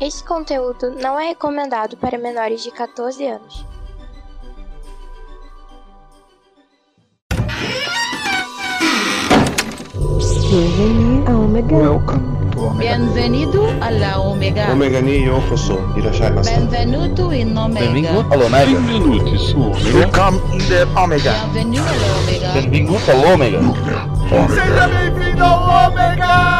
Este 0.00 0.24
conteúdo 0.24 0.92
não 0.92 1.20
é 1.20 1.28
recomendado 1.28 1.94
para 1.98 2.16
menores 2.16 2.62
de 2.62 2.70
14 2.70 3.26
anos. 3.26 3.66
Omega. 11.28 11.76
Welcome 11.76 12.50
to 12.50 12.60
Omega. 12.60 12.96
Bienvenido 12.96 13.68
alla 13.82 14.18
Omega. 14.20 14.72
Omega 14.72 15.02
ni 15.02 15.26
yokoso. 15.26 15.78
Irashai 15.96 16.32
masu. 16.32 16.50
Benvenuto 16.50 17.30
in 17.32 17.56
Omega. 17.56 17.86
Benvingut 17.86 18.32
all'Omega. 18.32 18.80
Benvenuti 18.80 19.38
su 19.38 19.60
Omega. 19.60 19.98
Welcome 19.98 20.40
in 20.52 20.66
the 20.66 20.86
Omega. 20.96 21.32
Bienvenue 21.52 21.86
alla 21.86 22.18
Omega. 22.22 22.52
Benvingut 22.54 23.08
all'Omega. 23.08 23.60
Seja 24.48 24.88
bem-vindo 24.88 25.44
ao 25.44 25.90
Ômega! 25.90 26.59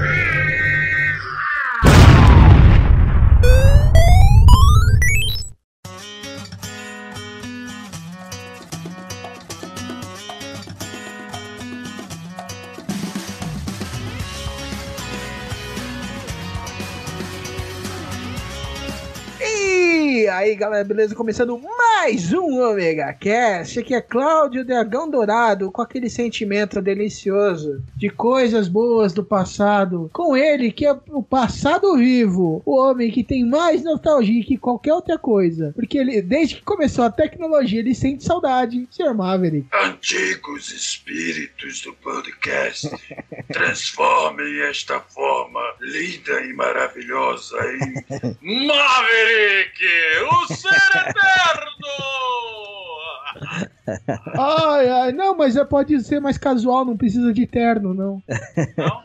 Galera, 20.61 20.83
beleza? 20.83 21.15
Começando 21.15 21.59
mais 21.59 22.31
um 22.31 22.61
Omega 22.61 23.11
Cast. 23.13 23.79
Aqui 23.79 23.95
é 23.95 23.99
Cláudio 23.99 24.63
Dragão 24.63 25.09
Dourado, 25.09 25.71
com 25.71 25.81
aquele 25.81 26.07
sentimento 26.07 26.79
delicioso 26.79 27.83
de 27.95 28.11
coisas 28.11 28.67
boas 28.67 29.11
do 29.11 29.23
passado. 29.23 30.07
Com 30.13 30.37
ele, 30.37 30.71
que 30.71 30.85
é 30.85 30.95
o 31.09 31.23
passado 31.23 31.97
vivo, 31.97 32.61
o 32.63 32.77
homem 32.77 33.09
que 33.09 33.23
tem 33.23 33.43
mais 33.43 33.83
nostalgia 33.83 34.45
que 34.45 34.55
qualquer 34.55 34.93
outra 34.93 35.17
coisa. 35.17 35.71
Porque 35.75 35.97
ele, 35.97 36.21
desde 36.21 36.57
que 36.57 36.61
começou 36.61 37.05
a 37.05 37.11
tecnologia, 37.11 37.79
ele 37.79 37.95
sente 37.95 38.23
saudade. 38.23 38.87
Sr. 38.91 39.15
Maverick. 39.15 39.67
Antigos 39.73 40.71
espíritos 40.71 41.81
do 41.81 41.93
podcast, 41.95 42.87
transformem 43.51 44.61
esta 44.69 44.99
forma 44.99 45.59
linda 45.79 46.39
e 46.41 46.53
maravilhosa 46.53 47.57
em 47.65 48.67
Maverick, 48.67 49.83
o 50.29 50.50
ser 50.55 50.69
eterno! 50.69 51.71
Ai, 54.37 54.89
ai, 54.89 55.11
não, 55.11 55.35
mas 55.35 55.55
é- 55.55 55.65
pode 55.65 55.99
ser 56.03 56.19
mais 56.19 56.37
casual, 56.37 56.85
não 56.85 56.97
precisa 56.97 57.33
de 57.33 57.45
terno, 57.47 57.93
não. 57.93 58.21
Não? 58.77 59.03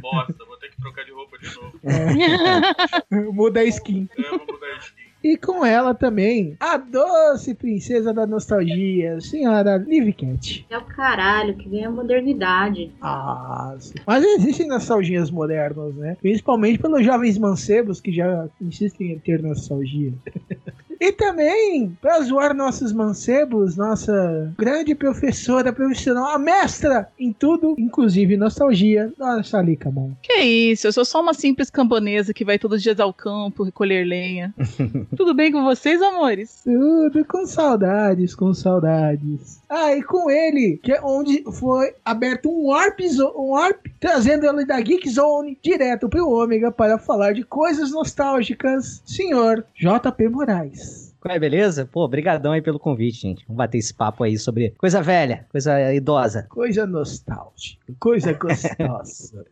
Bosta, 0.00 0.44
vou 0.46 0.56
ter 0.58 0.68
que 0.70 0.80
trocar 0.80 1.04
de 1.04 1.12
roupa 1.12 1.38
de 1.38 1.54
novo. 1.54 1.80
Muda 3.32 3.60
a 3.60 3.64
skin. 3.64 4.08
Eu 4.16 4.38
vou 4.38 4.46
mudar 4.46 4.66
a 4.66 4.76
skin. 4.78 4.95
E 5.26 5.36
com 5.36 5.66
ela 5.66 5.92
também, 5.92 6.56
a 6.60 6.76
doce 6.76 7.52
princesa 7.52 8.14
da 8.14 8.24
nostalgia, 8.24 9.20
senhora 9.20 9.76
Liv 9.76 10.12
Cat. 10.12 10.64
É 10.70 10.78
o 10.78 10.84
caralho 10.84 11.56
que 11.56 11.68
vem 11.68 11.84
a 11.84 11.90
modernidade. 11.90 12.92
Ah, 13.02 13.74
sim. 13.80 13.94
mas 14.06 14.22
existem 14.22 14.68
nostalgias 14.68 15.28
modernas, 15.28 15.96
né? 15.96 16.16
Principalmente 16.20 16.78
pelos 16.78 17.04
jovens 17.04 17.36
mancebos 17.38 18.00
que 18.00 18.12
já 18.12 18.48
insistem 18.60 19.14
em 19.14 19.18
ter 19.18 19.42
nostalgia. 19.42 20.12
E 21.00 21.12
também, 21.12 21.96
para 22.00 22.20
zoar 22.22 22.54
nossos 22.54 22.92
mancebos, 22.92 23.76
nossa 23.76 24.52
grande 24.58 24.94
professora 24.94 25.72
profissional, 25.72 26.30
a 26.30 26.38
mestra 26.38 27.08
em 27.18 27.32
tudo, 27.32 27.74
inclusive 27.78 28.36
nostalgia, 28.36 29.12
nossa 29.18 29.60
Lika 29.60 29.90
Mon. 29.90 30.12
Que 30.22 30.40
isso, 30.40 30.86
eu 30.86 30.92
sou 30.92 31.04
só 31.04 31.20
uma 31.20 31.34
simples 31.34 31.70
camponesa 31.70 32.32
que 32.32 32.44
vai 32.44 32.58
todos 32.58 32.78
os 32.78 32.82
dias 32.82 33.00
ao 33.00 33.12
campo 33.12 33.64
recolher 33.64 34.04
lenha. 34.04 34.54
Tudo 35.16 35.34
bem 35.34 35.52
com 35.52 35.64
vocês, 35.64 36.00
amores? 36.00 36.62
Tudo 36.64 37.24
com 37.24 37.46
saudades, 37.46 38.34
com 38.34 38.52
saudades. 38.52 39.60
Ah, 39.68 39.94
e 39.94 40.02
com 40.02 40.30
ele, 40.30 40.78
que 40.82 40.92
é 40.92 41.00
onde 41.02 41.44
foi 41.52 41.94
aberto 42.04 42.48
um 42.48 42.68
warp, 42.68 43.00
um 43.36 43.50
warp 43.50 43.86
trazendo 44.00 44.46
ele 44.46 44.64
da 44.64 44.80
Geek 44.80 45.08
Zone 45.08 45.58
direto 45.62 46.08
pro 46.08 46.28
Ômega 46.28 46.70
para 46.70 46.98
falar 46.98 47.32
de 47.32 47.42
coisas 47.42 47.90
nostálgicas, 47.90 49.02
senhor 49.04 49.64
JP 49.74 50.28
Moraes. 50.28 50.95
Qual 51.20 51.34
é, 51.34 51.38
beleza? 51.38 51.88
Pô, 51.90 52.06
brigadão 52.06 52.52
aí 52.52 52.62
pelo 52.62 52.78
convite, 52.78 53.20
gente. 53.20 53.44
Vamos 53.46 53.58
bater 53.58 53.78
esse 53.78 53.92
papo 53.92 54.22
aí 54.22 54.38
sobre 54.38 54.74
coisa 54.78 55.02
velha, 55.02 55.46
coisa 55.50 55.92
idosa. 55.92 56.46
Coisa 56.48 56.86
nostálgica, 56.86 57.92
coisa 57.98 58.32
gostosa. 58.32 59.44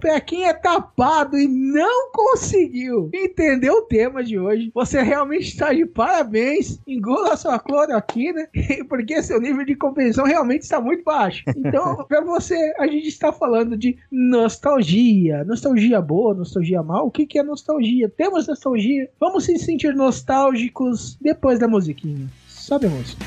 pra 0.00 0.20
quem 0.20 0.48
é 0.48 0.52
tapado 0.52 1.38
e 1.38 1.46
não 1.46 2.10
conseguiu 2.12 3.10
entender 3.12 3.70
o 3.70 3.82
tema 3.82 4.24
de 4.24 4.38
hoje, 4.38 4.70
você 4.74 5.02
realmente 5.02 5.48
está 5.48 5.72
de 5.72 5.86
parabéns. 5.86 6.80
Engula 6.86 7.36
sua 7.36 7.58
cloroquina, 7.58 8.48
porque 8.88 9.22
seu 9.22 9.40
nível 9.40 9.64
de 9.64 9.74
compreensão 9.74 10.24
realmente 10.24 10.62
está 10.62 10.80
muito 10.80 11.04
baixo. 11.04 11.44
Então, 11.56 12.04
pra 12.08 12.20
você, 12.22 12.74
a 12.78 12.86
gente 12.86 13.08
está 13.08 13.32
falando 13.32 13.76
de 13.76 13.96
nostalgia. 14.10 15.44
Nostalgia 15.44 16.00
boa, 16.00 16.34
nostalgia 16.34 16.82
mal. 16.82 17.06
O 17.06 17.10
que, 17.10 17.26
que 17.26 17.38
é 17.38 17.42
nostalgia? 17.42 18.08
Temos 18.08 18.46
nostalgia? 18.46 19.08
Vamos 19.20 19.44
se 19.44 19.58
sentir 19.60 19.94
nostálgicos 19.94 21.16
depois 21.20 21.58
da 21.58 21.68
musiquinha. 21.68 22.28
Sobe 22.48 22.86
a 22.86 22.90
música. 22.90 23.24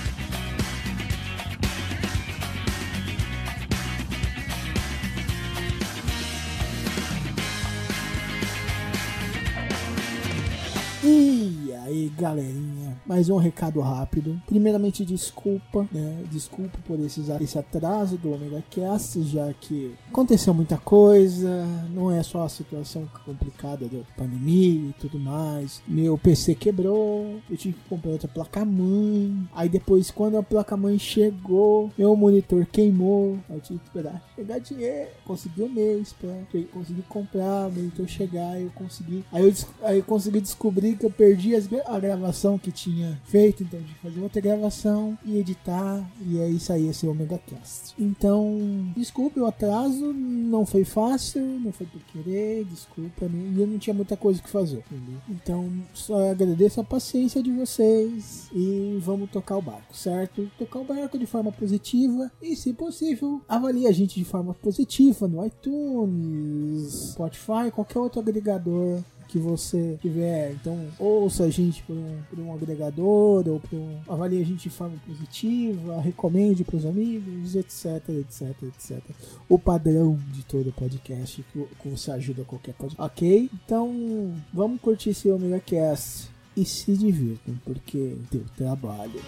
E 11.06 11.74
aí, 11.86 12.12
galerinha, 12.18 12.73
mais 13.06 13.30
um 13.30 13.38
recado 13.38 13.80
rápido. 13.82 14.42
Primeiramente, 14.46 15.06
desculpa, 15.06 15.88
né? 15.92 16.24
Desculpa 16.32 16.78
por 16.86 17.00
esses, 17.00 17.30
esse 17.30 17.58
atraso 17.58 18.18
do 18.18 18.34
Omega 18.34 18.64
Cast, 18.70 19.22
já 19.24 19.52
que 19.54 19.94
aconteceu 20.10 20.54
muita 20.54 20.78
coisa, 20.78 21.66
não 21.94 22.12
é 22.12 22.24
só 22.24 22.44
a 22.44 22.50
situação 22.50 23.08
complicada 23.26 23.88
da 23.88 24.00
pandemia 24.18 24.90
e 24.90 24.96
tudo 25.00 25.20
mais. 25.20 25.82
Meu 25.88 26.18
PC 26.18 26.56
quebrou, 26.56 27.42
eu 27.50 27.58
tive 27.58 27.76
que 27.76 27.90
comprar 27.90 28.12
outra 28.12 28.28
placa-mãe. 28.28 29.48
Aí 29.54 29.68
depois, 29.68 30.10
quando 30.10 30.38
a 30.38 30.44
placa-mãe 30.44 30.98
chegou, 30.98 31.92
meu 31.98 32.16
monitor 32.16 32.66
queimou. 32.66 33.38
Eu 33.50 33.60
tive 33.60 33.80
que 33.80 33.86
esperar 33.86 34.24
chegar 34.36 34.60
dinheiro. 34.60 35.10
Consegui 35.26 35.64
um 35.64 35.70
mês 35.70 36.14
pra 36.14 36.30
conseguir 36.72 37.04
comprar, 37.04 37.68
o 37.68 37.72
monitor 37.72 38.08
chegar, 38.08 38.60
eu 38.60 38.72
consegui. 38.76 39.24
Aí 39.32 39.46
eu, 39.46 39.54
aí 39.84 39.98
eu 39.98 40.04
consegui 40.04 40.40
descobrir 40.40 40.96
que 40.96 41.06
eu 41.06 41.12
perdi 41.12 41.56
as 41.56 41.68
a 41.86 42.00
gravação 42.00 42.58
que 42.58 42.72
tinha 42.72 42.93
feito, 43.24 43.64
então 43.64 43.80
que 43.82 43.94
fazer 43.96 44.22
outra 44.22 44.42
gravação 44.42 45.18
e 45.26 45.38
editar, 45.38 46.04
e 46.26 46.40
aí 46.40 46.60
saía 46.60 46.92
esse 46.92 47.08
Omega 47.08 47.40
Cast. 47.40 47.94
Então, 47.98 48.92
desculpe 48.96 49.40
o 49.40 49.46
atraso, 49.46 50.14
não 50.14 50.66
foi 50.66 50.84
fácil, 50.84 51.42
não 51.42 51.72
foi 51.72 51.86
por 51.88 52.02
querer, 52.04 52.66
desculpa, 52.66 53.28
né? 53.28 53.54
e 53.56 53.62
eu 53.62 53.68
não 53.68 53.78
tinha 53.78 53.94
muita 53.94 54.18
coisa 54.18 54.42
que 54.42 54.50
fazer, 54.50 54.84
entendeu? 54.92 55.20
Então, 55.30 55.72
só 55.94 56.32
agradeço 56.32 56.80
a 56.80 56.84
paciência 56.84 57.42
de 57.42 57.52
vocês 57.52 58.50
e 58.54 58.98
vamos 59.02 59.30
tocar 59.30 59.58
o 59.58 59.62
barco, 59.62 59.96
certo? 59.96 60.50
Tocar 60.58 60.80
o 60.80 60.86
barco 60.86 61.18
de 61.18 61.26
forma 61.26 61.52
positiva 61.52 62.32
e, 62.42 62.56
se 62.56 62.74
possível, 62.74 63.42
avalie 63.48 63.88
a 63.88 63.92
gente 63.92 64.20
de 64.20 64.26
forma 64.26 64.54
positiva 64.54 65.28
no 65.28 65.46
iTunes, 65.46 67.12
Spotify, 67.12 67.72
qualquer 67.72 68.00
outro 68.00 68.20
agregador 68.20 69.02
que 69.34 69.40
você 69.40 69.98
tiver. 70.00 70.52
Então, 70.52 70.88
ouça 71.00 71.46
a 71.46 71.50
gente 71.50 71.82
por 71.82 71.96
um, 71.96 72.20
por 72.30 72.40
um 72.40 72.54
agregador 72.54 73.50
ou 73.50 73.60
por 73.60 73.76
um, 73.76 74.00
avalie 74.08 74.40
a 74.40 74.46
gente 74.46 74.64
de 74.64 74.70
forma 74.70 74.96
positiva, 75.08 76.00
recomende 76.00 76.64
para 76.64 76.78
os 76.78 76.86
amigos, 76.86 77.56
etc, 77.56 78.10
etc, 78.10 78.56
etc. 78.64 79.02
O 79.50 79.58
padrão 79.58 80.20
de 80.32 80.44
todo 80.46 80.72
podcast 80.72 81.44
que, 81.52 81.66
que 81.82 81.90
você 81.90 82.12
ajuda 82.12 82.44
qualquer 82.44 82.76
podcast. 82.76 83.02
Ok? 83.02 83.50
Então, 83.66 84.36
vamos 84.54 84.80
curtir 84.80 85.10
esse 85.10 85.32
Omega 85.32 85.60
Cast 85.60 86.30
e 86.56 86.64
se 86.64 86.96
divirtam, 86.96 87.56
porque 87.66 88.16
deu 88.32 88.46
trabalho. 88.56 89.20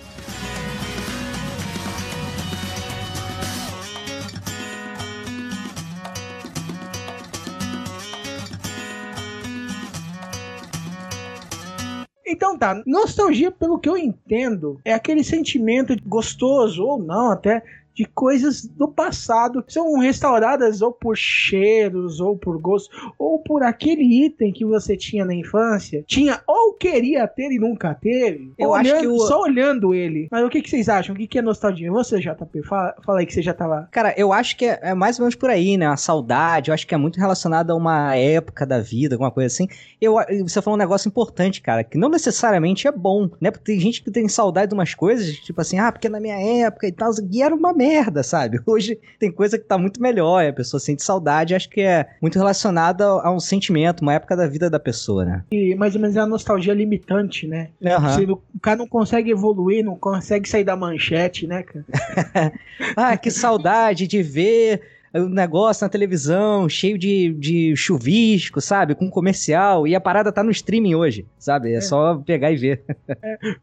Então 12.36 12.58
tá, 12.58 12.84
nostalgia, 12.86 13.50
pelo 13.50 13.80
que 13.80 13.88
eu 13.88 13.98
entendo, 13.98 14.78
é 14.84 14.94
aquele 14.94 15.24
sentimento 15.24 15.96
gostoso 16.06 16.84
ou 16.84 17.02
não, 17.02 17.32
até 17.32 17.64
de 17.95 18.06
coisas 18.06 18.65
do 18.65 18.88
passado 18.89 19.63
que 19.63 19.71
são 19.74 19.97
restauradas 19.97 20.81
ou 20.81 20.92
por 20.92 21.15
cheiros, 21.15 22.19
ou 22.19 22.38
por 22.38 22.59
gosto, 22.59 22.89
ou 23.18 23.39
por 23.39 23.63
aquele 23.63 24.25
item 24.25 24.51
que 24.51 24.65
você 24.65 24.97
tinha 24.97 25.24
na 25.24 25.33
infância, 25.33 26.03
tinha 26.06 26.42
ou 26.45 26.74
queria 26.74 27.27
ter 27.27 27.51
e 27.51 27.57
nunca 27.59 27.94
teve. 27.95 28.51
Eu 28.57 28.74
acho 28.74 28.89
olhando- 28.92 29.01
que 29.01 29.07
o- 29.07 29.19
Só 29.27 29.42
olhando 29.42 29.94
ele. 29.94 30.27
Mas 30.31 30.44
o 30.45 30.50
que, 30.50 30.62
que 30.62 30.69
vocês 30.69 30.89
acham? 30.89 31.15
O 31.15 31.18
que, 31.18 31.25
que 31.27 31.39
é 31.39 31.42
nostalgia? 31.42 31.92
Você, 31.92 32.19
JP, 32.19 32.62
fala, 32.63 32.94
fala 33.06 33.19
aí 33.19 33.25
que 33.25 33.33
você 33.33 33.42
já 33.42 33.53
tava. 33.53 33.88
Cara, 33.92 34.13
eu 34.18 34.33
acho 34.33 34.57
que 34.57 34.65
é, 34.65 34.80
é 34.81 34.94
mais 34.94 35.18
ou 35.18 35.24
menos 35.24 35.36
por 35.36 35.50
aí, 35.50 35.77
né? 35.77 35.88
A 35.88 35.95
saudade, 35.98 36.69
eu 36.69 36.74
acho 36.74 36.86
que 36.86 36.94
é 36.94 36.98
muito 36.98 37.19
relacionado 37.19 37.71
a 37.71 37.75
uma 37.75 38.15
época 38.15 38.65
da 38.65 38.80
vida, 38.80 39.15
alguma 39.15 39.31
coisa 39.31 39.48
assim. 39.48 39.68
Eu, 40.01 40.15
você 40.45 40.62
falou 40.62 40.75
um 40.75 40.80
negócio 40.80 41.07
importante, 41.07 41.62
cara, 41.62 41.83
que 41.83 41.98
não 41.98 42.09
necessariamente 42.09 42.88
é 42.88 42.91
bom, 42.91 43.30
né? 43.39 43.51
Porque 43.51 43.63
tem 43.71 43.80
gente 43.80 44.03
que 44.03 44.12
tem 44.12 44.27
saudade 44.27 44.69
de 44.69 44.74
umas 44.74 44.94
coisas, 44.94 45.27
tipo 45.38 45.62
assim, 45.62 45.80
ah, 45.80 45.91
porque 45.91 46.09
na 46.09 46.19
minha 46.19 46.36
época 46.65 46.88
e 46.88 46.91
tal, 46.91 47.12
e 47.31 47.41
era 47.41 47.56
uma 47.56 47.74
merda, 47.74 47.85
sabe? 48.24 48.60
Hoje 48.66 49.00
tem 49.20 49.32
coisa 49.32 49.58
que 49.58 49.64
tá 49.66 49.78
muito 49.78 50.02
melhor, 50.02 50.46
a 50.46 50.54
pessoa 50.54 50.80
sente 50.80 51.04
saudade, 51.04 51.56
acho 51.56 51.70
que 51.70 51.82
é 51.82 52.08
muito 52.22 52.38
relacionada 52.38 53.06
a 53.06 53.32
um 53.32 53.40
sentimento, 53.40 54.02
uma 54.02 54.14
época 54.14 54.36
da 54.36 54.48
vida 54.48 54.70
da 54.70 54.80
pessoa, 54.80 55.24
né? 55.26 55.44
E 55.52 55.76
mais 55.76 55.96
ou 55.96 56.02
menos 56.02 56.16
é 56.16 56.20
a 56.20 56.26
nostalgia 56.26 56.74
limitante, 56.74 57.48
né? 57.48 57.70
Você 58.00 58.26
não- 58.26 58.42
o 58.56 58.60
cara 58.62 58.78
não 58.78 58.88
consegue 58.88 59.32
evoluir, 59.32 59.84
não 59.84 59.96
consegue 59.98 60.48
sair 60.48 60.64
da 60.64 60.76
manchete, 60.76 61.48
né, 61.48 61.64
cara? 61.64 61.86
Ah, 62.96 63.18
que 63.18 63.32
saudade 63.32 64.08
de 64.08 64.22
ver 64.22 64.82
o 65.21 65.29
negócio 65.29 65.85
na 65.85 65.89
televisão, 65.89 66.67
cheio 66.67 66.97
de, 66.97 67.33
de 67.33 67.75
chuvisco, 67.75 68.59
sabe? 68.59 68.95
Com 68.95 69.09
comercial. 69.09 69.88
E 69.88 69.95
a 69.95 70.01
parada 70.01 70.31
tá 70.31 70.44
no 70.44 70.51
streaming 70.51 70.95
hoje, 70.95 71.25
sabe? 71.38 71.73
É, 71.73 71.81
só 71.81 72.15
pegar 72.17 72.51
e 72.51 72.56
ver. 72.57 72.83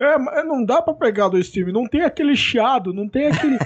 É, 0.00 0.18
mas 0.18 0.46
não 0.46 0.64
dá 0.64 0.80
pra 0.80 0.94
pegar 0.94 1.28
do 1.28 1.38
stream, 1.38 1.72
não 1.72 1.86
tem 1.86 2.02
aquele 2.02 2.34
chiado, 2.34 2.92
não 2.92 3.08
tem 3.08 3.28
aquele 3.28 3.58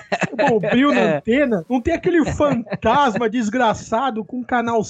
brilho 0.70 0.92
na 0.92 1.00
É. 1.06 1.16
antena, 1.18 1.64
não 1.68 1.80
tem 1.80 1.94
aquele 1.94 2.24
fantasma 2.32 3.28
desgraçado 3.28 4.24
com 4.24 4.42
canal 4.44 4.82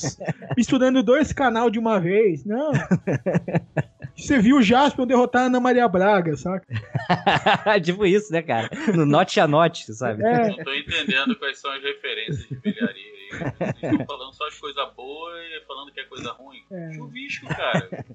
misturando 0.57 1.03
dois 1.03 1.33
canal 1.33 1.71
de 1.71 1.79
uma 1.79 1.99
vez, 2.01 2.45
não. 2.45 2.73
Você 4.17 4.39
viu 4.39 4.57
o 4.57 4.63
Jasper 4.63 5.05
derrotar 5.05 5.43
a 5.43 5.45
Ana 5.47 5.61
Maria 5.61 5.87
Braga, 5.87 6.37
saca? 6.37 6.67
tipo 7.85 8.07
isso, 8.07 8.33
né, 8.33 8.41
cara? 8.41 8.71
No 8.95 9.05
note 9.05 9.39
a 9.39 9.47
note, 9.47 9.93
sabe? 9.93 10.23
É. 10.23 10.49
Não 10.49 10.57
tô 10.65 10.73
entendendo 10.73 11.37
quais 11.37 11.59
são 11.59 11.71
as 11.71 11.83
referências 11.83 12.49
de 12.49 12.57
bilharia 12.57 12.87
aí. 12.89 13.17
Vocês 13.31 13.93
estão 13.93 14.07
falando 14.07 14.33
só 14.33 14.49
de 14.49 14.59
coisa 14.59 14.87
boa 14.97 15.31
e 15.39 15.61
falando 15.67 15.93
que 15.93 16.01
é 16.01 16.05
coisa 16.05 16.33
ruim. 16.33 16.63
É. 16.71 16.95
Chuvisco, 16.95 17.47
cara. 17.49 18.07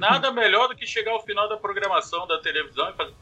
Nada 0.00 0.32
melhor 0.32 0.68
do 0.68 0.76
que 0.76 0.86
chegar 0.86 1.12
ao 1.12 1.22
final 1.24 1.48
da 1.48 1.56
programação 1.56 2.26
da 2.26 2.38
televisão 2.40 2.88
e 2.90 2.92
fazer. 2.94 3.14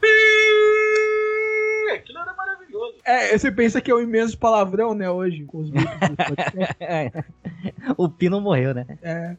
Aquilo 1.93 2.19
era 2.19 2.33
maravilhoso. 2.33 2.95
É, 3.03 3.37
você 3.37 3.51
pensa 3.51 3.81
que 3.81 3.91
é 3.91 3.93
o 3.93 4.01
imenso 4.01 4.37
palavrão, 4.37 4.93
né, 4.95 5.09
hoje, 5.09 5.43
com 5.43 5.59
os 5.59 5.69
podcast. 6.17 7.25
o 7.97 8.09
Pino 8.09 8.39
morreu, 8.39 8.73
né? 8.73 8.85
É. 9.01 9.35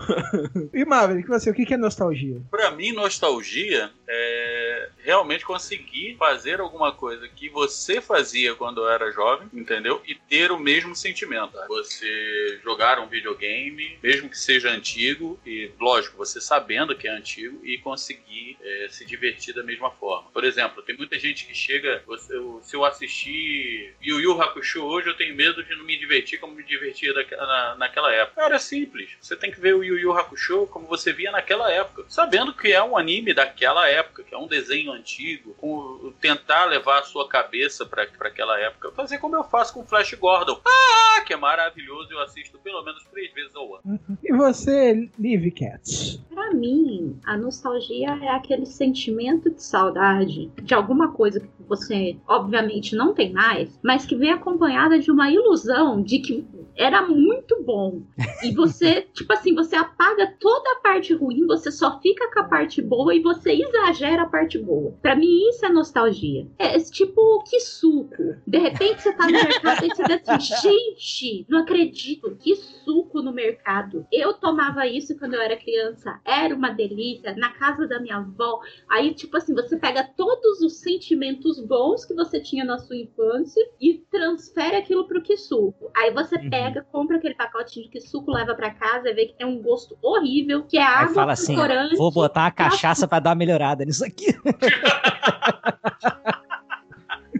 E 0.72 0.84
Maverick, 0.84 1.28
você, 1.28 1.50
o 1.50 1.54
que 1.54 1.72
é 1.72 1.76
nostalgia? 1.76 2.40
Pra 2.50 2.70
mim, 2.70 2.92
nostalgia 2.92 3.90
é 4.08 4.88
realmente 5.02 5.44
conseguir 5.44 6.16
fazer 6.18 6.60
alguma 6.60 6.92
coisa 6.92 7.26
que 7.28 7.48
você 7.48 8.00
fazia 8.00 8.54
quando 8.54 8.86
era 8.88 9.10
jovem, 9.12 9.48
entendeu? 9.52 10.02
E 10.06 10.14
ter 10.14 10.50
o 10.52 10.58
mesmo 10.58 10.94
sentimento. 10.94 11.52
Você 11.68 12.60
jogar 12.62 12.98
um 13.00 13.08
videogame, 13.08 13.98
mesmo 14.02 14.28
que 14.28 14.38
seja 14.38 14.70
antigo, 14.70 15.38
e 15.46 15.70
lógico, 15.80 16.16
você 16.16 16.40
sabendo 16.40 16.94
que 16.96 17.08
é 17.08 17.10
antigo, 17.10 17.60
e 17.64 17.78
conseguir 17.78 18.56
é, 18.62 18.88
se 18.90 19.04
divertir 19.06 19.54
da 19.54 19.62
mesma 19.62 19.90
forma. 19.90 20.30
Por 20.30 20.44
exemplo, 20.44 20.82
tem 20.82 20.96
muita 20.96 21.18
gente 21.18 21.46
que 21.46 21.54
chega, 21.54 22.02
você- 22.06 22.34
se 22.62 22.74
eu 22.76 22.84
assistir 22.84 23.94
Yu 24.02 24.20
Yu 24.20 24.40
Hakusho 24.40 24.82
hoje, 24.82 25.08
eu 25.08 25.16
tenho 25.16 25.34
medo 25.34 25.62
de 25.64 25.74
não 25.76 25.84
me 25.84 25.96
divertir 25.98 26.38
como 26.38 26.54
me 26.54 26.62
divertia 26.62 27.12
daque- 27.14 27.34
na- 27.36 27.76
naquela 27.78 28.12
época. 28.12 28.42
Era 28.42 28.58
simples. 28.58 29.10
Você 29.20 29.36
tem 29.36 29.50
que 29.50 29.60
ver 29.60 29.74
o 29.74 29.82
Yu 29.84 29.89
Yu 29.98 30.12
Hakusho 30.12 30.66
como 30.66 30.86
você 30.86 31.12
via 31.12 31.30
naquela 31.30 31.70
época, 31.70 32.04
sabendo 32.08 32.52
que 32.52 32.72
é 32.72 32.82
um 32.82 32.96
anime 32.96 33.34
daquela 33.34 33.88
época, 33.88 34.22
que 34.22 34.34
é 34.34 34.38
um 34.38 34.46
desenho 34.46 34.92
antigo, 34.92 35.54
com, 35.54 36.12
tentar 36.20 36.66
levar 36.66 37.00
a 37.00 37.02
sua 37.02 37.28
cabeça 37.28 37.86
para 37.86 38.02
aquela 38.02 38.58
época, 38.58 38.90
fazer 38.92 39.18
como 39.18 39.36
eu 39.36 39.44
faço 39.44 39.74
com 39.74 39.84
Flash 39.84 40.14
Gordon. 40.14 40.60
Ah, 40.66 41.20
que 41.22 41.32
é 41.32 41.36
maravilhoso, 41.36 42.12
eu 42.12 42.20
assisto 42.20 42.58
pelo 42.58 42.82
menos 42.82 43.04
três 43.10 43.32
vezes 43.32 43.54
ao 43.54 43.76
ano. 43.76 44.00
E 44.22 44.32
você, 44.32 45.08
Liv 45.18 45.50
Cats? 45.52 46.20
Pra 46.28 46.52
mim, 46.52 47.18
a 47.24 47.36
nostalgia 47.36 48.18
é 48.22 48.28
aquele 48.28 48.66
sentimento 48.66 49.50
de 49.50 49.62
saudade 49.62 50.50
de 50.62 50.74
alguma 50.74 51.12
coisa 51.12 51.40
que 51.40 51.48
você, 51.68 52.16
obviamente, 52.26 52.96
não 52.96 53.14
tem 53.14 53.32
mais, 53.32 53.78
mas 53.82 54.04
que 54.04 54.16
vem 54.16 54.32
acompanhada 54.32 54.98
de 54.98 55.10
uma 55.10 55.30
ilusão 55.30 56.02
de 56.02 56.18
que 56.18 56.44
era 56.76 57.06
muito 57.06 57.62
bom. 57.62 58.02
E 58.42 58.52
você, 58.52 59.02
tipo 59.12 59.32
assim, 59.32 59.54
você 59.54 59.76
apaga 59.76 60.34
toda 60.38 60.72
a 60.72 60.80
parte 60.80 61.14
ruim, 61.14 61.46
você 61.46 61.70
só 61.70 62.00
fica 62.00 62.30
com 62.32 62.40
a 62.40 62.44
parte 62.44 62.80
boa 62.80 63.14
e 63.14 63.20
você 63.20 63.52
exagera 63.52 64.22
a 64.22 64.28
parte 64.28 64.58
boa. 64.58 64.94
Pra 65.02 65.16
mim, 65.16 65.48
isso 65.48 65.64
é 65.64 65.68
nostalgia. 65.68 66.46
É 66.58 66.76
esse 66.76 66.92
tipo, 66.92 67.42
que 67.48 67.60
suco. 67.60 68.36
De 68.46 68.58
repente 68.58 69.02
você 69.02 69.12
tá 69.12 69.26
no 69.26 69.32
mercado 69.32 69.84
e 69.84 69.94
você 69.94 70.02
vê 70.04 70.14
assim, 70.14 70.40
gente, 70.62 71.46
não 71.48 71.58
acredito, 71.60 72.36
que 72.38 72.54
suco 72.56 73.22
no 73.22 73.32
mercado. 73.32 74.06
Eu 74.12 74.34
tomava 74.34 74.86
isso 74.86 75.16
quando 75.18 75.34
eu 75.34 75.40
era 75.40 75.56
criança, 75.56 76.20
era 76.24 76.54
uma 76.54 76.70
delícia, 76.70 77.34
na 77.36 77.50
casa 77.50 77.86
da 77.86 78.00
minha 78.00 78.16
avó. 78.16 78.60
Aí, 78.88 79.14
tipo 79.14 79.36
assim, 79.36 79.54
você 79.54 79.76
pega 79.76 80.04
todos 80.16 80.60
os 80.60 80.80
sentimentos 80.80 81.60
bons 81.60 82.04
que 82.04 82.14
você 82.14 82.40
tinha 82.40 82.64
na 82.64 82.78
sua 82.78 82.96
infância 82.96 83.66
e 83.80 83.94
transfere 84.10 84.76
aquilo 84.76 85.06
pro 85.06 85.22
que 85.22 85.36
suco. 85.36 85.90
Aí 85.96 86.12
você 86.12 86.38
pega, 86.38 86.59
compra 86.92 87.16
aquele 87.16 87.34
pacotinho 87.34 87.86
de 87.86 87.90
que 87.90 88.00
suco, 88.00 88.30
leva 88.30 88.54
pra 88.54 88.70
casa 88.70 89.08
e 89.10 89.14
vê 89.14 89.26
que 89.26 89.34
tem 89.34 89.46
um 89.46 89.60
gosto 89.60 89.96
horrível, 90.02 90.62
que 90.64 90.78
é 90.78 90.82
Aí 90.82 91.04
água 91.04 91.14
fala 91.14 91.32
assim, 91.32 91.56
vou 91.96 92.12
botar 92.12 92.42
uma 92.42 92.50
cachaça 92.50 93.06
pra 93.06 93.20
dar 93.20 93.30
uma 93.30 93.36
melhorada 93.36 93.84
nisso 93.84 94.04
aqui. 94.04 94.26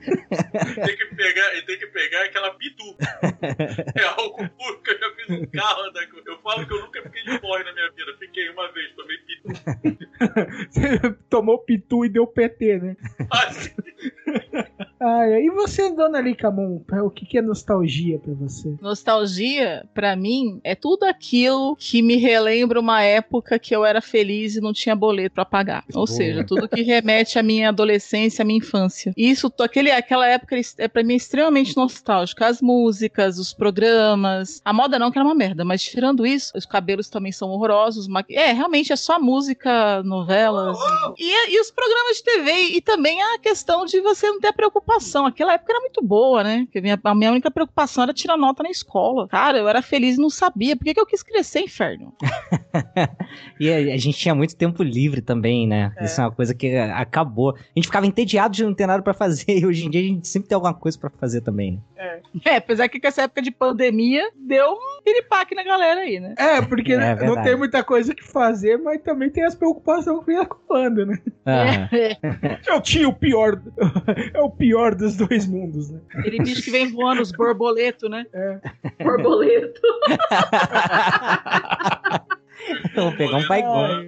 tem 0.00 0.96
que 0.96 1.06
pegar, 1.14 1.56
e 1.56 1.62
tem 1.62 1.78
que 1.78 1.86
pegar 1.86 2.24
aquela 2.24 2.50
pitu. 2.54 2.96
É 3.94 4.04
algo 4.04 4.36
puro 4.36 4.82
que 4.82 4.90
eu 4.90 4.98
já 4.98 5.14
fiz 5.14 5.19
carro. 5.52 5.90
Da... 5.92 6.00
Eu 6.26 6.38
falo 6.42 6.66
que 6.66 6.74
eu 6.74 6.80
nunca 6.80 7.02
fiquei 7.02 7.24
de 7.24 7.38
porre 7.40 7.64
na 7.64 7.72
minha 7.72 7.90
vida. 7.90 8.16
Fiquei 8.18 8.48
uma 8.50 8.72
vez, 8.72 8.94
tomei 8.94 9.18
pitu. 9.18 9.48
Você 10.70 11.12
tomou 11.28 11.58
pitu 11.58 12.04
e 12.04 12.08
deu 12.08 12.26
PT, 12.26 12.78
né? 12.78 12.96
Ah, 15.02 15.26
e 15.26 15.48
você, 15.50 15.90
dona 15.94 16.20
Licamon, 16.20 16.82
o 17.02 17.10
que 17.10 17.38
é 17.38 17.40
nostalgia 17.40 18.18
pra 18.18 18.34
você? 18.34 18.76
Nostalgia, 18.82 19.86
pra 19.94 20.14
mim, 20.14 20.60
é 20.62 20.74
tudo 20.74 21.04
aquilo 21.04 21.74
que 21.76 22.02
me 22.02 22.16
relembra 22.16 22.78
uma 22.78 23.02
época 23.02 23.58
que 23.58 23.74
eu 23.74 23.82
era 23.82 24.02
feliz 24.02 24.56
e 24.56 24.60
não 24.60 24.74
tinha 24.74 24.94
boleto 24.94 25.36
pra 25.36 25.44
pagar. 25.46 25.84
Ou 25.88 26.04
Boa. 26.04 26.06
seja, 26.06 26.44
tudo 26.44 26.68
que 26.68 26.82
remete 26.82 27.38
à 27.38 27.42
minha 27.42 27.70
adolescência, 27.70 28.42
à 28.42 28.44
minha 28.44 28.58
infância. 28.58 29.14
Isso, 29.16 29.50
aquele, 29.60 29.90
aquela 29.90 30.26
época 30.26 30.56
é 30.76 30.86
pra 30.86 31.02
mim 31.02 31.14
extremamente 31.14 31.74
nostálgica. 31.76 32.46
As 32.46 32.60
músicas, 32.60 33.38
os 33.38 33.54
programas. 33.54 34.60
A 34.64 34.72
moda 34.72 34.98
não, 34.98 35.10
que 35.10 35.18
era 35.20 35.28
uma 35.28 35.34
merda, 35.34 35.64
mas 35.64 35.82
tirando 35.82 36.26
isso, 36.26 36.52
os 36.56 36.66
cabelos 36.66 37.08
também 37.08 37.32
são 37.32 37.48
horrorosos. 37.50 38.08
ma- 38.08 38.24
É, 38.30 38.52
realmente 38.52 38.92
é 38.92 38.96
só 38.96 39.18
música, 39.20 40.02
novelas. 40.02 40.76
E, 41.18 41.54
e 41.54 41.60
os 41.60 41.70
programas 41.70 42.16
de 42.16 42.24
TV. 42.24 42.52
E 42.76 42.80
também 42.80 43.20
a 43.22 43.38
questão 43.38 43.84
de 43.84 44.00
você 44.00 44.26
não 44.28 44.40
ter 44.40 44.52
preocupação. 44.52 45.26
Aquela 45.26 45.54
época 45.54 45.72
era 45.72 45.80
muito 45.80 46.02
boa, 46.02 46.42
né? 46.44 46.62
Porque 46.64 46.78
a 46.78 46.82
minha, 46.82 47.00
a 47.02 47.14
minha 47.14 47.30
única 47.30 47.50
preocupação 47.50 48.04
era 48.04 48.12
tirar 48.14 48.36
nota 48.36 48.62
na 48.62 48.70
escola. 48.70 49.28
Cara, 49.28 49.58
eu 49.58 49.68
era 49.68 49.82
feliz 49.82 50.16
e 50.16 50.20
não 50.20 50.30
sabia. 50.30 50.76
Por 50.76 50.84
que, 50.84 50.94
que 50.94 51.00
eu 51.00 51.06
quis 51.06 51.22
crescer, 51.22 51.60
inferno? 51.60 52.12
E 53.58 53.70
a, 53.70 53.76
a 53.94 53.96
gente 53.96 54.16
tinha 54.18 54.34
muito 54.34 54.56
tempo 54.56 54.82
livre 54.82 55.20
também, 55.20 55.66
né? 55.66 55.92
Isso 56.00 56.20
é 56.20 56.24
uma 56.24 56.30
coisa 56.32 56.54
que 56.54 56.74
acabou. 56.76 57.50
A 57.54 57.58
gente 57.76 57.86
ficava 57.86 58.06
entediado 58.06 58.54
de 58.54 58.64
não 58.64 58.74
ter 58.74 58.86
nada 58.86 59.02
pra 59.02 59.12
fazer 59.14 59.44
e 59.58 59.66
hoje 59.66 59.86
em 59.86 59.90
dia 59.90 60.00
a 60.00 60.04
gente 60.04 60.28
sempre 60.28 60.48
tem 60.48 60.54
alguma 60.56 60.74
coisa 60.74 60.98
pra 60.98 61.10
fazer 61.10 61.40
também, 61.42 61.72
né? 61.72 62.20
É, 62.44 62.56
apesar 62.56 62.88
que 62.88 62.98
com 62.98 63.06
essa 63.06 63.22
época 63.22 63.42
de 63.42 63.50
pandemia 63.50 64.30
deu 64.34 64.72
um 64.72 65.02
piripaque 65.12 65.54
na 65.54 65.62
galera 65.62 66.00
aí, 66.00 66.20
né? 66.20 66.34
É, 66.38 66.62
porque 66.62 66.92
É 66.92 66.96
não 66.96 67.16
verdade. 67.16 67.48
tem 67.48 67.56
muita 67.56 67.82
coisa 67.82 68.14
que 68.14 68.24
fazer, 68.24 68.76
mas 68.78 69.00
também 69.02 69.30
tem 69.30 69.44
as 69.44 69.54
preocupações 69.54 70.20
que 70.20 70.26
vem 70.26 70.38
acumulando, 70.38 71.06
né? 71.06 71.18
Eu 72.66 72.80
tinha 72.80 73.08
o 73.08 73.12
pior, 73.12 73.60
é 74.34 74.40
o 74.40 74.50
pior 74.50 74.94
dos 74.94 75.16
dois 75.16 75.46
mundos, 75.46 75.90
né? 75.90 76.00
Aquele 76.14 76.38
bicho 76.38 76.62
que 76.62 76.70
vem 76.70 76.90
voando, 76.90 77.22
os 77.22 77.32
borboletos, 77.32 78.08
né? 78.08 78.24
Borboleto. 79.02 79.80
Vou 82.94 83.12
pegar 83.16 83.38
um 83.38 83.46
paigão. 83.46 84.06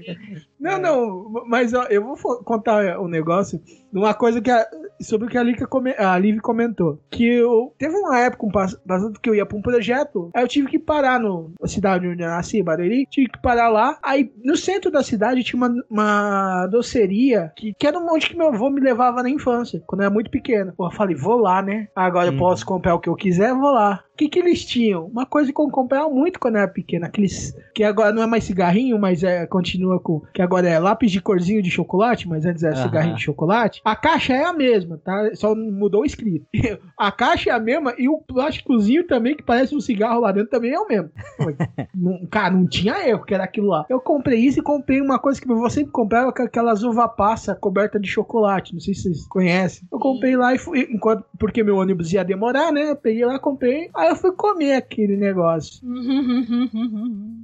Não, 0.63 0.79
não, 0.81 1.45
mas 1.49 1.75
ó, 1.75 1.85
eu 1.91 2.05
vou 2.05 2.17
contar 2.45 2.99
um 3.01 3.09
negócio 3.09 3.59
de 3.93 3.99
uma 3.99 4.15
coisa 4.15 4.41
que 4.41 4.51
a- 4.51 4.67
sobre 5.01 5.27
o 5.27 5.31
que 5.31 5.37
a, 5.37 5.43
Lica 5.43 5.67
come- 5.67 5.95
a 5.99 6.17
Liv 6.17 6.39
comentou. 6.41 6.99
Que 7.11 7.27
eu. 7.27 7.75
Teve 7.77 7.97
uma 7.97 8.19
época 8.21 8.47
um 8.47 8.51
pass- 8.51 8.79
passado 8.87 9.19
que 9.21 9.29
eu 9.29 9.35
ia 9.35 9.45
pra 9.45 9.59
um 9.59 9.63
projeto, 9.63 10.31
aí 10.33 10.43
eu 10.45 10.49
tive 10.49 10.69
que 10.69 10.79
parar 10.79 11.19
no 11.19 11.53
na 11.61 11.67
cidade 11.67 12.07
onde 12.07 12.23
eu 12.23 12.29
nasci, 12.29 12.63
Barueri. 12.63 13.07
Tive 13.11 13.29
que 13.31 13.43
parar 13.43 13.69
lá. 13.69 13.99
Aí 14.03 14.33
no 14.45 14.57
centro 14.57 14.91
da 14.91 15.03
cidade 15.03 15.43
tinha 15.43 15.59
uma, 15.59 15.75
uma 15.91 16.67
doceria 16.69 17.53
que, 17.57 17.75
que 17.75 17.87
era 17.87 17.99
um 17.99 18.07
monte 18.07 18.31
que 18.31 18.37
meu 18.37 18.49
avô 18.49 18.71
me 18.71 18.81
levava 18.81 19.23
na 19.23 19.31
infância, 19.31 19.83
quando 19.87 20.03
eu 20.03 20.07
era 20.07 20.15
muito 20.15 20.31
pequeno. 20.31 20.73
Pô, 20.77 20.87
eu 20.87 20.91
falei, 20.93 21.17
vou 21.17 21.37
lá, 21.37 21.61
né? 21.63 21.89
Agora 21.97 22.29
eu 22.29 22.33
Uhum. 22.33 22.39
posso 22.39 22.65
comprar 22.65 22.95
o 22.95 23.01
que 23.01 23.09
eu 23.09 23.15
quiser, 23.17 23.53
vou 23.55 23.73
lá. 23.73 24.03
O 24.13 24.17
que, 24.17 24.29
que 24.29 24.39
eles 24.39 24.65
tinham? 24.65 25.07
Uma 25.07 25.27
coisa 25.27 25.53
que 25.53 25.61
eu 25.61 25.69
comprava 25.69 26.09
muito 26.09 26.39
quando 26.39 26.57
eu 26.57 26.63
era 26.63 26.71
pequeno, 26.71 27.07
aqueles. 27.07 27.57
Que 27.75 27.83
agora 27.83 28.13
não 28.13 28.23
é 28.23 28.27
mais 28.27 28.45
cigarrinho, 28.45 28.99
mas 28.99 29.25
é, 29.25 29.47
continua 29.47 29.99
com. 29.99 30.21
Que 30.35 30.43
agora 30.53 30.69
é 30.69 30.79
lápis 30.79 31.11
de 31.11 31.21
corzinho 31.21 31.63
de 31.63 31.71
chocolate, 31.71 32.29
mas 32.29 32.45
antes 32.45 32.63
era 32.63 32.75
Aham. 32.77 32.83
cigarrinho 32.85 33.17
de 33.17 33.23
chocolate. 33.23 33.81
A 33.85 33.97
caixa 33.97 34.35
é 34.35 34.45
a 34.45 34.53
mesma, 34.53 34.99
tá? 35.03 35.31
Só 35.35 35.55
mudou 35.55 36.03
o 36.03 36.05
escrito. 36.05 36.47
A 36.99 37.11
caixa 37.11 37.51
é 37.51 37.53
a 37.53 37.59
mesma 37.59 37.95
e 37.99 38.09
o 38.09 38.19
plásticozinho 38.19 39.05
também, 39.07 39.35
que 39.35 39.43
parece 39.43 39.75
um 39.75 39.81
cigarro 39.81 40.21
lá 40.21 40.31
dentro, 40.31 40.51
também 40.51 40.73
é 40.73 40.79
o 40.79 40.87
mesmo. 40.87 41.11
Não- 41.95 42.27
cara, 42.27 42.55
não 42.55 42.67
tinha 42.67 43.09
erro 43.09 43.25
que 43.25 43.35
era 43.35 43.45
aquilo 43.45 43.67
lá. 43.69 43.85
Eu 43.89 44.01
comprei 44.01 44.39
isso 44.39 44.61
e 44.61 44.63
comprei 44.63 45.01
uma 45.01 45.19
coisa 45.19 45.41
que 45.41 45.51
eu 45.51 45.71
sempre 45.71 45.91
comprava, 45.91 46.33
que 46.33 46.43
é 46.43 46.45
aquelas 46.45 46.83
uva 46.83 47.09
passa 47.09 47.55
coberta 47.55 47.99
de 47.99 48.09
chocolate. 48.09 48.73
Não 48.73 48.81
sei 48.81 48.95
se 48.95 49.03
vocês 49.03 49.27
conhecem. 49.27 49.87
Eu 49.91 49.99
comprei 49.99 50.37
lá 50.37 50.55
e 50.55 50.59
fui, 50.59 50.89
enquanto, 50.91 51.25
porque 51.39 51.63
meu 51.65 51.77
ônibus 51.77 52.13
ia 52.13 52.25
demorar, 52.25 52.71
né? 52.73 52.91
Eu 52.91 52.97
peguei 52.97 53.25
lá, 53.25 53.39
comprei. 53.39 53.91
Aí 53.95 54.09
eu 54.09 54.17
fui 54.17 54.33
comer 54.33 54.75
aquele 54.75 55.17
negócio. 55.17 55.81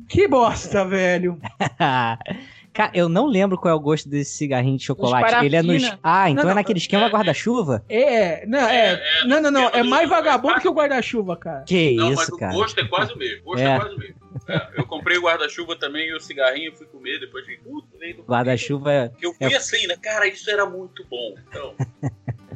Que 0.08 0.28
bosta, 0.28 0.84
velho. 0.84 1.38
Cara, 2.78 2.92
eu 2.94 3.08
não 3.08 3.26
lembro 3.26 3.58
qual 3.58 3.72
é 3.72 3.76
o 3.76 3.80
gosto 3.80 4.08
desse 4.08 4.36
cigarrinho 4.36 4.78
de 4.78 4.84
chocolate. 4.84 5.44
Ele 5.44 5.56
é 5.56 5.62
nos. 5.64 5.82
Ah, 6.00 6.30
então 6.30 6.44
Não, 6.44 6.50
é 6.50 6.54
não, 6.54 6.54
naquele 6.54 6.78
esquema 6.78 7.08
guarda-chuva? 7.08 7.84
É, 7.88 8.46
não, 8.46 8.60
é, 8.68 9.02
não, 9.26 9.42
não, 9.42 9.50
não, 9.50 9.68
é 9.70 9.82
mais 9.82 10.08
vagabundo 10.08 10.60
que 10.60 10.68
o 10.68 10.72
guarda-chuva, 10.72 11.36
cara. 11.36 11.64
Que 11.64 11.96
Não, 11.96 12.10
mas 12.10 12.20
isso, 12.20 12.36
o 12.36 12.38
cara. 12.38 12.52
gosto 12.52 12.78
é 12.78 12.86
quase 12.86 13.12
o 13.14 13.18
mesmo. 13.18 13.40
O 13.40 13.44
gosto 13.46 13.62
é, 13.62 13.66
É. 13.66 13.80
quase 13.80 13.94
o 13.96 13.98
mesmo. 13.98 14.14
É, 14.48 14.68
eu 14.76 14.86
comprei 14.86 15.18
o 15.18 15.22
guarda-chuva 15.22 15.74
também 15.74 16.06
e 16.06 16.14
o 16.14 16.20
cigarrinho, 16.20 16.72
fui 16.76 16.86
comer, 16.86 17.18
depois 17.18 17.44
puta, 17.64 17.88
nem 17.98 18.14
do 18.14 18.22
Guarda-chuva 18.22 18.92
é. 18.92 19.10
Eu 19.20 19.34
fui 19.34 19.52
é 19.52 19.56
assim, 19.56 19.84
né? 19.88 19.96
Cara, 20.00 20.28
isso 20.28 20.48
era 20.48 20.64
muito 20.64 21.04
bom. 21.10 21.34
Então, 21.48 21.74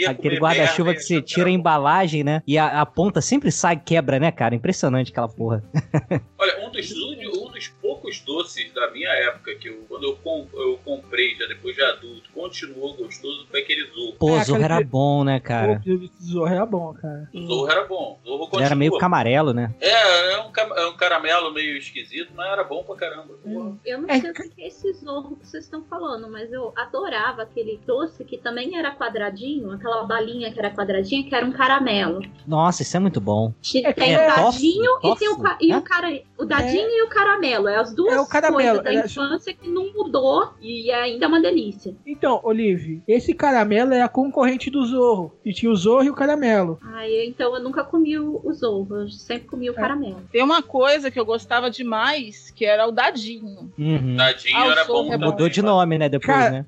devia 0.00 0.10
Aquele 0.10 0.36
guarda-chuva 0.38 0.94
que 0.94 1.00
você 1.00 1.20
tira 1.22 1.48
a 1.48 1.52
embalagem, 1.52 2.22
né? 2.24 2.42
E 2.46 2.56
a, 2.58 2.80
a 2.80 2.86
ponta 2.86 3.20
sempre 3.20 3.50
sai 3.52 3.74
e 3.74 3.80
quebra, 3.80 4.18
né, 4.18 4.30
cara? 4.32 4.54
Impressionante 4.54 5.10
aquela 5.10 5.28
porra. 5.28 5.62
Olha, 6.38 6.66
um 6.66 6.70
dos, 6.70 6.90
um 6.92 7.50
dos 7.50 7.68
poucos 7.80 8.20
doces 8.20 8.72
da 8.72 8.90
minha 8.90 9.10
época 9.10 9.54
que 9.56 9.68
eu, 9.68 9.84
quando 9.88 10.04
eu, 10.04 10.16
com- 10.16 10.46
eu 10.54 10.78
comprei, 10.84 11.34
já 11.36 11.46
depois 11.46 11.74
de 11.76 11.82
adulto, 11.82 12.30
continuou 12.32 12.94
gostoso, 12.94 13.46
foi 13.50 13.60
aquele 13.60 13.86
Zorro. 13.90 14.12
Pô, 14.18 14.36
É, 14.36 14.44
Zorro 14.44 14.62
era 14.62 14.78
que- 14.78 14.84
bom, 14.84 15.24
né, 15.24 15.40
cara? 15.40 15.82
O 15.86 16.22
Zorro 16.24 16.48
era 16.54 16.66
bom, 16.66 16.94
cara. 16.94 17.28
Zorro 17.34 17.70
era 17.70 17.86
bom. 17.86 18.18
Zorro 18.24 18.36
Ele 18.42 18.50
continua. 18.50 18.66
era 18.66 18.74
meio 18.74 18.98
camarelo, 18.98 19.52
né? 19.52 19.74
É, 19.80 20.32
é 20.34 20.40
um, 20.40 20.50
cam- 20.52 20.74
é 20.76 20.86
um 20.86 20.96
caramelo 20.96 21.52
meio 21.52 21.76
esquisito, 21.76 22.32
mas 22.34 22.50
era 22.52 22.64
bom 22.64 22.82
pra 22.84 22.96
caramba. 22.96 23.34
Porra. 23.42 23.76
Eu 23.84 24.00
não 24.02 24.08
sei 24.08 24.30
o 24.30 24.34
que 24.34 24.62
é 24.62 24.66
esse 24.68 24.92
zorro 24.94 25.36
que 25.36 25.46
vocês 25.46 25.64
estão 25.64 25.82
falando, 25.84 26.30
mas 26.30 26.52
eu 26.52 26.72
adorava 26.76 27.42
aquele 27.42 27.78
doce 27.86 28.24
que 28.24 28.38
também 28.38 28.76
era 28.76 28.94
quadradinho, 28.94 29.70
aquela 29.72 29.89
balinha 30.04 30.52
que 30.52 30.58
era 30.58 30.70
quadradinha, 30.70 31.22
que 31.28 31.34
era 31.34 31.44
um 31.46 31.52
caramelo. 31.52 32.22
Nossa, 32.46 32.82
isso 32.82 32.96
é 32.96 33.00
muito 33.00 33.20
bom. 33.20 33.52
É, 33.84 33.92
tem 33.92 34.14
é 34.14 34.26
o 34.30 34.34
tofu? 34.34 34.52
dadinho 34.52 34.90
e 35.02 35.16
tem 35.16 35.28
o, 35.28 35.42
e 35.60 35.72
É? 35.72 35.76
o 35.76 35.82
cara, 35.82 36.20
o 36.38 36.44
dadinho 36.44 36.88
e 36.88 37.02
o 37.02 37.08
caramelo. 37.08 37.68
É 37.68 37.76
as 37.76 37.94
duas 37.94 38.14
É 38.14 38.20
o 38.20 38.26
caramelo, 38.26 38.82
coisas 38.82 38.84
da 38.84 38.92
é- 38.94 39.06
infância 39.06 39.52
que 39.54 39.68
não 39.68 39.92
mudou 39.92 40.52
e 40.60 40.90
é 40.90 41.02
ainda 41.02 41.28
uma 41.28 41.40
delícia. 41.40 41.94
Então, 42.06 42.40
Olive, 42.42 43.02
esse 43.06 43.34
caramelo 43.34 43.92
é 43.92 44.02
a 44.02 44.08
concorrente 44.08 44.70
do 44.70 44.84
Zorro. 44.86 45.32
E 45.44 45.52
tinha 45.52 45.70
o 45.70 45.76
Zorro 45.76 46.04
e 46.04 46.10
o 46.10 46.14
caramelo. 46.14 46.78
Ai, 46.82 47.24
então 47.26 47.54
eu 47.54 47.62
nunca 47.62 47.84
comi 47.84 48.18
o, 48.18 48.40
o 48.44 48.52
zorro, 48.52 48.96
eu 48.96 49.08
sempre 49.10 49.46
comi 49.48 49.68
o 49.70 49.74
caramelo. 49.74 50.22
Tem 50.32 50.42
uma 50.42 50.62
coisa 50.62 51.10
que 51.10 51.18
eu 51.18 51.24
gostava 51.24 51.70
demais, 51.70 52.50
que 52.50 52.64
era 52.64 52.86
o 52.86 52.92
dadinho. 52.92 53.72
Uhum. 53.78 54.16
Dadinho 54.16 54.56
Ah, 54.56 54.66
era 54.66 54.84
bom 54.84 55.06
é 55.06 55.10
também. 55.10 55.28
Mudou 55.30 55.48
de 55.48 55.62
nome, 55.62 55.98
né? 55.98 56.08
Depois, 56.08 56.26
Cara, 56.36 56.50
né? 56.50 56.66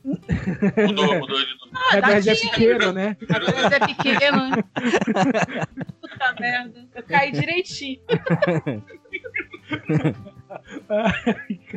Mudou, 0.86 1.18
mudou 1.18 1.38
de 1.38 1.46
nome. 1.58 1.72
Ah, 1.74 1.98
Mas 2.02 2.26
é 2.26 2.30
dadinho. 2.30 2.50
pequeno, 2.52 2.92
né? 3.20 3.26
Agora 3.28 3.76
é 3.76 3.80
pequeno? 3.86 4.50
Puta 6.00 6.34
merda. 6.40 6.86
Eu 6.94 7.02
caí 7.02 7.32
direitinho. 7.32 8.00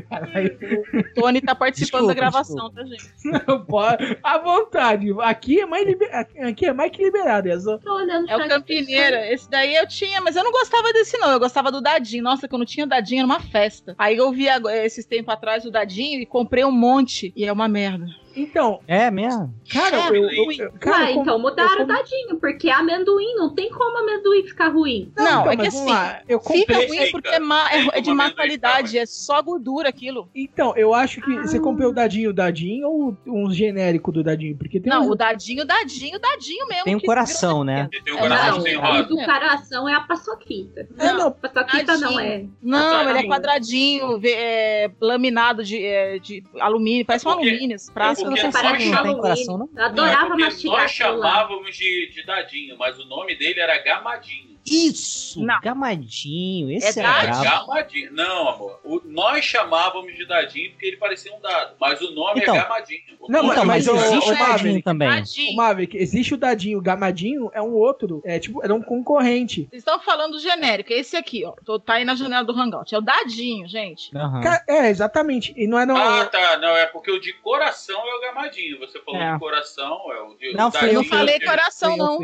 Caralho. 0.10 0.58
O 0.94 1.14
Tony 1.14 1.42
tá 1.42 1.56
participando 1.56 2.08
Desculpa, 2.08 2.08
da 2.08 2.14
gravação, 2.14 2.72
tá, 2.72 2.84
gente? 2.84 3.10
Não 3.48 3.64
pode. 3.66 4.18
À 4.22 4.38
vontade. 4.38 5.08
Aqui 5.22 5.62
é 5.62 5.66
mais, 5.66 5.86
liber... 5.86 6.10
Aqui 6.14 6.66
é 6.66 6.74
mais 6.74 6.92
que 6.92 7.04
liberado. 7.04 7.50
É 7.50 7.60
só... 7.60 7.80
É 8.28 8.36
o 8.36 8.48
Campineira. 8.48 9.32
Esse 9.32 9.50
daí 9.50 9.76
eu 9.76 9.88
tinha, 9.88 10.20
mas 10.22 10.36
eu 10.36 10.44
não 10.44 10.52
gostava 10.52 10.92
desse, 10.94 11.18
não. 11.18 11.32
Eu 11.32 11.40
gostava 11.40 11.72
do 11.72 11.82
Dadinho. 11.82 12.24
Nossa, 12.24 12.48
quando 12.48 12.66
tinha 12.66 12.86
Dadinho 12.86 13.20
era 13.20 13.26
uma 13.26 13.40
festa. 13.40 13.96
Aí 13.98 14.18
eu 14.18 14.32
vi 14.32 14.48
esses 14.84 15.06
tempos 15.06 15.34
atrás 15.34 15.66
o 15.66 15.72
Dadinho 15.72 16.22
e 16.22 16.26
comprei 16.26 16.66
um 16.66 16.72
monte. 16.72 17.32
E 17.36 17.46
é 17.46 17.52
uma 17.52 17.68
merda. 17.68 18.06
Então, 18.36 18.80
É 18.88 19.10
mesmo? 19.10 19.54
cara, 19.72 19.98
É 19.98 20.10
eu, 20.10 20.16
eu, 20.30 20.52
eu- 20.52 20.72
cara, 20.80 21.06
Ué, 21.06 21.12
então 21.14 21.40
mudaram 21.40 21.78
eu 21.78 21.84
o 21.84 21.88
com- 21.88 21.94
dadinho, 21.94 22.36
porque 22.40 22.70
é 22.70 22.74
amendoim, 22.74 23.36
não 23.36 23.54
tem 23.56 23.70
como 23.70 23.98
amendoim 23.98 24.44
ficar 24.46 24.68
ruim. 24.70 25.12
Não, 25.16 25.42
então, 25.42 25.52
é 25.52 25.58
que 25.58 25.68
assim, 25.68 25.90
lá, 25.90 26.22
eu 26.28 26.40
Fica 26.40 26.74
comprei. 26.74 26.88
ruim 27.00 27.12
porque 27.12 27.28
é, 27.30 27.40
má- 27.40 27.72
é- 27.72 27.78
é 27.98 28.02
de 28.02 28.04
Como 28.06 28.16
má 28.18 28.24
amendoim 28.26 28.36
qualidade. 28.36 28.98
É 28.98 29.06
só 29.06 29.42
gordura 29.42 29.90
aquilo. 29.90 30.30
Então, 30.36 30.76
eu 30.76 30.94
acho 30.94 31.22
que 31.22 31.34
você 31.40 31.58
Ah. 31.58 31.62
comprou 31.62 31.90
o 31.92 31.94
dadinho, 31.94 32.30
o 32.30 32.34
dadinho 32.34 32.88
ou 32.88 33.18
um 33.26 33.52
genérico 33.52 34.12
do 34.12 34.24
dadinho? 34.24 34.58
Porque 34.58 34.80
tem 34.80 34.92
Não, 34.92 35.04
um- 35.08 35.12
o 35.12 35.16
Dadinho, 35.16 35.66
Dadinho, 35.66 36.20
Dadinho 36.20 36.68
mesmo. 36.68 36.84
Tem 36.86 36.96
um 36.96 37.00
coração, 37.00 37.64
né? 37.64 37.88
Tem 38.04 38.14
um 38.14 38.18
É, 38.18 38.22
coração 38.22 38.58
Não, 38.58 39.02
o 39.16 39.26
coração 39.26 39.90
é 39.90 39.94
a 39.94 40.02
paçoquita. 40.02 40.88
É, 41.00 41.14
não, 41.14 41.32
paçoquita 41.32 41.98
não 41.98 42.14
Tadinho. 42.14 42.20
é. 42.20 42.46
Não, 42.62 43.00
ele 43.02 43.10
é 43.10 43.14
Tadinho. 43.14 43.30
quadradinho, 43.34 44.20
é, 44.26 44.92
laminado 45.00 45.64
de, 45.64 45.84
é, 45.84 46.20
de 46.20 46.44
alumínio, 46.60 47.06
parece 47.06 47.28
um 47.28 47.32
alumínio, 47.32 47.76
esse 47.76 47.92
prato. 47.92 48.25
Porque 48.26 48.42
Você 48.42 48.52
nós 48.52 50.38
mastigar 50.38 50.82
nós 50.82 50.92
chamávamos 50.92 51.76
de, 51.76 52.12
de 52.14 52.24
dadinho, 52.24 52.78
mas 52.78 53.00
o 53.00 53.06
nome 53.06 53.36
dele 53.36 53.60
era 53.60 53.78
gamadinho. 53.84 54.55
Isso! 54.66 55.44
Não. 55.44 55.60
Gamadinho, 55.62 56.72
esse 56.72 57.00
É 57.00 57.04
é, 57.04 57.06
dadinho. 57.06 57.40
brabo. 57.42 57.68
Gamadinho. 57.68 58.14
Não, 58.14 58.50
amor. 58.50 58.80
O- 58.84 59.02
nós 59.06 59.46
chamávamos 59.46 60.16
de 60.16 60.26
dadinho 60.26 60.72
porque 60.72 60.86
ele 60.88 60.98
parecia 60.98 61.34
um 61.36 61.40
dado. 61.40 61.76
Mas 61.80 62.02
o 62.02 62.12
nome 62.12 62.42
Então. 62.42 62.56
é 62.56 62.60
gamadinho. 62.62 63.00
O 63.20 63.32
Não, 63.32 63.40
Então, 63.52 63.66
mas 63.66 63.86
mas 63.86 63.88
o- 63.88 63.96
existe 63.96 64.16
o 64.16 64.18
o 64.18 64.38
dadinho 64.38 64.50
Maverick- 64.50 64.84
também. 64.84 65.08
O 65.08 65.12
Dadinho. 65.12 65.56
Maverick, 65.56 65.98
existe 65.98 66.34
o 66.34 66.38
dadinho, 66.38 66.78
o 66.80 66.82
gamadinho 66.82 67.52
é 67.54 67.62
um 67.62 67.74
outro, 67.74 68.22
é 68.26 68.40
tipo, 68.40 68.64
era 68.64 68.74
um 68.74 68.82
concorrente. 68.82 69.68
Vocês 69.70 69.82
estão 69.82 70.00
falando 70.00 70.40
genérico, 70.40 70.92
é 70.94 70.98
esse 70.98 71.16
aqui, 71.16 71.46
ó. 71.46 71.54
Tô, 71.64 71.80
tá 71.80 71.94
aí 71.96 72.06
na 72.06 72.16
janela 72.16 72.44
do 72.44 72.54
Hangout. 72.54 72.94
É 72.94 72.98
o 72.98 73.02
Dadinho, 73.02 73.68
gente. 73.68 74.12
Ca- 74.12 74.64
É, 74.68 74.90
exatamente. 74.90 75.54
E 75.56 75.68
não 75.68 75.78
é 75.80 75.86
não. 75.86 75.96
Ah, 75.96 76.26
tá. 76.26 76.58
Não, 76.58 76.76
é 76.76 76.86
porque 76.88 77.12
o 77.12 77.20
de 77.20 77.34
coração 77.34 78.00
é 78.08 78.16
o 78.16 78.22
gamadinho. 78.22 78.80
Você 78.80 79.00
falou 79.02 79.22
É. 79.22 79.34
de 79.34 79.40
coração, 79.40 80.12
é 80.12 80.22
o 80.22 80.36
de 80.36 80.54
Não, 80.54 80.68
o 80.70 80.72
dadinho. 80.72 80.92
eu, 80.92 80.94
não 80.96 81.04
falei 81.06 81.40
coração, 81.40 81.98
não. 81.98 82.20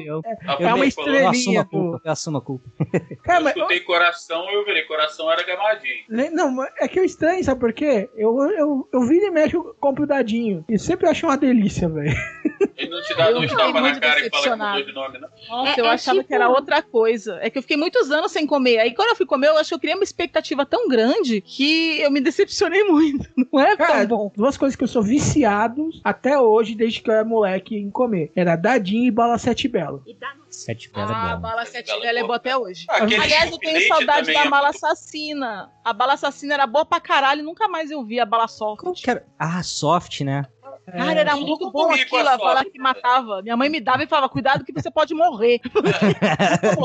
Ah, 0.47 0.57
É 0.59 0.73
uma 0.73 0.85
estrelinha. 0.85 1.63
do- 1.65 2.01
a 2.37 2.41
culpa. 2.41 2.69
Cara, 3.23 3.39
Eu 3.39 3.43
mas, 3.43 3.55
escutei 3.55 3.79
coração, 3.81 4.49
eu 4.49 4.65
virei 4.65 4.83
coração 4.83 5.31
era 5.31 5.43
gamadinho. 5.43 6.31
Não, 6.33 6.51
mas 6.51 6.71
é 6.79 6.87
que 6.87 6.99
eu 6.99 7.03
estranho, 7.05 7.43
sabe 7.43 7.59
por 7.59 7.73
quê? 7.73 8.09
Eu, 8.15 8.37
eu, 8.51 8.89
eu 8.91 9.01
viro 9.01 9.25
e 9.25 9.31
mexo, 9.31 9.57
eu 9.57 9.75
compro 9.79 10.03
o 10.03 10.07
dadinho. 10.07 10.65
E 10.69 10.77
sempre 10.79 11.07
acho 11.07 11.25
uma 11.25 11.37
delícia, 11.37 11.87
velho. 11.89 12.11
Ele 12.77 12.89
não 12.89 13.01
te 13.01 13.15
dá 13.15 13.29
Eu 13.29 13.35
dois 13.37 13.49
fiquei 13.51 13.65
tapas 13.65 13.81
na 13.83 13.99
cara 13.99 14.25
e 14.25 14.29
fala 14.29 14.43
que 14.43 14.55
mudou 14.55 14.83
de 14.85 14.93
nome, 14.93 15.19
não? 15.19 15.29
Nossa, 15.49 15.79
É- 15.79 15.81
eu 15.81 15.85
é 15.85 15.89
achava 15.89 16.17
tipo- 16.17 16.27
que 16.29 16.33
era 16.33 16.49
outra 16.49 16.81
coisa. 16.81 17.37
É 17.41 17.49
que 17.49 17.57
eu 17.57 17.61
fiquei 17.61 17.77
muitos 17.77 18.09
anos 18.09 18.31
sem 18.31 18.47
comer. 18.47 18.79
Aí 18.79 18.93
quando 18.95 19.09
eu 19.09 19.15
fui 19.15 19.25
comer, 19.25 19.47
eu 19.49 19.57
acho 19.57 19.69
que 19.69 19.75
eu 19.75 19.79
criei 19.79 19.95
uma 19.95 20.03
expectativa 20.03 20.65
tão 20.65 20.87
grande 20.87 21.41
que 21.41 21.99
eu 22.01 22.09
me 22.09 22.19
decepcionei 22.19 22.83
muito. 22.89 23.29
Não 23.51 23.59
é 23.59 23.75
Cara, 23.77 24.07
tão 24.07 24.17
bom. 24.17 24.31
duas 24.35 24.57
coisas 24.57 24.75
que 24.75 24.83
eu 24.83 24.87
sou 24.87 25.03
viciado 25.03 25.89
até 26.03 26.39
hoje, 26.39 26.73
desde 26.75 27.01
que 27.01 27.09
eu 27.09 27.13
era 27.13 27.25
moleque, 27.25 27.75
em 27.75 27.91
comer. 27.91 28.31
Era 28.35 28.55
dadinho 28.55 29.05
e 29.05 29.11
bala 29.11 29.37
sete 29.37 29.67
belo. 29.67 30.01
E 30.07 30.15
dá 30.15 30.33
Sete 30.51 30.91
bela 30.91 31.11
Ah, 31.11 31.27
a 31.27 31.31
é 31.31 31.35
bom. 31.35 31.41
bala 31.41 31.65
sete 31.65 31.89
ela 31.89 32.19
é 32.19 32.23
boa 32.23 32.35
até 32.35 32.57
hoje. 32.57 32.85
Aquele 32.89 33.15
Aliás, 33.15 33.51
eu 33.51 33.57
tenho 33.57 33.87
saudade 33.87 34.33
da 34.33 34.39
é 34.41 34.49
bala 34.49 34.67
muito- 34.69 34.85
assassina. 34.85 35.71
A 35.83 35.93
bala 35.93 36.13
assassina 36.13 36.53
era 36.55 36.67
boa 36.67 36.85
pra 36.85 36.99
caralho, 36.99 37.41
nunca 37.41 37.67
mais 37.69 37.89
eu 37.89 38.03
vi 38.03 38.19
a 38.19 38.25
bala 38.25 38.47
soft. 38.49 39.07
Era? 39.07 39.25
Ah, 39.39 39.63
soft, 39.63 40.21
né? 40.21 40.45
Cara, 40.91 41.19
era 41.21 41.31
eu 41.31 41.37
muito 41.41 41.71
bom 41.71 41.89
aquilo, 41.91 42.27
a 42.27 42.33
a 42.33 42.37
bala 42.37 42.65
que 42.65 42.77
matava. 42.79 43.41
Minha 43.41 43.55
mãe 43.55 43.69
me 43.69 43.79
dava 43.79 44.03
e 44.03 44.07
falava, 44.07 44.27
cuidado 44.27 44.65
que 44.65 44.73
você 44.73 44.91
pode 44.91 45.13
morrer. 45.13 45.59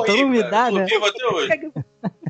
Todo 0.07 0.17
mundo 0.27 0.39
cara. 0.43 0.51
dá, 0.51 0.71
né? 0.71 0.85
vivo 0.85 1.07
até 1.07 1.27
hoje. 1.27 1.49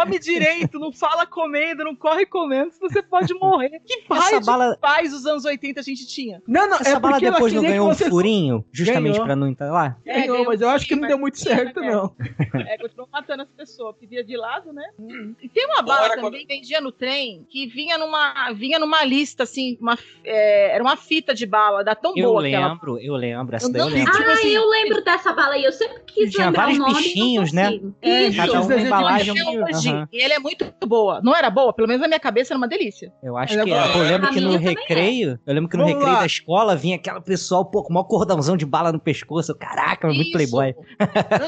Come 0.00 0.18
direito, 0.18 0.78
não 0.78 0.92
fala 0.92 1.26
comendo, 1.26 1.84
não 1.84 1.94
corre 1.94 2.26
comendo, 2.26 2.70
senão 2.72 2.88
você 2.90 3.02
pode 3.02 3.32
morrer. 3.34 3.80
Que 3.86 4.02
pai 4.08 4.18
Essa 4.18 4.40
de 4.40 4.46
bala- 4.46 4.76
pais 4.80 5.10
dos 5.10 5.26
anos 5.26 5.44
80 5.44 5.80
a 5.80 5.82
gente 5.82 6.06
tinha? 6.06 6.42
Não, 6.48 6.68
não, 6.68 6.76
Essa 6.78 6.96
é 6.96 7.00
bala 7.00 7.20
depois 7.20 7.52
não 7.52 7.62
ganhou 7.62 7.88
um 7.90 7.94
furinho, 7.94 8.64
justamente 8.72 9.12
Ganhou. 9.12 9.24
pra 9.26 9.36
não 9.36 9.48
entrar 9.48 9.70
lá? 9.70 9.96
É, 10.06 10.20
Ganhou, 10.20 10.36
ganhou 10.36 10.46
mas 10.46 10.60
eu 10.60 10.68
acho 10.68 10.86
que 10.86 10.96
não 10.96 11.06
deu 11.06 11.18
muito 11.18 11.38
certo, 11.38 11.80
né? 11.80 11.92
não. 11.92 12.14
É, 12.66 12.78
continuou 12.78 13.08
matando 13.12 13.42
as 13.42 13.50
pessoas, 13.50 13.96
que 13.98 14.06
via 14.06 14.24
de 14.24 14.36
lado, 14.36 14.72
né? 14.72 14.84
E 15.42 15.48
tem 15.48 15.66
uma 15.66 15.82
bala 15.82 16.08
Bora, 16.08 16.20
também 16.20 16.46
que 16.46 16.54
vendia 16.54 16.80
no 16.80 16.90
trem 16.92 17.46
que 17.50 17.66
vinha 17.66 17.98
numa, 17.98 18.52
vinha 18.52 18.78
numa 18.78 19.04
lista, 19.04 19.42
assim, 19.42 19.76
uma, 19.80 19.98
é, 20.24 20.74
era 20.74 20.82
uma 20.82 20.96
fita 20.96 21.34
de 21.34 21.44
bala, 21.46 21.82
da 21.84 21.94
tão 21.94 22.12
Eu 22.16 22.30
boa 22.30 22.46
aquela. 22.46 22.68
lembro, 22.68 22.98
eu 22.98 23.14
lembro, 23.14 23.56
essa 23.56 23.66
Eu 23.66 23.72
daí 23.72 23.82
eu 23.82 23.88
lembro. 23.88 24.12
Tipo 24.12 24.28
ah, 24.28 24.32
assim, 24.32 24.48
eu 24.48 24.68
lembro 24.68 25.04
dessa 25.04 25.32
bala 25.32 25.54
aí. 25.54 25.64
Eu 25.64 25.72
sempre 25.72 26.02
quis 26.06 26.30
Tinha 26.32 26.46
lembrar 26.46 26.62
vários 26.62 26.78
o 26.78 26.82
nome. 26.82 26.94
bichinhos, 26.94 27.52
né? 27.52 27.80
É, 28.00 28.22
Isso. 28.28 28.36
Cada 28.36 28.60
um 28.60 28.66
os 28.66 28.70
embalagem. 28.70 29.34
Um- 29.34 29.64
aham. 29.92 30.08
E 30.12 30.22
ele 30.24 30.34
é 30.34 30.38
muito 30.38 30.64
boa. 30.86 31.20
Não 31.22 31.34
era 31.34 31.50
boa? 31.50 31.72
Pelo 31.72 31.88
menos 31.88 32.00
na 32.02 32.08
minha 32.08 32.20
cabeça 32.20 32.52
era 32.54 32.58
uma 32.58 32.68
delícia. 32.68 33.12
Eu 33.22 33.36
acho 33.36 33.54
Ela 33.54 33.64
que 33.64 33.72
é 33.72 33.74
é. 33.74 33.96
Eu 33.96 34.02
lembro 34.02 34.30
que 34.30 34.40
no 34.40 34.52
também 34.52 34.68
recreio, 34.68 35.38
eu 35.46 35.54
lembro 35.54 35.70
que 35.70 35.76
no 35.76 35.82
Vamos 35.84 35.94
recreio 35.98 36.14
lá. 36.14 36.20
da 36.20 36.26
escola 36.26 36.76
vinha 36.76 36.96
aquela 36.96 37.20
pessoal, 37.20 37.64
pô, 37.64 37.82
com 37.82 37.90
o 37.90 37.94
maior 37.94 38.04
cordãozão 38.04 38.56
de 38.56 38.66
bala 38.66 38.92
no 38.92 39.00
pescoço. 39.00 39.54
Caraca, 39.54 40.06
muito 40.08 40.22
Isso. 40.22 40.32
playboy. 40.32 40.74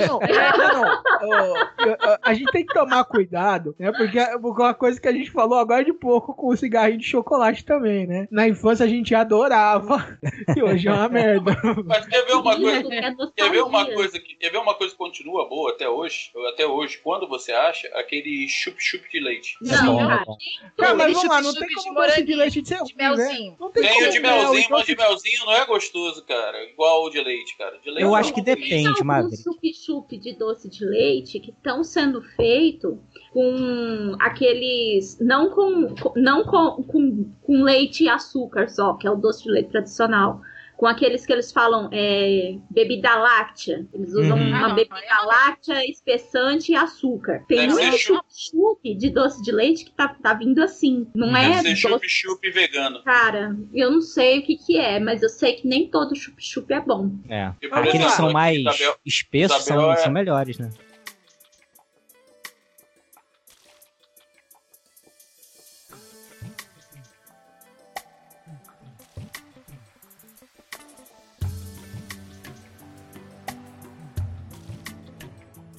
Não, 0.00 0.07
não, 0.07 0.23
é, 0.26 0.59
não, 0.59 0.85
não. 0.85 1.02
Ó, 1.23 1.57
eu- 1.81 1.88
eu- 1.88 2.19
a 2.23 2.35
gente 2.35 2.50
tem 2.52 2.64
que 2.66 2.73
tomar 2.75 3.05
cuidado, 3.05 3.75
né? 3.78 3.93
Porque 3.93 4.19
é 4.19 4.37
uma 4.37 4.75
coisa 4.75 5.00
que 5.00 5.09
a 5.09 5.12
gente 5.12 5.31
falou 5.31 5.59
agora 5.59 5.85
de 5.85 5.93
pouco 5.93 6.35
com 6.35 6.49
o 6.49 6.57
cigarrinho 6.57 6.99
de 6.99 7.05
chocolate 7.07 7.64
também, 7.64 8.07
né? 8.07 8.26
Na 8.31 8.49
infância 8.49 8.85
a 8.85 8.88
gente 8.88 9.14
adorava 9.14 10.19
e 10.57 10.62
hoje 10.62 10.88
é 10.88 10.93
uma 10.93 11.09
merda. 11.09 11.57
Mas 11.85 12.07
quer 12.07 12.25
ver 12.25 12.35
uma 12.35 12.57
coisa? 12.57 12.95
É 12.95 13.07
Quer 13.37 13.50
ver 13.50 13.62
uma 13.62 13.85
coisa 13.87 14.19
que 14.19 14.35
quer 14.37 14.50
ver 14.50 14.59
uma 14.59 14.75
coisa 14.75 14.93
que 14.93 14.99
continua 14.99 15.49
boa 15.49 15.71
até 15.71 15.88
hoje? 15.88 16.31
Até 16.52 16.66
hoje, 16.66 16.99
quando 17.02 17.28
você 17.28 17.52
acha 17.52 17.88
aquele 17.95 18.15
chup-chup 18.49 19.08
de 19.11 19.20
leite. 19.20 19.56
É 19.64 19.76
Não, 19.76 19.87
bom, 19.96 20.04
é 20.04 20.06
cara. 20.08 20.25
bom. 20.25 20.37
Cara, 20.76 20.94
mas 20.94 21.00
Aquele 21.02 21.14
vamos 21.14 21.28
lá, 21.30 21.42
não 21.42 21.50
chup-chup 21.52 21.66
tem 21.66 21.68
de 21.68 21.75
como 21.88 22.00
doce 22.00 22.23
de 22.25 22.35
leite 22.35 22.62
de 22.62 22.68
ser 22.68 22.75
de 22.75 22.80
ruim, 22.80 22.92
né? 22.96 23.08
melzinho. 23.16 23.56
Não 23.61 23.70
tem 23.70 23.82
Tem 23.82 24.08
o 24.08 24.11
de 24.12 24.20
mel, 24.20 24.32
melzinho, 24.38 24.58
então 24.61 24.70
mas 24.78 24.82
o 24.82 24.87
de 24.87 24.96
melzinho 24.96 25.44
não 25.46 25.52
é 25.52 25.66
gostoso, 25.66 26.25
cara. 26.25 26.64
Igual 26.70 27.04
o 27.04 27.11
de 27.11 27.20
leite, 27.23 27.56
cara. 27.56 27.78
De 27.78 27.90
leite 27.90 28.02
Eu 28.02 28.14
é 28.16 28.20
acho 28.20 28.32
que 28.35 28.40
depende. 28.42 28.68
delícia. 28.68 29.04
Tem 29.04 29.37
chup-chup 29.42 30.18
de 30.18 30.32
doce 30.38 30.68
de 30.68 30.85
leite 30.85 31.40
que 31.40 31.50
estão 31.50 31.82
sendo 31.85 32.23
feitos 32.23 32.96
com 33.32 34.16
aqueles. 34.20 35.18
Não 35.20 35.50
com, 35.50 35.94
com- 35.94 36.12
não 36.16 36.44
com, 36.44 36.82
com, 36.85 37.32
com 37.42 37.62
leite 37.62 38.04
e 38.04 38.08
açúcar 38.08 38.68
só, 38.68 38.94
que 38.94 39.06
é 39.06 39.11
o 39.11 39.16
doce 39.16 39.44
de 39.44 39.50
leite 39.50 39.70
tradicional. 39.70 40.40
Com 40.76 40.87
aqueles 40.87 41.25
que 41.25 41.33
eles 41.33 41.50
falam 41.52 41.88
é, 41.92 42.56
bebida 42.71 43.14
láctea. 43.16 43.87
Eles 43.95 44.11
usam 44.12 44.37
Uhum. 44.37 44.49
uma 44.49 44.59
Ah, 44.59 44.68
não, 44.68 44.75
bebida 44.75 45.23
láctea, 45.25 45.90
espessante 45.90 46.73
e 46.73 46.75
açúcar. 46.76 47.42
Tem 47.49 47.59
Deve 47.61 47.73
ser 47.73 47.87
muito 47.87 47.99
chup. 47.99 48.21
chup 48.30 48.95
de 48.95 49.11
doce 49.11 49.42
de 49.42 49.52
leite 49.52 49.85
que 49.87 49.92
tá, 49.92 50.09
tá 50.09 50.35
vindo 50.35 50.62
assim. 50.62 51.06
Não 51.14 51.33
Deve 51.33 51.71
é 51.71 51.75
chup-chup 51.75 52.50
vegano. 52.50 53.02
Cara, 53.04 53.56
eu 53.73 53.90
não 53.90 54.02
sei 54.02 54.40
o 54.40 54.42
que 54.42 54.56
que 54.56 54.78
é, 54.78 55.00
mas 55.00 55.23
eu 55.23 55.28
sei 55.30 55.54
que 55.54 55.66
nem 55.66 55.88
todo 55.88 56.14
chup-chup 56.14 56.71
é 56.73 56.80
bom. 56.80 57.11
É. 57.28 57.52
E, 57.62 57.68
por 57.68 57.78
Aqueles 57.78 58.06
que 58.06 58.12
são 58.12 58.33
mais 58.33 58.59
Isabel- 58.59 58.97
espessos 59.06 59.61
Isabel 59.62 59.80
são, 59.83 59.92
é- 59.92 59.97
são 59.97 60.12
melhores, 60.12 60.59
né? 60.59 60.71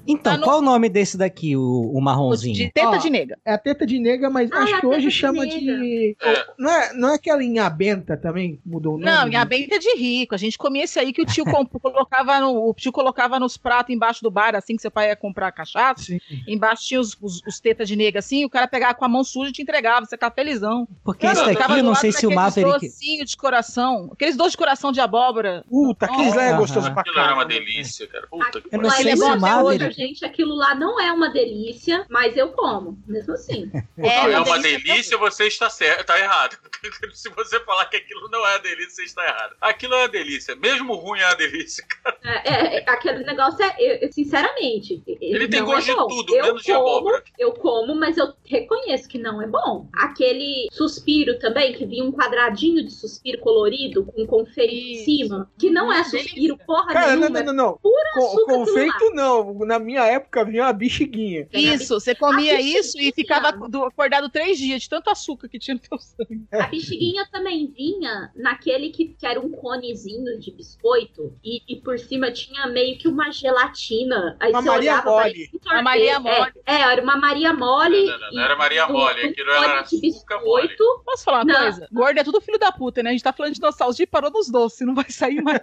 Então, 0.07 0.33
Tá 0.33 0.37
no- 0.37 0.43
qual 0.43 0.59
o 0.59 0.61
nome 0.61 0.89
desse 0.89 1.17
daqui, 1.17 1.55
o, 1.55 1.61
o 1.61 1.97
O 1.97 2.01
marronzinho? 2.01 2.55
De 2.55 2.71
teta 2.71 2.89
Ó, 2.89 2.97
de 2.97 3.09
nega. 3.09 3.37
É 3.45 3.53
a 3.53 3.57
teta 3.57 3.85
de 3.85 3.99
nega, 3.99 4.29
mas 4.29 4.51
Ah, 4.51 4.59
acho 4.63 4.75
é 4.75 4.79
que 4.79 4.85
hoje 4.87 4.97
teta 4.97 5.09
de 5.09 5.11
chama 5.15 5.45
nega. 5.45 5.57
de. 5.59 6.15
É. 6.21 6.45
Não, 6.57 6.71
é, 6.71 6.93
não 6.93 7.09
é 7.09 7.15
aquela 7.15 7.43
inhabenta 7.43 8.15
também? 8.17 8.59
Mudou 8.65 8.95
o 8.95 8.97
nome? 8.97 9.11
Não, 9.11 9.27
minha 9.27 9.43
benta 9.45 9.75
é 9.75 9.79
de 9.79 9.95
rico. 9.97 10.33
A 10.35 10.37
gente 10.37 10.57
comia 10.57 10.83
esse 10.83 10.99
aí 10.99 11.11
que 11.13 11.21
o 11.21 11.25
tio 11.25 11.43
colocava 11.81 12.39
no, 12.39 12.69
o 12.69 12.73
tio 12.73 12.91
colocava 12.91 13.39
nos 13.39 13.57
pratos 13.57 13.93
embaixo 13.95 14.21
do 14.23 14.31
bar, 14.31 14.55
assim 14.55 14.75
que 14.75 14.81
seu 14.81 14.91
pai 14.91 15.09
ia 15.09 15.15
comprar 15.15 15.51
cachaça. 15.51 16.03
Sim. 16.03 16.19
Embaixo 16.47 16.83
tinha 16.85 16.99
os, 16.99 17.17
os, 17.21 17.41
os 17.47 17.59
tetas 17.59 17.87
de 17.87 17.95
nega 17.95 18.19
assim, 18.19 18.45
o 18.45 18.49
cara 18.49 18.67
pegava 18.67 18.93
com 18.93 19.05
a 19.05 19.09
mão 19.09 19.23
suja 19.23 19.49
e 19.49 19.53
te 19.53 19.61
entregava, 19.61 20.05
você 20.05 20.15
ficava 20.15 20.33
felizão. 20.33 20.87
Porque 21.03 21.25
esse 21.25 21.43
daqui, 21.53 21.71
eu 21.79 21.83
não 21.83 21.95
sei 21.95 22.11
se 22.11 22.25
o 22.25 22.33
Maverick... 22.33 22.87
docinhos 22.87 23.29
de 23.31 23.37
coração. 23.37 24.09
Aqueles 24.13 24.35
doces 24.35 24.51
de 24.53 24.57
coração 24.57 24.91
de 24.91 24.99
abóbora. 24.99 25.63
Puta, 25.69 26.05
aqueles 26.05 26.35
lá 26.35 26.43
é 26.43 26.53
gostoso 26.53 26.91
pra 26.91 27.01
Aquilo 27.01 27.19
era 27.19 27.33
uma 27.33 27.45
delícia, 27.45 28.07
cara. 28.07 28.27
Puta 28.27 28.61
que 28.61 28.69
Eu 28.75 28.81
não 28.81 28.89
sei 28.89 29.09
é 29.09 29.15
se 29.15 29.21
bom 29.21 29.33
o 29.35 29.39
Maverick- 29.39 29.96
gente. 29.97 30.23
Aquilo 30.23 30.55
lá 30.55 30.75
não 30.75 30.99
é 31.01 31.11
uma 31.11 31.29
delícia, 31.29 32.05
mas 32.09 32.37
eu 32.37 32.49
como, 32.49 32.97
mesmo 33.07 33.33
assim. 33.33 33.69
Não 33.97 34.07
é 34.09 34.39
uma 34.39 34.59
delícia 34.59 34.77
delícia, 34.93 35.17
você 35.17 35.47
está 35.47 35.69
certo, 35.71 36.05
tá 36.05 36.19
errado. 36.19 36.55
Se 37.13 37.29
você 37.29 37.59
falar 37.61 37.85
que 37.87 37.97
aquilo 37.97 38.29
não 38.29 38.45
é 38.45 38.51
uma 38.51 38.59
delícia, 38.59 38.91
você 38.91 39.03
está 39.03 39.23
errado. 39.25 39.55
Aquilo 39.59 39.95
é 39.95 39.97
uma 39.97 40.07
delícia. 40.07 40.55
Mesmo 40.55 40.93
ruim 40.95 41.19
é 41.19 41.25
uma 41.25 41.35
delícia. 41.35 41.83
É, 42.23 42.49
é, 42.53 42.77
é, 42.77 42.83
aquele 42.89 43.23
negócio 43.23 43.63
é, 43.63 44.05
eu- 44.05 44.11
sinceramente. 44.11 45.01
Ele 45.07 45.47
tem 45.47 45.61
não 45.61 45.67
gosto 45.67 45.89
é 45.89 45.95
de 45.95 46.07
tudo, 46.07 46.35
eu 46.35 46.45
menos 46.45 46.61
de 46.61 46.71
como, 46.73 46.87
abóbora. 46.87 47.23
Eu 47.39 47.51
como, 47.53 47.95
mas 47.95 48.17
eu 48.17 48.31
reconheço 48.45 49.09
que 49.09 49.17
não 49.17 49.41
é 49.41 49.47
bom. 49.47 49.89
Aquele 49.93 50.67
suspiro 50.71 51.39
também, 51.39 51.73
que 51.73 51.85
vinha 51.85 52.03
um 52.03 52.11
quadradinho 52.11 52.83
de 52.85 52.91
suspiro 52.91 53.39
colorido 53.39 54.05
com 54.05 54.25
confeito 54.27 54.73
em 54.73 55.03
cima, 55.03 55.51
que 55.57 55.69
não 55.71 55.91
é 55.91 56.03
suspiro 56.03 56.57
porra 56.67 56.93
Cara, 56.93 57.15
não, 57.15 57.21
nenhuma. 57.29 57.39
não, 57.39 57.53
não, 57.53 57.65
não. 57.71 57.77
pura 57.77 58.11
Co- 58.13 58.19
açúcar 58.27 58.41
aquilo 58.53 58.65
confeito 58.65 59.11
não. 59.15 59.53
Na 59.65 59.79
minha 59.87 60.03
época 60.05 60.43
vinha 60.43 60.63
uma 60.63 60.73
bexiguinha. 60.73 61.47
Isso, 61.53 61.93
você 61.99 62.13
comia 62.13 62.57
A 62.57 62.61
isso 62.61 62.99
e 62.99 63.11
ficava 63.13 63.51
do- 63.53 63.85
acordado 63.85 64.29
três 64.29 64.57
dias 64.57 64.81
de 64.81 64.89
tanto 64.89 65.09
açúcar 65.09 65.47
que 65.47 65.57
tinha 65.57 65.75
no 65.75 65.79
teu 65.79 65.97
sangue. 65.97 66.45
A 66.51 66.67
bexiguinha 66.67 67.25
também 67.31 67.67
vinha 67.75 68.31
naquele 68.35 68.89
que, 68.89 69.07
que 69.17 69.25
era 69.25 69.39
um 69.39 69.49
conezinho 69.49 70.37
de 70.39 70.51
biscoito 70.51 71.33
e, 71.43 71.61
e 71.67 71.77
por 71.77 71.97
cima 71.97 72.31
tinha 72.31 72.67
meio 72.67 72.97
que 72.97 73.07
uma 73.07 73.31
gelatina. 73.31 74.35
Aí 74.39 74.51
Uma 74.51 74.61
você 74.61 74.67
Maria 74.67 74.91
olhava, 74.93 75.09
Mole. 75.09 75.49
um 75.53 75.71
Uma 75.71 75.81
Maria. 75.81 76.19
Mole. 76.19 76.51
É, 76.65 76.75
é, 76.75 76.81
era 76.81 77.01
uma 77.01 77.17
Maria 77.17 77.53
Mole. 77.53 78.05
Não, 78.05 78.19
não, 78.19 78.31
não, 78.31 78.43
era 78.43 78.55
Maria 78.55 78.87
Mole, 78.87 79.25
um 79.25 79.29
aquilo 79.29 79.51
era 79.51 79.81
de 79.83 79.95
açúcar 80.07 80.41
mole. 80.43 80.67
biscoito. 80.67 81.01
Posso 81.05 81.23
falar 81.23 81.43
uma 81.43 81.53
Não. 81.53 81.61
coisa? 81.61 81.87
Gordo 81.91 82.19
é 82.19 82.23
tudo 82.23 82.41
filho 82.41 82.59
da 82.59 82.71
puta, 82.71 83.01
né? 83.01 83.09
A 83.09 83.13
gente 83.13 83.23
tá 83.23 83.31
falando 83.33 83.53
de 83.53 83.61
nostalgia 83.61 84.03
e 84.03 84.07
parou 84.07 84.31
nos 84.31 84.49
doces, 84.49 84.85
não 84.85 84.93
vai 84.95 85.09
sair 85.09 85.41
mais. 85.41 85.59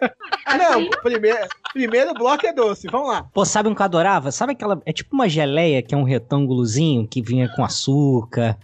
Ah, 0.47 0.57
não, 0.57 0.89
primeiro, 1.03 1.47
primeiro 1.73 2.15
bloco 2.15 2.47
é 2.47 2.53
doce. 2.53 2.87
Vamos 2.91 3.09
lá. 3.09 3.25
Pô, 3.33 3.45
sabe 3.45 3.69
um 3.69 3.75
que 3.75 3.81
eu 3.83 3.85
adorava? 3.85 4.14
Sabe 4.31 4.53
aquela... 4.53 4.81
É 4.85 4.93
tipo 4.93 5.15
uma 5.15 5.29
geleia, 5.29 5.83
que 5.83 5.95
é 5.95 5.99
um 5.99 6.05
retângulozinho, 6.05 7.07
que 7.07 7.23
vinha 7.23 7.49
com 7.55 7.65
açúcar, 7.65 8.59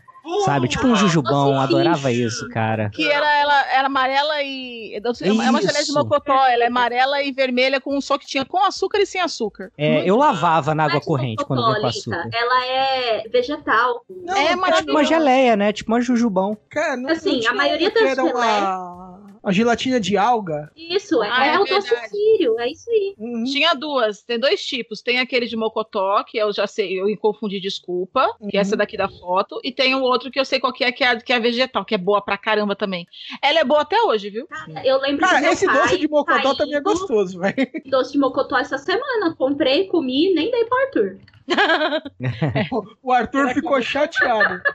sabe? 0.45 0.69
Tipo 0.69 0.87
um 0.87 0.97
jujubão, 0.97 1.53
Nossa, 1.53 1.65
adorava 1.65 2.13
isso, 2.13 2.49
cara. 2.51 2.91
Que 2.91 3.07
era, 3.07 3.27
ela 3.39 3.73
era 3.73 3.87
amarela 3.87 4.43
e. 4.43 4.95
É 4.95 5.33
uma 5.33 5.61
geleia 5.63 5.85
de 5.85 5.93
mocotó, 5.93 6.47
ela 6.47 6.65
é 6.65 6.67
amarela 6.67 7.23
e 7.23 7.33
vermelha, 7.33 7.81
com 7.81 8.01
só 8.01 8.17
que 8.19 8.27
tinha 8.27 8.45
com 8.45 8.63
açúcar 8.65 8.99
e 8.99 9.07
sem 9.07 9.21
açúcar. 9.21 9.71
É, 9.77 10.09
eu 10.09 10.17
lavava 10.17 10.75
na 10.75 10.85
água 10.85 10.97
Mas 10.97 11.05
corrente 11.05 11.45
quando 11.45 11.65
vinha 11.65 11.81
com 11.81 11.87
Lita, 11.87 11.89
açúcar. 11.89 12.29
Ela 12.33 12.67
é 12.67 13.29
vegetal. 13.29 14.05
Não, 14.09 14.37
É, 14.37 14.57
mas 14.57 14.79
Tipo 14.79 14.91
uma 14.93 15.05
geleia, 15.05 15.57
né? 15.57 15.73
Tipo 15.73 15.93
uma 15.93 16.01
jujubão. 16.01 16.57
Cara, 16.71 16.97
não, 16.97 17.11
Assim, 17.11 17.41
não 17.43 17.51
a 17.51 17.55
maioria 17.55 17.91
das 17.91 18.03
era 18.03 18.25
uma... 18.25 19.21
A 19.42 19.53
gelatina 19.53 19.98
de 19.98 20.16
alga. 20.18 20.70
Isso, 20.76 21.22
é, 21.22 21.29
Ah, 21.31 21.46
é 21.46 21.55
é 21.55 21.59
o 21.59 21.64
doce 21.64 21.88
sírio, 22.09 22.59
é 22.61 22.70
isso 22.70 22.90
aí. 22.90 23.14
Uhum. 23.18 23.44
Tinha 23.44 23.72
duas, 23.74 24.22
tem 24.22 24.38
dois 24.38 24.62
tipos. 24.64 25.00
Tem 25.00 25.18
aquele 25.18 25.46
de 25.46 25.57
mocotó, 25.57 26.22
que 26.24 26.37
eu 26.37 26.53
já 26.53 26.66
sei, 26.66 27.00
eu 27.00 27.07
confundi, 27.16 27.59
desculpa, 27.59 28.26
que 28.50 28.57
é 28.57 28.61
essa 28.61 28.72
Uhum. 28.74 28.79
daqui 28.79 28.96
da 28.98 29.09
foto. 29.09 29.59
E 29.64 29.72
tem 29.72 29.94
o 29.94 30.03
outro 30.03 30.31
que 30.31 30.38
eu 30.38 30.44
sei 30.44 30.61
qual 30.61 30.72
que 30.72 30.85
é, 30.85 30.92
que 30.92 31.03
é, 31.03 31.09
a- 31.09 31.20
que 31.20 31.33
é 31.33 31.37
a 31.37 31.40
vegetal, 31.40 31.85
que 31.87 31.94
é 31.94 31.98
boa 31.98 32.20
pra 32.22 32.37
caramba 32.37 32.76
também. 32.76 33.07
Ela 33.42 33.61
é 33.61 33.64
boa 33.64 33.81
até 33.81 34.00
hoje, 34.03 34.29
viu? 34.29 34.46
Eu 34.85 34.98
lembro 35.00 35.26
que 35.26 35.33
Cara, 35.33 35.53
esse 35.53 35.64
pai 35.64 35.74
doce 35.83 35.98
de 35.98 36.09
mocotó 36.09 36.55
também 36.55 36.74
é 36.76 36.81
gostoso, 36.81 37.38
velho. 37.40 37.55
Doce 37.87 38.12
de 38.12 38.18
mocotó 38.18 38.59
essa 38.59 38.76
semana. 38.76 39.35
Comprei, 39.38 39.87
comi, 39.87 40.35
nem 40.35 40.50
dei 40.50 40.64
pro 40.66 40.79
Arthur. 40.79 41.18
O 43.03 43.13
Arthur 43.13 43.49
ficou 43.55 43.81
chateado. 43.83 44.61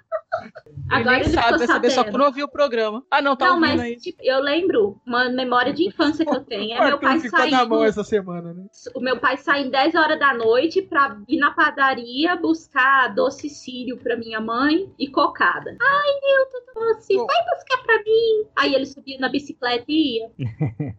Agora 0.92 1.16
ele 1.18 1.26
ele 1.28 1.34
sabe, 1.34 1.58
vai 1.60 1.68
saber 1.68 1.90
só 1.90 1.96
sabendo. 2.02 2.12
quando 2.14 2.26
ouvir 2.26 2.44
o 2.44 2.48
programa. 2.50 3.02
Ah, 3.10 3.22
não, 3.22 3.38
tá 3.38 3.46
não, 3.46 3.54
ouvindo 3.56 3.70
mas 3.70 3.82
aí. 3.82 3.96
tipo, 3.96 4.22
eu 4.22 4.40
lembro 4.42 5.00
uma 5.08 5.30
memória 5.30 5.72
de 5.74 5.88
infância 5.88 6.26
que 6.26 6.36
eu 6.36 6.42
tenho. 6.44 6.78
O 6.78 6.84
É 6.84 6.88
meu 6.90 7.00
pai 7.00 7.20
ficou 7.22 7.40
na 7.50 7.66
mão 7.66 7.80
saindo. 7.80 7.86
essa 7.90 8.04
semana, 8.04 8.54
né? 8.54 8.66
O 8.94 9.00
meu 9.00 9.18
pai 9.18 9.38
sai 9.38 9.62
em 9.64 9.70
10 9.70 9.96
horas 9.96 10.20
da 10.20 10.34
noite 10.34 10.82
pra 10.82 11.18
ir 11.28 11.38
na 11.40 11.52
padaria 11.52 12.36
buscar 12.36 13.08
doce 13.16 13.50
sírio 13.50 13.98
pra 13.98 14.18
minha 14.18 14.42
mãe 14.42 14.92
e 15.00 15.08
cocada. 15.08 15.76
Ai, 15.82 16.10
Nilton, 16.22 16.74
doce, 16.94 17.16
Bom. 17.16 17.26
vai 17.26 17.38
buscar 17.56 17.78
pra 17.84 17.98
mim. 18.04 18.46
Aí 18.58 18.76
ele 18.76 18.86
subia 18.86 19.18
na 19.20 19.30
bicicleta 19.30 19.86
e 19.88 20.18
ia. 20.20 20.32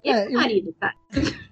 E 0.02 0.10
É, 0.10 0.22
meu 0.22 0.30
eu- 0.32 0.40
marido, 0.40 0.74
cara. 0.80 0.94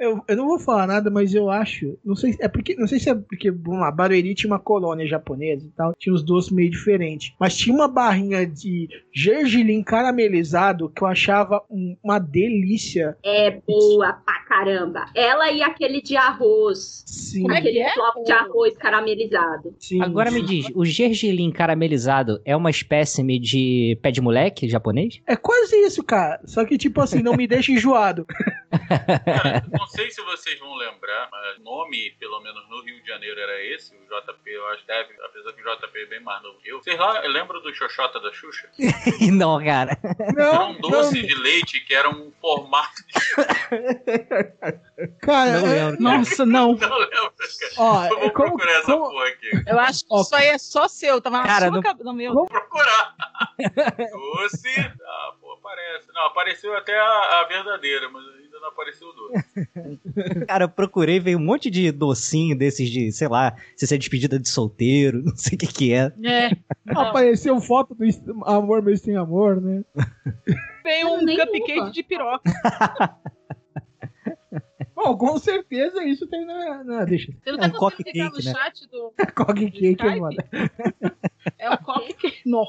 Eu, 0.00 0.20
eu 0.26 0.36
não 0.36 0.48
vou 0.48 0.58
falar 0.58 0.86
nada, 0.86 1.10
mas 1.10 1.32
eu 1.32 1.48
acho. 1.48 1.96
Não 2.04 2.16
sei, 2.16 2.34
é 2.40 2.48
porque, 2.48 2.74
não 2.74 2.88
sei 2.88 2.98
se 2.98 3.08
é 3.08 3.14
porque, 3.14 3.50
vamos 3.52 3.80
lá, 3.80 3.90
Barueri 3.92 4.34
tinha 4.34 4.50
uma 4.50 4.58
colônia 4.58 5.06
japonesa 5.06 5.64
e 5.66 5.70
tal, 5.70 5.94
tinha 5.96 6.12
os 6.12 6.24
doces 6.24 6.50
meio 6.50 6.70
diferentes. 6.70 7.32
Mas 7.38 7.54
tinha 7.56 7.72
uma 7.74 7.86
barrinha 7.86 8.44
de 8.44 8.88
gergelim 9.14 9.82
caramelizado 9.84 10.88
que 10.90 11.02
eu 11.02 11.06
achava 11.06 11.62
um- 11.70 11.96
uma 12.02 12.18
delícia. 12.18 13.16
É 13.24 13.50
boa 13.64 14.14
pra 14.14 14.40
caramba. 14.48 15.04
Ela 15.14 15.52
e 15.52 15.62
aquele 15.62 16.00
de 16.02 16.16
arroz. 16.16 17.04
Sim. 17.06 17.42
Com 17.42 17.52
aquele 17.52 17.84
bloco 17.94 18.24
de 18.24 18.32
arroz 18.32 18.76
caramelizado. 18.76 19.74
Sim, 19.78 20.02
Agora 20.02 20.30
me 20.32 20.42
diz, 20.42 20.66
o 20.74 20.84
gergelim 20.84 21.52
caramelizado 21.52 22.40
é 22.44 22.56
uma 22.56 22.70
espécime 22.70 23.38
de 23.38 23.96
pé 24.02 24.10
de 24.10 24.20
moleque 24.20 24.68
japonês? 24.68 25.20
É 25.26 25.36
quase 25.36 25.76
isso, 25.76 26.02
cara. 26.02 26.40
Só 26.44 26.64
que, 26.64 26.76
tipo 26.78 27.00
assim, 27.00 27.22
não 27.22 27.34
me 27.34 27.46
deixa 27.46 27.70
enjoado. 27.70 28.26
Cara, 28.88 29.64
não 29.78 29.86
sei 29.86 30.10
se 30.10 30.22
vocês 30.22 30.58
vão 30.58 30.74
lembrar, 30.76 31.28
mas 31.30 31.58
o 31.58 31.62
nome, 31.62 32.10
pelo 32.18 32.40
menos 32.40 32.68
no 32.68 32.82
Rio 32.82 33.00
de 33.02 33.08
Janeiro, 33.08 33.38
era 33.40 33.62
esse. 33.64 33.94
O 33.94 33.98
JP, 34.06 34.50
eu 34.50 34.66
acho 34.68 34.80
que 34.82 34.86
deve, 34.86 35.14
apesar 35.24 35.52
que 35.52 35.62
o 35.62 35.76
JP 35.76 35.98
é 35.98 36.06
bem 36.06 36.20
mais 36.20 36.42
novo 36.42 36.58
que 36.60 36.68
eu. 36.70 36.82
Vocês 36.82 36.98
lá 36.98 37.20
lembram 37.20 37.60
do 37.62 37.74
Xoxota 37.74 38.20
da 38.20 38.32
Xuxa? 38.32 38.68
não, 39.32 39.62
cara. 39.64 39.98
era 40.36 40.64
um 40.64 40.80
doce 40.80 41.22
de 41.22 41.34
leite 41.34 41.80
que 41.80 41.94
era 41.94 42.08
um 42.08 42.32
formato 42.40 42.92
de. 43.06 43.18
Cara, 45.20 45.60
Não 45.60 45.66
é- 45.68 45.74
lembro. 45.84 46.02
Nossa, 46.02 46.46
não. 46.46 46.72
Não 46.78 46.98
lembra, 46.98 47.10
cara? 47.10 47.72
Ó, 47.78 48.04
eu 48.06 48.20
vou 48.20 48.30
como- 48.32 48.48
procurar 48.56 48.72
essa 48.72 48.92
como- 48.92 49.10
porra 49.10 49.28
aqui. 49.28 49.50
Eu 49.66 49.78
acho 49.78 50.04
que 50.06 50.14
isso 50.14 50.34
aí 50.34 50.46
é 50.48 50.58
só 50.58 50.88
seu. 50.88 51.20
Tava 51.20 51.38
na 51.38 51.46
Cara, 51.46 51.66
sua 51.66 51.70
não- 51.70 51.82
cabeça. 51.82 52.04
No 52.04 52.12
meu. 52.12 52.32
Vou 52.34 52.46
procurar. 52.46 53.14
Doce. 54.10 54.68
Ah, 54.78 55.32
pô, 55.40 55.52
aparece. 55.52 56.08
Não, 56.12 56.26
apareceu 56.26 56.76
até 56.76 56.98
a, 56.98 57.40
a 57.40 57.44
verdadeira, 57.48 58.08
mas 58.08 58.22
não 58.24 58.37
apareceu 58.78 59.08
o 59.08 59.12
doce. 59.12 60.46
Cara, 60.46 60.64
eu 60.64 60.68
procurei, 60.68 61.18
veio 61.18 61.38
um 61.38 61.44
monte 61.44 61.68
de 61.68 61.90
docinho 61.90 62.56
desses 62.56 62.88
de, 62.88 63.10
sei 63.10 63.26
lá, 63.28 63.56
se 63.76 63.86
você 63.86 63.96
é 63.96 63.98
despedida 63.98 64.38
de 64.38 64.48
solteiro, 64.48 65.22
não 65.26 65.36
sei 65.36 65.56
o 65.56 65.58
que 65.58 65.66
que 65.66 65.92
é. 65.92 66.12
É. 66.24 66.50
Apareceu 66.88 67.60
foto 67.60 67.94
do 67.94 68.04
amor, 68.44 68.82
mas 68.82 69.00
tem 69.00 69.16
amor, 69.16 69.60
né? 69.60 69.84
Tem 70.84 71.04
um 71.04 71.18
cupcake 71.26 71.90
de 71.92 72.02
piroca. 72.04 72.42
Bom, 74.94 75.16
com 75.16 75.38
certeza 75.38 76.02
isso 76.04 76.26
tem 76.26 76.44
na. 76.44 76.82
na 76.82 77.04
deixa. 77.04 77.30
Você 77.32 77.52
não 77.52 77.58
É 77.58 77.68
tá 77.70 77.76
um 77.76 77.78
conseguindo 77.78 78.12
pegar 78.12 78.24
no 78.24 78.30
cupcake, 78.32 78.46
né? 78.46 78.64
chat 78.64 78.88
do. 78.90 79.12
Coque 79.36 79.70
cake, 79.70 79.90
Skype? 79.92 80.20
mano. 80.20 80.36
É 81.56 81.70
um 81.70 81.76
cupcake. 81.76 82.40
Não. 82.44 82.64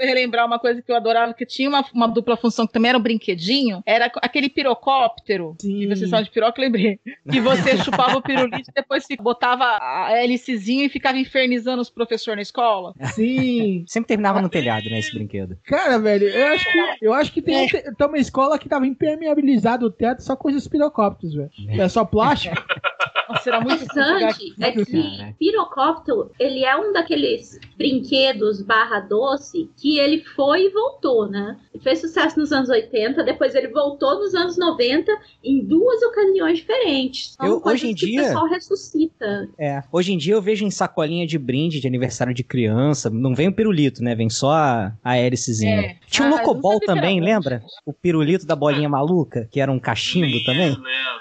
Relembrar 0.00 0.46
uma 0.46 0.58
coisa 0.58 0.82
que 0.82 0.90
eu 0.90 0.96
adorava, 0.96 1.34
que 1.34 1.46
tinha 1.46 1.68
uma, 1.68 1.84
uma 1.94 2.06
dupla 2.06 2.36
função 2.36 2.66
que 2.66 2.72
também 2.72 2.88
era 2.88 2.98
um 2.98 3.02
brinquedinho, 3.02 3.82
era 3.86 4.10
aquele 4.22 4.48
pirocóptero, 4.48 5.54
que 5.60 5.86
vocês 5.86 6.08
falam 6.10 6.24
de 6.24 6.30
piroca, 6.30 6.60
eu 6.60 6.64
lembrei, 6.64 6.98
que 7.30 7.40
você 7.40 7.76
chupava 7.84 8.16
o 8.16 8.22
pirulito 8.22 8.70
e 8.70 8.74
depois 8.74 9.04
botava 9.20 9.78
a 9.80 10.12
hélicezinha 10.12 10.84
e 10.84 10.88
ficava 10.88 11.18
infernizando 11.18 11.82
os 11.82 11.90
professores 11.90 12.36
na 12.36 12.42
escola. 12.42 12.94
Sim. 13.14 13.84
Sempre 13.86 14.08
terminava 14.08 14.40
no 14.40 14.48
telhado, 14.48 14.88
né, 14.88 14.98
esse 14.98 15.12
brinquedo. 15.12 15.58
Cara, 15.64 15.98
velho, 15.98 16.28
eu 16.28 16.46
acho 16.48 16.72
que, 16.72 16.78
eu 17.02 17.12
acho 17.12 17.32
que 17.32 17.42
tem, 17.42 17.68
tem 17.68 17.80
tem 18.00 18.06
uma 18.06 18.18
escola 18.18 18.58
que 18.58 18.68
tava 18.68 18.86
impermeabilizado 18.86 19.86
o 19.86 19.90
teto 19.90 20.22
só 20.22 20.34
com 20.34 20.48
esses 20.50 20.66
pirocópteros, 20.66 21.34
velho. 21.34 21.50
É 21.68 21.88
só 21.88 22.04
plástico. 22.04 22.56
Nossa, 23.28 23.48
era 23.48 23.60
muito 23.60 23.84
interessante 23.84 24.54
é 24.60 24.72
que 24.72 25.34
pirocóptero, 25.38 26.32
ele 26.36 26.64
é 26.64 26.76
um 26.76 26.92
daqueles 26.92 27.60
brinquedos 27.76 28.60
barra 28.60 28.98
doce 28.98 29.70
que 29.76 29.89
ele 29.98 30.22
foi 30.36 30.66
e 30.66 30.70
voltou, 30.70 31.28
né? 31.28 31.56
Ele 31.74 31.82
fez 31.82 32.00
sucesso 32.00 32.38
nos 32.38 32.52
anos 32.52 32.68
80, 32.68 33.22
depois 33.24 33.54
ele 33.54 33.68
voltou 33.68 34.18
nos 34.20 34.34
anos 34.34 34.56
90 34.58 35.10
em 35.42 35.64
duas 35.64 36.02
ocasiões 36.02 36.58
diferentes. 36.58 37.34
São 37.34 37.46
Eu- 37.46 37.62
hoje 37.64 37.88
em 37.90 37.94
que 37.94 38.06
dia- 38.06 38.20
o 38.22 38.24
pessoal 38.26 38.46
ressuscita. 38.48 39.48
É. 39.58 39.82
Hoje 39.92 40.12
em 40.12 40.18
dia 40.18 40.34
eu 40.34 40.42
vejo 40.42 40.64
em 40.64 40.70
sacolinha 40.70 41.26
de 41.26 41.38
brinde 41.38 41.80
de 41.80 41.86
aniversário 41.86 42.34
de 42.34 42.42
criança. 42.44 43.08
Não 43.10 43.34
vem 43.34 43.48
o 43.48 43.52
pirulito, 43.54 44.02
né? 44.02 44.14
Vem 44.14 44.28
só 44.30 44.50
a, 44.52 44.92
a 45.02 45.16
hélicezinha. 45.16 45.80
É. 45.80 45.96
Tinha 46.08 46.26
um 46.26 46.34
Ah, 46.34 46.36
não 46.36 46.38
Locobol 46.46 46.80
também, 46.80 47.20
lembra? 47.20 47.62
O 47.86 47.92
pirulito 47.92 48.46
da 48.46 48.54
bolinha 48.56 48.88
maluca, 48.88 49.48
que 49.50 49.60
era 49.60 49.70
um 49.70 49.78
cachimbo 49.78 50.42
também. 50.44 50.76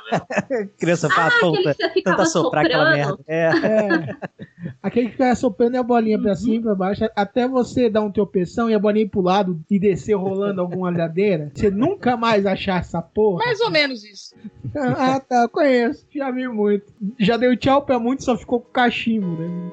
criança 0.79 1.07
Ah, 1.07 1.09
fala 1.11 1.27
aquele 1.27 1.63
tonta, 1.73 1.75
tenta 2.03 2.25
soprar 2.25 2.65
aquela 2.65 2.91
merda. 2.91 3.09
soprando. 3.11 3.23
É. 3.27 3.49
É. 3.49 4.15
Aquele 4.81 5.05
que 5.07 5.11
fica 5.13 5.35
soprando 5.35 5.75
a 5.75 5.83
bolinha 5.83 6.19
pra 6.19 6.35
cima 6.35 6.55
e 6.55 6.61
pra 6.61 6.75
baixo, 6.75 7.05
até 7.15 7.47
você 7.47 7.89
dar 7.89 8.01
um 8.01 8.11
e 8.67 8.73
a 8.73 8.79
bolinha 8.79 9.05
ir 9.05 9.09
pro 9.09 9.21
lado 9.21 9.61
e 9.69 9.77
descer 9.77 10.15
rolando 10.15 10.59
alguma 10.61 10.89
ladeira. 10.97 11.51
Você 11.53 11.69
nunca 11.69 12.17
mais 12.17 12.47
achar 12.47 12.79
essa 12.79 12.99
porra. 12.99 13.45
Mais 13.45 13.59
ou 13.61 13.69
menos 13.69 14.03
isso. 14.03 14.33
Ah, 14.75 15.19
tá, 15.19 15.47
conheço. 15.47 16.07
Já 16.13 16.31
vi 16.31 16.47
muito. 16.47 16.91
Já 17.19 17.37
deu 17.37 17.55
tchau 17.55 17.83
pra 17.83 17.99
muito, 17.99 18.23
só 18.23 18.35
ficou 18.35 18.59
com 18.59 18.71
cachimbo, 18.71 19.27
né? 19.27 19.71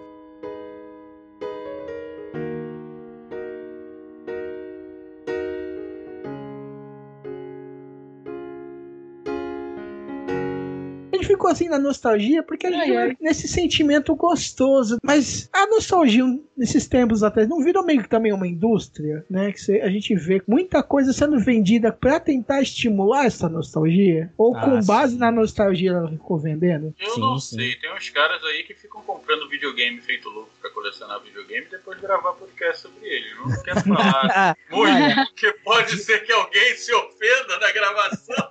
Ficou 11.27 11.51
assim 11.51 11.69
na 11.69 11.79
nostalgia 11.79 12.43
porque 12.43 12.67
a 12.67 12.71
gente 12.71 12.91
ai. 12.91 12.95
vai 13.09 13.17
nesse 13.21 13.49
sentimento 13.49 14.15
gostoso. 14.15 14.99
Mas 15.03 15.49
a 15.53 15.67
nostalgia 15.67 16.25
nesses 16.57 16.87
tempos 16.87 17.23
atrás 17.23 17.49
não 17.49 17.63
virou 17.63 17.85
meio 17.85 18.03
que 18.03 18.09
também 18.09 18.33
uma 18.33 18.47
indústria, 18.47 19.25
né? 19.29 19.53
Que 19.53 19.61
cê- 19.61 19.81
a 19.83 19.91
gente 19.91 20.15
vê 20.15 20.43
muita 20.47 20.83
coisa 20.83 21.13
sendo 21.13 21.39
vendida 21.39 21.93
pra 21.93 22.19
tentar 22.21 22.61
estimular 22.63 23.27
essa 23.27 23.49
nostalgia? 23.49 24.33
Ou 24.39 24.57
Ah, 24.57 24.61
com 24.61 24.81
base 24.85 25.15
sim. 25.15 25.19
na 25.19 25.31
nostalgia 25.31 25.91
ela 25.91 26.09
ficou 26.11 26.39
vendendo? 26.39 26.95
Eu 26.99 27.11
Sim, 27.11 27.21
não 27.21 27.39
sim. 27.39 27.57
sei, 27.57 27.75
tem 27.77 27.93
uns 27.95 28.09
caras 28.11 28.43
aí 28.45 28.63
que 28.63 28.75
ficam 28.75 29.03
comprando 29.03 29.49
videogame 29.49 30.01
feito 30.01 30.29
louco 30.31 30.51
pra 30.61 30.71
colecionar 30.71 31.21
videogame 31.23 31.67
e 31.67 31.71
depois 31.71 32.01
gravar 32.01 32.33
podcast 32.33 32.83
sobre 32.83 33.07
ele. 33.07 33.27
Eu 33.33 33.49
Não 33.49 33.63
quero 33.63 33.81
falar 33.81 34.57
muito, 34.71 35.27
porque 35.31 35.53
pode 35.65 35.97
ser 35.99 36.21
que 36.21 36.33
alguém 36.33 36.75
se 36.77 36.93
ofenda 36.95 37.59
na 37.61 37.73
gravação. 37.73 38.49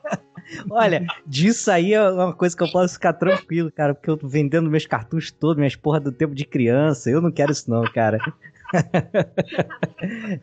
Olha, 0.70 1.06
disso 1.26 1.72
aí 1.72 1.94
é 1.94 2.10
uma 2.10 2.34
coisa 2.34 2.56
que 2.56 2.64
eu 2.64 2.72
posso 2.72 2.94
ficar 2.96 3.14
tranquilo, 3.14 3.72
cara, 3.72 3.94
porque 3.96 4.10
eu 4.10 4.18
tô 4.18 4.28
vendendo 4.28 4.70
meus 4.70 4.86
cartuchos 4.86 5.32
todos, 5.32 5.58
minhas 5.58 5.76
porra 5.76 6.00
do 6.00 6.12
tempo 6.12 6.36
de 6.36 6.46
criança. 6.46 7.10
Eu 7.10 7.22
não 7.22 7.32
quero 7.32 7.52
isso, 7.52 7.70
não, 7.70 7.84
cara. 7.84 8.20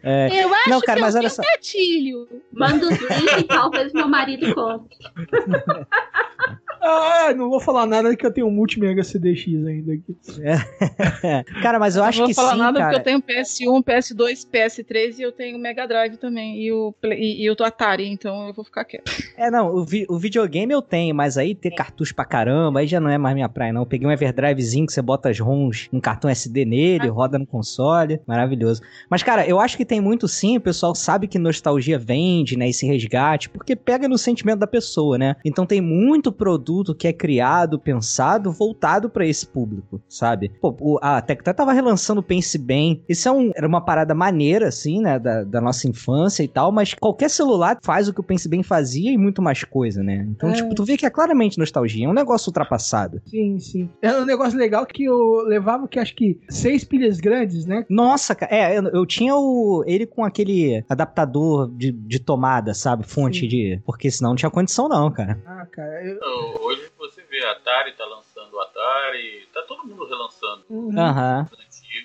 É, 0.03 0.45
Eu 0.45 0.55
acho 0.55 0.71
não, 0.71 0.81
cara, 0.81 0.97
que 0.97 1.03
mas 1.03 1.15
eu 1.15 1.21
olha 1.21 1.29
só. 1.29 1.43
gatilho. 1.43 2.27
Manda 2.53 2.87
os 2.87 2.99
links 2.99 3.39
e 3.39 3.43
talvez 3.45 3.93
meu 3.93 4.09
marido 4.09 4.55
compre. 4.55 4.97
Ah, 6.85 7.33
não 7.37 7.49
vou 7.49 7.61
falar 7.61 7.87
nada 7.87 8.15
que 8.17 8.27
eu 8.27 8.33
tenho 8.33 8.49
um 8.49 8.51
multi 8.51 8.81
mega 8.81 9.05
CDX 9.05 9.47
ainda 9.65 9.93
aqui. 9.93 10.17
Cara, 11.63 11.79
mas 11.79 11.95
eu 11.95 12.03
acho 12.03 12.19
não 12.19 12.27
vou 12.27 12.29
que 12.29 12.35
falar 12.35 12.53
sim, 12.55 12.59
nada 12.59 12.79
cara. 12.81 12.99
porque 12.99 13.09
eu 13.11 13.21
tenho 13.21 13.23
PS1, 13.23 13.85
PS2, 13.85 14.47
PS3 14.51 15.19
e 15.19 15.23
eu 15.23 15.31
tenho 15.31 15.59
Mega 15.59 15.87
Drive 15.87 16.17
também. 16.17 16.61
E 16.61 16.73
o, 16.73 16.93
Play- 17.01 17.21
e, 17.21 17.45
e 17.45 17.51
o 17.51 17.57
Atari, 17.63 18.09
então 18.09 18.49
eu 18.49 18.53
vou 18.53 18.65
ficar 18.65 18.85
quieto. 18.85 19.11
É, 19.37 19.49
não, 19.49 19.73
o, 19.73 19.85
vi- 19.85 20.07
o 20.09 20.19
videogame 20.19 20.73
eu 20.73 20.83
tenho, 20.83 21.15
mas 21.15 21.39
aí 21.39 21.55
ter 21.55 21.71
cartucho 21.71 22.15
pra 22.17 22.25
caramba, 22.25 22.81
aí 22.81 22.87
já 22.89 22.99
não 22.99 23.09
é 23.09 23.17
mais 23.17 23.35
minha 23.37 23.49
praia, 23.49 23.73
não. 23.73 23.83
Eu 23.83 23.87
peguei 23.87 24.09
um 24.09 24.11
Everdrivezinho 24.11 24.85
que 24.87 24.93
você 24.93 25.01
bota 25.01 25.31
as 25.31 25.39
ROMs, 25.39 25.89
um 25.93 26.01
cartão 26.01 26.29
SD 26.29 26.65
nele, 26.65 27.07
roda 27.07 27.39
no 27.39 27.47
console, 27.47 28.21
maravilhoso. 28.27 28.83
Mas, 29.09 29.23
cara, 29.23 29.47
eu 29.47 29.61
acho 29.61 29.77
que 29.77 29.85
tem 29.85 30.01
muito 30.01 30.27
sim, 30.27 30.57
o 30.57 30.61
pessoal 30.61 30.95
sabe 30.97 31.29
que 31.29 31.39
nostalgia 31.39 31.97
vende, 31.99 32.57
né, 32.57 32.69
esse 32.69 32.85
resgate, 32.87 33.49
porque 33.49 33.77
pega 33.77 34.09
no 34.09 34.19
sentimento 34.19 34.59
da 34.59 34.67
pessoa, 34.67 35.17
né? 35.17 35.37
Então 35.45 35.65
tem 35.65 35.81
muito 35.81 36.33
produto 36.33 36.72
que 36.95 37.07
é 37.07 37.13
criado, 37.13 37.79
pensado, 37.79 38.51
voltado 38.53 39.09
pra 39.11 39.27
esse 39.27 39.47
público, 39.47 40.01
sabe? 40.09 40.51
Pô, 40.61 40.75
o, 40.81 40.99
a 41.03 41.21
Tectoy 41.21 41.53
tava 41.55 41.73
relançando 41.73 42.21
o 42.21 42.25
Pense 42.25 42.57
Bem, 42.59 43.03
isso 43.09 43.29
é 43.29 43.33
um, 43.33 43.51
era 43.55 43.67
uma 43.67 43.81
parada 43.81 44.15
maneira, 44.15 44.69
assim, 44.69 45.01
né, 45.01 45.19
da, 45.19 45.45
da 45.45 45.61
nossa 45.61 45.89
infância 45.89 46.43
e 46.43 46.49
tal, 46.49 46.73
mas 46.73 46.95
qualquer 46.95 47.29
celular 47.31 47.77
faz 47.83 48.09
o 48.09 48.15
que 48.15 48.21
o 48.21 48.25
Pense 48.25 48.49
Bem 48.49 48.63
fazia 48.63 49.11
e 49.13 49.19
muito 49.19 49.43
mais 49.43 49.63
coisa, 49.65 50.03
né? 50.03 50.27
Então, 50.31 50.49
É. 50.51 50.53
tipo, 50.55 50.75
tu 50.75 50.85
vê 50.85 50.97
que 50.97 51.05
é 51.07 51.11
claramente 51.11 51.59
nostalgia, 51.59 52.07
é 52.07 52.09
um 52.09 52.13
negócio 52.15 52.49
ultrapassado. 52.49 53.21
Sim, 53.27 53.59
sim. 53.59 53.91
É 54.01 54.13
um 54.17 54.25
negócio 54.25 54.59
legal 54.59 54.87
que 54.87 55.05
eu 55.05 55.43
levava 55.47 55.87
que 55.89 55.99
acho 55.99 56.15
que 56.15 56.41
seis 56.49 56.85
pilhas 56.85 57.21
grandes, 57.21 57.67
né? 57.67 57.85
Nossa, 57.89 58.35
cara, 58.35 58.55
é, 58.55 58.79
eu, 58.79 58.83
eu 58.89 59.07
tinha 59.07 59.35
o, 59.37 59.83
ele 59.87 60.07
com 60.07 60.25
aquele 60.25 60.85
adaptador 60.89 61.71
de, 61.77 61.93
de 61.93 62.19
tomada, 62.19 62.75
sabe? 62.75 63.07
Fonte 63.07 63.41
Sim. 63.41 63.49
de. 63.49 63.83
Porque 63.85 64.11
senão 64.11 64.31
não 64.31 64.37
tinha 64.37 64.51
condição, 64.51 64.89
não, 64.89 65.11
cara. 65.11 65.39
Ah, 65.47 65.67
cara, 65.71 66.05
eu. 66.05 66.19
Hoje 66.63 66.93
você 66.97 67.23
vê 67.25 67.45
a 67.45 67.53
Atari 67.53 67.93
tá 67.93 68.05
lançando 68.07 68.55
o 68.55 68.61
Atari, 68.61 69.49
tá 69.53 69.63
todo 69.63 69.85
mundo 69.85 70.07
relançando 70.07 70.65
Uhum. 70.71 70.99
Aham. 70.99 71.49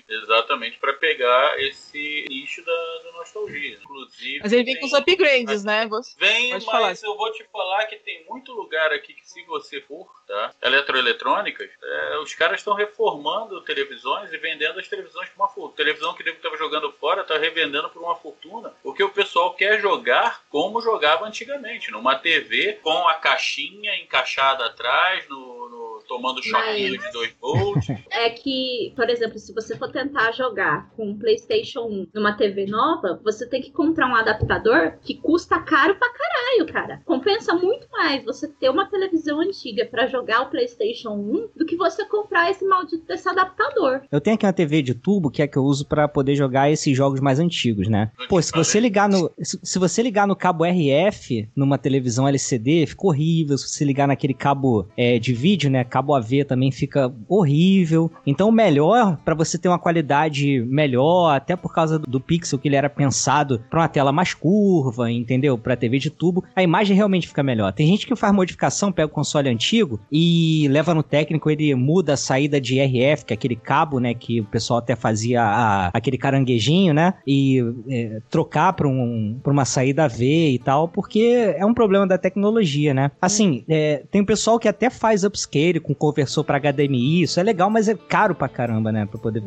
Exatamente, 0.08 0.78
pra 0.78 0.92
pegar 0.94 1.60
esse 1.60 2.24
nicho 2.28 2.64
da, 2.64 2.98
da 3.04 3.12
nostalgia. 3.12 3.76
Inclusive. 3.82 4.40
Mas 4.42 4.52
ele 4.52 4.64
vem 4.64 4.80
com 4.80 4.86
os 4.86 4.92
upgrades, 4.94 5.64
né? 5.64 5.86
Você... 5.86 6.16
Vem, 6.18 6.52
mas 6.52 6.64
falar. 6.64 6.94
eu 7.02 7.16
vou 7.16 7.30
te 7.32 7.44
falar 7.52 7.84
que 7.86 7.96
tem 7.96 8.24
muito 8.24 8.52
lugar 8.52 8.92
aqui 8.92 9.12
que 9.12 9.28
se 9.28 9.42
você 9.44 9.80
for, 9.82 10.08
tá? 10.26 10.54
Eletroeletrônicas, 10.62 11.68
é, 11.82 12.18
os 12.18 12.34
caras 12.34 12.60
estão 12.60 12.74
reformando 12.74 13.60
televisões 13.62 14.32
e 14.32 14.38
vendendo 14.38 14.80
as 14.80 14.88
televisões 14.88 15.28
por 15.28 15.42
uma 15.42 15.48
fortuna. 15.48 15.76
Televisão 15.76 16.14
que 16.14 16.24
nego 16.24 16.36
estava 16.36 16.56
jogando 16.56 16.90
fora, 16.92 17.24
tá 17.24 17.36
revendendo 17.36 17.90
por 17.90 18.02
uma 18.02 18.16
fortuna. 18.16 18.74
Porque 18.82 19.02
o 19.02 19.10
pessoal 19.10 19.54
quer 19.54 19.80
jogar 19.80 20.42
como 20.48 20.80
jogava 20.80 21.26
antigamente, 21.26 21.90
numa 21.90 22.14
TV 22.16 22.78
com 22.82 23.06
a 23.08 23.14
caixinha 23.14 23.94
encaixada 23.96 24.64
atrás, 24.66 25.28
no, 25.28 25.68
no- 25.68 25.97
tomando 26.08 26.42
choquinho 26.42 26.96
Mas- 26.96 27.06
de 27.06 27.12
2 27.12 27.34
volts. 27.40 27.88
É 28.10 28.30
que, 28.30 28.92
por 28.96 29.08
exemplo, 29.08 29.38
se 29.38 29.54
você 29.54 29.76
for 29.76 29.90
tentar 29.92 30.32
jogar 30.32 30.90
com 30.96 31.10
um 31.10 31.18
PlayStation 31.18 31.82
1 31.82 32.08
numa 32.14 32.32
TV 32.36 32.66
nova, 32.66 33.20
você 33.22 33.46
tem 33.46 33.60
que 33.60 33.70
comprar 33.70 34.08
um 34.08 34.14
adaptador 34.16 34.94
que 35.02 35.14
custa 35.14 35.60
caro 35.60 35.94
pra 35.94 36.08
caralho, 36.10 36.72
cara. 36.72 37.00
Compensa 37.04 37.54
muito 37.54 37.86
mais 37.92 38.24
você 38.24 38.48
ter 38.48 38.70
uma 38.70 38.86
televisão 38.86 39.40
antiga 39.40 39.86
pra 39.86 40.06
jogar 40.06 40.42
o 40.42 40.46
PlayStation 40.50 41.10
1 41.10 41.50
do 41.56 41.66
que 41.66 41.76
você 41.76 42.04
comprar 42.06 42.50
esse 42.50 42.64
maldito 42.64 43.04
desse 43.06 43.28
adaptador. 43.28 44.00
Eu 44.10 44.20
tenho 44.20 44.34
aqui 44.36 44.46
uma 44.46 44.52
TV 44.52 44.82
de 44.82 44.94
tubo 44.94 45.30
que 45.30 45.42
é 45.42 45.46
que 45.46 45.56
eu 45.56 45.62
uso 45.62 45.86
pra 45.86 46.08
poder 46.08 46.34
jogar 46.34 46.70
esses 46.70 46.96
jogos 46.96 47.20
mais 47.20 47.38
antigos, 47.38 47.88
né? 47.88 48.10
Pô, 48.28 48.40
se 48.40 48.50
você 48.52 48.80
ligar 48.80 49.08
no 49.08 49.30
se, 49.40 49.58
se 49.62 49.78
você 49.78 50.02
ligar 50.02 50.26
no 50.26 50.34
cabo 50.34 50.64
RF 50.64 51.48
numa 51.54 51.78
televisão 51.78 52.26
LCD, 52.26 52.86
fica 52.86 53.06
horrível. 53.06 53.56
Se 53.58 53.68
você 53.68 53.84
ligar 53.84 54.08
naquele 54.08 54.34
cabo 54.34 54.88
é, 54.96 55.18
de 55.18 55.32
vídeo, 55.32 55.70
né, 55.70 55.84
cabo 55.98 56.14
AV 56.14 56.44
também 56.46 56.70
fica 56.70 57.12
horrível. 57.28 58.10
Então, 58.26 58.48
o 58.48 58.52
melhor 58.52 59.16
pra 59.24 59.34
você 59.34 59.58
ter 59.58 59.68
uma 59.68 59.78
qualidade 59.78 60.60
melhor, 60.68 61.34
até 61.34 61.56
por 61.56 61.72
causa 61.74 61.98
do, 61.98 62.20
pixel 62.20 62.58
que 62.58 62.68
ele 62.68 62.76
era 62.76 62.88
pensado 62.90 63.60
pra 63.70 63.80
uma 63.80 63.88
tela 63.88 64.12
mais 64.12 64.34
curva, 64.34 65.10
entendeu? 65.10 65.56
Pra 65.58 65.76
TV 65.76 65.98
de 65.98 66.10
tubo, 66.10 66.44
a 66.54 66.62
imagem 66.62 66.94
realmente 66.96 67.26
fica 67.26 67.42
melhor. 67.42 67.72
Tem 67.72 67.86
gente 67.86 68.06
que 68.06 68.14
faz 68.14 68.32
modificação, 68.34 68.92
pega 68.92 69.06
o 69.06 69.14
console 69.14 69.48
antigo 69.48 69.98
e 70.12 70.68
leva 70.70 70.94
no 70.94 71.02
técnico, 71.02 71.50
ele 71.50 71.74
muda 71.74 72.12
a 72.12 72.16
saída 72.16 72.60
de 72.60 72.78
RF, 72.78 73.24
que 73.24 73.32
é 73.32 73.36
aquele 73.36 73.56
cabo, 73.56 73.98
né, 73.98 74.14
que 74.14 74.40
o 74.40 74.44
pessoal 74.44 74.78
até 74.78 74.94
fazia 74.94 75.42
a- 75.42 75.90
aquele 75.92 76.18
caranguejinho, 76.18 76.92
né, 76.94 77.14
e 77.26 77.60
é, 77.88 78.20
trocar 78.30 78.72
pra, 78.74 78.86
um, 78.86 79.38
pra 79.42 79.52
uma 79.52 79.64
saída 79.64 80.04
AV 80.04 80.22
e 80.22 80.58
tal, 80.58 80.88
porque 80.88 81.54
é 81.56 81.64
um 81.64 81.74
problema 81.74 82.06
da 82.06 82.18
tecnologia, 82.18 82.92
né. 82.94 83.10
Assim, 83.20 83.64
é, 83.68 84.02
tem 84.10 84.24
pessoal 84.24 84.58
que 84.58 84.68
até 84.68 84.90
faz 84.90 85.24
upscale 85.24 85.80
com 85.88 85.94
conversor 85.94 86.44
pra 86.44 86.58
HDMI, 86.58 87.22
isso 87.22 87.40
é 87.40 87.42
legal, 87.42 87.70
mas 87.70 87.88
é 87.88 87.94
caro 87.94 88.34
pra 88.34 88.48
caramba, 88.48 88.92
né, 88.92 89.06
pra 89.06 89.18
poder 89.18 89.42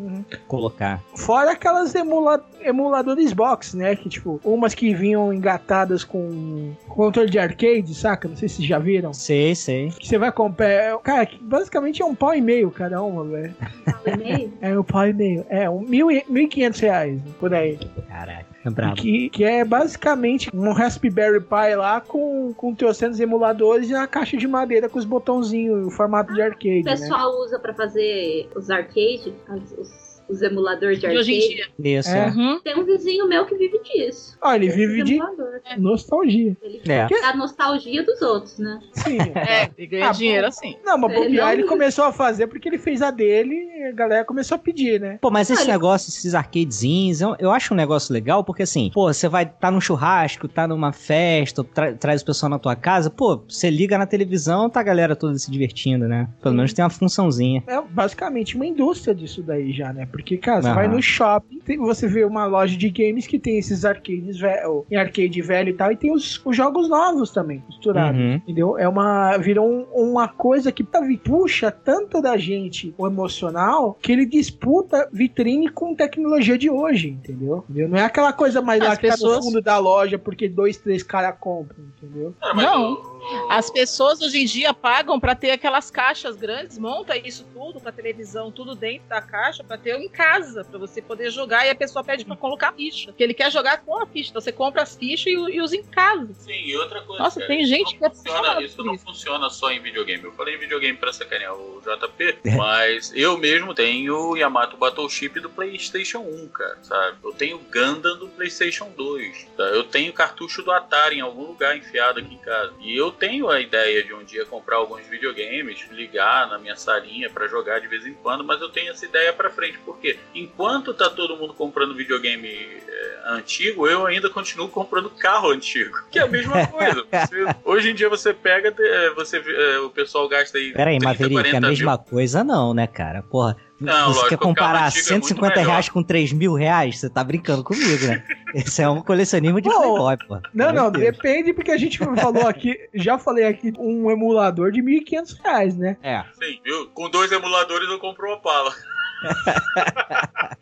colocar. 0.48 1.02
Fora 1.16 1.52
aquelas 1.52 1.94
emula 1.94 2.44
emuladores 2.64 3.34
box, 3.34 3.76
né? 3.76 3.96
Que 3.96 4.10
tipo, 4.10 4.40
umas 4.44 4.74
que 4.74 4.94
vinham 4.94 5.34
engatadas 5.34 6.04
com 6.04 6.72
controle 6.88 7.30
de 7.30 7.40
arcade, 7.40 7.94
saca? 7.94 8.28
Não 8.28 8.36
sei 8.36 8.48
se 8.48 8.58
vocês 8.58 8.68
já 8.68 8.80
viram. 8.80 9.14
Sei, 9.14 9.56
sei. 9.56 9.90
Que 9.90 10.08
você 10.08 10.18
vai 10.18 10.32
comprar. 10.32 10.98
Cara, 11.00 11.26
que 11.26 11.42
basicamente 11.44 12.02
é 12.02 12.06
um 12.06 12.16
pau 12.16 12.34
e 12.36 12.42
meio 12.42 12.70
cada 12.72 13.02
uma, 13.02 13.24
velho. 13.24 13.54
É 14.62 14.78
um 14.78 14.84
pau 14.84 15.08
e 15.08 15.14
meio. 15.14 15.46
É, 15.50 15.70
um 15.70 15.82
mil 15.82 16.12
e 16.12 16.24
mil 16.28 16.44
e 16.44 16.48
quinhentos 16.48 16.80
reais, 16.80 17.20
por 17.40 17.54
aí. 17.54 17.78
Caraca, 18.08 18.46
é 18.64 18.70
brabo. 18.70 18.96
Que, 18.96 19.30
que 19.30 19.44
é 19.44 19.66
basicamente 19.66 20.50
um 20.54 20.72
Raspberry 20.72 21.40
Pi 21.40 21.76
lá 21.76 22.00
com, 22.02 22.54
com 22.54 22.76
trocentos 22.76 23.20
emuladores 23.20 23.90
e 23.90 23.94
uma 23.94 24.08
caixa 24.08 24.38
de 24.38 24.48
madeira 24.48 24.88
com 24.88 25.00
os 25.00 25.06
botãozinhos, 25.06 25.88
o 25.88 25.92
formato 25.92 26.34
de 26.34 26.42
arcade, 26.42 26.82
O 26.82 26.84
né? 26.84 26.92
pessoal 26.92 27.32
usa 27.40 27.60
pra 27.60 27.74
fazer 27.74 28.50
os 28.56 28.70
arcades, 28.70 29.34
os, 29.78 30.11
os 30.32 30.42
emuladores 30.42 31.00
de 31.00 31.08
De 31.08 31.18
hoje 31.18 31.32
em 31.34 31.36
arcade. 31.54 31.72
dia. 31.80 32.00
Isso, 32.00 32.10
É. 32.10 32.28
é. 32.28 32.60
Tem 32.64 32.80
um 32.80 32.86
vizinho 32.86 33.28
meu 33.28 33.46
que 33.46 33.56
vive 33.56 33.80
disso. 33.84 34.38
Ó, 34.42 34.54
ele 34.54 34.70
vive 34.70 35.04
de 35.04 35.16
emulador. 35.16 35.60
nostalgia. 35.78 36.56
Ele 36.62 36.82
É. 36.88 37.08
a 37.26 37.36
nostalgia 37.36 38.04
dos 38.04 38.22
outros, 38.22 38.58
né? 38.60 38.80
Sim. 38.94 39.18
É, 39.36 39.70
e 39.78 39.86
ganha 39.88 40.10
Ah, 40.10 40.12
dinheiro 40.12 40.48
assim. 40.48 40.76
Não, 40.84 40.98
mas 40.98 41.12
É, 41.12 41.16
bobear 41.16 41.46
não- 41.48 41.54
ele 41.54 41.64
começou 41.64 42.06
a 42.06 42.12
fazer 42.14 42.48
porque 42.48 42.68
ele 42.70 42.78
fez 42.78 43.02
a 43.02 43.12
dele 43.12 43.54
e 43.56 43.84
a 43.90 43.92
galera 43.92 44.24
começou 44.26 44.56
a 44.56 44.60
pedir, 44.60 45.00
né? 45.00 45.18
Pô, 45.22 45.30
mas 45.30 45.50
esse 45.50 45.64
Olha- 45.64 45.74
negócio, 45.74 46.10
esses 46.10 46.34
arcadezinhos, 46.36 47.22
eu, 47.22 47.36
eu 47.40 47.52
acho 47.52 47.74
um 47.74 47.78
negócio 47.78 48.14
legal, 48.14 48.44
porque 48.44 48.64
assim, 48.64 48.90
pô, 48.94 49.12
você 49.12 49.28
vai 49.28 49.46
tá 49.46 49.70
num 49.72 49.82
churrasco, 49.82 50.48
tá 50.48 50.68
numa 50.68 50.92
festa, 50.92 51.64
tra- 51.64 51.94
traz 51.94 52.22
o 52.22 52.26
pessoal 52.26 52.50
na 52.50 52.60
tua 52.60 52.76
casa, 52.76 53.10
pô, 53.10 53.42
você 53.48 53.70
liga 53.70 53.98
na 53.98 54.06
televisão, 54.06 54.70
tá 54.70 54.80
a 54.80 54.84
galera 54.84 55.16
toda 55.16 55.38
se 55.38 55.50
divertindo, 55.52 56.08
né? 56.08 56.28
Pelo 56.42 56.56
menos 56.56 56.74
tem 56.74 56.84
uma 56.84 56.90
funçãozinha. 56.90 57.64
É 57.68 57.82
basicamente 57.82 58.56
uma 58.56 58.66
indústria 58.66 59.14
disso 59.14 59.42
daí 59.42 59.72
já, 59.74 59.92
né? 59.94 60.08
Porque, 60.12 60.21
cara, 60.38 60.62
você 60.62 60.74
vai 60.74 60.88
no 60.88 61.02
shopping, 61.02 61.60
tem- 61.60 61.78
você 61.78 62.08
vê 62.08 62.24
uma 62.26 62.46
loja 62.46 62.78
de 62.78 62.90
games 62.90 63.28
que 63.28 63.40
tem 63.40 63.58
esses 63.58 63.84
arcades 63.86 64.40
velho, 64.40 64.86
em 64.90 64.96
arcade 64.96 65.42
velho 65.42 65.70
e 65.70 65.74
tal, 65.74 65.92
e 65.92 65.96
tem 65.96 66.14
os, 66.14 66.42
os 66.46 66.56
jogos 66.56 66.90
novos 66.90 67.32
também, 67.32 67.64
misturados. 67.68 68.20
Uhum. 68.20 68.34
Entendeu? 68.36 68.78
É 68.78 68.88
uma. 68.88 69.38
Virou 69.38 69.68
um- 69.70 69.86
uma 70.12 70.28
coisa 70.28 70.72
que 70.72 70.84
tá- 70.84 71.02
puxa 71.24 71.72
tanto 71.72 72.22
da 72.22 72.38
gente 72.38 72.94
o 72.98 73.06
emocional 73.08 73.98
que 74.02 74.12
ele 74.12 74.26
disputa 74.26 75.08
vitrine 75.12 75.70
com 75.70 75.94
tecnologia 75.96 76.58
de 76.58 76.70
hoje, 76.70 77.10
entendeu? 77.10 77.64
Entendeu? 77.70 77.90
Não 77.90 77.98
é 77.98 78.04
aquela 78.04 78.32
coisa 78.34 78.62
mais 78.62 78.82
lá 78.82 78.92
As 78.94 78.98
que 78.98 79.08
tá 79.08 79.14
no 79.14 79.20
pessoas- 79.20 79.46
fundo 79.46 79.62
da 79.62 79.78
loja 79.78 80.18
porque 80.18 80.48
dois, 80.48 80.78
três 80.78 81.04
caras 81.04 81.36
compram, 81.40 81.78
entendeu? 81.98 82.34
Cara, 82.40 82.54
mas 82.54 82.66
Não. 82.66 83.11
As 83.50 83.70
pessoas 83.70 84.22
hoje 84.22 84.40
em 84.42 84.46
dia 84.46 84.74
pagam 84.74 85.20
pra 85.20 85.36
ter 85.36 85.52
aquelas 85.52 85.92
caixas 85.92 86.36
grandes, 86.36 86.78
monta 86.78 87.16
isso 87.18 87.46
tudo 87.54 87.80
com 87.80 87.88
a 87.90 87.92
televisão, 87.92 88.52
tudo 88.52 88.76
dentro 88.76 89.08
da 89.08 89.22
caixa, 89.22 89.64
pra 89.64 89.78
ter 89.78 89.96
em 90.00 90.10
casa, 90.10 90.64
pra 90.64 90.80
você 90.80 91.02
poder 91.02 91.30
jogar. 91.32 91.66
E 91.66 91.70
a 91.70 91.76
pessoa 91.76 92.04
pede 92.04 92.26
pra 92.26 92.36
colocar 92.36 92.72
ficha, 92.74 93.12
que 93.14 93.22
ele 93.24 93.34
quer 93.34 93.52
jogar 93.52 93.80
com 93.82 94.02
a 94.02 94.06
ficha. 94.08 94.30
Então 94.30 94.42
você 94.42 94.52
compra 94.52 94.82
as 94.84 94.96
fichas 94.96 95.28
e, 95.28 95.32
e 95.36 95.62
usa 95.62 95.76
em 95.76 95.84
casa. 95.84 96.34
Sim, 96.34 96.52
e 96.54 96.76
outra 96.78 97.02
coisa. 97.02 97.24
Nossa, 97.24 97.40
cara, 97.40 97.48
tem 97.48 97.66
gente 97.66 97.98
que 97.98 98.06
é 98.06 98.10
funciona, 98.10 98.62
Isso 98.62 98.84
não 98.84 98.96
isso. 98.96 99.06
funciona 99.06 99.50
só 99.50 99.72
em 99.72 99.80
videogame. 99.82 100.24
Eu 100.24 100.32
falei 100.34 100.56
em 100.56 100.60
videogame 100.60 100.98
pra 100.98 101.14
sacanear 101.14 101.54
o 101.56 101.82
JP, 101.82 102.38
É. 102.46 102.56
mas 102.56 103.12
eu 103.16 103.38
mesmo 103.38 103.74
tenho 103.74 104.16
o 104.32 104.38
Yamato 104.38 104.78
Battleship 104.78 105.40
do 105.40 105.50
PlayStation 105.50 106.20
1, 106.20 106.48
cara, 106.50 106.78
sabe? 106.82 107.18
Eu 107.24 107.34
tenho 107.34 107.58
o 107.58 107.60
Gundam 107.60 108.18
do 108.18 108.28
PlayStation 108.30 108.90
2, 108.96 109.48
tá? 109.58 109.64
Eu 109.64 109.84
tenho 109.84 110.12
cartucho 110.14 110.62
do 110.64 110.72
Atari 110.72 111.18
em 111.18 111.22
algum 111.22 111.46
lugar 111.48 111.78
enfiado 111.78 112.20
aqui 112.20 112.34
em 112.34 112.38
casa. 112.38 112.74
E 112.82 112.96
eu 112.96 113.11
tenho 113.12 113.50
a 113.50 113.60
ideia 113.60 114.04
de 114.04 114.14
um 114.14 114.24
dia 114.24 114.46
comprar 114.46 114.78
alguns 114.78 115.06
videogames, 115.08 115.86
ligar 115.92 116.48
na 116.50 116.58
minha 116.58 116.76
salinha 116.76 117.30
pra 117.30 117.48
jogar 117.48 117.80
de 117.80 117.88
vez 117.88 118.06
em 118.06 118.14
quando, 118.14 118.44
mas 118.44 118.62
eu 118.62 118.70
tenho 118.70 118.92
essa 118.92 119.06
ideia 119.06 119.32
pra 119.34 119.50
frente, 119.50 119.78
porque 119.86 120.18
enquanto 120.34 120.94
tá 120.94 121.10
todo 121.10 121.38
mundo 121.38 121.54
comprando 121.54 121.96
videogame 121.96 122.48
é, 122.48 123.22
antigo, 123.28 123.88
eu 123.88 124.06
ainda 124.06 124.30
continuo 124.30 124.68
comprando 124.70 125.10
carro 125.10 125.50
antigo, 125.52 125.98
que 126.12 126.20
é 126.20 126.24
a 126.24 126.28
mesma 126.28 126.66
coisa. 126.68 127.06
Você- 127.12 127.46
hoje 127.64 127.92
em 127.92 127.96
dia 127.96 128.10
você 128.10 128.34
pega, 128.34 128.74
é, 128.78 129.10
você 129.12 129.38
é, 129.38 129.80
o 129.80 129.90
pessoal 129.90 130.28
gasta 130.28 130.58
aí 130.58 130.72
Pera 130.74 130.90
aí, 130.90 130.98
30, 131.00 131.06
Maverick, 131.14 131.34
é 131.40 131.42
40 131.52 131.58
a 131.58 131.62
mil. 131.62 131.70
mesma 131.70 131.98
coisa 131.98 132.44
não, 132.44 132.74
né, 132.74 132.88
cara? 132.88 133.22
Porra, 133.24 133.56
Não, 133.80 134.08
você 134.14 134.20
lógico, 134.20 134.30
quer 134.30 134.38
comparar 134.38 134.88
antigo 134.88 135.00
é 135.00 135.04
150 135.04 135.56
muito 135.56 135.68
reais 135.70 135.90
com 135.90 136.04
3 136.04 136.32
mil 136.34 136.54
reais? 136.54 137.00
Você 137.00 137.10
tá 137.10 137.24
brincando 137.24 137.64
comigo, 137.64 138.06
né? 138.06 138.24
Esse 138.54 138.82
é 138.82 138.90
um 138.90 139.02
colecionismo 139.02 139.62
de 139.62 139.70
Pô, 139.70 139.78
Playboy, 139.80 140.18
pô. 140.28 140.40
Não, 140.54 140.72
não, 140.74 140.92
depende 140.92 141.54
porque 141.54 141.72
a 141.72 141.78
gente 141.78 141.98
falou 141.98 142.48
aqui, 142.48 142.78
já 142.94 143.18
falei 143.18 143.46
aqui, 143.46 143.74
um 143.78 144.10
emulador 144.12 144.72
de 144.72 144.82
1.500 144.82 145.38
reais, 145.44 145.78
né? 145.78 145.98
É. 146.04 146.24
Sim, 146.34 146.60
viu? 146.64 146.90
Com 146.90 147.10
dois 147.10 147.32
emuladores 147.32 147.90
eu 147.90 148.00
compro 148.00 148.28
uma 148.28 148.40
pala. 148.40 148.74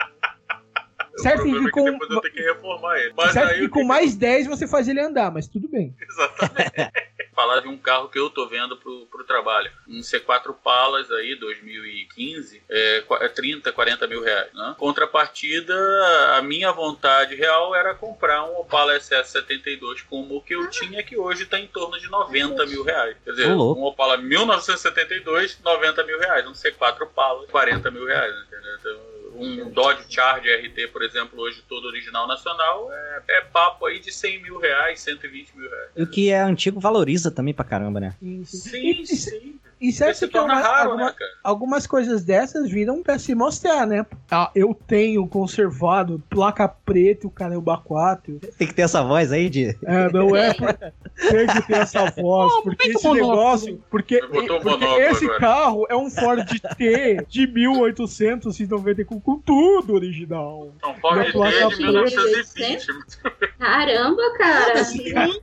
Certo 1.18 1.42
o 1.42 1.44
que 1.44 1.50
problema 1.50 1.68
é 1.68 1.72
que 1.72 1.72
com- 1.72 1.92
depois 1.92 2.10
eu 2.12 2.22
tenho 2.22 2.34
que 2.34 2.42
reformar 2.42 2.98
ele. 2.98 3.14
Mas 3.18 3.34
certo 3.34 3.50
aí 3.52 3.58
que 3.58 3.64
eu 3.66 3.70
com 3.70 3.76
tenho 3.76 3.88
mais 3.88 4.16
10 4.16 4.48
você 4.48 4.66
faz 4.68 4.88
ele 4.88 5.02
andar, 5.02 5.30
mas 5.32 5.48
tudo 5.48 5.68
bem. 5.68 5.94
Exatamente. 6.02 7.09
Falar 7.40 7.62
de 7.62 7.70
um 7.70 7.78
carro 7.78 8.10
que 8.10 8.20
eu 8.20 8.30
tô 8.30 8.48
vendo 8.48 8.76
pro, 8.76 9.06
pro 9.06 9.24
trabalho. 9.24 9.72
Um 9.88 10.02
C4 10.02 10.54
Palas 10.62 11.10
aí, 11.10 11.36
2015, 11.36 12.62
é, 12.68 13.00
qua- 13.08 13.20
é 13.24 13.30
30, 13.30 13.72
40 13.72 14.08
mil 14.08 14.22
reais. 14.22 14.52
Né? 14.54 14.76
Contrapartida, 14.78 15.74
a 16.36 16.42
minha 16.42 16.70
vontade 16.74 17.36
real 17.36 17.74
era 17.74 17.96
comprar 17.96 18.44
um 18.44 18.58
Opala 18.60 18.94
SS72 19.00 20.04
como 20.10 20.36
o 20.36 20.42
que 20.42 20.54
eu 20.54 20.70
tinha, 20.70 21.02
que 21.02 21.18
hoje 21.18 21.46
tá 21.46 21.58
em 21.58 21.68
torno 21.68 21.98
de 21.98 22.10
90 22.10 22.66
mil 22.66 22.84
reais. 22.84 23.16
Quer 23.24 23.32
dizer, 23.32 23.48
um 23.78 23.84
Opala 23.86 24.18
1972, 24.18 25.60
90 25.64 26.04
mil 26.04 26.20
reais. 26.20 26.46
Um 26.46 26.52
C4 26.52 27.08
Palas, 27.16 27.50
40 27.50 27.90
mil 27.90 28.06
reais. 28.06 28.36
Entendeu? 28.48 28.76
Então, 28.80 29.00
um 29.40 29.70
Dodge 29.72 30.04
Charger 30.10 30.66
RT, 30.66 30.92
por 30.92 31.02
exemplo, 31.02 31.40
hoje 31.40 31.64
todo 31.68 31.86
original 31.86 32.28
nacional, 32.28 32.92
é, 32.92 33.22
é 33.30 33.42
papo 33.42 33.86
aí 33.86 34.00
de 34.00 34.12
100 34.12 34.44
mil 34.44 34.60
reais, 34.60 35.00
120 35.00 35.58
mil 35.58 35.70
reais. 35.70 35.90
E 35.96 36.04
o 36.04 36.08
que 36.08 36.30
é 36.30 36.42
antigo 36.42 36.80
valoriza 36.80 37.32
também 37.32 37.54
pra 37.54 37.66
caramba, 37.66 38.00
né? 38.00 38.16
Sim, 38.44 39.06
sim. 39.06 39.60
E 39.82 39.92
certo 39.94 40.18
se 40.18 40.28
que 40.28 40.34
torna 40.34 40.56
uma- 40.56 40.62
raro, 40.62 40.90
alguma- 40.92 41.06
né, 41.08 41.16
cara? 41.18 41.32
algumas 41.44 41.88
coisas 41.88 42.24
dessas 42.26 42.70
viram 42.70 43.02
pra 43.02 43.18
se 43.18 43.34
mostrar, 43.34 43.88
né? 43.88 44.06
Ah, 44.30 44.52
eu 44.54 44.74
tenho 44.88 45.26
conservado 45.28 46.22
placa 46.30 46.68
preta, 46.68 47.26
o 47.28 47.32
caramba 47.32 47.78
4. 47.78 48.40
Tem 48.58 48.68
que 48.68 48.74
ter 48.74 48.82
essa 48.82 49.02
voz 49.04 49.32
aí 49.32 49.50
de. 49.50 49.70
É, 49.86 50.12
não 50.12 50.36
é 50.36 50.54
por- 50.54 50.74
tem 50.76 51.48
que 51.48 51.62
ter 51.68 51.78
essa 51.78 52.06
voz, 52.12 52.52
porque 52.64 52.88
muito 52.88 52.98
esse 52.98 53.08
monóculo. 53.08 53.30
negócio, 53.36 53.84
porque, 53.90 54.22
um 54.24 54.28
porque 54.60 54.86
esse 54.86 55.26
agora. 55.26 55.40
carro 55.40 55.86
é 55.90 55.96
um 55.96 56.10
Ford 56.10 56.46
T 56.78 57.26
de 57.28 57.48
1890 57.48 59.06
com, 59.06 59.20
com 59.20 59.40
tudo 59.40 59.94
original. 59.94 60.74
Não 60.82 60.94
pode 60.96 61.20
Minha 61.20 61.32
placa 61.32 61.52
ter 61.58 61.68
de 61.70 61.76
preta. 61.76 61.92
1920. 61.94 62.88
Caramba, 63.58 64.22
cara. 64.38 64.74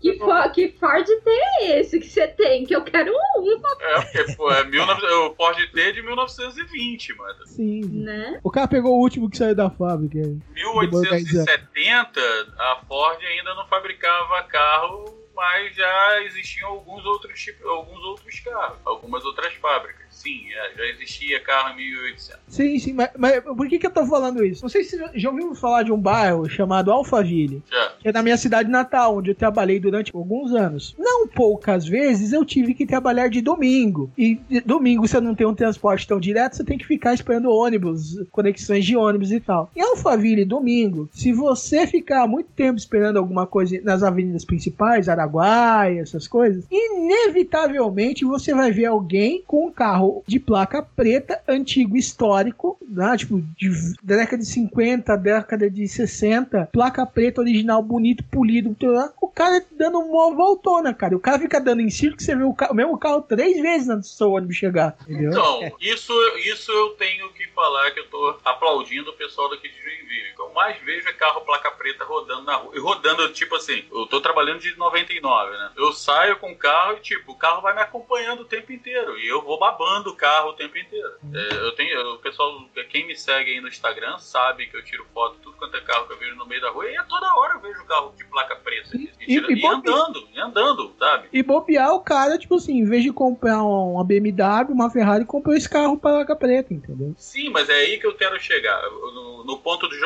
que, 0.01 0.19
fo- 0.19 0.51
que 0.53 0.69
Ford 0.79 1.07
T 1.07 1.31
é 1.63 1.81
esse 1.81 1.99
que 1.99 2.09
você 2.09 2.27
tem? 2.29 2.65
Que 2.65 2.75
eu 2.77 2.83
quero 2.83 3.13
um, 3.13 3.47
É, 3.81 4.01
porque 4.03 4.26
pô, 4.35 4.51
é 4.51 4.65
19... 4.65 5.07
o 5.07 5.35
Ford 5.35 5.57
T 5.71 5.81
é 5.81 5.93
de 5.93 6.03
1920, 6.03 7.15
mano. 7.15 7.47
Sim. 7.47 7.83
né? 7.85 8.41
O 8.43 8.51
cara 8.51 8.67
pegou 8.69 8.97
o 8.97 9.01
último 9.01 9.31
que 9.31 9.37
saiu 9.37 9.55
da 9.55 9.71
fábrica. 9.71 10.19
1870, 10.55 12.21
a 12.59 12.81
Ford 12.87 13.23
ainda 13.23 13.55
não 13.55 13.67
fabricava 13.67 14.43
carro, 14.45 15.15
mas 15.35 15.77
já 15.77 16.23
existiam 16.23 16.71
alguns 16.71 17.05
outros 17.05 17.39
tipos, 17.39 17.67
alguns 17.67 18.03
outros 18.05 18.41
carros, 18.41 18.79
algumas 18.85 19.25
outras 19.25 19.53
fábricas. 19.55 20.06
Sim, 20.27 20.41
já 20.77 20.85
existia 20.87 21.39
carro 21.41 21.71
em 21.79 21.85
1800. 21.93 22.41
Sim, 22.49 22.79
sim, 22.81 22.93
mas, 22.93 23.11
mas 23.17 23.41
por 23.45 23.69
que, 23.69 23.79
que 23.79 23.87
eu 23.87 23.91
tô 23.93 24.05
falando 24.07 24.45
isso? 24.45 24.63
Não 24.63 24.69
sei 24.69 24.83
se 24.83 24.97
já- 24.99 25.11
já 25.15 25.31
ouvimos 25.31 25.61
falar 25.61 25.85
de 25.85 25.93
um 25.93 25.99
bairro 26.01 26.49
chamado 26.49 26.91
Alphaville, 26.91 27.63
Já. 27.71 27.93
que 28.01 28.09
é 28.09 28.13
na 28.13 28.23
minha 28.23 28.37
cidade 28.37 28.69
natal, 28.69 29.19
onde 29.19 29.31
eu 29.31 29.35
trabalhei 29.35 29.79
durante 29.79 30.11
alguns 30.15 30.53
anos. 30.53 30.95
Não 30.99 31.29
poucas 31.29 31.87
vezes 31.87 32.33
eu 32.33 32.45
tive 32.45 32.75
que 32.75 32.85
trabalhar 32.87 33.29
de 33.29 33.41
domingo. 33.41 34.11
E 34.19 34.35
de- 34.49 34.61
domingo 34.63 35.07
você 35.07 35.21
não 35.21 35.35
tem 35.35 35.47
um 35.47 35.55
transporte 35.55 36.07
tão 36.09 36.19
direto, 36.19 36.57
você 36.57 36.65
tem 36.65 36.77
que 36.79 36.87
ficar 36.87 37.15
esperando 37.15 37.51
ônibus, 37.51 38.17
conexões 38.33 38.85
de 38.85 38.97
ônibus 38.97 39.31
e 39.31 39.39
tal. 39.41 39.71
Em 39.77 39.81
Alphaville, 39.81 40.45
domingo, 40.45 41.09
se 41.13 41.33
você 41.33 41.87
ficar 41.87 42.27
muito 42.27 42.49
tempo 42.51 42.79
esperando 42.79 43.19
alguma 43.19 43.47
coisa 43.47 43.81
nas 43.85 44.03
avenidas 44.03 44.45
principais, 44.45 45.09
Araguaia, 45.09 46.01
essas 46.01 46.27
coisas, 46.27 46.65
inevitavelmente 46.71 48.25
você 48.25 48.55
vai 48.55 48.71
ver 48.73 48.87
alguém 48.87 49.43
com 49.47 49.67
um 49.67 49.71
carro 49.71 50.16
de 50.27 50.39
placa 50.39 50.83
preta, 50.83 51.41
antigo, 51.49 51.97
histórico, 51.97 52.79
né? 52.89 53.17
tipo, 53.17 53.41
de, 53.57 53.71
da 54.03 54.17
década 54.17 54.39
de 54.43 54.49
50, 54.49 55.17
década 55.17 55.71
de 55.71 55.87
60, 55.89 56.69
placa 56.73 57.05
preta, 57.07 57.41
original, 57.41 57.83
bonito, 57.83 58.25
polido, 58.25 58.77
o 59.21 59.29
cara 59.29 59.65
dando 59.73 59.99
uma 59.99 60.35
voltona, 60.35 60.93
cara. 60.95 61.17
O 61.17 61.21
cara 61.21 61.39
fica 61.39 61.61
dando 61.61 61.81
em 61.81 61.91
círculo, 61.91 62.21
você 62.23 62.35
vê 62.35 62.45
o, 62.45 62.55
ca- 62.55 62.71
o 62.71 62.75
mesmo 62.75 62.99
carro 62.99 63.23
três 63.23 63.61
vezes 63.61 63.89
antes 63.89 64.11
do 64.11 64.17
seu 64.17 64.31
ônibus 64.33 64.57
chegar, 64.57 64.97
entendeu? 65.03 65.31
Então, 65.31 65.61
isso, 65.81 66.13
isso 66.39 66.71
eu 66.71 66.91
tenho 66.91 67.29
que 67.33 67.47
falar 67.49 67.91
que 67.91 68.01
eu 68.01 68.09
tô 68.09 68.39
aplaudindo 68.45 69.11
o 69.11 69.15
pessoal 69.17 69.51
daqui 69.51 69.69
de 69.69 69.77
Joinville. 69.77 70.35
O 70.39 70.43
eu 70.47 70.53
mais 70.55 70.79
vejo 70.83 71.09
é 71.09 71.13
carro 71.13 71.41
placa 71.43 71.71
preta 71.73 72.05
rodando 72.05 72.43
na 72.43 72.57
rua. 72.57 72.73
E 72.75 72.79
rodando, 72.79 73.31
tipo 73.33 73.55
assim, 73.57 73.85
eu 73.93 74.07
tô 74.07 74.21
trabalhando 74.21 74.61
de 74.61 74.77
99, 74.77 75.51
né? 75.51 75.71
Eu 75.77 75.93
saio 75.93 76.37
com 76.39 76.51
o 76.53 76.57
carro 76.57 76.97
e, 76.97 77.01
tipo, 77.01 77.33
o 77.33 77.37
carro 77.37 77.61
vai 77.63 77.75
me 77.75 77.81
acompanhando 77.81 78.41
o 78.41 78.45
tempo 78.45 78.73
inteiro. 78.73 79.19
E 79.19 79.27
eu 79.27 79.43
vou 79.43 79.59
babando 79.59 80.06
o 80.11 80.17
carro 80.17 80.51
o 80.51 80.53
tempo 80.55 80.77
inteiro. 80.77 81.11
É, 81.35 81.55
eu 81.57 81.73
tenho, 81.73 82.15
o 82.15 82.19
pessoal, 82.19 82.65
quem 82.91 83.07
me 83.07 83.17
segue 83.17 83.53
aí 83.53 83.61
no 83.61 83.69
Instagram 83.69 84.19
sabe 84.19 84.67
que 84.67 84.77
eu 84.77 84.85
tiro 84.85 85.07
foto 85.13 85.37
de 85.37 85.43
tudo 85.43 85.57
quanto 85.57 85.77
é 85.77 85.81
carro 85.81 86.07
que 86.07 86.13
eu 86.15 86.19
vejo 86.19 86.35
no 86.37 86.47
meio 86.47 86.61
da 86.61 86.71
rua. 86.71 86.91
E 86.91 86.97
a 86.97 87.05
toda 87.05 87.35
hora 87.37 87.55
eu 87.55 87.61
vejo 87.61 87.85
carro 87.87 88.13
de 88.17 88.25
placa 88.27 88.57
preta. 88.57 88.97
E, 88.97 89.07
tira- 89.27 89.51
e 89.51 89.55
e 89.57 89.61
bom- 89.61 89.73
andando, 89.73 90.29
e 90.33 90.39
andando, 90.41 90.95
sabe? 90.99 91.29
E 91.33 91.43
bobear 91.43 91.93
o 91.95 92.01
cara, 92.01 92.39
tipo 92.39 92.55
assim, 92.57 92.79
em 92.79 92.85
vez 92.85 93.03
de 93.03 93.13
comprar 93.13 93.63
um- 93.63 93.95
uma 93.95 94.05
BMW, 94.05 94.73
uma 94.73 94.91
Ferrari, 94.91 95.25
comprou 95.25 95.55
esse 95.55 95.69
carro 95.69 95.99
placa 95.99 96.35
preta, 96.37 96.73
entendeu? 96.73 97.15
Sim, 97.19 97.49
mas 97.51 97.69
é 97.69 97.75
aí 97.75 97.99
que 97.99 98.07
eu 98.07 98.15
quero 98.17 98.39
chegar. 98.41 98.81
No, 98.91 99.45
no 99.45 99.59
ponto 99.59 99.87
do. 99.89 99.97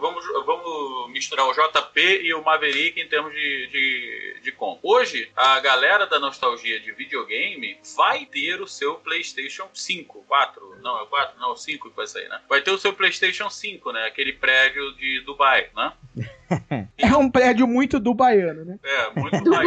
Vamos, 0.00 0.24
vamos 0.44 1.10
misturar 1.12 1.46
o 1.46 1.52
JP 1.52 2.00
e 2.22 2.34
o 2.34 2.42
Maverick 2.44 3.00
em 3.00 3.08
termos 3.08 3.32
de, 3.32 3.66
de, 3.68 4.40
de 4.42 4.52
compra. 4.52 4.80
Hoje, 4.82 5.30
a 5.36 5.58
galera 5.60 6.06
da 6.06 6.18
nostalgia 6.18 6.78
de 6.80 6.92
videogame 6.92 7.78
vai 7.96 8.26
ter 8.26 8.60
o 8.60 8.66
seu 8.66 8.94
PlayStation 8.96 9.45
5, 9.50 10.24
4, 10.26 10.76
não, 10.82 11.02
é 11.02 11.06
4, 11.06 11.38
não, 11.38 11.56
5 11.56 11.90
que 11.90 11.96
vai 11.96 12.06
sair, 12.06 12.28
né? 12.28 12.40
Vai 12.48 12.60
ter 12.62 12.70
o 12.70 12.78
seu 12.78 12.92
PlayStation 12.92 13.48
5, 13.50 13.92
né? 13.92 14.06
Aquele 14.06 14.32
prédio 14.32 14.92
de 14.96 15.20
Dubai, 15.20 15.68
né? 15.74 15.92
É 16.96 17.14
um 17.16 17.28
prédio 17.30 17.66
muito 17.66 17.98
do 17.98 18.14
baiano, 18.14 18.64
né? 18.64 18.78
É, 18.82 19.10
muito 19.20 19.36
Dubai. 19.42 19.66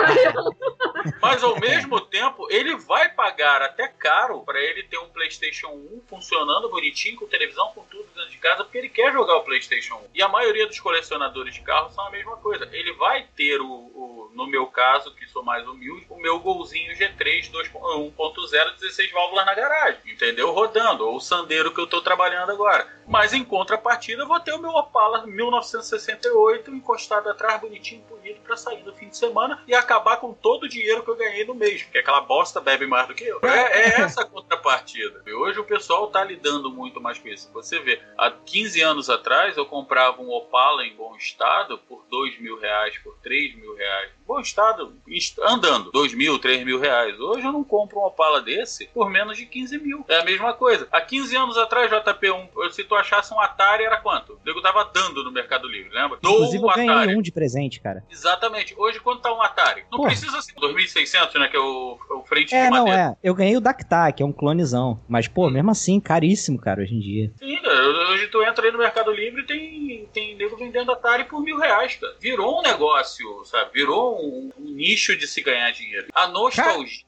Mas 1.22 1.44
ao 1.44 1.60
mesmo 1.60 2.00
tempo, 2.02 2.48
ele 2.50 2.76
vai 2.78 3.10
pagar 3.10 3.62
até 3.62 3.88
caro 3.88 4.42
pra 4.44 4.60
ele 4.60 4.84
ter 4.84 4.98
um 4.98 5.10
PlayStation 5.10 5.68
1 5.68 6.04
funcionando 6.08 6.70
bonitinho, 6.70 7.18
com 7.18 7.28
televisão, 7.28 7.72
com 7.74 7.84
tudo 7.84 8.08
dentro 8.15 8.30
de 8.30 8.38
casa, 8.38 8.63
porque 8.63 8.78
ele 8.78 8.89
quer 8.89 9.12
jogar 9.12 9.36
o 9.38 9.44
PlayStation 9.44 9.96
1. 9.96 10.00
E 10.15 10.22
a 10.22 10.28
maioria 10.30 10.68
dos 10.68 10.80
colecionadores 10.80 11.54
de 11.54 11.62
carros 11.62 11.94
são 11.94 12.08
a 12.08 12.12
mesma 12.12 12.38
coisa. 12.38 12.68
Ele 12.72 12.94
vai 12.94 13.28
ter 13.36 13.60
o, 13.62 13.65
o- 13.70 14.32
no 14.34 14.48
meu 14.48 14.68
caso, 14.68 15.13
que 15.15 15.28
sou 15.28 15.44
mais 15.44 15.68
humilde, 15.68 16.06
o 16.10 16.18
meu 16.20 16.39
golzinho 16.39 16.94
G3 16.96 17.50
2 17.52 17.70
1.0 17.72 18.74
16 18.80 19.12
válvulas 19.12 19.46
na 19.46 19.54
garagem, 19.60 20.00
entendeu? 20.06 20.52
Rodando, 20.52 21.08
ou 21.08 21.17
o 21.17 21.22
Sandero 21.22 21.74
que 21.74 21.82
eu 21.82 21.88
tô 21.88 22.02
trabalhando 22.02 22.52
agora. 22.52 22.88
Mas 23.10 23.34
em 23.34 23.43
contrapartida, 23.43 24.22
eu 24.22 24.28
vou 24.28 24.39
ter 24.39 24.54
o 24.54 24.60
meu 24.60 24.69
Opala 24.69 25.26
1968 25.26 26.72
encostado 26.76 27.28
atrás, 27.30 27.60
bonitinho, 27.60 28.04
polido, 28.04 28.39
pra 28.41 28.56
sair 28.56 28.84
no 28.84 28.93
fim 28.93 29.10
de 29.10 29.17
semana 29.17 29.63
e 29.67 29.74
acabar 29.74 30.17
com 30.17 30.32
todo 30.34 30.63
o 30.63 30.69
dinheiro 30.69 31.04
que 31.04 31.10
eu 31.10 31.15
ganhei 31.15 31.43
no 31.43 31.56
mês, 31.56 31.82
porque 31.84 31.98
aquela 31.98 32.22
bosta 32.22 32.62
bebe 32.62 32.86
mais 32.86 33.08
do 33.08 33.15
que 33.15 33.24
eu. 33.24 33.39
É, 33.43 33.82
é 33.82 34.02
essa 34.02 34.22
a 34.22 34.26
contrapartida. 34.26 35.24
E 35.26 35.34
hoje 35.34 35.60
o 35.60 35.63
pessoal 35.63 36.08
tá 36.08 36.24
lidando 36.24 36.72
muito 36.72 37.02
mais 37.02 37.17
com 37.17 37.28
isso. 37.28 37.52
Você 37.52 37.80
vê, 37.80 38.00
há 38.17 38.30
15 38.32 38.82
anos 38.82 39.10
atrás 39.10 39.58
eu 39.58 39.65
comprava 39.65 40.22
um 40.22 40.30
Opala 40.30 40.86
em 40.86 40.95
bom 40.95 41.15
estado 41.15 41.78
por 41.80 42.06
2 42.10 42.39
mil 42.39 42.60
reais, 42.60 42.98
por 43.00 43.17
3 43.24 43.56
mil 43.56 43.76
reais. 43.76 44.12
Bom 44.26 44.39
estado, 44.39 44.95
est- 45.08 45.39
andando, 45.39 45.91
2 45.91 46.13
mil, 46.13 46.38
3 46.38 46.63
mil 46.63 46.80
reais. 46.80 47.19
Hoje 47.19 47.45
eu 47.45 47.52
não 47.52 47.63
compro 47.63 48.00
um 48.00 48.04
Opala 48.06 48.41
desse 48.41 48.86
por 48.89 49.10
menos 49.10 49.36
de 49.38 49.45
15 49.48 49.80
mil. 49.80 50.06
É 50.08 50.19
a 50.19 50.24
mesma 50.26 50.54
coisa. 50.54 50.88
Há 50.91 51.02
15 51.02 51.36
anos 51.36 51.58
atrás, 51.58 51.89
JP1, 51.91 52.72
se 52.72 52.84
tu 52.84 52.99
achasse 53.00 53.34
um 53.34 53.40
Atari, 53.40 53.84
era 53.84 53.98
quanto? 53.98 54.34
O 54.34 54.40
nego 54.46 54.62
tava 54.62 54.84
dando 54.94 55.24
no 55.24 55.32
Mercado 55.32 55.68
Livre, 55.68 55.90
lembra? 55.94 56.18
Inclusive, 56.22 56.62
No 56.62 56.70
eu 56.70 56.76
ganhei 56.76 56.92
Atari. 56.92 57.16
um 57.16 57.22
de 57.22 57.32
presente, 57.32 57.80
cara. 57.82 58.04
Exatamente. 58.10 58.74
Hoje, 58.78 59.00
quanto 59.00 59.22
tá 59.22 59.34
um 59.34 59.42
Atari? 59.42 59.84
Não 59.92 59.98
Pô. 60.00 60.04
precisa 60.06 60.42
ser 60.42 60.54
2600, 60.56 61.34
né? 61.40 61.48
Que 61.48 61.58
é 61.58 61.60
o, 61.60 61.98
o 62.12 62.24
frente 62.26 62.54
É, 62.54 62.66
de 62.66 62.70
não, 62.72 62.88
é. 62.88 63.16
Eu 63.24 63.34
ganhei 63.34 63.56
o 63.58 63.62
Dactar, 63.62 64.12
que 64.14 64.22
é 64.22 64.26
um 64.26 64.32
clonezão. 64.34 65.00
Mas, 65.08 65.28
pô, 65.28 65.50
mesmo 65.50 65.72
assim, 65.72 66.00
caríssimo, 66.00 66.60
cara, 66.60 66.82
hoje 66.82 66.96
em 66.96 67.00
dia. 67.00 67.32
Sim, 67.40 67.58
cara, 67.62 68.10
hoje 68.12 68.28
tu 68.28 68.44
entra 68.44 68.66
aí 68.66 68.72
no 68.72 68.78
Mercado 68.78 69.12
Livre 69.12 69.42
e 69.42 69.46
tem, 69.46 70.10
tem 70.14 70.36
nego 70.36 70.56
vendendo 70.58 70.92
Atari 70.92 71.24
por 71.26 71.42
mil 71.42 71.58
reais, 71.58 71.96
cara. 71.96 72.16
Virou 72.20 72.60
um 72.60 72.62
negócio, 72.62 73.44
sabe? 73.46 73.72
Virou 73.74 74.18
um, 74.20 74.52
um 74.58 74.72
nicho 74.72 75.16
de 75.16 75.28
se 75.28 75.42
ganhar 75.42 75.72
dinheiro. 75.72 76.08
A 76.14 76.28
nostalgia 76.28 77.04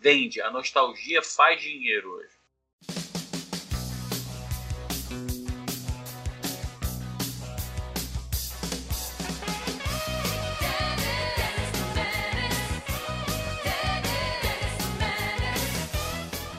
vende, 0.00 0.40
a 0.40 0.50
nostalgia 0.50 1.22
faz 1.22 1.60
dinheiro 1.60 2.10
hoje. 2.10 2.30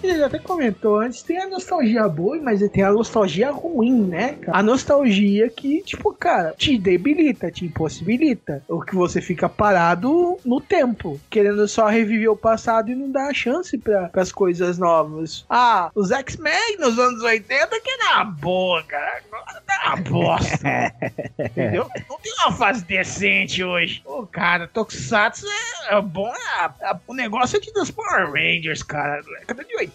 Ele 0.04 0.24
até 0.24 0.40
comentou 0.40 1.00
antes, 1.00 1.22
tem 1.22 1.38
a 1.38 1.48
nostalgia 1.48 2.08
boa, 2.08 2.38
mas 2.42 2.62
tem 2.70 2.84
a 2.84 2.92
nostalgia 2.92 3.52
ruim, 3.52 4.02
né, 4.04 4.34
cara? 4.34 4.58
A 4.58 4.64
nostalgia 4.64 5.50
que, 5.50 5.82
tipo, 5.84 6.14
cara, 6.14 6.54
te 6.58 6.78
debilita, 6.78 7.52
te 7.52 7.66
impossibilita. 7.66 8.64
O 8.68 8.82
que 8.82 8.96
você 8.96 9.22
fica 9.22 9.48
parado 9.48 10.38
no 10.46 10.60
tempo, 10.60 11.20
querendo 11.30 11.68
só 11.68 11.88
reviver 11.88 12.32
o 12.32 12.36
passado 12.38 12.90
e 12.92 12.96
não 12.96 13.12
dar 13.12 13.30
a 13.30 13.34
chance 13.34 13.78
para 13.78 14.10
as 14.16 14.32
coisas 14.32 14.78
novas. 14.78 15.46
Ah, 15.50 15.92
os 15.96 16.12
X-Men 16.12 16.78
nos 16.80 16.98
anos 16.98 17.22
80 17.24 17.80
que 17.80 17.90
era 17.90 18.16
uma 18.16 18.26
boa, 18.26 18.84
cara. 18.84 19.22
Agora 19.32 19.62
tá 19.66 19.84
uma 19.88 19.98
bosta. 19.98 20.94
Entendeu? 21.40 21.90
Não 22.10 22.18
tem 22.20 22.34
uma 22.44 22.52
fase 22.52 22.84
decente 22.86 23.64
hoje. 23.64 24.02
Ô, 24.06 24.26
cara, 24.26 24.68
Tokusatsu 24.68 25.46
é, 25.90 25.96
é 25.96 26.02
bom. 26.02 26.28
é- 26.28 26.90
é- 26.92 26.96
o 27.08 27.14
negócio 27.14 27.58
é 27.58 27.60
de 27.60 27.72
dos 27.72 27.92
Power 27.92 28.32
Rangers, 28.32 28.84
cara. 28.84 29.22
Década 29.40 29.64
de 29.64 29.76
80, 29.76 29.91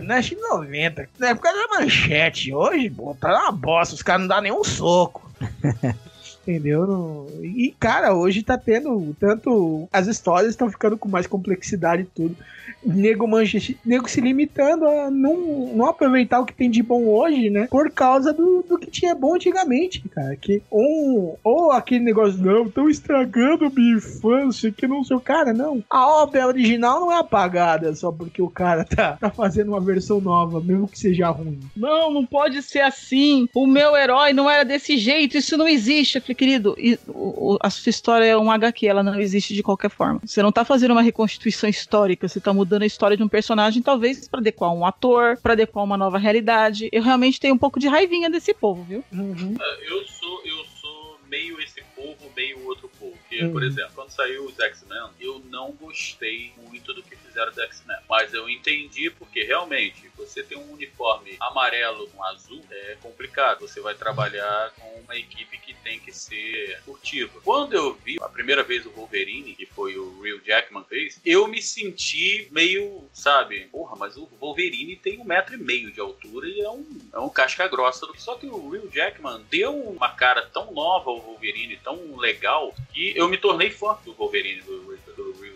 né? 0.00 0.18
Acho 0.18 0.30
que 0.30 0.40
90. 0.40 1.08
Na 1.18 1.28
época 1.28 1.52
da 1.52 1.80
manchete. 1.80 2.52
Hoje, 2.52 2.90
pô, 2.90 3.16
tá 3.18 3.32
uma 3.32 3.52
bosta. 3.52 3.94
Os 3.94 4.02
caras 4.02 4.22
não 4.22 4.28
dão 4.28 4.40
nenhum 4.40 4.64
soco. 4.64 5.30
Entendeu? 6.48 7.26
E, 7.42 7.74
cara, 7.78 8.14
hoje 8.14 8.42
tá 8.42 8.56
tendo 8.56 9.14
tanto. 9.20 9.86
As 9.92 10.06
histórias 10.06 10.52
estão 10.52 10.70
ficando 10.70 10.96
com 10.96 11.06
mais 11.06 11.26
complexidade 11.26 12.02
e 12.02 12.06
tudo. 12.06 12.34
Nego, 12.82 13.26
mancha, 13.26 13.58
nego 13.84 14.08
se 14.08 14.20
limitando 14.20 14.86
a 14.86 15.10
não, 15.10 15.74
não 15.74 15.86
aproveitar 15.86 16.40
o 16.40 16.46
que 16.46 16.54
tem 16.54 16.70
de 16.70 16.82
bom 16.82 17.04
hoje, 17.06 17.50
né? 17.50 17.66
Por 17.70 17.90
causa 17.90 18.32
do, 18.32 18.64
do 18.66 18.78
que 18.78 18.90
tinha 18.90 19.14
bom 19.14 19.34
antigamente, 19.34 20.00
cara. 20.08 20.36
Que 20.36 20.62
um, 20.72 21.34
ou 21.44 21.70
aquele 21.70 22.04
negócio, 22.04 22.40
não, 22.40 22.66
estão 22.66 22.88
estragando 22.88 23.70
minha 23.70 23.96
infância, 23.96 24.72
que 24.72 24.86
não 24.86 25.02
o 25.02 25.20
cara, 25.20 25.52
não. 25.52 25.82
A 25.90 26.06
obra 26.22 26.46
original 26.46 27.00
não 27.00 27.12
é 27.12 27.18
apagada 27.18 27.94
só 27.94 28.10
porque 28.10 28.40
o 28.40 28.48
cara 28.48 28.84
tá, 28.84 29.18
tá 29.20 29.30
fazendo 29.30 29.68
uma 29.68 29.80
versão 29.80 30.20
nova, 30.20 30.60
mesmo 30.60 30.88
que 30.88 30.98
seja 30.98 31.28
ruim. 31.28 31.60
Não, 31.76 32.10
não 32.10 32.24
pode 32.24 32.62
ser 32.62 32.80
assim. 32.80 33.48
O 33.54 33.66
meu 33.66 33.96
herói 33.96 34.32
não 34.32 34.48
era 34.48 34.64
desse 34.64 34.96
jeito, 34.96 35.36
isso 35.36 35.56
não 35.56 35.68
existe. 35.68 36.16
Eu 36.16 36.22
falei, 36.22 36.37
querido, 36.38 36.74
e- 36.78 36.98
a 37.60 37.68
sua 37.68 37.90
história 37.90 38.24
é 38.24 38.36
um 38.38 38.50
HQ, 38.50 38.86
ela 38.86 39.02
não 39.02 39.18
existe 39.20 39.52
de 39.52 39.62
qualquer 39.62 39.90
forma. 39.90 40.20
Você 40.24 40.40
não 40.42 40.52
tá 40.52 40.64
fazendo 40.64 40.92
uma 40.92 41.02
reconstituição 41.02 41.68
histórica, 41.68 42.28
você 42.28 42.40
tá 42.40 42.52
mudando 42.54 42.82
a 42.82 42.86
história 42.86 43.16
de 43.16 43.22
um 43.22 43.28
personagem, 43.28 43.82
talvez 43.82 44.28
pra 44.28 44.40
adequar 44.40 44.72
um 44.72 44.86
ator, 44.86 45.36
pra 45.42 45.52
adequar 45.54 45.82
uma 45.84 45.96
nova 45.96 46.16
realidade. 46.16 46.88
Eu 46.92 47.02
realmente 47.02 47.40
tenho 47.40 47.54
um 47.54 47.58
pouco 47.58 47.80
de 47.80 47.88
raivinha 47.88 48.30
desse 48.30 48.54
povo, 48.54 48.84
viu? 48.84 49.04
É, 49.12 49.92
Eu 49.92 50.04
sou, 50.06 50.40
eu 50.44 50.64
sou 50.80 51.18
meio 51.28 51.60
esse 51.60 51.82
povo, 51.94 52.16
meio 52.36 52.64
outro 52.66 52.88
povo. 52.98 53.12
Porque, 53.28 53.44
Uhum. 53.44 53.52
por 53.52 53.62
exemplo, 53.62 53.90
quando 53.94 54.10
saiu 54.10 54.44
os 54.46 54.58
X-Men, 54.58 55.10
eu 55.20 55.40
não 55.50 55.72
gostei 55.72 56.52
muito 56.56 56.67
do 57.46 57.60
X-Men. 57.62 57.96
Mas 58.08 58.34
eu 58.34 58.48
entendi 58.48 59.10
porque 59.10 59.44
realmente 59.44 60.10
você 60.16 60.42
tem 60.42 60.58
um 60.58 60.72
uniforme 60.72 61.36
amarelo 61.40 62.08
com 62.08 62.22
azul 62.24 62.62
é 62.70 62.96
complicado. 63.00 63.60
Você 63.60 63.80
vai 63.80 63.94
trabalhar 63.94 64.72
com 64.78 65.00
uma 65.00 65.16
equipe 65.16 65.58
que 65.58 65.74
tem 65.74 65.98
que 65.98 66.12
ser 66.12 66.80
furtiva. 66.84 67.40
Quando 67.42 67.74
eu 67.74 67.94
vi 67.94 68.18
a 68.20 68.28
primeira 68.28 68.62
vez 68.62 68.84
o 68.84 68.90
Wolverine, 68.90 69.54
que 69.54 69.66
foi 69.66 69.96
o 69.96 70.20
Real 70.20 70.38
Jackman 70.40 70.84
fez, 70.84 71.20
eu 71.24 71.46
me 71.46 71.62
senti 71.62 72.48
meio, 72.50 73.08
sabe, 73.12 73.66
porra, 73.66 73.96
mas 73.96 74.16
o 74.16 74.26
Wolverine 74.40 74.96
tem 74.96 75.18
um 75.18 75.24
metro 75.24 75.54
e 75.54 75.58
meio 75.58 75.90
de 75.92 76.00
altura 76.00 76.48
e 76.48 76.60
é 76.60 76.70
um, 76.70 76.86
é 77.12 77.18
um 77.18 77.28
casca 77.28 77.66
grossa. 77.68 78.06
Só 78.16 78.34
que 78.36 78.46
o 78.46 78.70
Real 78.70 78.88
Jackman 78.88 79.44
deu 79.50 79.74
uma 79.74 80.10
cara 80.10 80.42
tão 80.46 80.72
nova 80.72 81.10
ao 81.10 81.20
Wolverine, 81.20 81.76
tão 81.76 82.16
legal, 82.16 82.74
que 82.92 83.16
eu 83.16 83.28
me 83.28 83.38
tornei 83.38 83.70
fã 83.70 83.96
do 84.04 84.12
Wolverine 84.12 84.62
do 84.62 84.88
Real 84.88 84.98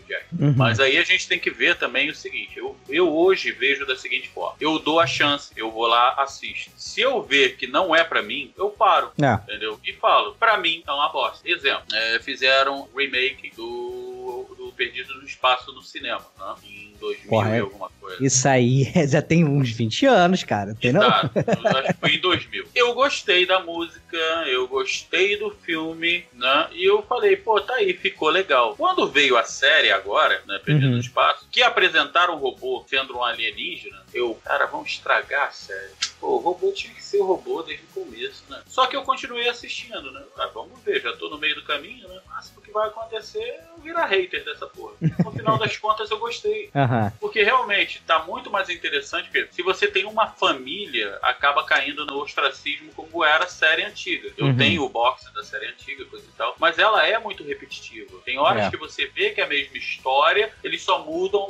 Jackman. 0.07 0.49
Uhum. 0.49 0.53
Mas 0.57 0.79
aí 0.79 0.97
a 0.97 1.03
gente 1.03 1.27
tem 1.27 1.39
que 1.39 1.49
ver 1.49 1.77
também 1.77 2.09
o 2.09 2.15
seguinte: 2.15 2.57
eu, 2.57 2.75
eu 2.89 3.13
hoje 3.13 3.51
vejo 3.51 3.85
da 3.85 3.95
seguinte 3.95 4.29
forma: 4.29 4.55
eu 4.59 4.79
dou 4.79 4.99
a 4.99 5.07
chance, 5.07 5.51
eu 5.55 5.71
vou 5.71 5.87
lá, 5.87 6.15
assisto. 6.17 6.71
Se 6.75 7.01
eu 7.01 7.21
ver 7.21 7.55
que 7.57 7.67
não 7.67 7.95
é 7.95 8.03
pra 8.03 8.21
mim, 8.21 8.53
eu 8.57 8.69
paro. 8.69 9.11
É. 9.21 9.33
Entendeu? 9.33 9.79
E 9.85 9.93
falo, 9.93 10.35
pra 10.35 10.57
mim 10.57 10.83
é 10.85 10.91
uma 10.91 11.09
bosta. 11.09 11.47
Exemplo, 11.47 11.83
é, 11.93 12.19
fizeram 12.19 12.87
remake 12.95 13.51
do, 13.55 14.12
do 14.57 14.71
Perdido 14.75 15.13
no 15.15 15.23
Espaço 15.25 15.71
no 15.73 15.81
cinema, 15.81 16.25
né? 16.39 16.55
Em 16.65 16.93
2000 16.99 17.29
Porra, 17.29 17.49
e 17.49 17.57
é- 17.57 17.59
alguma 17.59 17.89
coisa. 17.99 18.17
Isso 18.25 18.47
aí 18.47 18.83
já 19.07 19.21
tem 19.21 19.43
uns 19.45 19.69
20 19.71 20.05
anos, 20.05 20.43
cara. 20.43 20.75
Tem 20.75 20.91
não? 20.93 21.01
Tá, 21.01 21.29
eu 21.35 21.77
acho 21.77 21.87
que 21.93 21.99
foi 21.99 22.15
em 22.15 22.19
2000. 22.19 22.65
Eu 22.73 22.93
gostei 22.93 23.45
da 23.45 23.59
música, 23.59 24.17
eu 24.47 24.67
gostei 24.67 25.37
do 25.37 25.51
filme, 25.51 26.25
né? 26.33 26.67
E 26.73 26.83
eu 26.89 27.01
falei, 27.03 27.35
pô, 27.35 27.59
tá 27.61 27.75
aí, 27.75 27.93
ficou 27.93 28.29
legal. 28.29 28.75
Quando 28.75 29.07
veio 29.09 29.37
a 29.37 29.43
série 29.43 29.91
agora, 29.91 30.41
né, 30.47 30.59
Perdido 30.63 30.87
Uhum. 30.87 30.93
no 30.93 30.99
Espaço, 30.99 31.47
que 31.51 31.61
apresentaram 31.61 32.35
o 32.35 32.37
robô 32.39 32.83
sendo 32.87 33.17
um 33.17 33.23
alienígena, 33.23 34.01
eu, 34.13 34.33
cara, 34.43 34.65
vamos 34.65 34.89
estragar 34.91 35.47
a 35.47 35.51
série. 35.51 35.91
Pô, 36.19 36.35
o 36.35 36.39
robô 36.39 36.71
tinha 36.71 36.93
que 36.93 37.03
ser 37.03 37.17
o 37.17 37.25
robô 37.25 37.61
desde 37.63 37.83
o 37.85 38.03
começo, 38.03 38.43
né? 38.49 38.61
Só 38.67 38.87
que 38.87 38.95
eu 38.95 39.03
continuei 39.03 39.47
assistindo, 39.49 40.11
né? 40.11 40.21
Ah, 40.37 40.49
vamos 40.53 40.81
ver, 40.83 41.01
já 41.01 41.11
tô 41.17 41.29
no 41.29 41.37
meio 41.37 41.55
do 41.55 41.63
caminho, 41.63 42.07
né? 42.07 42.19
Máximo 42.43 42.61
que 42.61 42.71
vai 42.71 42.87
acontecer 42.89 43.39
é 43.39 43.63
eu 43.77 43.81
virar 43.81 44.05
hater 44.05 44.43
dessa 44.43 44.67
porra. 44.67 44.93
No 45.23 45.31
final 45.31 45.57
das 45.57 45.75
contas, 45.77 46.11
eu 46.11 46.17
gostei. 46.19 46.69
Aham. 46.75 47.11
Porque 47.19 47.41
realmente 47.41 48.01
tá 48.05 48.19
muito 48.23 48.49
mais 48.51 48.69
interessante, 48.69 49.29
porque 49.29 49.47
se 49.51 49.61
você 49.63 49.87
tem 49.87 50.03
uma 50.05 50.27
família, 50.27 51.17
acaba 51.21 51.63
caindo 51.63 52.05
no 52.05 52.17
ostracismo 52.21 52.91
como 52.93 53.23
era 53.23 53.45
a 53.45 53.47
série 53.47 53.83
antiga. 53.83 54.29
Eu 54.37 54.47
Uhum. 54.47 54.57
tenho 54.57 54.83
o 54.83 54.89
box 54.89 55.31
da 55.33 55.43
série 55.43 55.67
antiga, 55.67 56.03
coisa 56.05 56.25
e 56.27 56.31
tal, 56.37 56.55
mas 56.59 56.77
ela 56.77 57.05
é 57.07 57.17
muito 57.17 57.43
repetitiva. 57.43 58.17
Tem 58.25 58.37
horas 58.37 58.65
É. 58.65 58.69
que 58.69 58.77
você 58.77 59.05
vê 59.07 59.29
que 59.31 59.39
é 59.39 59.45
a 59.45 59.47
mesma 59.47 59.77
história, 59.77 60.51
eles 60.63 60.81
só 60.81 60.99
mudam 61.05 61.45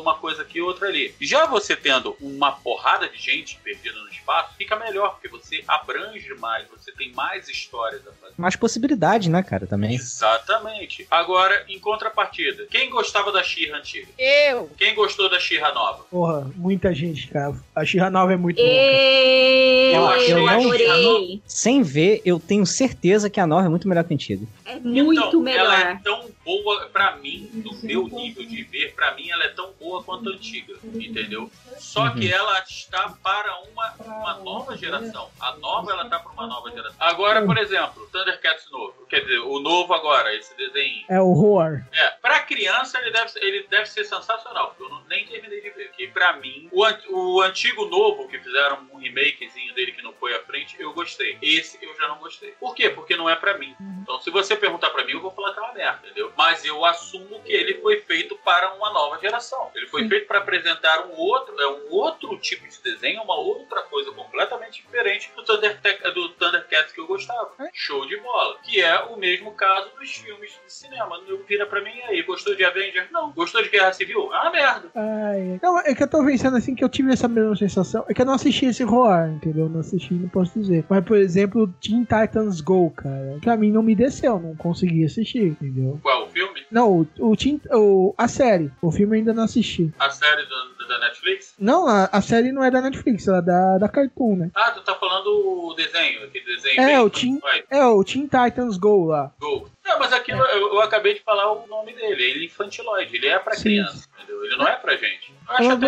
uma 0.00 0.14
coisa 0.16 0.42
aqui 0.42 0.58
e 0.58 0.62
outra 0.62 0.88
ali. 0.88 1.14
Já 1.20 1.44
você 1.46 1.76
tendo 1.76 2.16
uma 2.20 2.52
porrada 2.52 3.08
de 3.08 3.18
gente 3.18 3.56
perdida 3.58 3.98
no 4.00 4.08
espaço, 4.08 4.54
fica 4.56 4.76
melhor, 4.76 5.10
porque 5.12 5.28
você 5.28 5.62
abrange 5.68 6.32
mais, 6.34 6.66
você 6.68 6.90
tem 6.92 7.12
mais 7.12 7.48
histórias 7.48 8.06
a 8.06 8.12
fazer. 8.12 8.34
Mais 8.38 8.56
possibilidade, 8.56 9.28
né, 9.28 9.42
cara, 9.42 9.66
também. 9.66 9.98
Exatamente. 10.44 11.06
Agora, 11.10 11.64
em 11.68 11.78
contrapartida, 11.78 12.66
quem 12.70 12.88
gostava 12.90 13.32
da 13.32 13.42
Xirra 13.42 13.78
antiga? 13.78 14.08
Eu! 14.18 14.70
Quem 14.78 14.94
gostou 14.94 15.28
da 15.28 15.38
Xirra 15.38 15.72
nova? 15.72 16.04
Porra, 16.10 16.50
muita 16.56 16.94
gente, 16.94 17.28
cara. 17.28 17.54
A 17.74 17.84
Xirra 17.84 18.10
Nova 18.10 18.32
é 18.32 18.36
muito 18.36 18.56
boa. 18.56 18.68
Eu, 18.68 20.06
achei 20.06 20.32
eu 20.34 20.46
a 20.46 20.52
adorei. 20.52 21.42
Sem 21.46 21.82
ver, 21.82 22.20
eu 22.24 22.38
tenho 22.38 22.66
certeza 22.66 23.30
que 23.30 23.40
a 23.40 23.46
nova 23.46 23.66
é 23.66 23.68
muito 23.68 23.88
melhor 23.88 24.04
que 24.04 24.12
a 24.12 24.14
antiga. 24.14 24.46
É 24.64 24.76
muito 24.76 25.20
então, 25.28 25.40
melhor. 25.40 25.64
Ela 25.64 25.90
é 25.90 25.94
tão 26.02 26.28
boa 26.44 26.86
pra 26.92 27.16
mim, 27.16 27.48
do 27.52 27.74
meu 27.86 28.08
nível 28.08 28.44
de 28.46 28.62
ver, 28.64 28.94
pra 28.94 29.14
mim 29.14 29.28
ela 29.30 29.44
é 29.44 29.48
tão 29.48 29.70
boa 29.78 30.02
quanto 30.02 30.28
a 30.28 30.32
antiga, 30.32 30.74
entendeu? 30.84 31.50
Só 31.78 32.02
Uhum. 32.04 32.14
que 32.16 32.32
ela 32.32 32.58
está 32.60 33.14
para 33.22 33.58
uma, 33.70 33.94
uma 34.04 34.34
nova 34.38 34.76
geração. 34.76 35.30
A 35.40 35.52
nova 35.56 35.90
ela 35.92 36.08
tá 36.08 36.18
para 36.18 36.32
uma 36.32 36.46
nova 36.46 36.70
geração. 36.70 36.96
Agora, 36.98 37.44
por 37.44 37.56
exemplo, 37.58 38.08
Thundercats 38.12 38.70
novo, 38.70 39.06
quer 39.08 39.20
dizer, 39.20 39.38
o 39.40 39.58
novo 39.60 39.92
agora, 39.94 40.34
esse 40.34 40.56
desenho. 40.56 41.04
É 41.08 41.20
horror. 41.20 41.80
É, 41.92 42.08
pra 42.20 42.40
criança 42.40 42.98
ele 42.98 43.10
deve, 43.10 43.28
ser- 43.30 43.42
ele 43.42 43.66
deve 43.68 43.86
ser 43.86 44.04
sensacional, 44.04 44.68
porque 44.68 44.82
eu 44.82 44.88
não- 44.88 45.02
nem 45.08 45.26
terminei 45.26 45.60
de 45.60 45.70
ver. 45.70 45.90
Que 45.92 46.08
pra 46.08 46.34
mim, 46.34 46.68
o, 46.72 46.84
an- 46.84 46.98
o 47.10 47.40
antigo 47.42 47.84
novo, 47.86 48.28
que 48.28 48.38
fizeram 48.38 48.86
um 48.92 48.98
remakezinho 48.98 49.74
dele 49.74 49.92
que 49.92 50.02
não 50.02 50.12
foi 50.14 50.34
à 50.34 50.40
frente, 50.44 50.76
eu 50.78 50.92
gostei. 50.92 51.38
Esse 51.42 51.78
eu 51.82 51.96
já 51.96 52.08
não 52.08 52.18
gostei. 52.18 52.52
Por 52.52 52.74
quê? 52.74 52.90
Porque 52.90 53.16
não 53.16 53.28
é 53.28 53.34
pra 53.36 53.56
mim. 53.58 53.74
Então, 54.02 54.20
se 54.20 54.30
você 54.30 54.56
perguntar 54.56 54.90
pra 54.90 55.04
mim, 55.04 55.12
eu 55.12 55.20
vou 55.20 55.30
falar 55.30 55.52
que 55.52 55.58
é 55.58 55.62
uma 55.62 55.72
merda, 55.74 56.00
entendeu? 56.04 56.32
Mas 56.36 56.64
eu 56.64 56.84
assumo 56.84 57.40
que 57.42 57.52
ele 57.52 57.80
foi 57.80 58.00
feito 58.00 58.36
para 58.44 58.72
uma 58.74 58.90
nova 58.90 59.18
geração. 59.18 59.70
Ele 59.74 59.86
foi 59.86 60.08
feito 60.08 60.26
para 60.26 60.38
apresentar 60.38 61.06
um 61.06 61.12
outro, 61.16 61.54
é 61.68 61.88
um 61.88 61.92
outro 61.94 62.36
tipo 62.38 62.66
de 62.68 62.82
desenho, 62.82 63.22
uma 63.22 63.36
outra 63.38 63.82
coisa 63.82 64.10
completamente 64.12 64.82
diferente 64.82 65.30
do, 65.36 65.44
Thunder, 65.44 65.78
do 66.14 66.28
Thundercats 66.30 66.92
que 66.92 67.00
eu 67.00 67.06
gostava. 67.06 67.50
Show 67.72 68.06
de 68.06 68.16
bola. 68.18 68.56
Que 68.62 68.80
é 68.80 68.98
o 69.04 69.16
mesmo 69.16 69.52
caso 69.52 69.90
dos 69.98 70.10
filmes 70.10 70.50
de 70.64 70.72
cinema. 70.72 71.20
Eu 71.26 71.42
vira 71.44 71.66
pra 71.66 71.80
mim 71.82 72.00
aí, 72.08 72.22
gostou 72.22 72.54
de 72.54 72.64
Avenger? 72.64 73.08
Não. 73.10 73.32
Gostou 73.32 73.62
de 73.62 73.68
Guerra 73.68 73.92
Civil? 73.92 74.30
Ah, 74.32 74.50
merda. 74.50 74.90
Ai, 74.94 75.58
não, 75.62 75.78
é 75.80 75.94
que 75.94 76.02
eu 76.02 76.08
tô 76.08 76.24
pensando 76.24 76.56
assim 76.56 76.74
que 76.74 76.82
eu 76.84 76.88
tive 76.88 77.12
essa 77.12 77.28
mesma 77.28 77.54
sensação. 77.56 78.04
É 78.08 78.14
que 78.14 78.22
eu 78.22 78.26
não 78.26 78.34
assisti 78.34 78.66
esse 78.66 78.84
horror, 78.84 79.28
entendeu? 79.28 79.68
Não 79.68 79.80
assisti, 79.80 80.14
não 80.14 80.28
posso 80.28 80.58
dizer. 80.58 80.84
Mas, 80.88 81.04
por 81.04 81.16
exemplo, 81.16 81.68
Teen 81.80 82.02
Titans 82.04 82.60
Go, 82.60 82.90
cara. 82.90 83.38
Pra 83.42 83.56
mim 83.56 83.70
não 83.70 83.82
me 83.82 83.94
desceu, 83.94 84.38
não 84.38 84.54
consegui 84.56 85.04
assistir, 85.04 85.44
entendeu? 85.44 85.98
Qual? 86.02 86.24
O 86.24 86.28
filme? 86.30 86.66
Não, 86.70 87.00
o, 87.00 87.06
o, 87.30 87.36
Teen, 87.36 87.60
o 87.72 88.14
a 88.16 88.28
série. 88.28 88.70
O 88.82 88.90
filme 88.90 89.16
eu 89.16 89.18
ainda 89.20 89.32
não 89.34 89.44
assisti. 89.44 89.92
A 89.98 90.10
série 90.10 90.42
do- 90.44 90.88
da 90.88 90.98
Netflix? 91.00 91.54
Não, 91.58 91.88
a, 91.88 92.04
a 92.12 92.20
série 92.20 92.52
não 92.52 92.62
é 92.62 92.70
da 92.70 92.80
Netflix, 92.80 93.26
ela 93.26 93.38
é 93.38 93.42
da, 93.42 93.78
da 93.78 93.88
Cartoon, 93.88 94.36
né? 94.36 94.50
Ah, 94.54 94.70
tu 94.70 94.80
tá 94.82 94.94
falando 94.94 95.26
o 95.26 95.74
desenho, 95.74 96.24
aquele 96.24 96.44
desenho. 96.44 96.80
É, 96.80 97.00
o 97.00 97.10
Teen, 97.10 97.40
é 97.68 97.84
o 97.84 98.04
Teen 98.04 98.22
Titans 98.22 98.76
Go 98.76 99.06
lá. 99.06 99.32
Go. 99.40 99.68
Não, 99.84 99.98
mas 99.98 100.12
aquilo 100.12 100.40
eu, 100.44 100.74
eu 100.74 100.80
acabei 100.82 101.14
de 101.14 101.20
falar 101.20 101.50
o 101.50 101.66
nome 101.66 101.92
dele. 101.94 102.22
Ele 102.22 102.42
é 102.42 102.46
infantiloide, 102.46 103.16
ele 103.16 103.26
é 103.26 103.38
pra 103.38 103.54
Sim. 103.54 103.62
criança, 103.62 104.08
entendeu? 104.16 104.44
Ele 104.44 104.56
não 104.56 104.68
é 104.68 104.76
pra 104.76 104.96
gente. 104.96 105.34
Ela, 105.58 105.78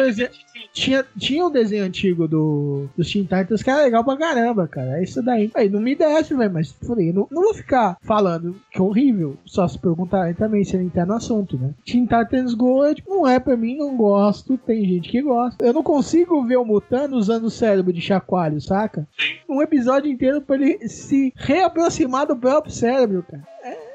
tinha, 0.73 1.05
tinha 1.19 1.47
um 1.47 1.51
desenho 1.51 1.85
antigo 1.85 2.27
do, 2.29 2.89
do 2.97 3.05
Teen 3.05 3.25
Titans 3.25 3.63
que 3.63 3.71
era 3.71 3.83
legal 3.83 4.05
pra 4.05 4.17
caramba, 4.17 4.69
cara. 4.69 4.99
É 4.99 5.03
isso 5.03 5.23
daí. 5.23 5.51
Aí 5.55 5.69
não 5.69 5.81
me 5.81 5.95
desce, 5.95 6.35
velho, 6.35 6.53
mas 6.53 6.73
falei, 6.87 7.13
não, 7.13 7.27
não 7.31 7.43
vou 7.43 7.55
ficar 7.55 7.97
falando 8.03 8.57
que 8.71 8.79
é 8.79 8.83
horrível. 8.83 9.37
Só 9.45 9.67
se 9.67 9.79
perguntarem 9.79 10.35
também 10.35 10.65
se 10.65 10.77
ele 10.77 10.85
entrar 10.85 11.07
no 11.07 11.15
assunto, 11.15 11.59
né? 11.59 11.71
Teen 11.85 12.07
Titans 12.07 12.55
Go 12.55 12.85
é, 12.85 12.95
tipo, 12.95 13.11
não 13.11 13.27
é 13.27 13.39
pra 13.39 13.57
mim, 13.57 13.77
não 13.77 13.97
gosto. 13.97 14.57
Tem 14.59 14.85
gente 14.85 15.09
que 15.11 15.23
gosta. 15.23 15.65
Eu 15.65 15.73
não 15.73 15.83
consigo 15.83 16.45
ver 16.45 16.57
o 16.57 16.65
Mutano 16.65 17.17
usando 17.17 17.45
o 17.45 17.51
cérebro 17.51 17.93
de 17.93 18.01
chacoalho, 18.01 18.61
saca? 18.61 19.07
Sim. 19.19 19.35
Um 19.49 19.63
episódio 19.63 20.11
inteiro 20.11 20.41
pra 20.41 20.57
ele 20.57 20.89
se 20.89 21.33
reaproximar 21.37 22.27
do 22.27 22.37
próprio 22.37 22.73
cérebro, 22.73 23.25
cara. 23.29 23.43
É. 23.63 23.91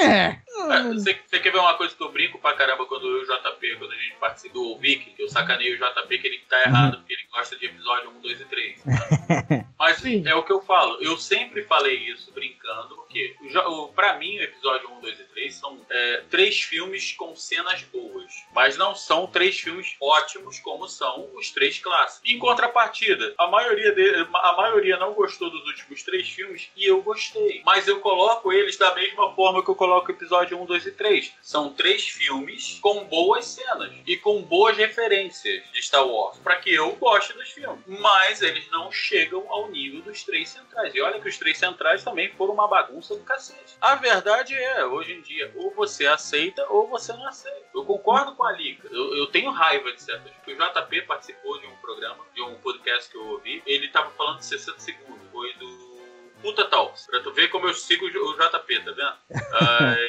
É. 0.00 0.36
Você, 0.94 1.20
você 1.26 1.40
quer 1.40 1.52
ver 1.52 1.58
uma 1.58 1.74
coisa 1.74 1.94
que 1.94 2.02
eu 2.02 2.12
brinco 2.12 2.38
pra 2.38 2.54
caramba 2.54 2.86
quando 2.86 3.06
eu 3.06 3.20
e 3.20 3.24
o 3.24 3.26
JP, 3.26 3.76
quando 3.76 3.92
a 3.92 3.96
gente 3.96 4.16
participa 4.16 4.54
do 4.54 4.78
que 4.78 5.14
eu 5.18 5.28
sacaneio 5.28 5.74
o 5.74 5.78
JP 5.78 6.18
que 6.18 6.26
ele 6.26 6.38
tá 6.48 6.62
errado, 6.62 6.98
porque 6.98 7.12
ele 7.12 7.26
gosta 7.32 7.56
de 7.56 7.66
episódio 7.66 8.10
1, 8.10 8.20
2 8.20 8.40
e 8.40 8.44
3. 8.44 8.82
Mas 9.78 10.04
é 10.04 10.34
o 10.34 10.42
que 10.42 10.52
eu 10.52 10.60
falo, 10.62 10.98
eu 11.00 11.16
sempre 11.16 11.62
falei 11.64 11.96
isso 12.10 12.32
brincando, 12.32 12.98
o, 13.66 13.88
pra 13.88 14.18
mim, 14.18 14.38
o 14.38 14.42
episódio 14.42 14.90
1, 14.90 15.00
2 15.00 15.20
e 15.20 15.24
3 15.24 15.54
são 15.54 15.80
é, 15.88 16.24
três 16.30 16.60
filmes 16.60 17.12
com 17.12 17.34
cenas 17.34 17.82
boas. 17.84 18.32
Mas 18.52 18.76
não 18.76 18.94
são 18.94 19.26
três 19.26 19.58
filmes 19.58 19.96
ótimos 20.00 20.58
como 20.60 20.88
são 20.88 21.28
os 21.34 21.50
três 21.50 21.78
clássicos. 21.78 22.30
Em 22.30 22.38
contrapartida, 22.38 23.34
a 23.38 23.46
maioria, 23.46 23.92
de, 23.92 24.26
a 24.34 24.52
maioria 24.56 24.96
não 24.98 25.12
gostou 25.12 25.50
dos 25.50 25.64
últimos 25.66 26.02
três 26.02 26.28
filmes 26.28 26.70
e 26.76 26.84
eu 26.84 27.02
gostei. 27.02 27.62
Mas 27.64 27.88
eu 27.88 28.00
coloco 28.00 28.52
eles 28.52 28.76
da 28.76 28.94
mesma 28.94 29.34
forma 29.34 29.62
que 29.62 29.70
eu 29.70 29.74
coloco 29.74 30.08
o 30.08 30.14
episódio 30.14 30.47
1, 30.54 30.64
2 30.64 30.86
e 30.86 30.92
3. 30.92 31.32
São 31.42 31.72
três 31.72 32.08
filmes 32.08 32.78
com 32.80 33.04
boas 33.04 33.46
cenas 33.46 33.92
e 34.06 34.16
com 34.16 34.42
boas 34.42 34.76
referências 34.76 35.62
de 35.72 35.82
Star 35.82 36.06
Wars. 36.06 36.38
Pra 36.38 36.56
que 36.56 36.74
eu 36.74 36.92
goste 36.96 37.32
dos 37.32 37.50
filmes. 37.50 37.80
Mas 37.86 38.42
eles 38.42 38.68
não 38.70 38.90
chegam 38.90 39.44
ao 39.48 39.70
nível 39.70 40.02
dos 40.02 40.22
três 40.24 40.48
centrais. 40.48 40.94
E 40.94 41.00
olha 41.00 41.20
que 41.20 41.28
os 41.28 41.38
três 41.38 41.58
centrais 41.58 42.02
também 42.02 42.30
foram 42.32 42.54
uma 42.54 42.68
bagunça 42.68 43.14
do 43.14 43.24
cacete. 43.24 43.76
A 43.80 43.94
verdade 43.94 44.54
é, 44.54 44.84
hoje 44.84 45.12
em 45.12 45.20
dia, 45.22 45.52
ou 45.56 45.70
você 45.72 46.06
aceita 46.06 46.66
ou 46.68 46.88
você 46.88 47.12
não 47.12 47.26
aceita. 47.26 47.68
Eu 47.74 47.84
concordo 47.84 48.34
com 48.34 48.44
a 48.44 48.52
Lica. 48.52 48.88
Eu, 48.90 49.16
eu 49.16 49.26
tenho 49.26 49.50
raiva 49.50 49.92
de 49.92 50.02
certas. 50.02 50.32
O 50.46 50.50
JP 50.50 51.02
participou 51.02 51.58
de 51.60 51.66
um 51.66 51.76
programa, 51.76 52.24
de 52.34 52.42
um 52.42 52.54
podcast 52.56 53.10
que 53.10 53.16
eu 53.16 53.26
ouvi. 53.26 53.62
Ele 53.66 53.88
tava 53.88 54.10
falando 54.10 54.38
de 54.38 54.46
60 54.46 54.80
segundos. 54.80 55.18
Foi 55.30 55.52
do 55.54 55.87
Puta 56.42 56.64
Talks. 56.66 57.06
Pra 57.06 57.20
tu 57.20 57.32
ver 57.32 57.48
como 57.48 57.66
eu 57.66 57.74
sigo 57.74 58.06
o 58.06 58.32
JP, 58.34 58.80
tá 58.84 58.92
vendo? 58.92 59.14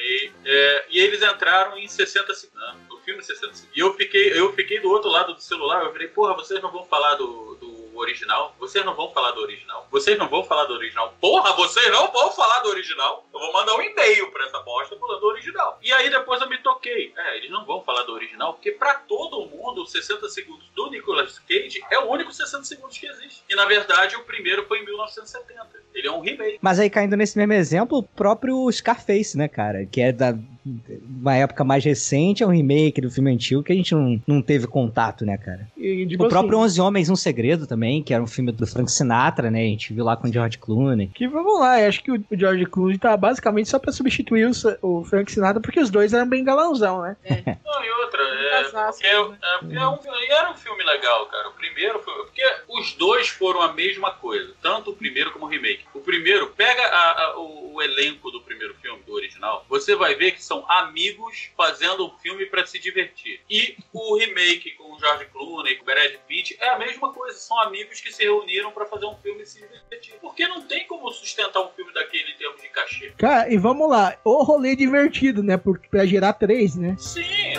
E, 0.02 0.32
é, 0.44 0.86
e 0.90 0.98
eles 1.00 1.22
entraram 1.22 1.76
em 1.76 1.88
60 1.88 2.34
segundos. 2.34 2.60
né? 2.60 2.76
O 2.90 2.98
filme 2.98 3.22
60 3.22 3.54
segundos. 3.54 3.76
E 3.76 3.80
eu 3.80 3.94
fiquei, 3.94 4.38
eu 4.38 4.52
fiquei 4.54 4.80
do 4.80 4.90
outro 4.90 5.10
lado 5.10 5.34
do 5.34 5.40
celular. 5.42 5.84
Eu 5.84 5.92
falei, 5.92 6.08
porra, 6.08 6.34
vocês 6.34 6.62
não 6.62 6.70
vão 6.70 6.84
falar 6.84 7.14
do 7.16 7.56
original? 8.00 8.54
Vocês 8.58 8.84
não 8.84 8.94
vão 8.94 9.12
falar 9.12 9.32
do 9.32 9.40
original? 9.40 9.86
Vocês 9.90 10.18
não 10.18 10.28
vão 10.28 10.44
falar 10.44 10.64
do 10.64 10.74
original? 10.74 11.14
Porra, 11.20 11.52
vocês 11.54 11.90
não 11.90 12.10
vão 12.10 12.30
falar 12.32 12.60
do 12.60 12.68
original? 12.70 13.26
Eu 13.32 13.40
vou 13.40 13.52
mandar 13.52 13.74
um 13.76 13.82
e-mail 13.82 14.30
pra 14.30 14.46
essa 14.46 14.60
bosta 14.60 14.96
falando 14.96 15.20
do 15.20 15.26
original. 15.26 15.78
E 15.82 15.92
aí 15.92 16.10
depois 16.10 16.40
eu 16.40 16.48
me 16.48 16.58
toquei. 16.58 17.12
É, 17.16 17.36
eles 17.36 17.50
não 17.50 17.64
vão 17.64 17.82
falar 17.82 18.02
do 18.04 18.12
original, 18.12 18.54
porque 18.54 18.72
pra 18.72 18.94
todo 18.94 19.46
mundo, 19.46 19.82
os 19.82 19.92
60 19.92 20.28
segundos 20.28 20.66
do 20.74 20.90
Nicolas 20.90 21.38
Cage 21.40 21.82
é 21.90 21.98
o 21.98 22.10
único 22.10 22.32
60 22.32 22.64
segundos 22.64 22.98
que 22.98 23.06
existe. 23.06 23.42
E 23.48 23.54
na 23.54 23.64
verdade, 23.66 24.16
o 24.16 24.24
primeiro 24.24 24.66
foi 24.66 24.80
em 24.80 24.84
1970. 24.84 25.84
Ele 25.94 26.06
é 26.06 26.12
um 26.12 26.20
remake. 26.20 26.58
Mas 26.60 26.78
aí 26.78 26.88
caindo 26.88 27.16
nesse 27.16 27.36
mesmo 27.36 27.52
exemplo, 27.52 27.98
o 27.98 28.02
próprio 28.02 28.70
Scarface, 28.70 29.36
né, 29.36 29.48
cara? 29.48 29.84
Que 29.86 30.00
é 30.00 30.12
da 30.12 30.34
uma 30.64 31.34
época 31.36 31.64
mais 31.64 31.84
recente, 31.84 32.42
é 32.42 32.46
um 32.46 32.50
remake 32.50 33.00
do 33.00 33.10
filme 33.10 33.30
antigo 33.32 33.62
que 33.62 33.72
a 33.72 33.74
gente 33.76 33.94
não, 33.94 34.20
não 34.26 34.42
teve 34.42 34.66
contato, 34.66 35.24
né, 35.24 35.36
cara? 35.38 35.66
E, 35.76 36.06
tipo 36.06 36.24
o 36.24 36.28
próprio 36.28 36.58
assim, 36.58 36.64
11 36.66 36.80
Homens, 36.80 37.10
Um 37.10 37.16
Segredo 37.16 37.66
também, 37.66 38.02
que 38.02 38.12
era 38.12 38.22
um 38.22 38.26
filme 38.26 38.52
do 38.52 38.66
Frank 38.66 38.90
Sinatra, 38.90 39.50
né? 39.50 39.60
A 39.60 39.66
gente 39.66 39.92
viu 39.92 40.04
lá 40.04 40.16
com 40.16 40.28
o 40.28 40.32
George 40.32 40.58
Clooney. 40.58 41.08
Que 41.14 41.26
vamos 41.28 41.58
lá, 41.58 41.80
eu 41.80 41.88
acho 41.88 42.02
que 42.02 42.12
o 42.12 42.24
George 42.32 42.66
Clooney 42.66 42.98
tá 42.98 43.16
basicamente 43.16 43.68
só 43.68 43.78
pra 43.78 43.92
substituir 43.92 44.50
o, 44.82 44.98
o 45.00 45.04
Frank 45.04 45.30
Sinatra, 45.32 45.60
porque 45.60 45.80
os 45.80 45.90
dois 45.90 46.12
eram 46.12 46.28
bem 46.28 46.44
galãozão, 46.44 47.02
né? 47.02 47.16
Não, 47.64 47.84
e 47.84 47.90
outra, 48.04 48.20
é, 48.22 48.64
porque, 48.64 49.06
é, 49.06 49.58
porque 49.60 49.76
é 49.76 49.86
um, 49.88 49.98
e 50.04 50.32
era 50.32 50.50
um 50.50 50.56
filme 50.56 50.82
legal, 50.84 51.26
cara. 51.26 51.48
O 51.48 51.52
primeiro 51.52 51.98
foi. 52.00 52.14
Porque 52.14 52.42
os 52.68 52.92
dois 52.94 53.28
foram 53.28 53.62
a 53.62 53.72
mesma 53.72 54.10
coisa, 54.12 54.52
tanto 54.62 54.90
o 54.90 54.94
primeiro 54.96 55.30
como 55.32 55.46
o 55.46 55.48
remake. 55.48 55.80
O 55.94 56.00
primeiro, 56.00 56.48
pega 56.56 56.82
a- 56.82 57.22
a- 57.24 57.38
o, 57.38 57.74
o 57.74 57.82
elenco 57.82 58.30
do 58.30 58.40
primeiro 58.42 58.74
filme, 58.80 59.00
do 59.06 59.12
original, 59.14 59.64
você 59.68 59.94
vai 59.96 60.14
ver 60.14 60.32
que 60.32 60.42
são 60.50 60.68
amigos 60.68 61.48
fazendo 61.56 62.04
um 62.04 62.18
filme 62.18 62.44
pra 62.46 62.66
se 62.66 62.76
divertir. 62.80 63.40
E 63.48 63.76
o 63.92 64.18
remake 64.18 64.72
com 64.72 64.94
o 64.94 64.98
George 64.98 65.26
Clooney, 65.26 65.76
com 65.76 65.82
o 65.82 65.86
Brad 65.86 66.12
Pitt, 66.26 66.56
é 66.60 66.70
a 66.70 66.78
mesma 66.78 67.12
coisa. 67.12 67.38
São 67.38 67.60
amigos 67.60 68.00
que 68.00 68.12
se 68.12 68.24
reuniram 68.24 68.72
pra 68.72 68.84
fazer 68.84 69.06
um 69.06 69.14
filme 69.18 69.42
e 69.42 69.46
se 69.46 69.60
divertir. 69.60 70.14
Porque 70.20 70.48
não 70.48 70.62
tem 70.62 70.84
como 70.88 71.08
sustentar 71.12 71.60
um 71.60 71.68
filme 71.68 71.92
daquele 71.94 72.32
em 72.32 72.36
termos 72.36 72.60
de 72.60 72.68
cachê. 72.68 73.12
Cara, 73.16 73.48
e 73.52 73.56
vamos 73.56 73.88
lá, 73.88 74.18
o 74.24 74.42
rolê 74.42 74.74
divertido, 74.74 75.40
né? 75.40 75.56
Pra 75.88 76.04
gerar 76.04 76.32
três, 76.32 76.74
né? 76.74 76.96
Sim. 76.98 77.49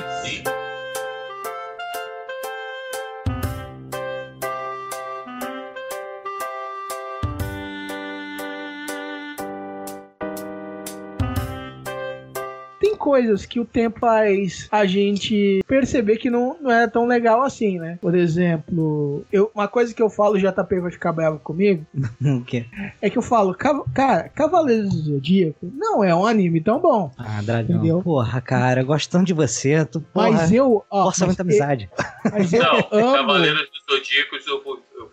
Coisas 13.12 13.46
que 13.46 13.60
o 13.60 13.66
tempo 13.66 14.00
faz 14.00 14.70
a 14.72 14.86
gente 14.86 15.62
perceber 15.68 16.16
que 16.16 16.30
não, 16.30 16.56
não 16.62 16.72
é 16.72 16.88
tão 16.88 17.06
legal 17.06 17.42
assim, 17.44 17.78
né? 17.78 18.00
Por 18.02 18.16
exemplo, 18.16 19.26
eu, 19.30 19.52
uma 19.54 19.68
coisa 19.68 19.94
que 19.94 20.02
eu 20.02 20.10
falo, 20.10 20.36
o 20.36 20.40
JP 20.40 20.80
vai 20.80 20.92
ficar 20.92 21.12
bravo 21.12 21.38
comigo, 21.40 21.86
O 22.22 22.42
quê? 22.46 22.66
é 23.02 23.10
que 23.10 23.18
eu 23.18 23.22
falo, 23.22 23.54
"Ca- 23.54 23.84
cara, 23.94 24.30
Cavaleiros 24.30 24.94
do 24.94 25.02
Zodíaco 25.16 25.70
não 25.76 26.02
é 26.02 26.16
um 26.16 26.26
anime 26.26 26.62
tão 26.62 26.80
bom. 26.80 27.12
Ah, 27.18 27.42
Dragão. 27.44 27.76
Entendeu? 27.78 28.02
Porra, 28.02 28.40
cara, 28.40 28.82
gostando 28.82 29.26
de 29.26 29.34
você, 29.34 29.84
tu, 29.86 30.00
porra, 30.00 30.32
Mas 30.32 30.52
eu. 30.54 30.86
Ó, 30.90 31.04
força 31.04 31.26
mas 31.26 31.36
muita 31.36 31.42
eu- 31.42 31.46
amizade. 31.46 31.90
Mas 32.32 32.54
eu 32.54 32.64
Não, 32.64 32.76
amo. 32.92 33.14
Cavaleiros 33.18 33.70
dos 33.72 33.98
Zodíacos 33.98 34.48
eu 34.48 34.62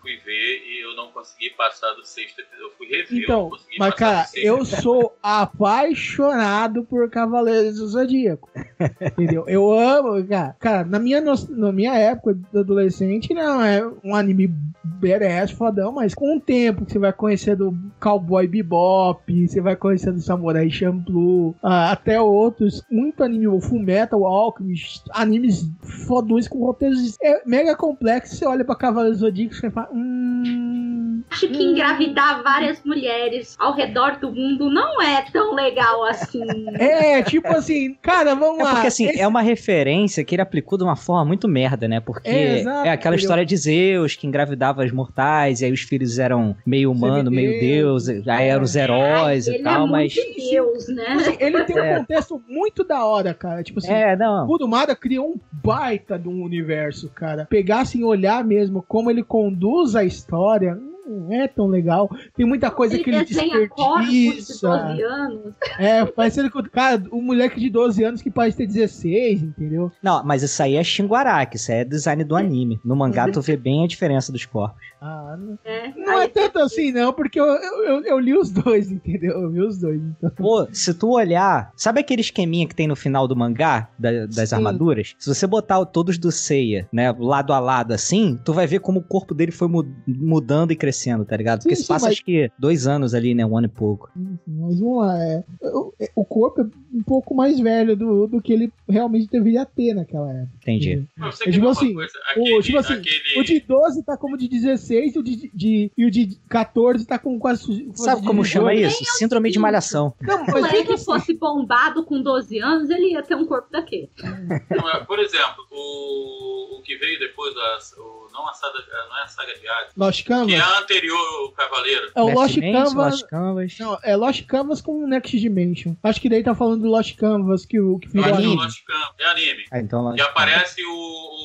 fui, 0.09 0.15
eu 0.17 0.25
ver 0.25 0.63
e 0.67 0.85
eu 0.85 0.97
não 0.97 1.11
consegui 1.13 1.51
passar 1.51 1.93
do 1.95 2.05
sexto 2.05 2.41
episódio. 2.41 2.67
Eu 2.67 2.73
fui 2.77 2.87
rever, 2.87 3.07
eu 3.13 3.19
Então, 3.25 3.51
consegui 3.51 3.77
mas 3.79 3.95
cara, 3.95 4.27
eu 4.37 4.65
sou 4.65 5.17
apaixonado 5.23 6.85
por 6.85 7.09
Cavaleiros 7.11 7.79
do 7.79 7.89
Zodíaco. 7.89 8.49
Entendeu? 9.01 9.45
Eu 9.49 9.71
amo, 9.73 10.25
cara. 10.27 10.57
Cara, 10.59 10.85
na 10.85 10.99
minha, 10.99 11.21
no- 11.21 11.35
na 11.57 11.73
minha 11.73 11.95
época 11.95 12.35
de 12.35 12.59
adolescente, 12.59 13.33
não 13.35 13.63
é 13.63 13.87
um 14.05 14.15
anime 14.15 14.53
badass, 14.85 15.51
fodão, 15.51 15.93
mas 15.93 16.15
com 16.15 16.37
o 16.37 16.41
tempo 16.41 16.85
que 16.85 16.93
você 16.93 16.99
vai 16.99 17.13
conhecer 17.13 17.55
do 17.57 17.77
Cowboy 18.01 18.47
Bebop, 18.47 19.47
você 19.47 19.61
vai 19.61 19.77
conhecer 19.77 20.13
do 20.13 20.21
Samurai 20.21 20.71
Champloo, 20.71 21.55
ah, 21.63 21.93
até 21.93 22.21
outros, 22.21 22.83
muito 22.91 23.23
anime, 23.23 23.47
o 23.49 23.61
Full 23.61 23.81
Metal, 23.81 24.25
Alchemist, 24.25 25.05
animes 25.11 25.69
fodões 26.07 26.49
com 26.49 26.65
roteiros 26.65 27.17
é 27.23 27.43
mega 27.47 27.77
complexos, 27.77 28.39
você 28.39 28.47
olha 28.47 28.65
pra 28.65 28.75
Cavaleiros 28.77 29.19
do 29.19 29.27
Zodíaco 29.27 29.55
e 29.55 29.71
fala, 29.71 29.89
hum... 29.99 31.23
Acho 31.31 31.47
que 31.49 31.63
engravidar 31.63 32.43
várias 32.43 32.83
mulheres 32.85 33.55
ao 33.59 33.75
redor 33.75 34.19
do 34.19 34.33
mundo 34.33 34.71
não 34.71 35.01
é 35.01 35.23
tão 35.31 35.55
legal 35.55 36.05
assim. 36.07 36.41
É, 36.79 37.23
tipo 37.23 37.47
assim, 37.49 37.95
cara, 38.01 38.35
vamos 38.35 38.61
É 38.61 38.65
lá. 38.65 38.73
porque 38.73 38.87
assim, 38.87 39.07
esse- 39.09 39.21
é 39.21 39.27
uma 39.29 39.43
referência 39.43 40.25
que 40.25 40.35
ele 40.35 40.43
aplicou 40.43 40.79
de 40.79 40.85
uma 40.85 40.97
forma 40.97 41.25
muito 41.27 41.47
merda, 41.47 41.87
né? 41.87 42.01
Porque 42.01 42.29
É, 42.29 42.63
é, 42.87 42.91
aquela 42.91 43.15
história 43.15 43.45
de 43.45 43.57
Zeus 43.57 44.17
que 44.17 44.27
engravidava 44.27 44.83
as 44.83 44.91
mortais, 44.91 45.61
e 45.61 45.67
aí 45.67 45.73
os 45.73 45.83
filhos 45.83 46.19
eram 46.19 46.57
meio 46.65 46.91
humano, 46.91 47.31
meio 47.31 47.61
deus, 47.61 48.09
aí 48.09 48.49
eram 48.49 48.63
os 48.65 48.75
heróis 48.75 49.47
e 49.47 49.55
Ele 49.55 49.63
tal, 49.63 49.87
é 49.87 49.91
mas. 49.91 50.15
muito 50.17 50.51
Deus, 50.51 50.89
né? 50.89 51.07
Assim, 51.09 51.37
ele 51.41 51.65
tem 51.65 51.77
um 51.77 51.85
É. 51.85 51.99
contexto 51.99 52.43
muito 52.49 52.83
da 52.85 53.05
hora, 53.05 53.35
cara. 53.35 53.63
Tipo 53.63 53.79
assim, 53.81 53.93
É, 53.93 54.17
não. 54.17 54.45
o 54.45 54.47
Kurumada 54.47 54.97
criou 54.97 55.29
um 55.29 55.37
baita 55.53 56.19
de 56.19 56.29
um 56.29 56.43
universo, 56.43 57.11
cara. 57.15 57.47
Pegar 57.51 57.81
assim, 57.81 58.03
olhar 58.03 58.43
mesmo 58.43 58.83
como 58.89 59.11
ele 59.11 59.23
conduz 59.23 59.78
a 59.95 60.05
história, 60.05 60.79
não 61.09 61.33
é 61.33 61.49
tão 61.49 61.67
legal. 61.67 62.11
Tem 62.37 62.45
muita 62.45 62.71
coisa 62.71 62.95
Ele 62.95 63.05
que 63.05 63.11
ele 63.11 63.69
corpos 63.69 64.09
de 64.09 64.37
desperdiça. 64.37 64.69
12 64.69 65.03
anos. 65.03 65.55
É, 65.79 66.05
parecendo 66.05 66.51
que, 66.51 66.63
cara, 66.71 67.03
um 67.11 67.23
moleque 67.23 67.59
de 67.59 67.71
12 67.71 68.05
anos 68.05 68.23
que 68.23 68.31
parece 68.31 68.59
ter 68.59 68.67
16, 68.67 69.43
entendeu? 69.43 69.91
Não, 70.03 70.23
mas 70.25 70.43
isso 70.43 70.63
aí 70.63 70.77
é 70.77 70.85
Shinguaraki, 70.85 71.57
isso 71.57 71.73
aí 71.73 71.79
é 71.79 71.85
design 71.85 72.23
do 72.25 72.37
anime. 72.37 72.81
No 72.85 72.95
mangá 72.95 73.31
tu 73.31 73.41
vê 73.41 73.57
bem 73.57 73.85
a 73.85 73.89
diferença 73.89 74.31
dos 74.31 74.45
corpos. 74.45 74.79
Ah, 75.01 75.37
não, 75.39 75.59
É, 75.65 75.93
não 75.97 76.21
é 76.21 76.27
tanto 76.29 76.59
assim, 76.59 76.91
não, 76.91 77.13
porque 77.13 77.39
eu, 77.39 77.45
eu, 77.47 77.85
eu- 77.85 78.05
eu 78.05 78.19
li 78.19 78.37
os 78.37 78.51
dois, 78.51 78.91
entendeu? 78.93 79.43
Eu 79.43 79.51
vi 79.51 79.61
os 79.61 79.79
dois, 79.79 80.01
então. 80.03 80.31
Pô, 80.37 80.67
se 80.73 80.93
tu 80.93 81.11
olhar, 81.11 81.73
sabe 81.77 82.01
aquele 82.01 82.21
esqueminha 82.21 82.67
que 82.67 82.75
tem 82.75 82.89
no 82.89 82.97
final 82.97 83.29
do 83.29 83.37
mangá, 83.37 83.89
da- 83.99 84.27
das 84.27 84.49
Sim. 84.49 84.57
armaduras? 84.57 85.15
Se 85.19 85.33
você 85.33 85.47
botar 85.47 85.85
todos 85.87 86.19
do 86.19 86.33
Seiya, 86.33 86.89
né, 86.93 87.13
lado 87.19 87.53
a 87.53 87.61
lado 87.61 87.93
assim, 87.93 88.39
tu 88.45 88.53
vai 88.53 88.67
ver 88.67 88.81
como 88.81 88.99
o 88.99 89.05
corpo 89.05 89.35
dele 89.35 89.53
foi 89.53 89.69
mu- 89.69 89.87
mudando 90.07 90.73
e 90.73 90.77
crescendo, 90.77 91.25
tá 91.25 91.37
ligado? 91.37 91.61
Porque 91.63 91.77
Sim, 91.77 91.83
se 91.83 91.89
passa 91.89 92.07
mas- 92.07 92.15
acho 92.15 92.25
que 92.25 92.51
dois 92.59 92.87
anos 92.87 93.15
ali, 93.15 93.35
né, 93.35 93.47
um 93.47 93.57
ano 93.57 93.67
e 93.67 93.71
pouco. 93.71 94.11
Mas 94.17 94.81
vamos 94.81 94.99
lá, 95.07 95.17
é, 95.23 95.45
o, 95.63 95.93
o 96.17 96.25
corpo 96.25 96.63
é 96.63 96.65
um 96.93 97.03
pouco 97.05 97.35
mais 97.35 97.61
velho 97.61 97.95
do, 97.97 98.27
do 98.27 98.43
que 98.43 98.53
ele 98.53 98.73
realmente 98.89 99.29
deveria 99.31 99.65
ter 99.65 99.95
naquela 99.95 100.33
época. 100.33 100.53
Entendi. 100.63 101.07
Não, 101.17 101.31
você 101.31 101.49
É 101.49 101.53
tipo 101.53 101.69
assim, 101.69 101.95
coisa? 101.95 102.13
o, 102.37 102.41
Aquele- 102.41 102.63
tipo 102.63 102.79
assim, 102.79 102.93
aquele- 102.95 103.41
o 103.41 103.45
de 103.45 103.61
12 103.61 104.03
tá 104.03 104.17
como 104.17 104.37
de 104.37 104.49
16 104.49 104.88
e 104.95 105.19
o 105.19 105.23
de, 105.23 105.51
de- 105.55 105.93
e 105.97 106.07
o 106.07 106.11
de 106.11 106.39
14 106.49 107.07
tá 107.07 107.19
com 107.19 107.39
quase. 107.39 107.85
quase 107.85 107.93
Sabe 108.05 108.21
de 108.23 108.27
como 108.27 108.45
chama 108.45 108.75
18. 108.75 108.93
isso? 109.03 109.17
Síndrome 109.19 109.51
de 109.51 109.59
malhação. 109.59 110.15
Não, 110.21 110.45
Se 110.47 110.77
ele 110.77 110.97
fosse 110.99 111.35
bombado 111.35 112.05
com 112.05 112.21
12 112.23 112.59
anos, 112.61 112.91
ele 112.91 113.13
ia 113.13 113.23
ter 113.23 113.35
um 113.35 113.47
corpo 113.47 113.71
daquele. 113.71 114.11
É, 114.23 115.05
Por 115.05 115.19
exemplo, 115.19 115.65
o, 115.79 116.75
o, 116.75 116.79
o 116.79 116.83
que 116.83 116.97
veio 116.97 117.19
depois, 117.19 117.55
a, 117.57 117.79
o, 118.01 118.29
não, 118.33 118.49
a 118.49 118.53
saga, 118.53 118.79
não 119.09 119.19
é 119.19 119.23
a 119.23 119.27
saga 119.29 119.55
de 119.59 119.69
Hades, 119.69 119.93
Lost 119.97 120.25
que 120.25 120.33
é 120.33 120.37
Canvas. 120.37 120.61
a 120.61 120.79
anterior 120.81 121.19
ao 121.43 121.53
Cavaleiro. 121.53 122.11
É 122.15 122.23
o 122.23 122.29
Lost 122.35 122.59
Canvas. 122.61 122.95
Lost 122.95 123.27
Canvas. 123.27 123.79
Não, 123.79 123.99
é 124.03 124.17
Lost 124.17 124.47
Canvas 124.47 124.81
com 124.81 125.07
Next 125.07 125.39
Dimension. 125.39 125.95
Acho 126.03 126.21
que 126.21 126.29
daí 126.29 126.43
tá 126.43 126.55
falando 126.55 126.83
do 126.83 126.89
Lost 126.89 127.17
Canvas 127.17 127.65
que, 127.67 127.81
o, 127.81 127.99
que 127.99 128.09
virou 128.09 128.29
é 128.29 128.33
o 128.33 128.37
anime. 128.37 128.57
Lost 128.57 128.85
Canvas, 128.85 129.15
é 129.19 129.25
anime. 129.27 129.65
Ah, 129.73 129.79
então 129.81 130.03
Lost 130.03 130.17
Que 130.17 130.23
aparece 130.23 130.85
o, 130.85 130.91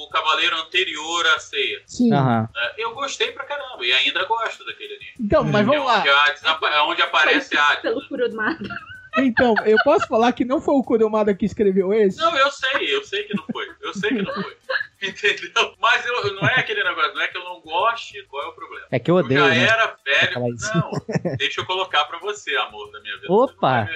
o 0.05 0.09
Cavaleiro 0.11 0.55
anterior 0.57 1.25
à 1.35 1.39
ceia. 1.39 1.81
Sim. 1.85 2.13
Aham. 2.13 2.47
É, 2.55 2.83
eu 2.83 2.93
gostei 2.93 3.31
pra 3.31 3.43
caramba 3.45 3.85
e 3.85 3.91
ainda 3.93 4.23
gosto 4.25 4.63
daquele 4.65 4.95
anime. 4.95 5.11
Então, 5.19 5.43
mas 5.43 5.61
É 5.61 5.63
vamos 5.65 5.85
lá. 5.85 5.99
onde, 5.99 6.09
Hades 6.09 6.43
é 6.43 6.81
onde 6.81 7.01
aparece 7.01 7.57
Hades. 7.57 7.81
Pelo 7.81 8.07
Kurumada. 8.07 8.69
Então, 9.17 9.55
eu 9.65 9.77
posso 9.83 10.07
falar 10.07 10.31
que 10.33 10.43
não 10.43 10.59
foi 10.59 10.73
o 10.75 10.83
Kurumada 10.83 11.33
que 11.35 11.45
escreveu 11.45 11.93
esse? 11.93 12.17
Não, 12.17 12.35
eu 12.35 12.51
sei, 12.51 12.95
eu 12.95 13.03
sei 13.03 13.23
que 13.23 13.35
não 13.35 13.45
foi. 13.51 13.67
Eu 13.81 13.93
sei 13.93 14.09
que 14.09 14.21
não 14.21 14.33
foi. 14.33 14.57
Entendeu? 15.03 15.75
Mas 15.79 16.05
eu, 16.05 16.33
não 16.35 16.47
é 16.47 16.59
aquele 16.59 16.83
negócio, 16.83 17.13
não 17.13 17.21
é 17.21 17.27
que 17.27 17.37
eu 17.37 17.43
não 17.43 17.59
goste, 17.61 18.23
qual 18.23 18.43
é 18.43 18.47
o 18.47 18.53
problema? 18.53 18.87
É 18.89 18.97
que 18.99 19.11
eu 19.11 19.15
odeio, 19.15 19.39
já 19.41 19.47
né? 19.49 19.63
era 19.63 19.97
velho. 20.03 20.39
Não, 20.73 20.91
deixa 21.37 21.61
eu 21.61 21.65
colocar 21.65 22.05
pra 22.05 22.19
você, 22.19 22.55
amor 22.55 22.89
da 22.91 23.01
minha 23.01 23.15
vida. 23.17 23.31
Opa! 23.31 23.89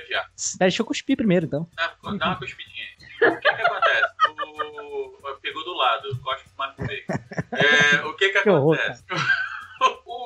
Deixa 0.59 0.81
eu 0.81 0.85
cuspir 0.85 1.15
primeiro, 1.15 1.45
então. 1.45 1.65
Tá, 1.75 1.95
dá 2.03 2.27
uma 2.27 2.35
cuspidinha 2.35 2.83
aí. 2.83 3.29
O 3.29 3.39
que 3.39 3.49
que 3.53 3.61
acontece? 3.61 4.13
O... 4.29 5.37
Pegou 5.41 5.63
do 5.63 5.73
lado, 5.73 6.19
cospe 6.21 6.49
mais. 6.57 6.75
É, 6.77 8.05
o 8.05 8.13
que 8.15 8.29
que 8.29 8.41
Que 8.41 8.49
horror, 8.49 8.75
acontece? 8.75 9.03
O- 9.11 9.46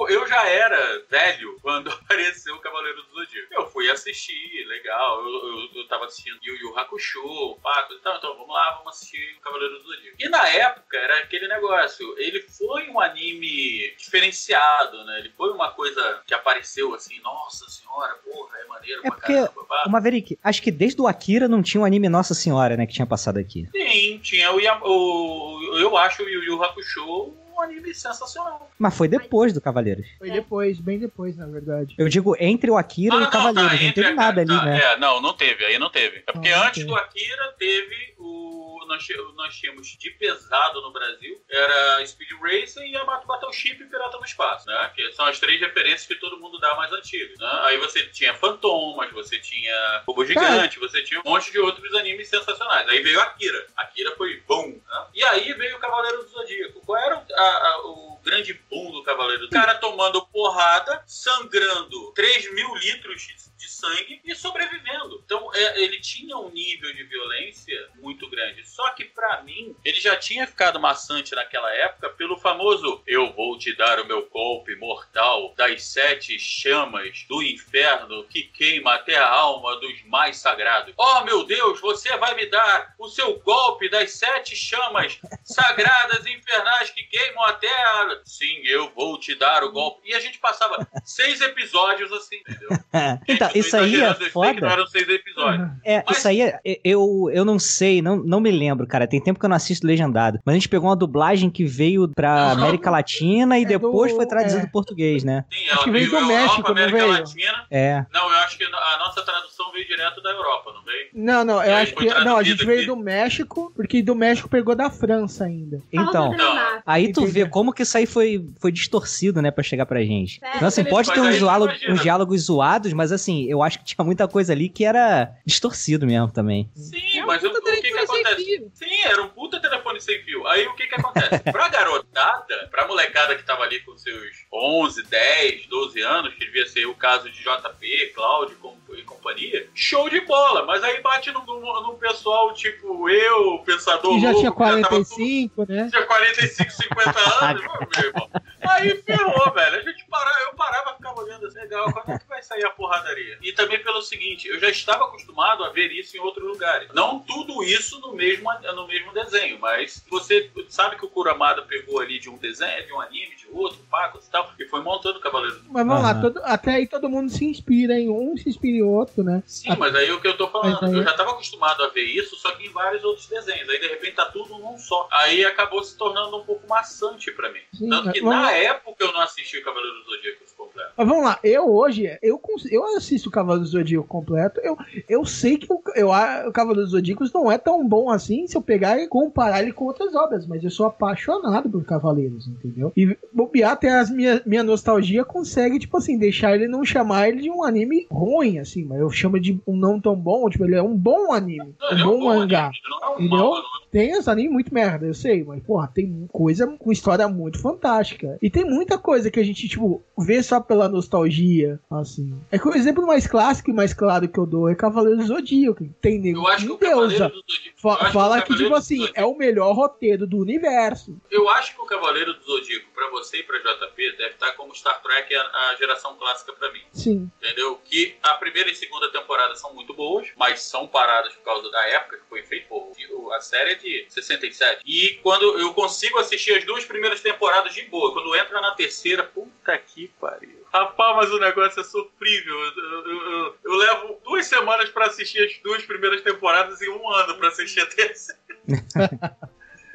Eu 0.09 0.27
já 0.27 0.47
era 0.47 1.03
velho 1.09 1.57
quando 1.61 1.89
apareceu 1.91 2.55
o 2.55 2.59
Cavaleiro 2.59 3.01
do 3.03 3.13
Zodíaco. 3.13 3.53
Eu 3.53 3.67
fui 3.67 3.89
assistir, 3.89 4.65
legal. 4.67 5.21
Eu, 5.21 5.47
eu, 5.47 5.69
eu 5.75 5.87
tava 5.87 6.05
assistindo 6.05 6.39
Yu 6.43 6.55
Yu 6.55 6.77
Hakusho, 6.77 7.57
Paco, 7.61 7.93
então, 7.93 8.15
então 8.15 8.33
vamos 8.37 8.53
lá, 8.53 8.71
vamos 8.77 8.95
assistir 8.95 9.35
o 9.37 9.41
Cavaleiro 9.41 9.79
do 9.79 9.83
Zodíaco. 9.83 10.17
E 10.19 10.29
na 10.29 10.47
época 10.49 10.97
era 10.97 11.19
aquele 11.19 11.47
negócio. 11.47 12.15
Ele 12.17 12.41
foi 12.41 12.89
um 12.89 12.99
anime 12.99 13.93
diferenciado, 13.97 15.03
né? 15.05 15.19
Ele 15.19 15.29
foi 15.29 15.51
uma 15.51 15.71
coisa 15.71 16.21
que 16.25 16.33
apareceu 16.33 16.93
assim, 16.93 17.19
nossa 17.21 17.69
senhora, 17.69 18.13
porra, 18.23 18.57
é 18.59 18.65
maneiro 18.65 18.99
É 18.99 19.09
pra 19.09 19.11
porque, 19.11 19.33
caramba. 19.33 19.65
pá. 19.65 19.83
Maverick, 19.87 20.37
acho 20.43 20.61
que 20.61 20.71
desde 20.71 21.01
o 21.01 21.07
Akira 21.07 21.47
não 21.47 21.61
tinha 21.61 21.81
um 21.81 21.85
anime 21.85 22.09
Nossa 22.09 22.33
Senhora, 22.33 22.75
né, 22.77 22.85
que 22.85 22.93
tinha 22.93 23.05
passado 23.05 23.37
aqui. 23.37 23.67
Sim, 23.71 24.19
tinha 24.19 24.51
o, 24.51 24.57
o 24.57 25.77
eu 25.79 25.95
acho 25.97 26.23
o 26.23 26.29
Yu 26.29 26.43
Yu 26.43 26.63
Hakusho 26.63 27.35
um 27.61 27.63
anime 27.63 27.93
sensacional. 27.93 28.69
Mas 28.77 28.95
foi 28.97 29.07
depois 29.07 29.53
do 29.53 29.61
Cavaleiros. 29.61 30.05
Foi 30.17 30.29
depois, 30.31 30.79
bem 30.79 30.99
depois, 30.99 31.37
na 31.37 31.45
verdade. 31.47 31.95
Eu 31.97 32.07
digo 32.09 32.35
entre 32.39 32.69
o 32.71 32.77
Akira 32.77 33.15
e 33.15 33.23
o 33.23 33.29
Cavaleiros, 33.29 33.71
não 33.79 33.87
entre 33.87 34.03
teve 34.03 34.07
a- 34.07 34.15
nada 34.15 34.41
ali, 34.41 34.49
tá, 34.55 34.65
né? 34.65 34.79
É, 34.81 34.97
não, 34.97 35.21
não 35.21 35.33
teve, 35.33 35.65
aí 35.65 35.77
não 35.79 35.89
teve. 35.89 36.23
É 36.27 36.31
porque 36.31 36.49
Ah, 36.49 36.67
antes 36.67 36.83
ok. 36.83 36.85
do 36.85 36.95
Akira 36.95 37.53
teve 37.57 38.13
o. 38.17 38.61
Nós, 38.91 39.07
nós 39.37 39.55
tínhamos 39.55 39.87
de 39.87 40.09
pesado 40.11 40.81
no 40.81 40.91
Brasil, 40.91 41.41
era 41.49 42.05
Speed 42.05 42.27
Racer 42.41 42.83
e 42.85 42.91
Yamato 42.91 43.25
Battleship 43.25 43.77
e 43.81 43.85
Pirata 43.85 44.17
no 44.17 44.25
Espaço, 44.25 44.67
né? 44.67 44.91
Que 44.93 45.13
são 45.13 45.25
as 45.27 45.39
três 45.39 45.61
referências 45.61 46.05
que 46.05 46.15
todo 46.15 46.37
mundo 46.37 46.59
dá 46.59 46.75
mais 46.75 46.91
antigas, 46.91 47.39
né? 47.39 47.49
Aí 47.67 47.77
você 47.77 48.05
tinha 48.07 48.33
Fantomas, 48.33 49.09
você 49.13 49.39
tinha 49.39 50.01
Robô 50.05 50.25
Gigante, 50.25 50.77
você 50.77 51.01
tinha 51.03 51.21
um 51.21 51.29
monte 51.29 51.53
de 51.53 51.59
outros 51.59 51.93
animes 51.95 52.27
sensacionais. 52.27 52.85
Aí 52.89 53.01
veio 53.01 53.21
Akira. 53.21 53.65
Akira 53.77 54.13
foi 54.17 54.41
boom, 54.45 54.67
né? 54.85 55.05
E 55.13 55.23
aí 55.23 55.53
veio 55.53 55.77
o 55.77 55.79
Cavaleiro 55.79 56.23
do 56.23 56.29
Zodíaco. 56.29 56.81
Qual 56.85 56.97
era 56.97 57.15
o, 57.17 57.19
a- 57.33 57.50
a- 57.57 57.81
o 57.87 58.19
grande 58.23 58.53
boom 58.69 58.91
do 58.91 59.03
Cavaleiro 59.03 59.45
O 59.45 59.49
cara 59.49 59.75
tomando 59.75 60.25
porrada, 60.27 61.03
sangrando 61.05 62.11
3 62.13 62.53
mil 62.53 62.73
litros 62.75 63.27
de 63.61 63.69
sangue 63.69 64.19
e 64.25 64.35
sobrevivendo. 64.35 65.21
Então 65.23 65.53
é, 65.53 65.81
ele 65.83 65.99
tinha 65.99 66.35
um 66.37 66.49
nível 66.49 66.91
de 66.93 67.03
violência 67.03 67.89
muito 67.99 68.27
grande. 68.29 68.67
Só 68.67 68.89
que 68.91 69.05
pra 69.05 69.43
mim 69.43 69.75
ele 69.85 69.99
já 69.99 70.15
tinha 70.15 70.47
ficado 70.47 70.79
maçante 70.79 71.35
naquela 71.35 71.71
época 71.75 72.09
pelo 72.09 72.37
famoso 72.37 73.01
eu 73.05 73.31
vou 73.33 73.57
te 73.57 73.75
dar 73.75 73.99
o 73.99 74.05
meu 74.05 74.27
golpe 74.29 74.75
mortal 74.75 75.53
das 75.55 75.83
sete 75.83 76.39
chamas 76.39 77.25
do 77.29 77.43
inferno 77.43 78.23
que 78.25 78.43
queima 78.43 78.95
até 78.95 79.15
a 79.17 79.29
alma 79.29 79.79
dos 79.79 80.03
mais 80.05 80.37
sagrados. 80.37 80.93
Oh 80.97 81.21
meu 81.21 81.43
Deus, 81.43 81.79
você 81.79 82.17
vai 82.17 82.33
me 82.35 82.47
dar 82.47 82.95
o 82.97 83.07
seu 83.09 83.39
golpe 83.39 83.89
das 83.89 84.11
sete 84.13 84.55
chamas 84.55 85.19
sagradas 85.43 86.25
infernais 86.25 86.89
que 86.89 87.03
queimam 87.03 87.43
até 87.45 87.71
a... 87.71 88.10
Sim, 88.25 88.61
eu 88.65 88.91
vou 88.95 89.17
te 89.19 89.35
dar 89.35 89.63
o 89.63 89.71
golpe. 89.71 90.01
E 90.09 90.13
a 90.13 90.19
gente 90.19 90.37
passava 90.39 90.87
seis 91.05 91.41
episódios 91.41 92.11
assim, 92.11 92.37
entendeu? 92.47 92.69
então, 93.27 93.49
Tô 93.49 93.57
isso 93.59 93.75
aí 93.77 94.01
é 94.01 94.13
que 94.13 94.29
foda. 94.29 94.61
não 94.61 94.69
eram 94.69 94.87
seis 94.87 95.07
episódios. 95.07 95.67
É, 95.83 96.03
Mas- 96.07 96.17
isso 96.17 96.27
aí 96.27 96.41
é, 96.41 96.59
eu, 96.83 97.29
eu 97.33 97.45
não 97.45 97.57
sei, 97.59 98.01
não, 98.01 98.17
não 98.17 98.39
me 98.39 98.51
lembro, 98.51 98.85
cara. 98.87 99.07
Tem 99.07 99.21
tempo 99.21 99.39
que 99.39 99.45
eu 99.45 99.49
não 99.49 99.55
assisto 99.55 99.85
legendado. 99.85 100.39
Mas 100.45 100.53
a 100.53 100.57
gente 100.57 100.69
pegou 100.69 100.89
uma 100.89 100.95
dublagem 100.95 101.49
que 101.49 101.63
veio 101.65 102.07
pra 102.09 102.51
América 102.51 102.89
Latina 102.91 103.57
e 103.57 103.63
É 103.63 103.65
depois 103.65 104.11
do- 104.11 104.15
foi 104.17 104.25
traduzido 104.25 104.61
é. 104.61 104.65
em 104.65 104.71
português, 104.71 105.23
né? 105.23 105.45
Sim, 105.51 105.69
Acho 105.69 105.83
que 105.83 105.89
ela 105.89 105.91
veio 105.97 106.09
do 106.09 106.15
Europa, 106.15 106.33
México, 106.33 106.61
não 106.61 106.71
América 106.71 106.97
veio? 106.97 107.11
Latina. 107.11 107.65
É. 107.71 108.05
Não, 108.13 108.29
eu 108.29 108.37
acho 108.39 108.57
que 108.57 108.63
a 108.63 108.97
nossa 108.99 109.21
tradução 109.23 109.71
veio 109.71 109.87
direto 109.87 110.21
da 110.21 110.31
Europa, 110.31 110.71
não 110.73 110.83
veio? 110.83 111.07
Não, 111.13 111.43
não, 111.43 111.63
eu 111.63 111.75
acho 111.75 111.95
que. 111.95 112.05
Não, 112.05 112.37
a 112.37 112.43
gente 112.43 112.65
veio 112.65 112.79
aqui. 112.79 112.87
do 112.87 112.95
México, 112.95 113.71
porque 113.75 114.01
do 114.01 114.15
México 114.15 114.49
pegou 114.49 114.75
da 114.75 114.89
França 114.89 115.45
ainda. 115.45 115.81
Então, 115.91 116.31
Não. 116.35 116.81
aí 116.85 117.11
tu 117.11 117.25
vê 117.25 117.45
como 117.47 117.73
que 117.73 117.83
isso 117.83 117.97
aí 117.97 118.00
foi, 118.05 118.45
foi 118.59 118.71
distorcido, 118.71 119.41
né, 119.41 119.51
pra 119.51 119.63
chegar 119.63 119.85
pra 119.85 120.03
gente. 120.03 120.39
É, 120.43 120.55
Então, 120.57 120.67
assim, 120.67 120.83
pode 120.83 121.07
mas 121.09 121.15
ter 121.15 121.21
uns, 121.21 121.35
aí 121.43 121.61
imagina. 121.63 121.93
uns 121.93 122.01
diálogos 122.01 122.41
zoados, 122.41 122.93
mas 122.93 123.11
assim, 123.11 123.45
eu 123.45 123.61
acho 123.63 123.79
que 123.79 123.85
tinha 123.85 124.05
muita 124.05 124.27
coisa 124.27 124.53
ali 124.53 124.69
que 124.69 124.85
era 124.85 125.31
distorcido 125.45 126.05
mesmo 126.05 126.31
também. 126.31 126.69
Sim, 126.75 127.19
É 127.19 127.23
um 127.23 127.27
mas 127.27 127.43
o, 127.43 127.47
o 127.47 127.61
que 127.61 127.81
que 127.81 127.97
acontece? 127.97 128.71
Sim, 128.73 129.01
era 129.05 129.21
um 129.23 129.29
puta 129.29 129.59
telefone 129.59 129.99
sem 130.01 130.21
fio. 130.23 130.45
Aí 130.47 130.65
o 130.67 130.75
que 130.75 130.87
que 130.87 130.95
acontece? 130.95 131.39
Pra 131.51 131.69
garotada, 131.69 132.67
pra 132.71 132.87
molecada 132.87 133.35
que 133.35 133.43
tava 133.43 133.63
ali 133.63 133.79
com 133.81 133.97
seus 133.97 134.40
11, 134.53 135.03
10, 135.03 135.67
12 135.67 136.01
anos, 136.01 136.33
que 136.33 136.45
devia 136.45 136.65
ser 136.67 136.85
o 136.85 136.93
caso 136.93 137.29
de 137.29 137.39
JP, 137.41 138.11
Cláudio 138.13 138.57
e 138.97 139.03
companhia, 139.03 139.69
show 139.73 140.09
de 140.09 140.19
bola. 140.21 140.65
Mas 140.65 140.83
aí 140.83 140.99
bate 141.01 141.31
num, 141.31 141.45
num- 141.45 141.95
pessoal 142.01 142.53
tipo 142.53 143.07
eu, 143.09 143.59
pensador 143.59 144.15
Que 144.15 144.21
já 144.21 144.31
louco, 144.31 144.39
tinha 144.41 144.51
que 144.51 144.57
tava 144.57 144.71
45, 144.81 145.65
né? 145.69 145.87
tinha 145.89 146.05
45, 146.05 146.71
50 146.71 147.19
anos, 147.45 147.61
meu 147.95 148.05
irmão. 148.05 148.29
Aí 148.63 148.95
ferrou, 149.03 149.51
velho. 149.53 149.75
A 149.77 149.81
gente 149.81 150.05
parava, 150.09 150.39
eu 150.49 150.53
parava, 150.55 150.95
ficava 150.95 151.21
olhando 151.21 151.45
assim, 151.47 151.59
legal, 151.59 151.91
quando 151.93 152.11
é 152.11 152.19
que 152.19 152.27
vai 152.27 152.41
sair 152.41 152.63
a 152.65 152.69
porradaria? 152.71 153.37
E 153.41 153.53
também 153.53 153.81
pelo 153.83 154.01
seguinte, 154.01 154.47
eu 154.47 154.59
já 154.59 154.69
estava 154.69 155.05
acostumado 155.05 155.63
a 155.63 155.69
ver 155.69 155.91
isso 155.91 156.17
em 156.17 156.19
outros 156.19 156.45
lugares. 156.47 156.89
Não 156.93 157.19
tudo 157.19 157.63
isso 157.63 157.99
no 157.99 158.13
mesmo, 158.13 158.49
no 158.75 158.87
mesmo 158.87 159.13
desenho, 159.13 159.59
mas 159.59 160.03
você 160.09 160.49
sabe 160.69 160.95
que 160.97 161.05
o 161.05 161.09
Kuramada 161.09 161.61
pegou 161.63 161.99
ali 161.99 162.19
de 162.19 162.29
um 162.29 162.37
desenho, 162.37 162.85
de 162.85 162.93
um 162.93 162.99
anime, 162.99 163.35
de 163.35 163.47
outro, 163.51 163.79
Pacos 163.91 164.27
e 164.27 164.31
tal, 164.31 164.40
e 164.59 164.65
foi 164.65 164.81
montando 164.81 165.17
o 165.17 165.21
Cavaleiro 165.21 165.55
do 165.59 165.71
Mas 165.71 165.85
vamos 165.85 166.03
lá, 166.03 166.11
Aham. 166.11 166.21
todo- 166.21 166.41
até 166.43 166.71
aí 166.75 166.87
todo 166.87 167.09
mundo 167.09 167.29
se 167.29 167.45
inspira 167.45 167.99
em 167.99 168.09
um, 168.09 168.35
se 168.37 168.49
inspira 168.49 168.77
em 168.77 168.81
outro, 168.83 169.23
né? 169.23 169.41
Sim, 169.45 169.69
mas 169.77 169.93
aí 169.95 170.11
o 170.11 170.19
que 170.21 170.27
eu 170.27 170.37
tô 170.37 170.47
falando, 170.47 170.83
aí- 170.85 170.93
eu 170.95 171.03
já 171.03 171.11
estava 171.11 171.31
acostumado 171.31 171.83
a 171.83 171.89
ver 171.89 172.03
isso, 172.03 172.35
só 172.37 172.51
que 172.51 172.65
em 172.67 172.71
vários 172.71 173.03
outros 173.03 173.27
desenhos. 173.27 173.67
Aí 173.69 173.79
de 173.79 173.87
repente 173.87 174.15
tá 174.15 174.25
tudo 174.25 174.57
num 174.57 174.77
só. 174.77 175.07
Aí 175.11 175.43
acabou 175.45 175.83
se 175.83 175.97
tornando 175.97 176.37
um 176.37 176.43
pouco 176.43 176.67
maçante 176.67 177.31
pra 177.31 177.51
mim. 177.51 177.59
Sim, 177.73 177.89
Tanto 177.89 178.11
que 178.11 178.21
vamos 178.21 178.35
na 178.35 178.41
lá. 178.43 178.53
época 178.53 179.03
eu 179.03 179.11
não 179.13 179.21
assisti 179.21 179.57
o 179.57 179.63
Cavaleiro 179.63 179.95
dos 179.97 180.05
Zodíacos 180.15 180.51
completo. 180.53 180.91
Mas 180.97 181.07
vamos 181.07 181.23
lá, 181.23 181.39
eu 181.43 181.69
hoje, 181.73 182.17
eu, 182.21 182.37
cons- 182.37 182.65
eu 182.71 182.83
assisto 182.97 183.29
o 183.29 183.31
Cavalo 183.31 183.59
do 183.59 183.65
Zodíaco 183.65 184.07
completo, 184.07 184.59
eu, 184.61 184.77
eu 185.07 185.25
sei 185.25 185.57
que 185.57 185.71
o, 185.71 185.81
eu, 185.95 186.11
a- 186.11 186.45
o 186.47 186.51
Cavalo 186.51 186.75
dos 186.81 186.91
Zodíacos 186.91 187.31
não 187.33 187.51
é 187.51 187.57
tão 187.57 187.87
bom 187.87 188.09
assim 188.09 188.45
se 188.47 188.55
eu 188.55 188.61
pegar 188.61 188.99
e 188.99 189.07
comparar 189.07 189.61
ele 189.61 189.71
com 189.73 189.85
outras 189.85 190.13
obras, 190.15 190.45
mas 190.47 190.63
eu 190.63 190.69
sou 190.71 190.85
apaixonado 190.85 191.69
por 191.69 191.83
Cavaleiros, 191.85 192.47
entendeu? 192.47 192.91
E 192.95 193.17
bobear 193.33 193.71
até 193.71 193.89
as 193.97 194.09
minha, 194.31 194.41
minha 194.45 194.63
nostalgia 194.63 195.23
consegue, 195.25 195.79
tipo 195.79 195.97
assim, 195.97 196.17
deixar 196.17 196.55
ele 196.55 196.67
não 196.67 196.83
chamar 196.85 197.29
ele 197.29 197.41
de 197.41 197.49
um 197.49 197.63
anime 197.63 198.07
ruim, 198.11 198.59
assim, 198.59 198.83
mas 198.83 198.99
eu 198.99 199.09
chamo 199.09 199.39
de 199.39 199.59
um 199.67 199.75
não 199.75 199.99
tão 199.99 200.15
bom, 200.15 200.49
tipo, 200.49 200.63
ele 200.65 200.75
é 200.75 200.81
um 200.81 200.95
bom 200.95 201.31
anime, 201.31 201.73
Não, 201.79 201.89
um 201.89 201.99
é 201.99 202.03
bom 202.03 202.19
bom 202.19 202.25
mangá. 202.25 202.65
anime, 202.65 202.79
não 202.89 203.03
é 203.03 203.09
um 203.09 203.19
Entendeu? 203.21 203.53
é 203.55 203.61
Tem 203.91 204.11
esse 204.11 204.29
anime 204.29 204.49
muito 204.49 204.73
merda, 204.73 205.05
eu 205.05 205.13
sei, 205.13 205.43
mas, 205.43 205.61
porra, 205.63 205.87
tem 205.93 206.27
coisa 206.31 206.65
com 206.67 206.91
história 206.91 207.27
muito 207.27 207.59
fantástica. 207.61 208.37
E 208.41 208.49
tem 208.49 208.63
muita 208.63 208.97
coisa 208.97 209.29
que 209.29 209.39
a 209.39 209.43
gente, 209.43 209.67
tipo, 209.67 210.01
vê 210.17 210.41
só 210.41 210.59
pela 210.61 210.87
nostalgia, 210.87 211.79
assim. 211.89 212.33
É 212.51 212.57
que 212.57 212.67
o 212.67 212.73
exemplo 212.75 213.05
mais 213.05 213.27
clássico 213.27 213.69
e 213.69 213.73
mais 213.73 213.93
claro 213.93 214.27
que 214.29 214.37
eu 214.39 214.45
dou 214.45 214.69
é 214.69 214.75
Cavaleiro 214.75 215.17
do 215.17 215.25
Zodíaco. 215.25 215.85
Tem 216.01 216.19
nego 216.19 216.39
Eu 216.39 216.47
acho 216.47 216.67
que 216.67 216.77
que 216.77 216.85
deusa. 216.87 217.29
do. 217.29 217.41
Fa- 217.75 218.11
fala 218.11 218.39
o 218.39 218.43
que, 218.43 218.55
tipo 218.55 218.73
assim, 218.73 219.07
é 219.13 219.25
o 219.25 219.35
melhor 219.37 219.73
roteiro 219.75 220.25
do 220.25 220.37
universo. 220.37 221.15
Eu 221.29 221.49
acho 221.49 221.75
que 221.75 221.81
o 221.81 221.85
Cavaleiro 221.85 222.33
do 222.33 222.43
Zodíaco, 222.43 222.85
pra 222.95 223.09
você 223.11 223.37
e 223.39 223.43
pra 223.43 223.57
JP, 223.57 224.17
deve 224.21 224.33
estar 224.35 224.51
como 224.53 224.73
Star 224.75 225.01
Trek 225.01 225.35
a, 225.35 225.41
a 225.41 225.75
geração 225.75 226.15
clássica 226.15 226.53
pra 226.53 226.71
mim. 226.71 226.81
Sim. 226.93 227.29
Entendeu? 227.41 227.81
Que 227.83 228.15
a 228.23 228.35
primeira 228.35 228.69
e 228.69 228.75
segunda 228.75 229.11
temporada 229.11 229.55
são 229.55 229.73
muito 229.73 229.93
boas, 229.93 230.27
mas 230.37 230.61
são 230.61 230.87
paradas 230.87 231.33
por 231.33 231.43
causa 231.43 231.69
da 231.71 231.87
época 231.89 232.17
que 232.17 232.29
foi 232.29 232.43
feito. 232.43 232.67
Pô, 232.67 232.93
o- 233.11 233.33
a 233.33 233.41
série 233.41 233.71
é 233.71 233.75
de 233.75 234.05
67. 234.09 234.81
E 234.85 235.15
quando 235.23 235.57
eu 235.59 235.73
consigo 235.73 236.19
assistir 236.19 236.53
as 236.53 236.63
duas 236.65 236.85
primeiras 236.85 237.21
temporadas 237.21 237.73
de 237.73 237.81
boa, 237.83 238.13
quando 238.13 238.35
entra 238.35 238.61
na 238.61 238.75
terceira, 238.75 239.23
puta 239.23 239.77
que 239.77 240.07
pariu. 240.19 240.61
Rapaz, 240.73 241.15
mas 241.17 241.31
o 241.31 241.39
negócio 241.39 241.81
é 241.81 241.83
sofrível. 241.83 242.55
Eu, 242.59 242.83
eu- 242.83 243.31
eu- 243.31 243.57
eu 243.65 243.73
levo 243.75 244.21
duas 244.23 244.45
semanas 244.45 244.89
pra 244.89 245.07
assistir 245.07 245.43
as 245.43 245.57
duas 245.61 245.83
primeiras 245.83 246.21
temporadas 246.21 246.79
e 246.81 246.89
um 246.89 247.09
ano 247.09 247.35
pra 247.37 247.49
assistir 247.49 247.81
a 247.81 247.85
terceira. 247.87 248.39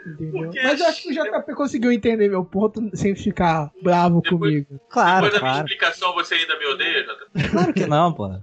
Entendeu? 0.07 0.45
Porque- 0.45 0.63
Mas 0.63 0.81
eu 0.81 0.87
acho 0.87 1.03
que 1.03 1.11
o 1.11 1.13
JP 1.13 1.55
conseguiu 1.55 1.91
entender 1.93 2.29
meu 2.29 2.45
ponto 2.45 2.81
sem 2.95 3.15
ficar 3.17 3.71
bravo 3.83 4.23
comigo. 4.23 4.79
Claro, 4.89 5.25
Depois 5.27 5.33
da 5.35 5.41
minha 5.41 5.53
claro. 5.53 5.67
explicação, 5.69 6.15
você 6.15 6.35
ainda 6.37 6.59
me 6.59 6.67
odeia, 6.67 7.03
JP? 7.05 7.49
Claro 7.51 7.73
que 7.75 7.87
não, 7.87 8.13
pô. 8.13 8.29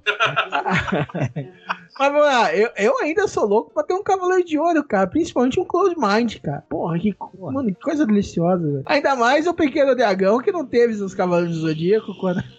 Mas 1.99 2.11
vamos 2.11 2.26
lá, 2.26 2.55
eu, 2.55 2.70
eu 2.76 2.97
ainda 3.01 3.28
sou 3.28 3.45
louco 3.47 3.72
pra 3.74 3.84
ter 3.84 3.93
um 3.93 4.01
Cavaleiro 4.03 4.43
de 4.43 4.57
Ouro, 4.57 4.84
cara. 4.84 5.05
Principalmente 5.07 5.59
um 5.59 5.64
Close 5.66 5.95
Mind, 5.97 6.38
cara. 6.41 6.64
Porra, 6.68 6.97
que, 6.97 7.14
co- 7.14 7.51
mano, 7.51 7.68
que 7.74 7.80
coisa 7.82 8.05
deliciosa, 8.05 8.64
velho. 8.64 8.84
Ainda 8.88 9.16
mais 9.16 9.45
o 9.45 9.53
Pequeno 9.53 9.95
Dragão, 9.95 10.39
que 10.39 10.51
não 10.51 10.66
teve 10.66 10.93
os 10.95 11.14
Cavaleiros 11.14 11.55
do 11.55 11.61
Zodíaco 11.68 12.14
quando. 12.20 12.41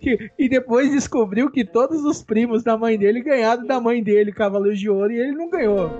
Que- 0.00 0.30
e 0.38 0.48
depois 0.48 0.90
descobriu 0.90 1.50
que 1.50 1.64
todos 1.64 2.02
os 2.04 2.22
primos 2.22 2.62
da 2.62 2.76
mãe 2.78 2.96
dele 2.96 3.20
ganharam 3.20 3.66
da 3.66 3.78
mãe 3.80 4.02
dele 4.02 4.32
Cavaleiros 4.32 4.78
de 4.80 4.88
Ouro 4.88 5.12
e 5.12 5.18
ele 5.18 5.32
não 5.32 5.50
ganhou. 5.50 5.90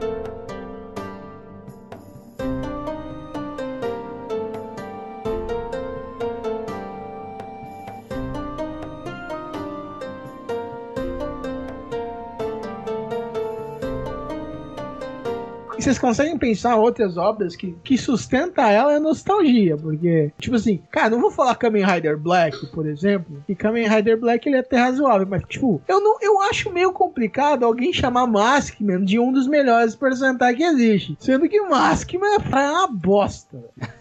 Vocês 15.82 15.98
conseguem 15.98 16.38
pensar 16.38 16.76
outras 16.76 17.16
obras 17.16 17.56
que, 17.56 17.76
que 17.82 17.98
sustenta 17.98 18.70
ela 18.70 18.92
é 18.92 19.00
nostalgia, 19.00 19.76
porque, 19.76 20.30
tipo 20.38 20.54
assim, 20.54 20.80
cara, 20.92 21.10
não 21.10 21.20
vou 21.20 21.32
falar 21.32 21.56
Kamen 21.56 21.84
Rider 21.84 22.16
Black, 22.16 22.66
por 22.68 22.86
exemplo, 22.86 23.42
e 23.48 23.54
Kamen 23.56 23.88
Rider 23.88 24.16
Black 24.16 24.48
ele 24.48 24.56
é 24.56 24.60
até 24.60 24.78
razoável, 24.78 25.26
mas, 25.28 25.42
tipo, 25.48 25.82
eu, 25.88 26.00
não, 26.00 26.18
eu 26.20 26.40
acho 26.42 26.72
meio 26.72 26.92
complicado 26.92 27.64
alguém 27.64 27.92
chamar 27.92 28.28
Maskman 28.28 29.04
de 29.04 29.18
um 29.18 29.32
dos 29.32 29.48
melhores 29.48 29.96
personagens 29.96 30.56
que 30.56 30.62
existe, 30.62 31.16
sendo 31.18 31.48
que 31.48 31.60
Maskman 31.60 32.36
é 32.36 32.70
uma 32.70 32.86
bosta. 32.86 33.58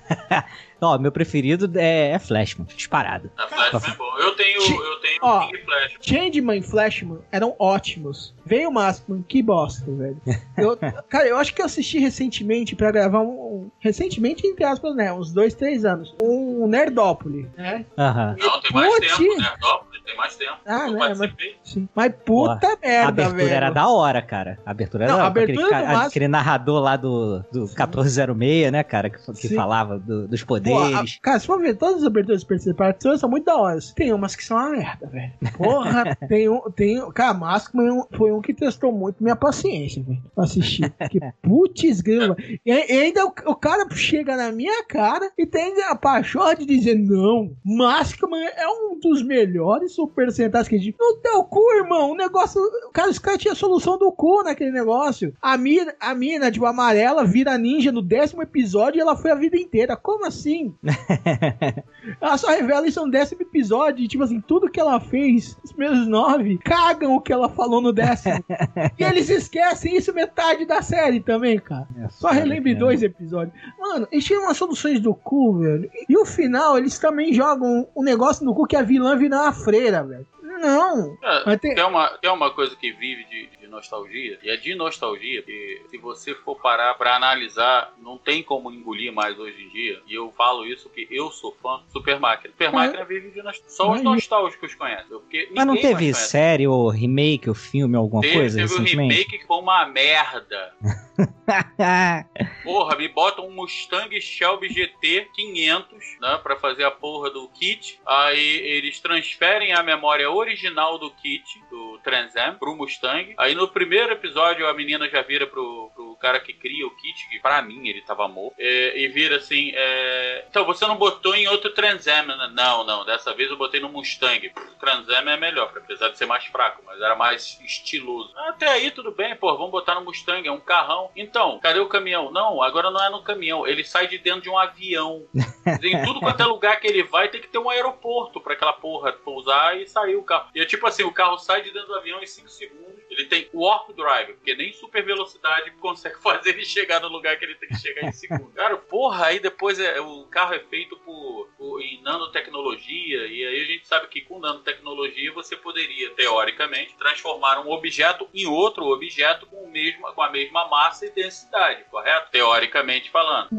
Ó, 0.82 0.97
meu 0.97 1.11
preferido 1.11 1.71
é, 1.79 2.09
é 2.11 2.19
Flashman, 2.19 2.65
disparado. 2.75 3.29
A 3.38 3.47
Flashman 3.47 3.93
é 3.93 3.95
bom. 3.97 4.17
Eu 4.17 4.36
tenho, 4.36 4.61
eu 4.61 4.99
tenho 4.99 5.19
Ó, 5.21 5.47
King 5.47 5.57
Flash. 5.63 5.97
Changeman 6.01 6.57
e 6.57 6.61
Flashman 6.63 7.19
eram 7.32 7.55
ótimos. 7.59 8.34
Veio 8.45 8.69
o 8.69 8.73
Maskman, 8.73 9.23
que 9.27 9.43
bosta, 9.43 9.86
velho. 9.91 10.19
Eu- 10.57 10.77
cara, 11.07 11.27
eu 11.27 11.38
acho 11.38 11.53
que 11.53 11.61
eu 11.61 11.65
assisti 11.65 11.99
recentemente 11.99 12.75
pra 12.75 12.91
gravar 12.91 13.19
um, 13.21 13.29
um- 13.29 13.71
Recentemente, 13.79 14.45
entre 14.47 14.63
aspas, 14.63 14.95
né? 14.95 15.11
Uns 15.13 15.32
dois, 15.32 15.53
três 15.53 15.86
anos. 15.86 16.15
Um 16.21 16.67
Nerdópolis, 16.67 17.45
né? 17.57 17.86
Aham. 17.97 18.36
Não, 18.39 18.61
tem 18.61 18.71
mais 18.73 18.95
tempo? 18.97 19.38
Nerdópolis 19.38 19.90
tem 20.12 20.18
mais 20.18 20.36
tempo. 20.36 20.51
Ah, 20.66 20.88
eu 20.88 20.93
né, 20.93 20.99
participei. 20.99 21.55
Sim. 21.64 21.89
Mas 21.95 22.14
puta 22.26 22.59
Pô, 22.59 22.68
A 22.68 22.78
merda, 22.82 23.07
abertura 23.07 23.36
velho. 23.38 23.53
era 23.53 23.70
da 23.70 23.88
hora, 23.88 24.22
cara. 24.22 24.59
A 24.66 24.72
abertura 24.72 25.07
Não, 25.07 25.14
era 25.16 25.24
a 25.24 25.30
da 25.30 25.32
hora. 25.32 25.43
abertura 25.43 25.68
aquele, 25.68 25.82
do 25.88 25.93
ca- 25.99 26.05
aquele 26.07 26.28
narrador 26.28 26.82
lá 26.82 26.95
do, 26.97 27.39
do 27.51 27.59
1406, 27.68 28.72
né, 28.72 28.84
cara? 28.84 29.09
Que, 29.09 29.18
que 29.34 29.55
falava 29.55 29.97
do- 29.99 30.28
dos 30.28 30.43
Pô, 30.43 30.55
a- 30.55 30.59
poderes. 30.59 31.20
cara, 31.22 31.39
se 31.39 31.47
for 31.47 31.59
ver 31.59 31.76
todas 31.76 31.97
as 31.97 32.03
aberturas 32.03 32.43
participativas 32.43 33.20
são 33.20 33.30
muito 33.30 33.45
da 33.45 33.55
hora. 33.57 33.80
Tem 33.95 34.14
umas 34.14 34.36
que 34.36 34.43
são 34.43 34.57
uma 34.57 34.70
merda, 34.70 35.07
velho. 35.07 35.32
Porra, 35.57 36.16
tem 36.28 36.49
um. 36.49 36.62
Tem, 36.72 37.12
cara, 37.12 37.34
Maskman 37.34 38.03
foi 38.18 38.32
um 38.32 38.41
que 38.41 38.53
testou 38.53 38.91
muito 38.91 39.24
minha 39.24 39.36
paciência, 39.36 40.03
velho. 40.03 40.22
Pra 40.36 40.43
assistir. 40.43 40.89
Porque, 40.91 41.20
putz, 41.41 42.01
grila. 42.01 42.36
E, 42.39 42.59
e 42.66 42.72
ainda 42.72 43.26
o, 43.26 43.34
o 43.47 43.55
cara 43.55 43.88
chega 43.91 44.36
na 44.36 44.51
minha 44.51 44.84
cara 44.86 45.32
e 45.38 45.45
tem 45.45 45.82
a 45.84 45.95
paixão 45.95 46.53
de 46.55 46.66
dizer: 46.66 46.95
não, 46.95 47.51
Maskman 47.64 48.45
é 48.57 48.68
um 48.68 48.99
dos 48.99 49.24
melhores 49.24 49.93
super 50.01 50.27
a 50.27 50.63
gente. 50.63 50.95
No 50.99 51.17
teu 51.17 51.43
cu, 51.43 51.61
irmão. 51.73 52.11
O 52.11 52.15
negócio. 52.15 52.61
Cara, 52.93 53.09
os 53.09 53.19
caras 53.19 53.39
tinham 53.39 53.53
a 53.53 53.55
solução 53.55 53.97
do 53.97 54.11
cu 54.11 54.43
naquele 54.43 54.71
negócio. 54.71 55.33
A 55.41 55.57
mina, 55.57 55.93
a 55.99 56.15
mina, 56.15 56.51
tipo, 56.51 56.65
amarela, 56.65 57.23
vira 57.23 57.57
ninja 57.57 57.91
no 57.91 58.01
décimo 58.01 58.41
episódio 58.41 58.99
e 58.99 59.01
ela 59.01 59.15
foi 59.15 59.31
a 59.31 59.35
vida 59.35 59.57
inteira. 59.57 59.95
Como 59.95 60.25
assim? 60.25 60.73
Ela 62.19 62.37
só 62.37 62.49
revela 62.49 62.87
isso 62.87 63.03
no 63.03 63.11
décimo 63.11 63.41
episódio. 63.41 64.03
E, 64.03 64.07
tipo 64.07 64.23
assim, 64.23 64.41
tudo 64.41 64.69
que 64.69 64.79
ela 64.79 64.99
fez, 64.99 65.57
os 65.63 65.71
primeiros 65.71 66.07
nove, 66.07 66.57
cagam 66.57 67.15
o 67.15 67.21
que 67.21 67.31
ela 67.31 67.47
falou 67.49 67.79
no 67.79 67.93
décimo. 67.93 68.43
e 68.97 69.03
eles 69.03 69.29
esquecem 69.29 69.95
isso 69.95 70.13
metade 70.13 70.65
da 70.65 70.81
série 70.81 71.19
também, 71.19 71.59
cara. 71.59 71.87
Só 72.09 72.29
relembre 72.29 72.73
dois 72.73 73.03
episódios. 73.03 73.55
Mano, 73.79 74.07
eles 74.11 74.25
tinham 74.25 74.43
umas 74.43 74.57
soluções 74.57 74.99
do 74.99 75.13
cu, 75.13 75.59
velho. 75.59 75.89
E 76.09 76.17
o 76.17 76.25
final, 76.25 76.77
eles 76.77 76.97
também 76.97 77.33
jogam 77.33 77.87
um 77.95 78.03
negócio 78.03 78.43
no 78.43 78.55
cu 78.55 78.65
que 78.65 78.75
a 78.75 78.81
vilã 78.81 79.15
vira 79.15 79.37
uma 79.37 79.53
freira, 79.53 79.90
velho. 80.01 80.27
Não. 80.41 81.17
É, 81.23 81.57
tem- 81.57 81.75
tem... 81.75 81.83
uma, 81.83 82.07
tem 82.19 82.31
uma 82.31 82.51
coisa 82.53 82.75
que 82.75 82.91
vive 82.93 83.25
de 83.25 83.49
nostalgia, 83.72 84.38
e 84.43 84.49
é 84.49 84.57
de 84.57 84.76
nostalgia, 84.76 85.41
que 85.41 85.82
se 85.89 85.97
você 85.97 86.36
for 86.36 86.55
parar 86.59 86.93
pra 86.95 87.15
analisar, 87.15 87.93
não 87.97 88.17
tem 88.17 88.43
como 88.43 88.72
engolir 88.72 89.11
mais 89.11 89.39
hoje 89.39 89.63
em 89.63 89.69
dia, 89.69 90.01
e 90.07 90.13
eu 90.13 90.32
falo 90.38 90.65
isso 90.65 90.89
porque 90.89 91.07
eu 91.09 91.32
sou 91.32 91.55
fã 91.61 91.82
de 91.86 91.91
Super 91.91 92.19
Máquina. 92.19 92.51
Super 92.51 92.72
Máquina 92.72 93.05
vive 93.05 93.32
de 93.32 93.41
nostalgia. 93.41 93.69
Só 93.69 93.91
os 93.91 94.01
nostálgicos 94.01 94.76
conhecem. 94.76 95.07
Porque 95.07 95.49
Mas 95.55 95.65
não 95.65 95.76
teve 95.76 96.13
série 96.13 96.67
ou 96.67 96.89
remake 96.89 97.49
ou 97.49 97.55
filme, 97.55 97.95
alguma 97.95 98.22
Teve, 98.22 98.36
coisa 98.36 98.57
teve 98.59 98.74
um 98.76 98.84
remake 98.84 99.38
que 99.38 99.47
foi 99.47 99.57
uma 99.57 99.86
merda. 99.86 100.74
Porra, 102.63 102.95
me 102.95 103.07
botam 103.07 103.47
um 103.47 103.51
Mustang 103.51 104.19
Shelby 104.19 104.69
GT 104.69 105.30
500, 105.34 106.17
né, 106.19 106.39
pra 106.41 106.55
fazer 106.55 106.84
a 106.84 106.91
porra 106.91 107.30
do 107.30 107.47
kit. 107.49 107.99
Aí 108.05 108.39
eles 108.39 108.99
transferem 108.99 109.74
a 109.74 109.84
memória 109.84 110.30
original 110.30 110.97
do 110.97 111.11
kit, 111.11 111.61
do 111.69 111.90
Trans 112.01 112.35
Am, 112.35 112.57
pro 112.57 112.75
Mustang. 112.75 113.33
Aí 113.37 113.55
no 113.55 113.67
primeiro 113.67 114.11
episódio 114.11 114.67
a 114.67 114.73
menina 114.73 115.09
já 115.09 115.21
vira 115.21 115.47
pro, 115.47 115.91
pro 115.95 116.11
cara 116.22 116.39
que 116.39 116.53
cria 116.53 116.86
o 116.86 116.95
kit, 116.95 117.30
que 117.30 117.39
pra 117.39 117.61
mim 117.61 117.88
ele 117.88 118.01
tava 118.01 118.28
morto, 118.28 118.55
é, 118.57 118.99
e 118.99 119.07
vira 119.07 119.38
assim: 119.38 119.72
é, 119.74 120.45
Então 120.49 120.65
você 120.65 120.86
não 120.86 120.95
botou 120.95 121.36
em 121.36 121.47
outro 121.47 121.72
Trans 121.72 122.07
Am? 122.07 122.28
né? 122.28 122.51
Não, 122.53 122.84
não, 122.86 123.05
dessa 123.05 123.34
vez 123.34 123.49
eu 123.49 123.57
botei 123.57 123.80
no 123.80 123.89
Mustang. 123.89 124.51
O 124.55 124.80
Trans 124.80 125.09
Am 125.09 125.30
é 125.30 125.38
melhor, 125.38 125.72
apesar 125.76 126.09
de 126.09 126.17
ser 126.17 126.26
mais 126.26 126.45
fraco, 126.45 126.84
mas 126.86 127.01
era 127.01 127.15
mais 127.15 127.59
estiloso. 127.63 128.32
Até 128.38 128.67
aí 128.67 128.91
tudo 128.91 129.11
bem, 129.11 129.36
pô, 129.36 129.55
vamos 129.55 129.72
botar 129.72 129.95
no 129.95 130.05
Mustang, 130.05 130.47
é 130.47 130.51
um 130.51 130.59
carrão. 130.59 131.09
Então, 131.15 131.59
cadê 131.59 131.80
o 131.80 131.89
caminhão? 131.89 132.32
Não, 132.32 132.61
agora 132.61 132.91
não 132.91 133.03
é 133.03 133.09
no 133.09 133.24
caminhão, 133.24 133.65
ele 133.67 133.84
sai 133.84 134.07
de 134.07 134.17
dentro 134.17 134.41
de 134.41 134.49
um 134.49 134.57
avião. 134.57 135.26
Em 135.82 136.03
tudo 136.03 136.19
quanto 136.19 136.41
é 136.41 136.45
lugar 136.45 136.80
que 136.80 136.88
ele 136.88 137.03
vai, 137.03 137.30
tem 137.30 137.41
que 137.41 137.47
ter 137.47 137.57
um 137.57 137.69
aeroporto 137.69 138.41
pra 138.41 138.53
aquela 138.53 138.74
porra 138.74 139.11
pousar 139.13 139.80
e 139.80 139.88
sair 139.88 140.15
o 140.15 140.24
carro. 140.24 140.49
E 140.55 140.61
é 140.61 140.65
tipo 140.65 140.86
assim, 140.88 141.03
o 141.03 141.11
carro 141.11 141.38
sai 141.38 141.61
de 141.61 141.72
dentro 141.72 141.88
do 141.89 141.95
avião 141.95 142.22
em 142.22 142.26
5 142.26 142.49
segundos. 142.49 143.00
Ele 143.12 143.26
tem 143.26 143.49
warp 143.53 143.89
drive, 143.95 144.34
porque 144.34 144.55
nem 144.55 144.72
super 144.74 145.03
velocidade 145.03 145.70
consegue 145.72 146.16
fazer 146.24 146.51
ele 146.51 146.66
chegar 146.66 146.99
no 147.01 147.09
lugar 147.09 147.38
que 147.38 147.43
ele 147.45 147.55
tem 147.55 147.70
que 147.70 147.78
chegar 147.78 148.07
em 148.07 148.12
segundos. 148.14 148.53
Cara, 148.55 148.78
porra, 148.78 149.26
aí 149.28 149.39
depois 149.39 149.80
é, 149.80 149.99
o 149.99 150.24
carro 150.28 150.53
é 150.53 150.59
feito 150.59 150.95
por, 150.97 151.47
por- 151.57 151.82
em 151.82 152.01
nanotecnologia, 152.01 153.28
e 153.28 153.45
aí 153.45 153.62
a 153.62 153.66
gente 153.66 153.88
sabe 153.88 154.07
que 154.07 154.22
com 154.22 154.39
nanotecnologia 154.39 155.32
você 155.34 155.55
poderia, 155.55 156.09
teoricamente, 156.12 156.95
transformar 156.97 157.59
um 157.66 157.72
objeto 157.72 158.28
em 158.34 158.45
outro 158.45 158.86
objeto 158.86 159.45
com, 159.45 159.64
o 159.64 159.70
mesmo, 159.72 160.12
com 160.14 160.22
a 160.22 160.30
mesma 160.32 160.68
massa 160.68 161.05
e 161.05 161.09
densidade, 161.12 161.84
correto? 161.91 162.32
Teoricamente 162.32 163.09
falando. 163.09 163.49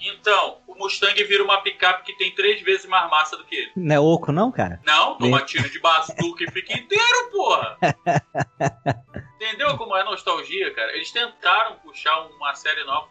Então, 0.00 0.62
o 0.66 0.74
Mustang 0.76 1.22
vira 1.24 1.42
uma 1.44 1.60
picape 1.62 2.04
que 2.04 2.16
tem 2.16 2.30
três 2.34 2.60
vezes 2.62 2.86
mais 2.86 3.10
massa 3.10 3.36
do 3.36 3.44
que 3.44 3.54
ele. 3.54 3.72
Não 3.76 3.94
é 3.94 4.00
oco, 4.00 4.32
não, 4.32 4.50
cara? 4.50 4.80
Não, 4.84 5.16
toma 5.18 5.38
Bem- 5.38 5.46
tiro 5.46 5.68
de 5.68 5.78
bazuca 5.80 6.44
e 6.44 6.50
fica 6.50 6.72
inteiro, 6.78 7.30
porra! 7.30 7.78
Entendeu 9.36 9.76
como 9.76 9.96
é 9.96 10.04
nostalgia, 10.04 10.72
cara? 10.74 10.92
Eles 10.94 11.10
tentaram 11.10 11.76
puxar 11.76 12.18
uma 12.28 12.54
série 12.54 12.82
nova. 12.84 13.08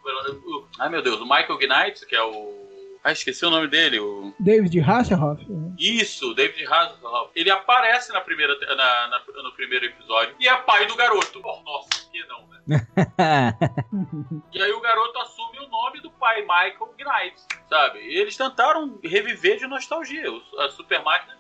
Ai 0.79 0.89
meu 0.89 1.01
Deus, 1.01 1.19
o 1.19 1.23
Michael 1.25 1.57
Knight, 1.59 2.05
que 2.05 2.15
é 2.15 2.23
o. 2.23 2.63
Ah, 3.03 3.11
esqueci 3.11 3.45
o 3.45 3.49
nome 3.49 3.67
dele. 3.67 3.99
O... 3.99 4.33
David 4.39 4.79
Hasselhoff. 4.79 5.43
né? 5.51 5.75
Isso, 5.77 6.33
David 6.33 6.65
Hasselhoff. 6.65 7.31
Ele 7.35 7.51
aparece 7.51 8.13
na 8.13 8.21
primeira, 8.21 8.57
na, 8.75 9.07
na- 9.09 9.23
no 9.43 9.51
primeiro 9.51 9.85
episódio 9.85 10.33
e 10.39 10.47
é 10.47 10.55
pai 10.57 10.85
do 10.87 10.95
garoto. 10.95 11.41
Oh, 11.43 11.61
nossa, 11.63 11.89
que 12.09 12.25
não, 12.27 12.47
né? 12.47 12.87
E 14.53 14.61
aí 14.61 14.71
o 14.71 14.79
garoto 14.79 15.19
assume 15.19 15.59
o 15.59 15.67
nome 15.67 15.99
do 16.01 16.09
pai, 16.11 16.41
Michael 16.43 16.95
Knight, 16.97 17.35
sabe? 17.69 17.99
E 17.99 18.17
eles 18.19 18.37
tentaram 18.37 18.97
reviver 19.03 19.57
de 19.57 19.67
nostalgia. 19.67 20.23
A 20.59 20.69
Super 20.69 21.03
Máquina 21.03 21.35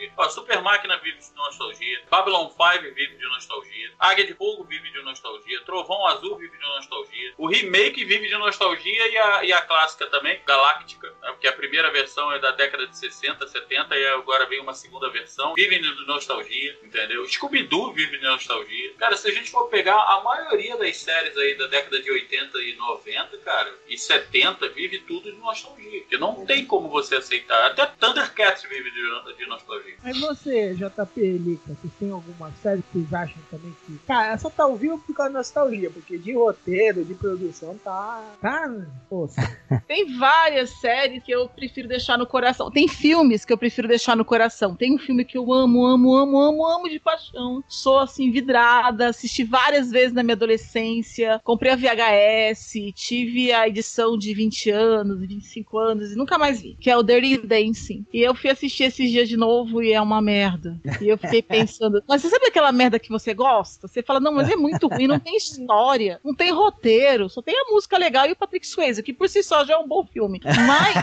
nostalgia. 0.00 0.12
A 0.16 0.28
Super 0.28 0.62
Máquina 0.62 0.96
vive 0.98 1.18
de 1.18 1.34
nostalgia. 1.34 2.02
Babylon 2.10 2.48
5 2.48 2.94
vive 2.94 3.16
de 3.16 3.28
nostalgia. 3.28 3.92
Águia 3.98 4.26
de 4.26 4.34
Fogo 4.34 4.64
vive 4.64 4.90
de 4.90 5.02
nostalgia. 5.02 5.60
Trovão 5.64 6.06
Azul 6.06 6.36
vive 6.36 6.56
de 6.56 6.62
nostalgia. 6.62 7.34
O 7.36 7.46
remake 7.46 8.04
vive 8.04 8.28
de 8.28 8.36
nostalgia 8.36 9.08
e 9.08 9.16
a, 9.16 9.44
e 9.44 9.52
a 9.52 9.62
clássica 9.62 10.06
também, 10.06 10.40
Galáctica, 10.46 11.08
né? 11.22 11.30
porque 11.32 11.48
a 11.48 11.52
primeira 11.52 11.90
versão 11.90 12.32
é 12.32 12.38
da 12.38 12.52
década 12.52 12.86
de 12.86 12.96
60, 12.96 13.46
70 13.46 13.96
e 13.96 14.06
agora 14.08 14.46
vem 14.46 14.60
uma 14.60 14.74
segunda 14.74 15.10
versão. 15.10 15.54
Vive 15.54 15.78
de 15.78 16.06
nostalgia, 16.06 16.78
entendeu? 16.82 17.26
Scooby-Doo 17.26 17.92
vive 17.92 18.18
de 18.18 18.24
nostalgia. 18.24 18.94
Cara, 18.94 19.16
se 19.16 19.28
a 19.28 19.32
gente 19.32 19.50
for 19.50 19.68
pegar 19.68 19.96
a 19.96 20.22
maioria 20.22 20.76
das 20.76 20.96
séries 20.96 21.36
aí 21.36 21.56
da 21.56 21.66
década 21.66 22.00
de 22.00 22.10
80 22.10 22.58
e 22.58 22.76
90, 22.76 23.38
cara, 23.38 23.74
e 23.88 23.98
70, 23.98 24.68
vive 24.70 25.00
tudo 25.00 25.30
de 25.30 25.38
nostalgia. 25.38 26.00
Porque 26.00 26.18
não 26.18 26.46
tem 26.46 26.64
como 26.64 26.88
você 26.88 27.16
aceitar. 27.16 27.66
Até 27.66 27.86
Thundercats 27.86 28.62
vive 28.64 28.90
de, 28.90 29.36
de 29.36 29.46
nostalgia. 29.46 29.89
Mas 30.02 30.18
você, 30.18 30.74
JP 30.74 31.20
Lica, 31.38 31.62
vocês 31.66 31.92
têm 31.98 32.10
alguma 32.10 32.50
série 32.62 32.82
que 32.82 32.98
vocês 32.98 33.14
acham 33.14 33.38
também 33.50 33.74
que. 33.86 33.98
Cara, 34.06 34.32
essa 34.32 34.50
tá 34.50 34.66
vivo 34.68 34.98
por 34.98 35.14
causa 35.14 35.32
da 35.32 35.38
nostalgia, 35.38 35.90
porque 35.90 36.18
de 36.18 36.32
roteiro, 36.32 37.04
de 37.04 37.14
produção, 37.14 37.78
tá. 37.82 38.22
Tá. 38.40 38.70
Poxa. 39.08 39.40
Tem 39.86 40.16
várias 40.16 40.70
séries 40.80 41.22
que 41.22 41.32
eu 41.32 41.48
prefiro 41.48 41.88
deixar 41.88 42.18
no 42.18 42.26
coração. 42.26 42.70
Tem 42.70 42.88
filmes 42.88 43.44
que 43.44 43.52
eu 43.52 43.58
prefiro 43.58 43.88
deixar 43.88 44.16
no 44.16 44.24
coração. 44.24 44.74
Tem 44.74 44.94
um 44.94 44.98
filme 44.98 45.24
que 45.24 45.36
eu 45.36 45.52
amo, 45.52 45.84
amo, 45.84 46.14
amo, 46.14 46.38
amo, 46.38 46.66
amo 46.66 46.88
de 46.88 46.98
paixão. 46.98 47.62
Sou 47.68 47.98
assim, 47.98 48.30
vidrada, 48.30 49.08
assisti 49.08 49.44
várias 49.44 49.90
vezes 49.90 50.12
na 50.12 50.22
minha 50.22 50.34
adolescência. 50.34 51.40
Comprei 51.44 51.72
a 51.72 51.76
VHS, 51.76 52.92
tive 52.94 53.52
a 53.52 53.68
edição 53.68 54.16
de 54.16 54.34
20 54.34 54.70
anos, 54.70 55.20
25 55.20 55.78
anos, 55.78 56.12
e 56.12 56.16
nunca 56.16 56.38
mais 56.38 56.60
vi. 56.60 56.76
Que 56.80 56.90
é 56.90 56.96
o 56.96 57.02
Dirty 57.02 57.38
Dancing. 57.38 58.04
E 58.12 58.20
eu 58.20 58.34
fui 58.34 58.50
assistir 58.50 58.84
esses 58.84 59.10
dias 59.10 59.28
de 59.28 59.36
novo 59.36 59.79
e 59.82 59.92
é 59.92 60.00
uma 60.00 60.20
merda. 60.20 60.78
E 61.00 61.08
eu 61.08 61.18
fiquei 61.18 61.42
pensando, 61.42 62.02
mas 62.08 62.22
você 62.22 62.30
sabe 62.30 62.46
aquela 62.46 62.72
merda 62.72 62.98
que 62.98 63.08
você 63.08 63.34
gosta? 63.34 63.86
Você 63.86 64.02
fala, 64.02 64.20
não, 64.20 64.32
mas 64.32 64.48
é 64.48 64.56
muito 64.56 64.88
ruim, 64.88 65.06
não 65.06 65.18
tem 65.18 65.36
história, 65.36 66.20
não 66.24 66.34
tem 66.34 66.52
roteiro, 66.52 67.28
só 67.28 67.42
tem 67.42 67.54
a 67.54 67.70
música 67.70 67.98
legal 67.98 68.26
e 68.26 68.32
o 68.32 68.36
Patrick 68.36 68.66
Swayze, 68.66 69.02
que 69.02 69.12
por 69.12 69.28
si 69.28 69.42
só 69.42 69.64
já 69.64 69.74
é 69.74 69.78
um 69.78 69.86
bom 69.88 70.04
filme. 70.04 70.40
Mas, 70.44 70.94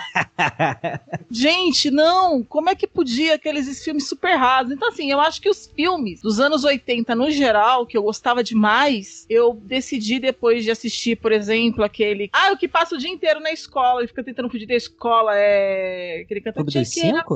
gente, 1.30 1.90
não, 1.92 2.44
como 2.44 2.70
é 2.70 2.76
que 2.76 2.88
podia 2.88 3.36
aqueles 3.36 3.84
filmes 3.84 4.08
super 4.08 4.36
rasos? 4.36 4.72
Então, 4.72 4.90
assim, 4.90 5.12
eu 5.12 5.20
acho 5.20 5.42
que 5.42 5.50
os 5.50 5.68
filmes 5.68 6.22
dos 6.22 6.40
anos 6.40 6.64
80, 6.64 7.16
no 7.16 7.30
geral, 7.32 7.86
que 7.86 7.98
eu 7.98 8.04
gostava 8.04 8.44
demais, 8.44 9.26
eu 9.30 9.54
decidi 9.54 10.20
depois 10.20 10.64
de 10.64 10.72
assistir, 10.72 11.16
por 11.16 11.32
exemplo, 11.32 11.84
aquele. 11.84 12.30
Ah, 12.32 12.52
o 12.52 12.58
que 12.58 12.68
passa 12.68 12.96
o 12.96 12.98
dia 12.98 13.10
inteiro 13.10 13.40
na 13.40 13.52
escola 13.52 14.04
e 14.04 14.08
fica 14.08 14.24
tentando 14.24 14.50
fugir 14.50 14.66
da 14.66 14.76
escola 14.76 15.32
é. 15.36 16.22
Aquele 16.24 16.42
cantor 16.42 16.64
Clube 16.64 16.80
dos 16.80 16.90
Cinco? 16.90 17.36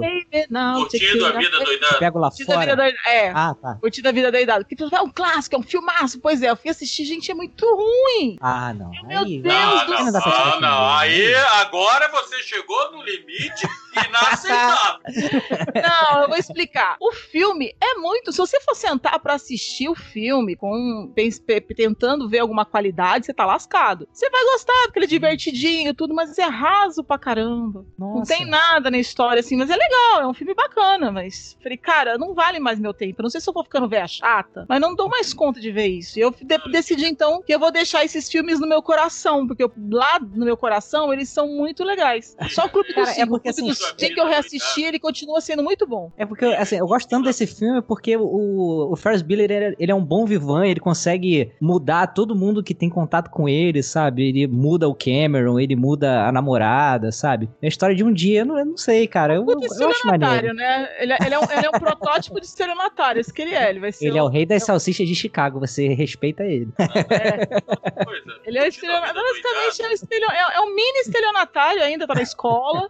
Não, 0.49 0.87
Curtindo 1.23 1.37
a 1.37 1.39
vida 1.39 1.65
doidada. 1.65 1.97
Pego 1.99 2.19
lá 2.19 2.27
Curtindo 2.29 2.51
a 2.53 2.57
vida 2.59 2.71
fora. 2.71 2.75
doidada. 2.75 3.09
É. 3.09 3.29
Ah, 3.33 3.55
tá. 3.61 3.75
Curtindo 3.81 4.09
a 4.09 4.11
vida 4.11 4.31
doidada. 4.31 4.63
Que 4.63 4.75
é 4.95 5.01
um 5.01 5.09
clássico, 5.11 5.55
é 5.55 5.59
um 5.59 5.63
filmaço. 5.63 6.19
Pois 6.19 6.41
é, 6.41 6.49
eu 6.49 6.55
fui 6.55 6.69
assistir, 6.69 7.05
gente, 7.05 7.31
é 7.31 7.33
muito 7.33 7.65
ruim. 7.65 8.37
Ah, 8.41 8.73
não. 8.73 8.89
Meu 9.07 9.19
Aí, 9.19 9.41
Deus 9.41 9.55
Não, 9.55 9.85
do 9.85 10.11
defender. 10.11 10.61
não. 10.61 10.89
Aí 10.97 11.35
agora 11.35 12.09
você 12.09 12.37
chegou 12.43 12.91
no 12.91 13.03
limite 13.03 13.67
inaceitável. 14.07 15.01
Não, 15.81 16.21
eu 16.23 16.27
vou 16.29 16.37
explicar. 16.37 16.97
O 16.99 17.11
filme 17.11 17.75
é 17.79 17.95
muito. 17.95 18.31
Se 18.31 18.37
você 18.37 18.59
for 18.61 18.75
sentar 18.75 19.19
pra 19.19 19.33
assistir 19.35 19.89
o 19.89 19.95
filme 19.95 20.55
com 20.55 21.11
tentando 21.75 22.29
ver 22.29 22.39
alguma 22.39 22.65
qualidade, 22.65 23.25
você 23.25 23.33
tá 23.33 23.45
lascado. 23.45 24.07
Você 24.11 24.29
vai 24.29 24.43
gostar, 24.43 24.73
porque 24.85 24.99
ele 24.99 25.05
é 25.05 25.09
divertidinho 25.09 25.89
e 25.89 25.93
tudo, 25.93 26.13
mas 26.13 26.37
é 26.37 26.43
raso 26.45 27.03
pra 27.03 27.17
caramba. 27.17 27.85
Não 27.97 28.15
Nossa. 28.19 28.33
tem 28.35 28.45
nada 28.45 28.89
na 28.91 28.97
história 28.97 29.39
assim, 29.39 29.55
mas 29.55 29.69
é 29.69 29.75
legal, 29.75 30.21
é 30.21 30.27
um 30.27 30.33
filme 30.33 30.53
bacana, 30.53 31.11
mas 31.11 31.57
falei, 31.61 31.77
cara, 31.77 32.17
não 32.17 32.33
vale 32.33 32.59
mais 32.59 32.79
meu 32.79 32.93
tempo. 32.93 33.21
Eu 33.21 33.23
Não 33.23 33.29
sei 33.29 33.41
se 33.41 33.49
eu 33.49 33.53
vou 33.53 33.63
ficando 33.63 33.87
velha 33.87 34.07
chata, 34.07 34.65
mas 34.67 34.79
não 34.79 34.95
dou 34.95 35.07
mais 35.09 35.33
conta 35.33 35.59
de 35.59 35.71
ver 35.71 35.87
isso. 35.87 36.17
E 36.17 36.21
eu 36.21 36.31
de- 36.31 36.71
decidi 36.71 37.05
então 37.05 37.41
que 37.41 37.53
eu 37.53 37.59
vou 37.59 37.71
deixar 37.71 38.03
esses 38.03 38.29
filmes 38.29 38.59
no 38.59 38.67
meu 38.67 38.81
coração, 38.81 39.47
porque 39.47 39.63
eu- 39.63 39.71
lá 39.91 40.19
no 40.19 40.45
meu 40.45 40.57
coração 40.57 41.11
eles 41.13 41.29
são 41.29 41.47
muito 41.47 41.83
legais. 41.83 42.35
Só 42.49 42.65
o 42.65 42.69
Clube 42.69 42.87
dos 42.89 42.95
Cara, 42.95 43.11
é 43.11 43.13
Cinco. 43.15 43.29
porque, 43.29 43.49
o 43.49 43.53
Clube 43.53 43.71
assim, 43.71 43.80
Cinco 43.97 44.13
que 44.13 44.19
eu 44.19 44.27
reassisti, 44.27 44.83
ele 44.83 44.99
continua 44.99 45.41
sendo 45.41 45.63
muito 45.63 45.85
bom. 45.87 46.11
É 46.17 46.25
porque, 46.25 46.45
assim, 46.45 46.75
eu 46.77 46.87
gosto 46.87 47.07
tanto 47.09 47.25
desse 47.25 47.45
filme 47.47 47.81
porque 47.81 48.15
o, 48.17 48.89
o 48.91 48.95
Ferris 48.95 49.21
Bueller, 49.21 49.51
ele 49.51 49.65
é, 49.65 49.75
ele 49.79 49.91
é 49.91 49.95
um 49.95 50.03
bom 50.03 50.25
vivan, 50.25 50.65
ele 50.65 50.79
consegue 50.79 51.51
mudar 51.61 52.07
todo 52.07 52.35
mundo 52.35 52.63
que 52.63 52.73
tem 52.73 52.89
contato 52.89 53.29
com 53.29 53.47
ele, 53.47 53.81
sabe? 53.83 54.27
Ele 54.29 54.47
muda 54.47 54.87
o 54.87 54.95
Cameron, 54.95 55.59
ele 55.59 55.75
muda 55.75 56.25
a 56.27 56.31
namorada, 56.31 57.11
sabe? 57.11 57.49
É 57.61 57.65
a 57.67 57.69
história 57.69 57.95
de 57.95 58.03
um 58.03 58.11
dia, 58.13 58.39
eu 58.41 58.45
não, 58.45 58.57
eu 58.59 58.65
não 58.65 58.77
sei, 58.77 59.07
cara. 59.07 59.35
Eu, 59.35 59.45
Puta 59.45 59.65
eu 59.65 59.89
acho 59.89 59.97
estelionatário, 59.97 60.49
maneiro. 60.49 60.53
né? 60.55 60.89
Ele, 60.99 61.13
é- 61.13 61.17
ele 61.25 61.35
é 61.35 61.39
um, 61.39 61.43
ele 61.43 61.65
é 61.65 61.69
um 61.69 61.79
protótipo 61.79 62.39
de 62.39 62.45
estelionatário, 62.45 63.19
isso 63.21 63.33
que 63.33 63.41
ele 63.41 63.53
é. 63.55 63.69
Ele 63.69 63.79
vai 63.79 63.91
ser. 63.91 64.07
Ele 64.07 64.17
é 64.17 64.23
o 64.23 64.27
rei 64.27 64.45
das 64.45 64.63
salsichas 64.63 65.07
de 65.07 65.15
Chicago, 65.15 65.59
você 65.59 65.87
respeita 65.93 66.43
ele. 66.43 66.69
Ele 68.45 68.57
é 68.57 68.67
estelionatário. 68.67 69.21
Basicamente, 69.21 69.81
é 69.83 69.87
um, 69.87 69.91
estelio- 69.91 70.31
é- 70.31 70.55
é 70.57 70.61
um 70.61 70.75
mini 70.75 70.99
estelionatário 70.99 71.81
ainda, 71.83 72.07
tá 72.07 72.15
na 72.15 72.21
escola. 72.21 72.89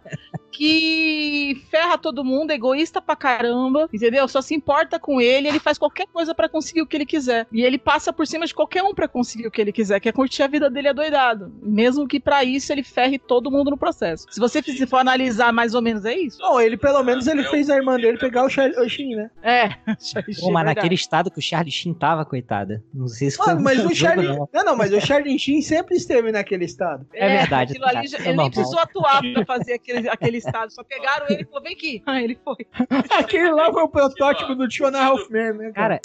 Que 0.52 1.62
ferra 1.70 1.98
todo 1.98 2.24
mundo, 2.24 2.50
é 2.50 2.54
egoísta 2.54 3.00
pra 3.00 3.16
caramba, 3.16 3.88
entendeu? 3.92 4.28
Só 4.28 4.40
se 4.40 4.54
importa 4.54 4.98
com 4.98 5.20
ele, 5.20 5.48
ele 5.48 5.58
faz 5.58 5.78
qualquer 5.78 6.06
coisa 6.06 6.34
pra 6.34 6.48
conseguir 6.48 6.82
o 6.82 6.86
que 6.86 6.96
ele 6.96 7.06
quiser. 7.06 7.46
E 7.52 7.62
ele 7.62 7.78
passa 7.78 8.12
por 8.12 8.26
cima 8.26 8.46
de 8.46 8.54
qualquer 8.54 8.82
um 8.82 8.94
pra 8.94 9.08
conseguir 9.08 9.46
o 9.46 9.50
que 9.50 9.60
ele 9.60 9.72
quiser, 9.72 9.98
que 10.00 10.08
é 10.08 10.12
curtir 10.12 10.42
a 10.42 10.46
vida 10.46 10.70
dele 10.70 10.88
adoidado. 10.88 11.52
Mesmo 11.62 12.06
que 12.06 12.20
pra 12.20 12.44
isso 12.44 12.72
ele 12.72 12.82
ferre 12.82 13.18
todo 13.18 13.50
mundo 13.50 13.70
no 13.70 13.76
processo. 13.78 14.26
Se 14.30 14.38
você 14.38 14.62
se 14.62 14.86
for 14.86 14.98
analisar 14.98 15.52
mais 15.52 15.74
ou 15.74 15.82
menos, 15.82 16.04
é 16.04 16.16
isso. 16.16 16.38
Não, 16.40 16.60
ele 16.60 16.76
pelo 16.76 17.02
menos 17.02 17.26
ele 17.26 17.42
fez 17.44 17.68
a 17.70 17.76
irmã 17.76 17.96
dele 17.96 18.18
pegar 18.18 18.44
o 18.44 18.48
Char- 18.48 18.70
o 18.78 18.88
Shin, 18.88 19.14
né? 19.16 19.30
É. 19.42 19.68
Pô, 20.40 20.50
mas 20.52 20.64
naquele 20.64 20.94
estado 20.94 21.30
que 21.30 21.38
o 21.38 21.42
Charlie 21.42 21.72
Sheen 21.72 21.94
tava, 21.94 22.24
coitada. 22.24 22.82
Não 22.92 23.08
sei 23.08 23.30
se 23.30 23.36
foi 23.36 23.46
Mano, 23.48 23.62
mas 23.64 23.78
o 23.78 23.82
jogo, 23.82 23.94
Charlie. 23.94 24.28
não. 24.28 24.48
Não, 24.52 24.64
não, 24.64 24.76
mas 24.76 24.92
o 24.92 25.00
Charlie 25.00 25.38
Sheen 25.38 25.62
sempre 25.62 25.96
esteve 25.96 26.30
naquele 26.32 26.64
estado. 26.64 27.06
É 27.14 27.28
verdade, 27.38 27.72
aquilo 27.72 27.86
ali 27.86 27.98
é 27.98 28.02
ele 28.14 28.16
nem 28.18 28.26
normal. 28.36 28.50
precisou 28.50 28.78
atuar 28.80 29.22
pra 29.32 29.44
fazer 29.46 29.74
aquele, 29.74 30.08
aquele 30.08 30.40
Só 30.70 30.82
pegaram 30.82 31.26
ele 31.28 31.42
e 31.42 31.44
falou: 31.44 31.62
vem 31.62 31.72
aqui. 31.72 32.02
Ah, 32.12 32.20
ele 32.22 32.38
foi. 32.44 32.66
Aquele 33.10 33.50
lá 33.52 33.72
foi 33.72 33.82
o 33.82 33.88
protótipo 33.88 34.54
do 34.54 34.68
Two 34.68 34.86
and 34.86 34.96
a 34.98 35.04
Half 35.06 35.30
Men, 35.30 35.52
né? 35.54 35.72
Cara, 35.72 36.00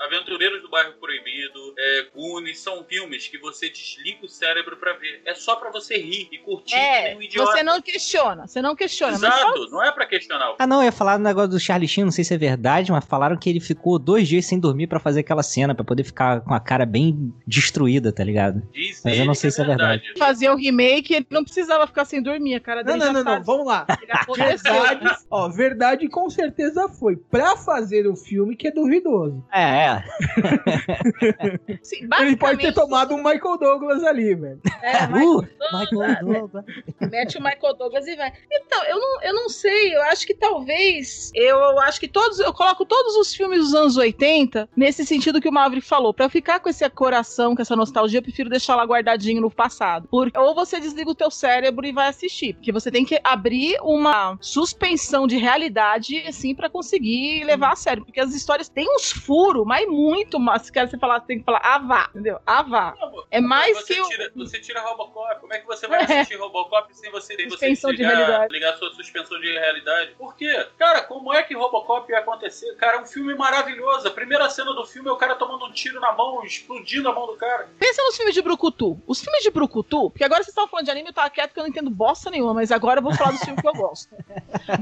Aventureiros 0.00 0.62
do 0.62 0.68
Bairro 0.68 0.92
Proibido, 0.94 1.74
é, 1.78 2.06
Goonies, 2.14 2.58
são 2.60 2.84
filmes 2.84 3.28
que 3.28 3.38
você 3.38 3.68
desliga 3.70 4.24
o 4.24 4.28
cérebro 4.28 4.76
pra 4.76 4.92
ver. 4.94 5.22
É 5.24 5.34
só 5.34 5.56
pra 5.56 5.70
você 5.70 5.96
rir 5.96 6.28
e 6.32 6.38
curtir 6.38 6.74
É, 6.74 7.16
um 7.16 7.22
idiota. 7.22 7.52
você 7.52 7.62
não 7.62 7.80
questiona. 7.80 8.46
Você 8.46 8.60
não 8.62 8.74
questiona. 8.76 9.12
Mas 9.12 9.22
Exato, 9.22 9.64
só- 9.64 9.70
não 9.70 9.82
é 9.82 9.92
pra 9.92 10.06
questionar. 10.06 10.54
Ah, 10.58 10.66
não, 10.66 10.78
eu 10.80 10.86
ia 10.86 10.92
falar 10.92 11.16
do 11.16 11.22
negócio 11.22 11.50
do 11.50 11.60
Charlie 11.60 11.88
Sheen, 11.88 12.04
não 12.04 12.10
sei 12.12 12.24
se 12.24 12.34
é 12.34 12.38
verdade, 12.38 12.90
mas 12.92 13.04
falaram 13.04 13.36
que 13.36 13.48
ele 13.48 13.60
ficou 13.60 13.98
dois 13.98 14.26
dias 14.28 14.44
sem 14.46 14.58
dormir 14.58 14.86
pra 14.86 14.98
fazer 15.00 15.20
aquela 15.20 15.42
cena, 15.42 15.74
pra 15.74 15.84
poder 15.84 16.04
ficar 16.04 16.40
com 16.40 16.54
a 16.54 16.60
cara 16.60 16.84
bem 16.84 17.32
destruída, 17.46 18.12
tá 18.12 18.22
ligado? 18.24 18.62
Diz 18.72 19.00
Mas 19.04 19.18
eu 19.18 19.24
não 19.24 19.32
que 19.32 19.38
sei 19.38 19.50
se 19.50 19.60
é 19.60 19.64
verdade. 19.64 20.12
fazer 20.18 20.50
o 20.50 20.56
remake, 20.56 21.14
ele 21.14 21.26
não 21.30 21.44
precisava 21.44 21.86
ficar 21.86 22.04
sem 22.04 22.22
dormir. 22.22 22.54
A 22.56 22.60
cara 22.60 22.82
Não, 22.82 22.92
dele 22.92 22.98
não, 22.98 23.06
já 23.06 23.12
não, 23.12 23.24
tá- 23.24 23.36
não, 23.38 23.44
vamos 23.44 23.66
lá. 23.66 23.73
Aconteceu. 23.82 24.72
Verdade, 24.72 25.16
ó, 25.30 25.48
verdade 25.48 26.08
com 26.08 26.30
certeza 26.30 26.88
foi. 26.88 27.16
Pra 27.16 27.56
fazer 27.56 28.06
o 28.06 28.16
filme 28.16 28.56
que 28.56 28.68
é 28.68 28.70
duvidoso. 28.70 29.44
É, 29.52 29.62
é. 29.62 30.04
Sim, 31.82 32.08
Ele 32.20 32.36
pode 32.36 32.60
ter 32.60 32.72
tomado 32.72 33.14
um 33.14 33.18
Michael 33.18 33.58
Douglas 33.58 34.04
ali, 34.04 34.34
velho. 34.34 34.60
É, 34.82 35.04
Uh, 35.24 35.42
Michael 35.72 36.08
Michael 36.08 36.48
Douglas. 36.48 36.64
Mete 37.10 37.38
o 37.38 37.42
Michael 37.42 37.74
Douglas 37.74 38.06
e 38.06 38.16
vai. 38.16 38.32
Então, 38.50 38.84
eu 38.84 38.98
não, 38.98 39.22
eu 39.22 39.34
não 39.34 39.48
sei, 39.48 39.94
eu 39.94 40.02
acho 40.04 40.26
que 40.26 40.34
talvez. 40.34 41.30
Eu 41.34 41.78
acho 41.80 42.00
que 42.00 42.08
todos. 42.08 42.38
Eu 42.38 42.52
coloco 42.52 42.84
todos 42.84 43.16
os 43.16 43.34
filmes 43.34 43.60
dos 43.60 43.74
anos 43.74 43.96
80 43.96 44.68
nesse 44.76 45.04
sentido 45.04 45.40
que 45.40 45.48
o 45.48 45.52
Mavri 45.52 45.80
falou. 45.80 46.12
Pra 46.12 46.26
eu 46.26 46.30
ficar 46.30 46.60
com 46.60 46.68
esse 46.68 46.88
coração, 46.90 47.54
com 47.54 47.62
essa 47.62 47.76
nostalgia, 47.76 48.18
eu 48.18 48.22
prefiro 48.22 48.50
deixar 48.50 48.76
lá 48.76 48.84
guardadinho 48.84 49.40
no 49.40 49.50
passado. 49.50 50.08
Porque, 50.10 50.38
ou 50.38 50.54
você 50.54 50.80
desliga 50.80 51.10
o 51.10 51.14
teu 51.14 51.30
cérebro 51.30 51.86
e 51.86 51.92
vai 51.92 52.08
assistir. 52.08 52.54
Porque 52.54 52.72
você 52.72 52.90
tem 52.90 53.04
que 53.04 53.20
abrir 53.22 53.63
uma 53.82 54.36
suspensão 54.40 55.26
de 55.26 55.36
realidade, 55.36 56.18
assim, 56.26 56.54
pra 56.54 56.68
conseguir 56.70 57.44
levar 57.44 57.72
a 57.72 57.76
sério. 57.76 58.04
Porque 58.04 58.20
as 58.20 58.34
histórias 58.34 58.68
têm 58.68 58.86
uns 58.88 59.10
furos, 59.12 59.64
mas 59.66 59.86
muito. 59.88 60.38
Mas 60.38 60.62
se 60.62 60.72
quer 60.72 60.88
você 60.88 60.98
falar, 60.98 61.20
tem 61.20 61.38
que 61.38 61.44
falar, 61.44 61.60
ah, 61.62 61.78
vá, 61.78 62.06
entendeu? 62.10 62.38
Ah, 62.46 62.62
vá. 62.62 62.94
É 63.30 63.40
mais 63.40 63.76
você 63.76 63.94
que 63.94 64.00
o. 64.00 64.08
Tira, 64.08 64.32
você 64.34 64.60
tira 64.60 64.80
Robocop. 64.80 65.40
Como 65.40 65.52
é 65.52 65.58
que 65.58 65.66
você 65.66 65.86
vai 65.86 66.00
É. 66.04 66.20
assistir 66.20 66.36
Robocop 66.36 66.94
sem 66.96 67.10
você, 67.10 67.34
você 67.36 67.48
Suspensão 67.50 67.90
de 67.90 67.96
desligar- 67.98 68.16
realidade. 68.26 68.52
ligar 68.52 68.76
sua 68.76 68.90
suspensão 68.94 69.40
de 69.40 69.52
realidade? 69.52 70.12
Por 70.18 70.34
quê? 70.36 70.66
Cara, 70.78 71.02
como 71.02 71.32
é 71.32 71.42
que 71.42 71.54
Robocop 71.54 72.10
ia 72.10 72.18
acontecer? 72.18 72.74
Cara, 72.76 72.98
é 72.98 73.00
um 73.00 73.06
filme 73.06 73.34
maravilhoso. 73.34 74.06
A 74.08 74.10
primeira 74.10 74.48
cena 74.50 74.72
do 74.72 74.84
filme 74.84 75.08
é 75.08 75.12
o 75.12 75.16
cara 75.16 75.34
tomando 75.36 75.64
um 75.66 75.72
tiro 75.72 76.00
na 76.00 76.12
mão, 76.12 76.44
explodindo 76.44 77.08
a 77.08 77.12
mão 77.14 77.26
do 77.26 77.36
cara. 77.36 77.68
Pensa 77.78 78.02
nos 78.02 78.16
filmes 78.16 78.34
de 78.34 78.42
Brucutu. 78.42 79.00
Os 79.06 79.20
filmes 79.20 79.42
de 79.42 79.50
Brucutu, 79.50 80.10
porque 80.10 80.24
agora 80.24 80.42
vocês 80.42 80.48
estão 80.48 80.68
falando 80.68 80.84
de 80.86 80.90
anime, 80.90 81.08
eu 81.08 81.12
tava 81.12 81.30
quieto 81.30 81.48
porque 81.50 81.60
eu 81.60 81.64
não 81.64 81.70
entendo 81.70 81.90
bosta 81.90 82.30
nenhuma, 82.30 82.54
mas 82.54 82.70
agora 82.72 82.98
eu 82.98 83.02
vou 83.02 83.14
falar 83.14 83.32
dos 83.32 83.40
filmes 83.40 83.53
que 83.56 83.68
eu 83.68 83.72
gosto. 83.72 84.14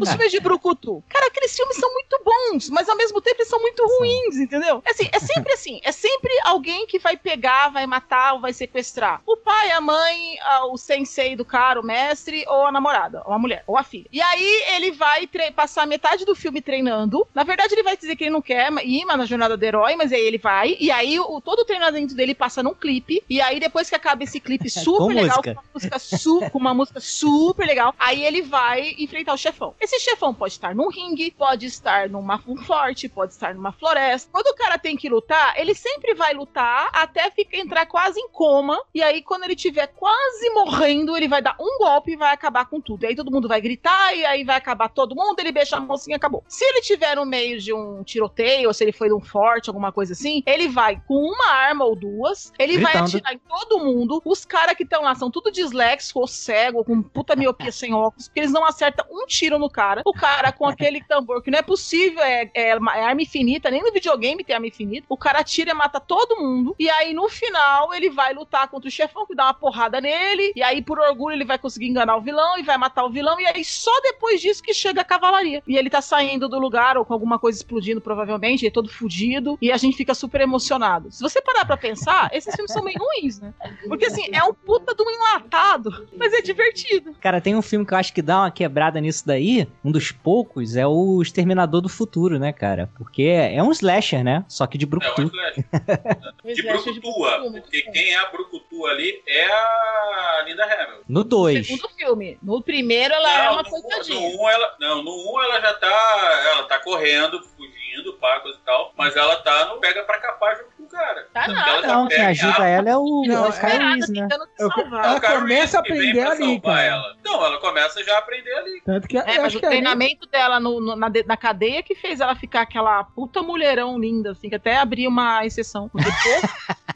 Os 0.01 0.09
filmes 0.09 0.31
de 0.31 0.41
Brucutu. 0.41 1.03
Cara, 1.09 1.27
aqueles 1.27 1.55
filmes 1.55 1.77
são 1.77 1.93
muito 1.93 2.20
bons, 2.25 2.70
mas 2.70 2.89
ao 2.89 2.97
mesmo 2.97 3.20
tempo 3.20 3.37
eles 3.39 3.49
são 3.49 3.61
muito 3.61 3.85
ruins, 3.99 4.37
entendeu? 4.37 4.83
É 4.87 4.91
assim, 4.91 5.09
é 5.12 5.18
sempre 5.18 5.53
assim. 5.53 5.81
É 5.83 5.93
sempre 5.93 6.33
alguém 6.45 6.87
que 6.87 6.99
vai 6.99 7.16
pegar, 7.16 7.68
vai 7.68 7.87
matar 7.87 8.35
ou 8.35 8.41
vai 8.41 8.53
sequestrar. 8.53 9.20
O 9.27 9.37
pai, 9.37 9.70
a 9.70 9.81
mãe, 9.81 10.37
o 10.70 10.77
sensei 10.77 11.37
do 11.37 11.45
cara, 11.45 11.81
o 11.81 11.85
mestre, 11.85 12.45
ou 12.49 12.66
a 12.66 12.73
namorada, 12.73 13.23
ou 13.25 13.33
a 13.33 13.39
mulher, 13.39 13.64
ou 13.66 13.77
a 13.77 13.83
filha. 13.83 14.07
E 14.12 14.20
aí 14.20 14.64
ele 14.75 14.91
vai 14.93 15.29
passar 15.55 15.87
metade 15.87 16.25
do 16.25 16.35
filme 16.35 16.61
treinando. 16.61 17.27
Na 17.35 17.45
verdade, 17.45 17.75
ele 17.75 17.83
vai 17.83 17.97
dizer 17.97 18.16
que 18.16 18.25
ele 18.25 18.31
não 18.31 18.43
quer 18.43 18.70
ir 18.85 19.05
na 19.05 19.25
jornada 19.25 19.57
do 19.57 19.64
herói, 19.64 19.97
mas 19.97 20.12
aí 20.12 20.20
ele 20.20 20.39
vai. 20.39 20.77
E 20.79 20.91
aí 20.91 21.18
o, 21.18 21.41
todo 21.41 21.61
o 21.61 21.64
treinamento 21.64 22.14
dele 22.14 22.35
passa 22.35 22.62
num 22.62 22.75
clipe. 22.75 23.23
E 23.29 23.41
aí, 23.41 23.61
depois 23.61 23.89
que 23.89 23.95
acaba 23.95 24.25
esse 24.25 24.41
clipe 24.41 24.68
super 24.70 24.99
Com 24.99 25.09
legal, 25.09 25.37
música. 25.39 25.55
com 25.55 25.61
uma 25.61 25.64
música, 25.75 26.51
com 26.51 26.59
uma 26.59 26.75
música 26.75 27.01
super 27.01 27.66
legal, 27.66 27.95
aí 27.99 28.25
ele 28.25 28.43
vai 28.53 28.94
enfrentar 28.98 29.32
o 29.32 29.38
chefão. 29.38 29.74
Esse 29.80 29.98
chefão 29.98 30.34
pode 30.34 30.53
estar 30.53 30.74
num 30.74 30.90
ringue, 30.90 31.30
pode 31.30 31.64
estar 31.64 32.11
numa 32.11 32.38
um 32.46 32.55
forte, 32.59 33.09
pode 33.09 33.32
estar 33.32 33.55
numa 33.55 33.72
floresta. 33.72 34.28
Quando 34.30 34.48
o 34.48 34.55
cara 34.55 34.76
tem 34.78 34.94
que 34.94 35.09
lutar, 35.09 35.59
ele 35.59 35.74
sempre 35.74 36.12
vai 36.12 36.34
lutar 36.34 36.90
até 36.92 37.30
ficar, 37.30 37.57
entrar 37.57 37.86
quase 37.86 38.20
em 38.20 38.28
coma. 38.28 38.78
E 38.94 39.03
aí, 39.03 39.22
quando 39.22 39.44
ele 39.44 39.57
tiver 39.57 39.86
quase 39.86 40.50
morrendo, 40.50 41.16
ele 41.16 41.28
vai 41.28 41.40
dar 41.40 41.57
um 41.59 41.78
golpe 41.78 42.12
e 42.12 42.16
vai 42.16 42.30
acabar 42.34 42.66
com 42.66 42.78
tudo. 42.78 43.05
E 43.05 43.07
aí 43.07 43.16
todo 43.16 43.30
mundo 43.30 43.48
vai 43.48 43.59
gritar, 43.59 44.14
e 44.14 44.22
aí 44.26 44.44
vai 44.44 44.57
acabar 44.57 44.90
todo 44.90 45.16
mundo, 45.16 45.40
ele 45.40 45.50
beija 45.50 45.76
a 45.76 45.80
mocinha 45.80 46.14
e 46.14 46.18
acabou. 46.18 46.44
Se 46.46 46.62
ele 46.62 46.82
tiver 46.82 47.16
no 47.16 47.24
meio 47.24 47.59
de 47.59 47.72
um 47.72 48.05
tiroteio, 48.05 48.68
ou 48.68 48.74
se 48.74 48.84
ele 48.84 48.92
foi 48.92 49.09
num 49.09 49.20
forte, 49.22 49.70
alguma 49.70 49.90
coisa 49.90 50.12
assim, 50.12 50.42
ele 50.44 50.68
vai 50.68 51.00
com 51.09 51.14
uma 51.14 51.48
arma 51.48 51.86
ou 51.86 51.96
duas, 51.96 52.53
ele 52.59 52.74
vai 52.74 52.92
Gritando. 52.92 53.16
atirar 53.16 53.32
em 53.32 53.38
todo 53.38 53.82
mundo. 53.82 54.20
Os 54.26 54.44
caras 54.44 54.76
que 54.76 54.82
estão 54.82 55.05
lá 55.05 55.14
são 55.14 55.30
tudo 55.30 55.50
disléxico 55.50 56.20
ou 56.20 56.26
cego, 56.26 56.84
com 56.84 57.00
puta 57.03 57.34
miopia 57.34 57.72
sem 57.72 57.94
óculos, 57.94 58.28
porque 58.28 58.41
eles 58.43 58.53
não 58.53 58.64
acertam 58.64 59.07
um 59.11 59.26
tiro 59.26 59.59
no 59.59 59.70
cara. 59.70 60.03
O 60.05 60.12
cara 60.12 60.53
com 60.53 60.66
aquele 60.66 61.03
tambor 61.03 61.43
que 61.43 61.51
não 61.51 61.59
é 61.59 61.62
possível, 61.62 62.22
é, 62.22 62.51
é, 62.55 62.70
é 62.70 62.72
arma 62.72 63.22
infinita, 63.22 63.70
nem 63.70 63.82
no 63.82 63.93
videogame 63.93 64.45
tem 64.45 64.55
arma 64.55 64.66
infinita. 64.66 65.07
O 65.09 65.16
cara 65.16 65.40
atira 65.40 65.70
e 65.70 65.74
mata 65.74 66.01
todo 66.01 66.40
mundo. 66.40 66.74
E 66.78 66.90
aí 66.90 67.12
no 67.12 67.28
final 67.28 67.93
ele 67.95 68.11
vai 68.11 68.32
lutar 68.32 68.68
contra 68.68 68.88
o 68.88 68.93
chefão 68.93 69.26
que 69.26 69.34
dá 69.34 69.45
uma 69.45 69.55
porrada 69.55 70.01
nele. 70.01 70.53
E 70.55 70.62
aí 70.62 70.82
por 70.82 70.99
orgulho 70.99 71.34
ele 71.34 71.45
vai 71.45 71.59
conseguir 71.59 71.88
enganar 71.88 72.16
o 72.16 72.20
vilão 72.20 72.59
e 72.59 72.62
vai 72.62 72.76
matar 72.76 73.05
o 73.05 73.11
vilão. 73.11 73.40
E 73.40 73.47
aí 73.47 73.64
só 73.64 73.93
depois 74.01 74.40
disso 74.40 74.62
que 74.62 74.74
chega 74.74 75.01
a 75.01 75.05
cavalaria. 75.05 75.62
E 75.66 75.76
ele 75.76 75.90
tá 75.90 76.01
saindo 76.01 76.49
do 76.49 76.59
lugar 76.59 76.97
ou 76.97 77.05
com 77.05 77.12
alguma 77.12 77.38
coisa 77.38 77.59
explodindo, 77.59 78.01
provavelmente, 78.01 78.62
ele 78.62 78.68
é 78.68 78.72
todo 78.72 78.88
fudido. 78.88 79.57
E 79.61 79.70
a 79.70 79.76
gente 79.76 79.97
fica 79.97 80.14
super 80.14 80.40
emocionado. 80.40 81.11
Se 81.11 81.22
você 81.22 81.40
parar 81.40 81.64
pra 81.64 81.76
pensar, 81.76 82.30
esses 82.32 82.55
filmes 82.55 82.72
são 82.72 82.82
meio 82.82 82.99
ruins, 82.99 83.40
né? 83.40 83.53
Porque 83.86 84.07
assim, 84.07 84.26
é 84.32 84.43
um 84.45 84.55
puta 84.55 84.95
de 84.95 85.03
um 85.03 85.11
enlatado, 85.11 86.09
mas 86.16 86.32
é 86.32 86.40
divertido. 86.40 87.14
Cara, 87.20 87.40
tem 87.40 87.55
um 87.55 87.62
filme 87.62 87.84
que 87.86 87.95
eu 87.95 87.99
acho 87.99 88.12
que 88.12 88.22
dá 88.22 88.32
uma 88.37 88.51
quebrada 88.51 89.01
nisso 89.01 89.26
daí. 89.26 89.66
Um 89.85 89.91
dos 89.91 90.11
poucos 90.12 90.76
é 90.76 90.87
o 90.87 91.20
Exterminador 91.22 91.80
do 91.80 91.89
Futuro, 91.89 92.39
né, 92.39 92.53
cara? 92.53 92.91
Porque 92.97 93.22
é 93.22 93.62
um 93.62 93.70
slasher, 93.72 94.22
né? 94.24 94.45
Só 94.49 94.66
que 94.66 94.76
de 94.78 94.85
É, 94.85 94.89
Brucutu. 94.89 95.22
Slash. 95.22 95.64
De 96.55 96.62
Brucutua, 96.62 97.51
porque 97.53 97.83
quem 97.83 98.11
é 98.12 98.16
a 98.18 98.26
Brucutua 98.30 98.91
ali 98.91 99.22
é 99.26 99.45
a 99.47 100.45
Linda 100.47 100.64
Hamilton. 100.64 101.03
No 101.09 101.24
2. 101.24 101.66
Segundo 101.66 101.89
filme. 101.97 102.39
No 102.43 102.62
primeiro 102.62 103.14
ela 103.14 103.30
é 103.33 103.45
Não, 103.47 103.53
uma 103.55 103.62
no, 103.62 103.70
coitadinha. 103.70 104.20
no 104.37 104.43
um 104.43 104.49
ela, 104.49 104.76
não, 104.80 105.03
no 105.03 105.11
1 105.37 105.43
ela 105.45 105.61
já 105.61 105.74
tá, 105.74 106.43
ela 106.53 106.62
tá 106.64 106.78
correndo, 106.80 107.41
fugindo, 107.57 108.12
pá, 108.20 108.41
coisa 108.41 108.59
e 108.59 108.64
tal, 108.64 108.93
mas 108.97 109.14
ela 109.16 109.37
tá 109.37 109.66
no 109.66 109.80
pega 109.80 110.03
pra 110.03 110.18
capar 110.18 110.57
junto 110.57 110.82
cara. 110.93 111.28
Tá 111.32 111.49
nada. 111.49 111.80
já 111.82 111.86
Não, 111.88 112.09
quem 112.09 112.24
ajuda 112.26 112.68
ela 112.68 112.88
é 112.90 112.97
o, 112.97 113.24
Não, 113.26 113.34
é 113.47 113.49
o 113.49 113.53
é 113.53 113.86
né? 114.09 114.28
Eu- 114.59 114.70
salvar. 114.70 115.05
ela 115.05 115.20
começa 115.20 115.78
a 115.78 115.80
aprender 115.80 116.20
ali, 116.20 116.61
cara. 116.61 116.82
Ela. 116.82 117.16
Não, 117.24 117.45
ela 117.45 117.59
começa 117.61 118.05
já 118.05 118.14
a 118.14 118.18
aprender 118.18 118.53
ali. 118.55 118.82
Tanto 118.84 119.09
que 119.09 119.16
É, 119.18 119.40
mas 119.40 119.55
o 119.55 119.59
que 119.61 119.66
ali- 119.66 119.74
treinamento 119.76 120.26
dela 120.28 120.61
no- 120.61 120.80
no- 120.80 120.97
na, 120.97 121.11
na 121.26 121.36
cadeia 121.36 121.82
que 121.82 121.95
fez 121.95 122.20
ela 122.20 122.34
ficar 122.36 122.62
aquela 122.62 123.03
puta 123.05 123.43
mulherão 123.43 123.99
linda, 123.99 124.32
assim, 124.32 124.49
que 124.49 124.55
até 124.55 124.76
abri 124.76 125.09
uma 125.09 125.45
exceção. 125.47 125.88
Porque, 125.88 126.09
pô, 126.11 126.12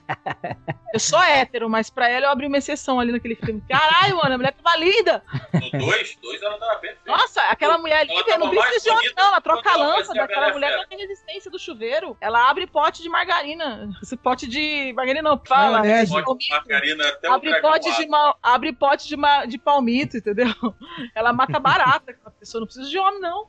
eu 0.96 1.00
sou 1.00 1.22
hétero, 1.22 1.68
mas 1.70 1.90
pra 1.90 2.08
ela 2.08 2.26
eu 2.26 2.30
abri 2.30 2.46
uma 2.46 2.58
exceção 2.58 2.98
ali 3.00 3.12
naquele 3.12 3.34
filme. 3.36 3.62
Caralho, 3.68 4.16
mano, 4.16 4.34
a 4.34 4.38
mulher 4.38 4.52
tava 4.52 4.76
linda. 4.76 5.22
No 5.52 5.78
2, 5.78 6.16
2 6.22 6.42
ela 6.42 6.58
tava 6.58 6.76
perfeita. 6.76 7.02
Nossa, 7.10 7.40
aquela 7.42 7.78
mulher 7.78 7.98
ali, 8.00 8.14
não 8.38 8.50
precisa 8.50 8.84
de 8.84 8.90
homem, 8.90 9.12
não. 9.16 9.26
Ela 9.28 9.40
troca 9.40 9.70
a 9.70 9.76
lâmpada, 9.76 10.22
aquela 10.22 10.52
mulher 10.52 10.76
não 10.76 10.86
tem 10.86 10.98
resistência 10.98 11.50
do 11.50 11.58
chuveiro. 11.58 12.16
Ela 12.20 12.48
abre 12.50 12.66
pote 12.66 13.02
de 13.02 13.08
margarina. 13.08 13.88
Esse 14.02 14.16
pote 14.16 14.46
de. 14.48 14.92
Margarina 14.94 15.30
não, 15.30 15.40
fala. 15.46 15.80
Maionese. 15.80 16.14
de 16.14 16.22
Pode 16.24 16.48
margarina 16.50 17.08
até 17.08 17.28
Abre 17.28 17.60
pote, 17.60 17.84
de 17.88 17.94
abre. 17.94 18.08
ma- 18.08 18.36
abre 18.42 18.72
pote 18.72 19.08
de, 19.08 19.16
ma- 19.16 19.44
de 19.46 19.58
palmito, 19.58 20.16
entendeu? 20.16 20.46
Ela 21.14 21.32
mata 21.32 21.58
barata. 21.58 22.16
A 22.24 22.30
pessoa 22.30 22.60
não 22.60 22.66
precisa 22.66 22.88
de 22.88 22.98
homem, 22.98 23.20
não. 23.20 23.46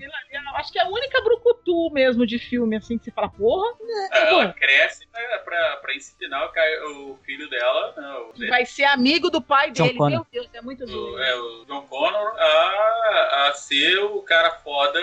Ela- 0.00 0.58
acho 0.58 0.72
que 0.72 0.78
é 0.78 0.82
a 0.82 0.88
única 0.88 1.20
brucutu 1.22 1.90
mesmo 1.92 2.26
de 2.26 2.38
filme, 2.38 2.76
assim, 2.76 2.98
que 2.98 3.04
você 3.04 3.10
fala, 3.10 3.28
porra, 3.28 3.66
Ela 4.12 4.52
cresce 4.52 5.06
pra, 5.08 5.38
pra, 5.40 5.76
pra 5.76 5.94
ensinar 5.94 6.46
o, 6.46 6.52
ca- 6.78 6.86
o 6.86 7.18
filho 7.24 7.48
dela, 7.48 7.94
não, 7.96 8.30
o, 8.30 8.32
que 8.32 8.46
vai 8.48 8.64
ser 8.66 8.84
amigo 8.84 9.30
do 9.30 9.40
pai 9.42 9.70
John 9.70 9.84
dele. 9.86 9.98
Connor. 9.98 10.10
Meu 10.10 10.26
Deus, 10.32 10.48
é 10.54 10.60
muito 10.62 10.84
o- 10.84 10.86
zoeira. 10.86 11.26
é, 11.26 11.34
o 11.36 11.64
John 11.66 11.82
Connor 11.86 12.34
a, 12.38 13.46
a 13.48 13.52
ser 13.54 13.98
o 13.98 14.22
cara 14.22 14.50
foda 14.58 15.00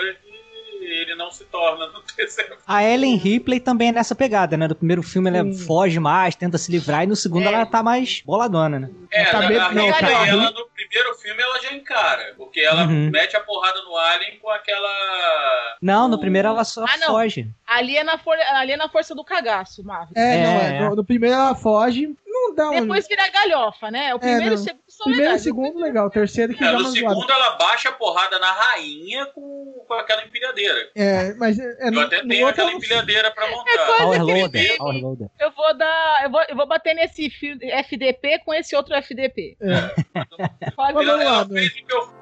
ele 0.90 1.14
não 1.14 1.30
se 1.30 1.44
torna 1.46 1.86
no 1.88 2.00
terceiro 2.16 2.56
A 2.66 2.84
Ellen 2.84 3.16
Ripley 3.16 3.60
também 3.60 3.88
é 3.88 3.92
nessa 3.92 4.14
pegada, 4.14 4.56
né? 4.56 4.66
Do 4.68 4.74
primeiro 4.74 5.02
filme 5.02 5.28
ela 5.30 5.42
Sim. 5.44 5.58
foge 5.66 5.98
mais, 6.00 6.34
tenta 6.36 6.58
se 6.58 6.70
livrar, 6.70 7.04
e 7.04 7.06
no 7.06 7.16
segundo 7.16 7.44
É. 7.48 7.52
ela 7.52 7.66
tá 7.66 7.82
mais 7.82 8.22
boladona, 8.24 8.78
né? 8.78 8.90
É, 9.10 9.24
Tá 9.26 9.40
na, 9.42 9.50
na, 9.50 9.72
não, 9.72 9.86
Ripley, 9.86 9.92
cara, 10.12 10.28
ela 10.28 10.50
no 10.50 10.66
primeiro 10.68 11.14
filme 11.16 11.42
ela 11.42 11.60
já 11.60 11.72
encara, 11.72 12.34
porque 12.36 12.60
ela 12.60 12.86
Uhum. 12.86 13.10
mete 13.10 13.36
a 13.36 13.40
porrada 13.40 13.80
no 13.82 13.96
Alien 13.96 14.38
com 14.38 14.50
aquela. 14.50 14.88
Não, 15.80 16.08
no 16.08 16.16
o- 16.16 16.20
primeiro 16.20 16.48
ela 16.48 16.64
só 16.64 16.84
Ah, 16.84 16.96
não. 16.98 17.08
foge. 17.08 17.48
Ali, 17.66 17.96
é 17.96 18.04
na 18.04 18.18
for... 18.18 18.36
Ali 18.54 18.72
é 18.72 18.76
na 18.76 18.88
força 18.88 19.14
do 19.14 19.24
cagaço, 19.24 19.84
Marvel. 19.84 20.12
É, 20.16 20.42
não, 20.42 20.50
É. 20.60 20.76
é. 20.76 20.80
No, 20.88 20.96
no 20.96 21.04
primeiro 21.04 21.34
ela 21.36 21.54
foge, 21.54 22.14
não 22.48 22.54
dá 22.54 22.70
um. 22.70 22.80
Depois 22.80 23.06
vira 23.08 23.28
galhofa, 23.28 23.90
né? 23.90 24.14
O 24.14 24.18
primeiro 24.18 24.44
e 24.44 24.48
o 24.48 24.50
não. 24.50 24.58
segundo 24.58 24.82
são 24.88 25.04
Primeiro 25.04 25.22
e 25.24 25.28
legais. 25.28 25.42
segundo, 25.42 25.78
legal. 25.80 26.06
O 26.06 26.10
terceiro 26.10 26.54
que 26.54 26.62
É, 26.64 26.66
dá 26.66 26.72
no 26.72 26.78
uma 26.80 26.90
zoada. 26.90 27.08
segundo 27.14 27.32
ela 27.32 27.50
baixa 27.56 27.88
a 27.88 27.92
porrada 27.92 28.38
na 28.38 28.50
rainha 28.52 29.26
com, 29.26 29.84
com 29.86 29.94
aquela 29.94 30.24
empilhadeira. 30.24 30.90
É, 30.96 31.34
mas 31.34 31.58
é, 31.58 31.62
é, 31.62 31.88
Eu 31.88 31.92
no, 31.92 32.00
até 32.00 32.22
no 32.22 32.28
tenho 32.28 32.46
aquela 32.48 32.72
empilhadeira 32.72 33.30
pra 33.30 33.48
montar. 33.50 33.70
É 33.70 33.76
coisa 33.76 33.96
Power 34.02 34.24
que 34.24 34.30
ele 34.30 34.40
Loader, 34.40 34.68
tem. 34.68 34.76
Power 34.78 35.02
Loader. 35.02 35.28
Eu 35.38 35.50
vou 35.52 35.76
dar. 35.78 36.20
Eu 36.24 36.30
vou, 36.30 36.42
eu 36.48 36.56
vou 36.56 36.66
bater 36.66 36.94
nesse 36.94 37.30
FDP 37.30 38.38
com 38.44 38.52
esse 38.54 38.74
outro 38.74 38.94
FDP. 38.94 39.56
É. 39.60 40.70
Pode 40.72 40.94
Mas 40.94 41.06
Ela, 41.06 41.12
vamos 41.12 41.24
lá, 41.24 41.32
ela 41.36 41.48
fez 41.48 41.68
o 41.70 41.74
que 41.74 41.92
eu 41.94 42.17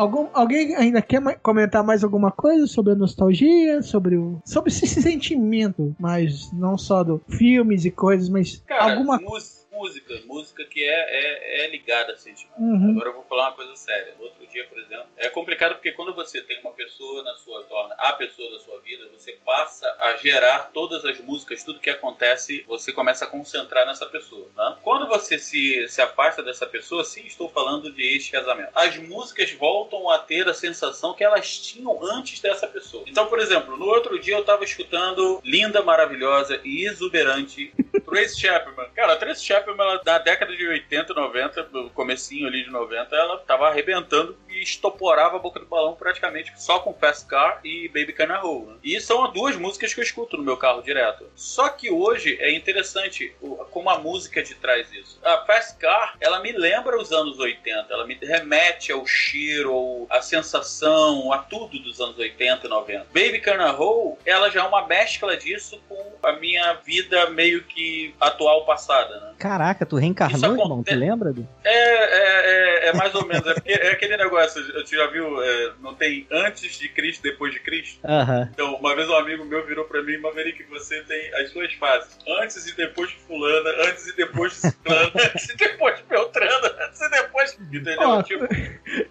Algum, 0.00 0.28
alguém 0.32 0.74
ainda 0.76 1.02
quer 1.02 1.20
comentar 1.42 1.84
mais 1.84 2.02
alguma 2.02 2.30
coisa 2.30 2.66
sobre 2.66 2.92
a 2.94 2.96
nostalgia, 2.96 3.82
sobre 3.82 4.16
o 4.16 4.40
sobre 4.46 4.70
esse 4.72 4.86
sentimento, 4.86 5.94
mas 6.00 6.50
não 6.54 6.78
só 6.78 7.04
do 7.04 7.20
filmes 7.28 7.84
e 7.84 7.90
coisas, 7.90 8.30
mas 8.30 8.62
Cara, 8.66 8.92
alguma 8.94 9.18
mús- 9.20 9.66
música, 9.80 10.20
música 10.26 10.64
que 10.64 10.84
é, 10.84 10.88
é, 10.88 11.64
é 11.64 11.70
ligada 11.70 12.12
a 12.12 12.16
sentimento. 12.16 12.58
Uhum. 12.58 12.90
Agora 12.90 13.08
eu 13.08 13.14
vou 13.14 13.24
falar 13.24 13.48
uma 13.48 13.56
coisa 13.56 13.74
séria. 13.76 14.14
Outro 14.18 14.46
dia, 14.46 14.66
por 14.66 14.78
exemplo, 14.78 15.06
é 15.16 15.28
complicado 15.30 15.74
porque 15.74 15.92
quando 15.92 16.14
você 16.14 16.42
tem 16.42 16.60
uma 16.60 16.72
pessoa 16.72 17.22
na 17.22 17.34
sua 17.36 17.64
torna 17.64 17.94
a 17.94 18.12
pessoa 18.12 18.50
da 18.52 18.60
sua 18.60 18.78
vida, 18.80 19.08
você 19.12 19.32
passa 19.44 19.86
a 19.98 20.16
gerar 20.16 20.70
todas 20.72 21.04
as 21.04 21.18
músicas, 21.20 21.64
tudo 21.64 21.80
que 21.80 21.88
acontece, 21.88 22.64
você 22.68 22.92
começa 22.92 23.24
a 23.24 23.28
concentrar 23.28 23.86
nessa 23.86 24.06
pessoa. 24.06 24.48
Né? 24.54 24.76
Quando 24.82 25.08
você 25.08 25.38
se, 25.38 25.88
se 25.88 26.02
afasta 26.02 26.42
dessa 26.42 26.66
pessoa, 26.66 27.04
sim, 27.04 27.22
estou 27.26 27.48
falando 27.48 27.90
de 27.92 28.02
este 28.16 28.32
casamento. 28.32 28.70
As 28.74 28.96
músicas 28.98 29.50
voltam 29.52 30.10
a 30.10 30.18
ter 30.18 30.46
a 30.48 30.54
sensação 30.54 31.14
que 31.14 31.24
elas 31.24 31.58
tinham 31.58 32.04
antes 32.04 32.40
dessa 32.40 32.66
pessoa. 32.66 33.04
Então, 33.06 33.26
por 33.26 33.38
exemplo, 33.38 33.76
no 33.76 33.86
outro 33.86 34.18
dia 34.18 34.34
eu 34.34 34.40
estava 34.40 34.64
escutando 34.64 35.40
linda, 35.42 35.82
maravilhosa 35.82 36.60
e 36.64 36.86
exuberante 36.86 37.72
Trace 38.04 38.38
Chapman. 38.38 38.88
Cara, 38.94 39.16
Trace 39.16 39.44
Chapman, 39.44 39.69
ela, 39.78 40.00
na 40.04 40.18
década 40.18 40.56
de 40.56 40.66
80, 40.66 41.12
90, 41.14 41.68
no 41.72 41.90
comecinho 41.90 42.46
ali 42.46 42.64
de 42.64 42.70
90, 42.70 43.14
ela 43.14 43.38
tava 43.38 43.68
arrebentando 43.68 44.36
e 44.48 44.62
estoporava 44.62 45.36
a 45.36 45.38
boca 45.38 45.60
do 45.60 45.66
balão 45.66 45.94
praticamente 45.94 46.52
só 46.56 46.78
com 46.78 46.94
Fast 46.94 47.26
Car 47.26 47.60
e 47.64 47.88
Baby 47.88 48.12
Can 48.12 48.34
Roll. 48.36 48.66
Né? 48.66 48.76
E 48.82 49.00
são 49.00 49.24
as 49.24 49.32
duas 49.32 49.56
músicas 49.56 49.94
que 49.94 50.00
eu 50.00 50.04
escuto 50.04 50.36
no 50.36 50.42
meu 50.42 50.56
carro 50.56 50.82
direto. 50.82 51.26
Só 51.34 51.68
que 51.68 51.90
hoje 51.90 52.36
é 52.40 52.52
interessante 52.52 53.34
como 53.70 53.90
a 53.90 53.98
música 53.98 54.42
te 54.42 54.54
traz 54.54 54.92
isso. 54.92 55.18
A 55.22 55.38
Fast 55.44 55.78
Car, 55.78 56.16
ela 56.20 56.40
me 56.40 56.52
lembra 56.52 57.00
os 57.00 57.12
anos 57.12 57.38
80, 57.38 57.92
ela 57.92 58.06
me 58.06 58.14
remete 58.14 58.92
ao 58.92 59.06
cheiro, 59.06 60.06
à 60.10 60.22
sensação, 60.22 61.32
a 61.32 61.38
tudo 61.38 61.78
dos 61.78 62.00
anos 62.00 62.18
80 62.18 62.66
e 62.66 62.70
90. 62.70 63.06
Baby 63.12 63.40
Can 63.40 63.70
Roll, 63.72 64.18
ela 64.24 64.50
já 64.50 64.60
é 64.60 64.64
uma 64.64 64.86
mescla 64.86 65.36
disso 65.36 65.80
com 65.88 66.16
a 66.22 66.32
minha 66.32 66.74
vida 66.74 67.30
meio 67.30 67.62
que 67.64 68.14
atual 68.20 68.64
passada, 68.64 69.20
né? 69.20 69.34
Caraca, 69.50 69.84
tu 69.84 69.96
reencarnou, 69.96 70.52
irmão? 70.52 70.84
Tu 70.84 70.94
lembra? 70.94 71.32
Du? 71.32 71.44
É, 71.64 71.70
é, 71.70 72.86
é, 72.86 72.88
é 72.88 72.92
mais 72.92 73.12
ou 73.16 73.26
menos. 73.26 73.44
É, 73.48 73.54
porque 73.54 73.72
é 73.72 73.90
aquele 73.90 74.16
negócio, 74.16 74.64
você 74.72 74.96
já 74.96 75.08
viu? 75.08 75.42
é, 75.42 75.72
não 75.80 75.92
tem 75.92 76.24
antes 76.30 76.78
de 76.78 76.88
Cristo, 76.88 77.20
depois 77.20 77.52
de 77.52 77.58
Cristo? 77.58 77.98
Aham. 78.04 78.48
Então, 78.52 78.76
uma 78.76 78.94
vez 78.94 79.08
um 79.08 79.16
amigo 79.16 79.44
meu 79.44 79.66
virou 79.66 79.86
pra 79.86 80.04
mim, 80.04 80.18
Maverick, 80.18 80.62
você 80.70 81.02
tem 81.02 81.34
as 81.34 81.50
suas 81.50 81.74
fases. 81.74 82.16
Antes 82.40 82.64
e 82.64 82.76
depois 82.76 83.10
de 83.10 83.16
fulana, 83.16 83.70
antes 83.88 84.06
e 84.06 84.16
depois 84.16 84.52
de 84.52 84.58
ciclana, 84.58 85.10
antes 85.18 85.48
e 85.48 85.56
depois 85.56 85.96
de 85.96 86.04
Beltrana, 86.04 86.76
antes 86.86 87.00
e 87.00 87.10
depois... 87.10 87.58
Entendeu? 87.60 87.98
Ó, 87.98 88.22
tipo, 88.22 88.46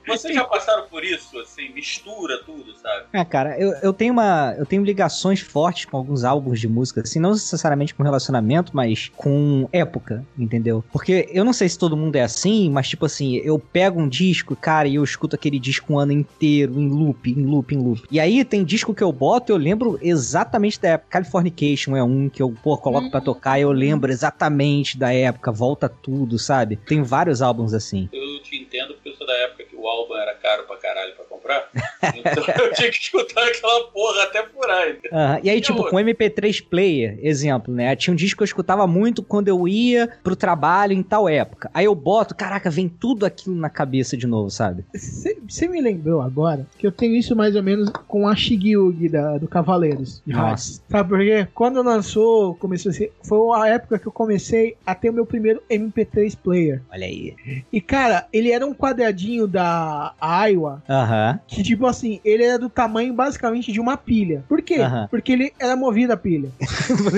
Vocês 0.08 0.34
já 0.34 0.44
passaram 0.46 0.88
por 0.88 1.04
isso, 1.04 1.38
assim, 1.40 1.70
mistura 1.74 2.42
tudo, 2.44 2.76
sabe? 2.78 3.06
É, 3.14 3.24
cara, 3.24 3.60
eu, 3.60 3.74
eu 3.82 3.94
tenho 3.94 4.14
uma. 4.14 4.56
Eu 4.58 4.66
tenho 4.66 4.84
ligações 4.84 5.40
fortes 5.40 5.86
com 5.86 5.98
alguns 5.98 6.24
álbuns 6.24 6.60
de 6.60 6.68
música, 6.68 7.02
assim, 7.02 7.20
não 7.20 7.32
necessariamente 7.32 7.94
com 7.94 8.04
relacionamento, 8.04 8.76
mas 8.76 9.10
com 9.16 9.68
época, 9.72 10.26
entendeu? 10.38 10.84
Porque 10.92 11.30
eu 11.32 11.44
não 11.44 11.54
sei 11.54 11.70
se 11.70 11.78
todo 11.78 11.98
mundo 11.98 12.16
é 12.16 12.22
assim, 12.22 12.70
mas 12.70 12.88
tipo 12.88 13.06
assim, 13.06 13.38
eu 13.38 13.60
pego 13.60 14.00
um 14.00 14.08
disco, 14.08 14.56
cara, 14.56 14.88
e 14.88 14.96
eu 14.96 15.04
escuto 15.04 15.36
aquele 15.36 15.60
disco 15.60 15.94
um 15.94 16.00
ano 16.00 16.12
inteiro, 16.12 16.80
em 16.80 16.90
loop, 16.90 17.30
em 17.30 17.46
loop, 17.46 17.76
em 17.76 17.78
loop. 17.78 18.04
E 18.12 18.20
aí 18.20 18.44
tem 18.44 18.64
disco 18.64 18.94
que 18.94 19.04
eu 19.04 19.12
boto, 19.12 19.52
eu 19.52 19.58
lembro 19.58 20.00
exatamente 20.02 20.80
da 20.80 20.90
época. 20.90 21.10
Californication 21.10 21.96
é 21.96 22.04
um 22.04 22.30
que 22.30 22.42
eu, 22.42 22.54
pô, 22.64 22.78
coloco 22.78 23.10
pra 23.10 23.22
tocar 23.22 23.60
e 23.60 23.64
eu 23.64 23.72
lembro 23.72 24.12
exatamente 24.12 24.98
da 24.98 25.14
época, 25.14 25.52
volta 25.52 25.90
tudo, 25.90 26.38
sabe? 26.38 26.76
Tem 26.76 27.02
vários 27.02 27.42
álbuns 27.42 27.74
assim. 27.74 28.10
Eu 28.12 28.42
te 28.42 28.58
entendo 28.58 28.94
porque 28.94 29.10
eu 29.10 29.16
sou 29.16 29.28
da 29.28 29.34
época 29.34 29.64
que 29.64 29.76
o 29.76 29.88
álbum 29.88 30.16
era 30.16 30.34
caro 30.36 30.64
pra 30.64 30.78
caralho 30.78 31.16
pra 31.16 31.26
comprar. 31.26 31.70
Então 32.02 32.44
eu 32.66 32.72
tinha 32.74 32.90
que 32.92 32.98
escutar 32.98 33.46
aquela 33.48 33.84
porra 33.92 34.24
até 34.24 34.46
furar. 34.48 34.84
ainda. 34.84 35.00
Aham, 35.12 35.40
E 35.44 35.50
aí, 35.50 35.58
E 35.58 35.62
tipo, 35.62 35.84
com 35.90 35.96
MP3 35.98 36.64
player, 36.68 37.18
exemplo, 37.22 37.74
né? 37.74 37.96
Tinha 37.96 38.14
um 38.14 38.16
disco 38.16 38.38
que 38.38 38.44
eu 38.44 38.46
escutava 38.46 38.88
muito 38.88 39.22
quando 39.24 39.48
eu 39.50 39.68
ia 39.68 40.10
pro 40.24 40.36
trabalho 40.36 40.94
em 40.94 41.04
tal 41.04 41.28
época. 41.28 41.70
Aí 41.74 41.86
eu 41.86 41.96
boto, 41.96 42.36
caraca, 42.36 42.70
vem 42.70 42.88
tudo 42.88 43.26
aquilo 43.26 43.56
na 43.56 43.70
cabeça 43.70 44.16
de 44.16 44.26
novo, 44.28 44.50
sabe? 44.50 44.86
Você 44.94 45.68
me 45.68 45.82
lembrou 45.82 46.22
agora 46.22 46.66
que 46.78 46.86
eu 46.88 46.92
tenho 46.92 47.16
isso 47.16 47.36
mais 47.36 47.56
ou 47.56 47.64
menos 47.64 47.90
com 48.08 48.28
a 48.28 48.36
Shigyugi 48.36 49.10
da, 49.10 49.38
do 49.38 49.48
Cavaleiros. 49.48 50.22
Nossa. 50.26 50.82
Sabe 50.90 51.10
por 51.10 51.20
quê? 51.20 51.48
Quando 51.54 51.82
lançou, 51.84 52.56
começou 52.56 52.92
a 52.92 52.94
ser, 52.94 53.12
foi 53.24 53.40
a 53.60 53.68
época 53.68 54.00
que 54.00 54.08
eu 54.08 54.12
comecei 54.12 54.76
a 54.86 54.96
ter 54.96 55.10
o 55.10 55.14
meu 55.14 55.26
primeiro 55.26 55.62
MP3 55.70 56.38
player. 56.38 56.82
Olha 56.92 57.06
aí. 57.06 57.36
E 57.72 57.82
cara, 57.82 58.28
ele 58.32 58.52
era 58.52 58.66
um 58.66 58.74
quadradinho 58.74 59.48
da 59.48 60.14
Aiwa 60.20 60.82
Aham. 60.90 61.40
que 61.48 61.64
tipo 61.64 61.86
assim, 61.90 62.20
ele 62.24 62.44
era 62.44 62.58
do 62.60 62.70
tamanho 62.70 63.14
basicamente 63.14 63.72
de 63.72 63.80
uma 63.80 63.98
pilha. 63.98 64.44
Por 64.48 64.62
quê? 64.62 64.78
Porque 65.10 65.32
ele 65.34 65.54
era 65.60 65.76
movido 65.76 66.14
a 66.14 66.18
pilha. 66.18 66.50
Como 66.88 67.10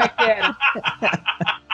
é 0.00 0.08
que 0.08 0.22
era? 0.22 0.56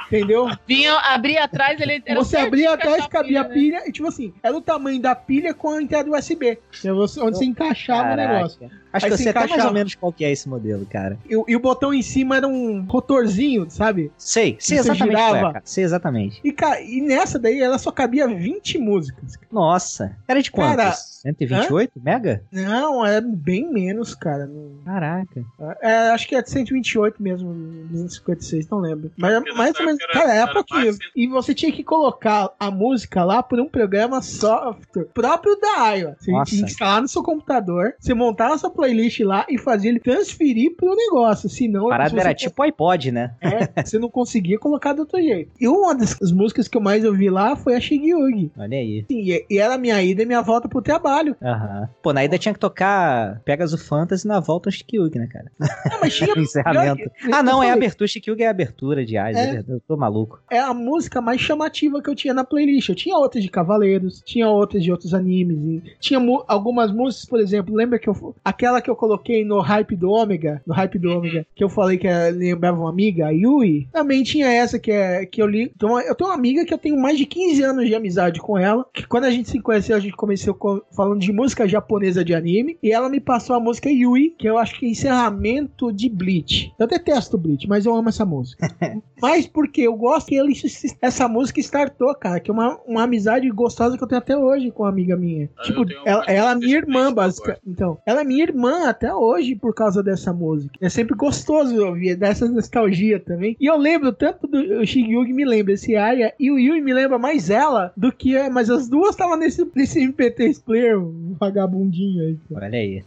Entendeu? 0.06 0.48
Vinha, 0.68 0.94
abria 0.98 1.42
atrás, 1.42 1.80
ele 1.80 2.00
era 2.06 2.20
Você 2.22 2.36
abria 2.36 2.72
atrás, 2.74 3.06
cabia 3.08 3.40
a 3.40 3.44
pilha, 3.44 3.78
né? 3.78 3.80
pilha, 3.80 3.88
e 3.88 3.92
tipo 3.92 4.06
assim, 4.06 4.32
era 4.40 4.56
o 4.56 4.60
tamanho 4.60 5.00
da 5.00 5.16
pilha 5.16 5.52
com 5.52 5.70
a 5.70 5.82
entrada 5.82 6.08
USB. 6.08 6.58
Você- 6.70 7.20
Onde 7.20 7.36
você 7.38 7.44
encaixava 7.44 8.02
o 8.02 8.16
Caraca. 8.16 8.34
negócio. 8.34 8.70
Acho 8.92 9.04
Aí 9.06 9.10
que 9.10 9.14
eu 9.14 9.16
você 9.18 9.22
sei 9.24 9.30
até 9.30 9.40
mais 9.40 9.50
encaixava- 9.50 9.68
ou 9.68 9.74
menos 9.74 9.94
qual 9.96 10.12
que 10.12 10.24
é 10.24 10.30
esse 10.30 10.48
modelo, 10.48 10.86
cara. 10.86 11.18
E, 11.28 11.36
o- 11.36 11.44
e 11.48 11.56
o 11.56 11.60
botão 11.60 11.92
em 11.92 12.02
cima 12.02 12.36
era 12.36 12.46
um 12.46 12.84
rotorzinho, 12.88 13.66
sabe? 13.68 14.12
Sei, 14.16 14.56
sei 14.60 14.78
Você 14.78 14.82
exatamente 14.90 15.02
é, 15.02 15.26
girava. 15.26 15.52
cara. 15.52 15.62
Sei 15.64 15.82
exatamente. 15.82 16.40
E, 16.44 16.52
ca- 16.52 16.80
e 16.80 17.00
nessa 17.00 17.36
daí 17.36 17.60
ela 17.60 17.76
só 17.76 17.90
cabia 17.90 18.28
20 18.28 18.78
músicas. 18.78 19.34
Nossa. 19.50 20.16
Era 20.28 20.40
de 20.40 20.52
quantos? 20.52 20.76
Cara, 20.76 20.94
128 21.32 21.92
mega? 22.02 22.42
Não, 22.52 23.04
é 23.04 23.20
bem 23.20 23.70
menos, 23.72 24.14
cara. 24.14 24.48
Caraca. 24.84 25.44
É, 25.82 26.08
acho 26.10 26.26
que 26.28 26.34
é 26.34 26.42
de 26.42 26.50
128 26.50 27.22
mesmo, 27.22 27.52
256, 27.90 28.68
não 28.68 28.78
lembro. 28.78 29.10
Mas 29.16 29.32
é 29.34 29.40
mais 29.52 29.78
ou 29.78 29.86
menos, 29.86 30.00
época 30.00 30.12
cara, 30.18 30.24
era- 30.30 30.34
é 30.34 30.42
era 30.42 30.52
pouquinho. 30.52 30.84
mais 30.86 30.98
E 31.14 31.26
você 31.26 31.54
tinha 31.54 31.72
que 31.72 31.82
colocar 31.82 32.50
a 32.58 32.70
música 32.70 33.24
lá 33.24 33.42
por 33.42 33.58
um 33.60 33.68
programa 33.68 34.20
software 34.22 35.06
próprio 35.14 35.58
da 35.60 35.92
Iowa. 35.94 36.16
Você 36.18 36.30
Nossa. 36.30 36.50
tinha 36.50 36.64
que 36.64 36.70
instalar 36.70 37.02
no 37.02 37.08
seu 37.08 37.22
computador, 37.22 37.94
você 37.98 38.14
montava 38.14 38.54
a 38.54 38.58
sua 38.58 38.70
playlist 38.70 39.20
lá 39.20 39.44
e 39.48 39.58
fazia 39.58 39.90
ele 39.90 40.00
transferir 40.00 40.74
pro 40.76 40.94
negócio. 40.94 41.48
Senão, 41.48 41.88
parada 41.88 42.10
se 42.10 42.18
era 42.18 42.34
tipo 42.34 42.62
iPod, 42.62 43.10
né? 43.12 43.34
É, 43.40 43.82
você 43.84 43.98
não 43.98 44.08
conseguia 44.10 44.58
colocar 44.58 44.92
do 44.92 45.00
outro 45.00 45.20
jeito. 45.20 45.50
E 45.60 45.68
uma 45.68 45.94
das 45.94 46.16
das 46.18 46.32
músicas 46.32 46.66
que 46.68 46.76
eu 46.76 46.80
mais 46.80 47.04
ouvi 47.04 47.28
lá 47.28 47.56
foi 47.56 47.74
a 47.76 47.80
Shigyugi. 47.80 48.50
Olha 48.56 48.78
aí. 48.78 49.04
Sim, 49.08 49.20
e, 49.20 49.46
e 49.50 49.58
era 49.58 49.74
a 49.74 49.78
minha 49.78 50.02
ida 50.02 50.22
e 50.22 50.26
minha 50.26 50.40
volta 50.42 50.68
pro 50.68 50.80
trabalho. 50.82 51.15
Aham. 51.42 51.88
Pô, 52.02 52.12
na 52.12 52.24
ida 52.24 52.38
tinha 52.38 52.52
que 52.54 52.60
tocar 52.60 53.40
Pegasus 53.44 53.86
Fantasy 53.86 54.26
na 54.26 54.40
volta 54.40 54.70
Shikyugi, 54.70 55.18
né, 55.18 55.26
cara? 55.30 55.50
Ah, 55.60 55.98
mas 56.00 56.14
tinha. 56.14 56.26
Encerramento. 56.38 57.10
que- 57.10 57.32
Ah, 57.32 57.42
não, 57.42 57.62
é 57.62 57.70
a 57.70 57.74
abertura. 57.74 58.06
Shikyugi 58.08 58.42
é 58.42 58.46
a 58.48 58.50
abertura 58.50 59.04
de 59.04 59.16
Hades, 59.16 59.38
É. 59.40 59.56
é. 59.56 59.64
Eu 59.68 59.80
tô 59.80 59.96
maluco. 59.96 60.40
é 60.50 60.58
a 60.58 60.72
música 60.74 61.20
mais 61.20 61.40
chamativa 61.40 62.00
que 62.02 62.08
eu 62.10 62.14
tinha 62.14 62.34
na 62.34 62.44
playlist. 62.44 62.88
Eu 62.88 62.94
tinha 62.94 63.16
outras 63.16 63.42
de 63.42 63.50
Cavaleiros, 63.50 64.22
tinha 64.24 64.48
outras 64.48 64.82
de 64.82 64.90
outros 64.90 65.14
animes. 65.14 65.56
e 65.56 65.82
tinha 66.00 66.18
mu- 66.20 66.44
algumas 66.48 66.90
músicas, 66.92 67.28
por 67.28 67.40
exemplo, 67.40 67.74
lembra 67.74 67.98
que 67.98 68.08
eu. 68.08 68.34
Aquela 68.44 68.80
que 68.80 68.90
eu 68.90 68.96
coloquei 68.96 69.44
no 69.44 69.60
hype 69.60 69.96
do 69.96 70.10
Ômega, 70.10 70.62
no 70.66 70.74
hype 70.74 70.98
do 70.98 71.10
Ômega, 71.10 71.46
que 71.54 71.62
eu 71.62 71.68
falei 71.68 71.98
que 71.98 72.06
lembrava 72.32 72.78
uma 72.80 72.90
amiga, 72.90 73.26
a 73.26 73.30
Yui. 73.30 73.88
Também 73.92 74.22
tinha 74.22 74.46
essa 74.48 74.78
que 74.78 74.90
é 74.90 75.26
que 75.26 75.40
eu 75.42 75.46
li. 75.46 75.70
Então, 75.74 76.00
eu 76.00 76.14
tenho 76.14 76.30
uma 76.30 76.36
amiga 76.36 76.64
que 76.64 76.72
eu 76.72 76.78
tenho 76.78 76.96
mais 77.00 77.18
de 77.18 77.26
15 77.26 77.62
anos 77.62 77.86
de 77.86 77.94
amizade 77.94 78.40
com 78.40 78.56
ela. 78.58 78.84
Que 78.92 79.06
quando 79.06 79.24
a 79.24 79.30
gente 79.30 79.48
se 79.50 79.60
conheceu, 79.60 79.96
a 79.96 80.00
gente 80.00 80.16
começou 80.16 80.54
co- 80.54 80.82
falando 81.06 81.20
de 81.20 81.32
música 81.32 81.68
japonesa 81.68 82.24
de 82.24 82.34
anime. 82.34 82.76
E 82.82 82.92
ela 82.92 83.08
me 83.08 83.20
passou 83.20 83.54
a 83.54 83.60
música 83.60 83.88
Yui, 83.88 84.34
que 84.36 84.48
eu 84.48 84.58
acho 84.58 84.78
que 84.78 84.86
é 84.86 84.88
encerramento 84.88 85.92
de 85.92 86.08
Bleach. 86.08 86.72
Eu 86.78 86.86
detesto 86.86 87.38
Bleach, 87.38 87.68
mas 87.68 87.86
eu 87.86 87.94
amo 87.94 88.08
essa 88.08 88.24
música. 88.24 88.68
Mas 89.20 89.46
porque 89.46 89.80
eu 89.80 89.94
gosto 89.94 90.26
que 90.26 90.34
ele, 90.34 90.52
essa 91.00 91.26
música 91.26 91.58
startou, 91.60 92.14
cara, 92.14 92.38
que 92.38 92.50
é 92.50 92.54
uma, 92.54 92.78
uma 92.86 93.04
amizade 93.04 93.48
gostosa 93.50 93.96
que 93.96 94.04
eu 94.04 94.08
tenho 94.08 94.18
até 94.18 94.36
hoje 94.36 94.70
com 94.70 94.82
uma 94.82 94.90
amiga 94.90 95.16
minha. 95.16 95.48
Ah, 95.56 95.62
tipo, 95.62 95.86
ela, 96.04 96.24
ela 96.26 96.52
é 96.52 96.54
minha 96.54 96.76
irmã, 96.76 97.10
básica. 97.10 97.58
Então, 97.66 97.98
ela 98.04 98.20
é 98.20 98.24
minha 98.24 98.42
irmã 98.42 98.88
até 98.88 99.14
hoje 99.14 99.54
por 99.54 99.74
causa 99.74 100.02
dessa 100.02 100.34
música. 100.34 100.74
É 100.82 100.90
sempre 100.90 101.16
gostoso 101.16 101.82
ouvir 101.82 102.14
dessa 102.14 102.46
nostalgia 102.46 103.18
também. 103.18 103.56
E 103.58 103.64
eu 103.64 103.78
lembro 103.78 104.12
tanto 104.12 104.46
do 104.46 104.84
Shigyugi 104.84 105.32
me 105.32 105.46
lembra 105.46 105.72
esse 105.72 105.96
Aya 105.96 106.34
e 106.38 106.50
o 106.50 106.58
Yui 106.58 106.82
me 106.82 106.92
lembra 106.92 107.18
mais 107.18 107.48
ela 107.48 107.92
do 107.96 108.12
que 108.12 108.36
é, 108.36 108.50
mas 108.50 108.68
as 108.68 108.86
duas 108.86 109.10
estavam 109.10 109.38
nesse, 109.38 109.66
nesse 109.74 110.00
MP3 110.00 110.62
player, 110.62 110.95
um 110.96 111.34
vagabundinho 111.38 112.22
aí. 112.22 112.38
cara. 112.52 112.66
Olha 112.66 112.78
aí. 112.78 113.04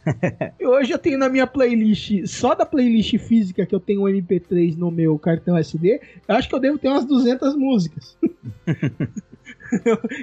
E 0.60 0.66
Hoje 0.66 0.92
eu 0.92 1.00
tenho 1.00 1.18
na 1.18 1.30
minha 1.30 1.48
playlist, 1.48 2.26
só 2.28 2.56
da 2.56 2.66
playlist 2.66 3.18
física 3.18 3.66
que 3.66 3.74
eu 3.76 3.80
tenho 3.80 4.02
o 4.02 4.06
MP3 4.06 4.76
no 4.78 4.92
meu 4.92 5.18
cartão 5.18 5.58
SD, 5.58 6.02
eu 6.28 6.36
acho 6.36 6.48
que 6.50 6.56
eu 6.56 6.60
devo 6.60 6.78
ter 6.78 6.88
umas 6.88 7.06
200 7.06 7.56
músicas. 7.56 8.18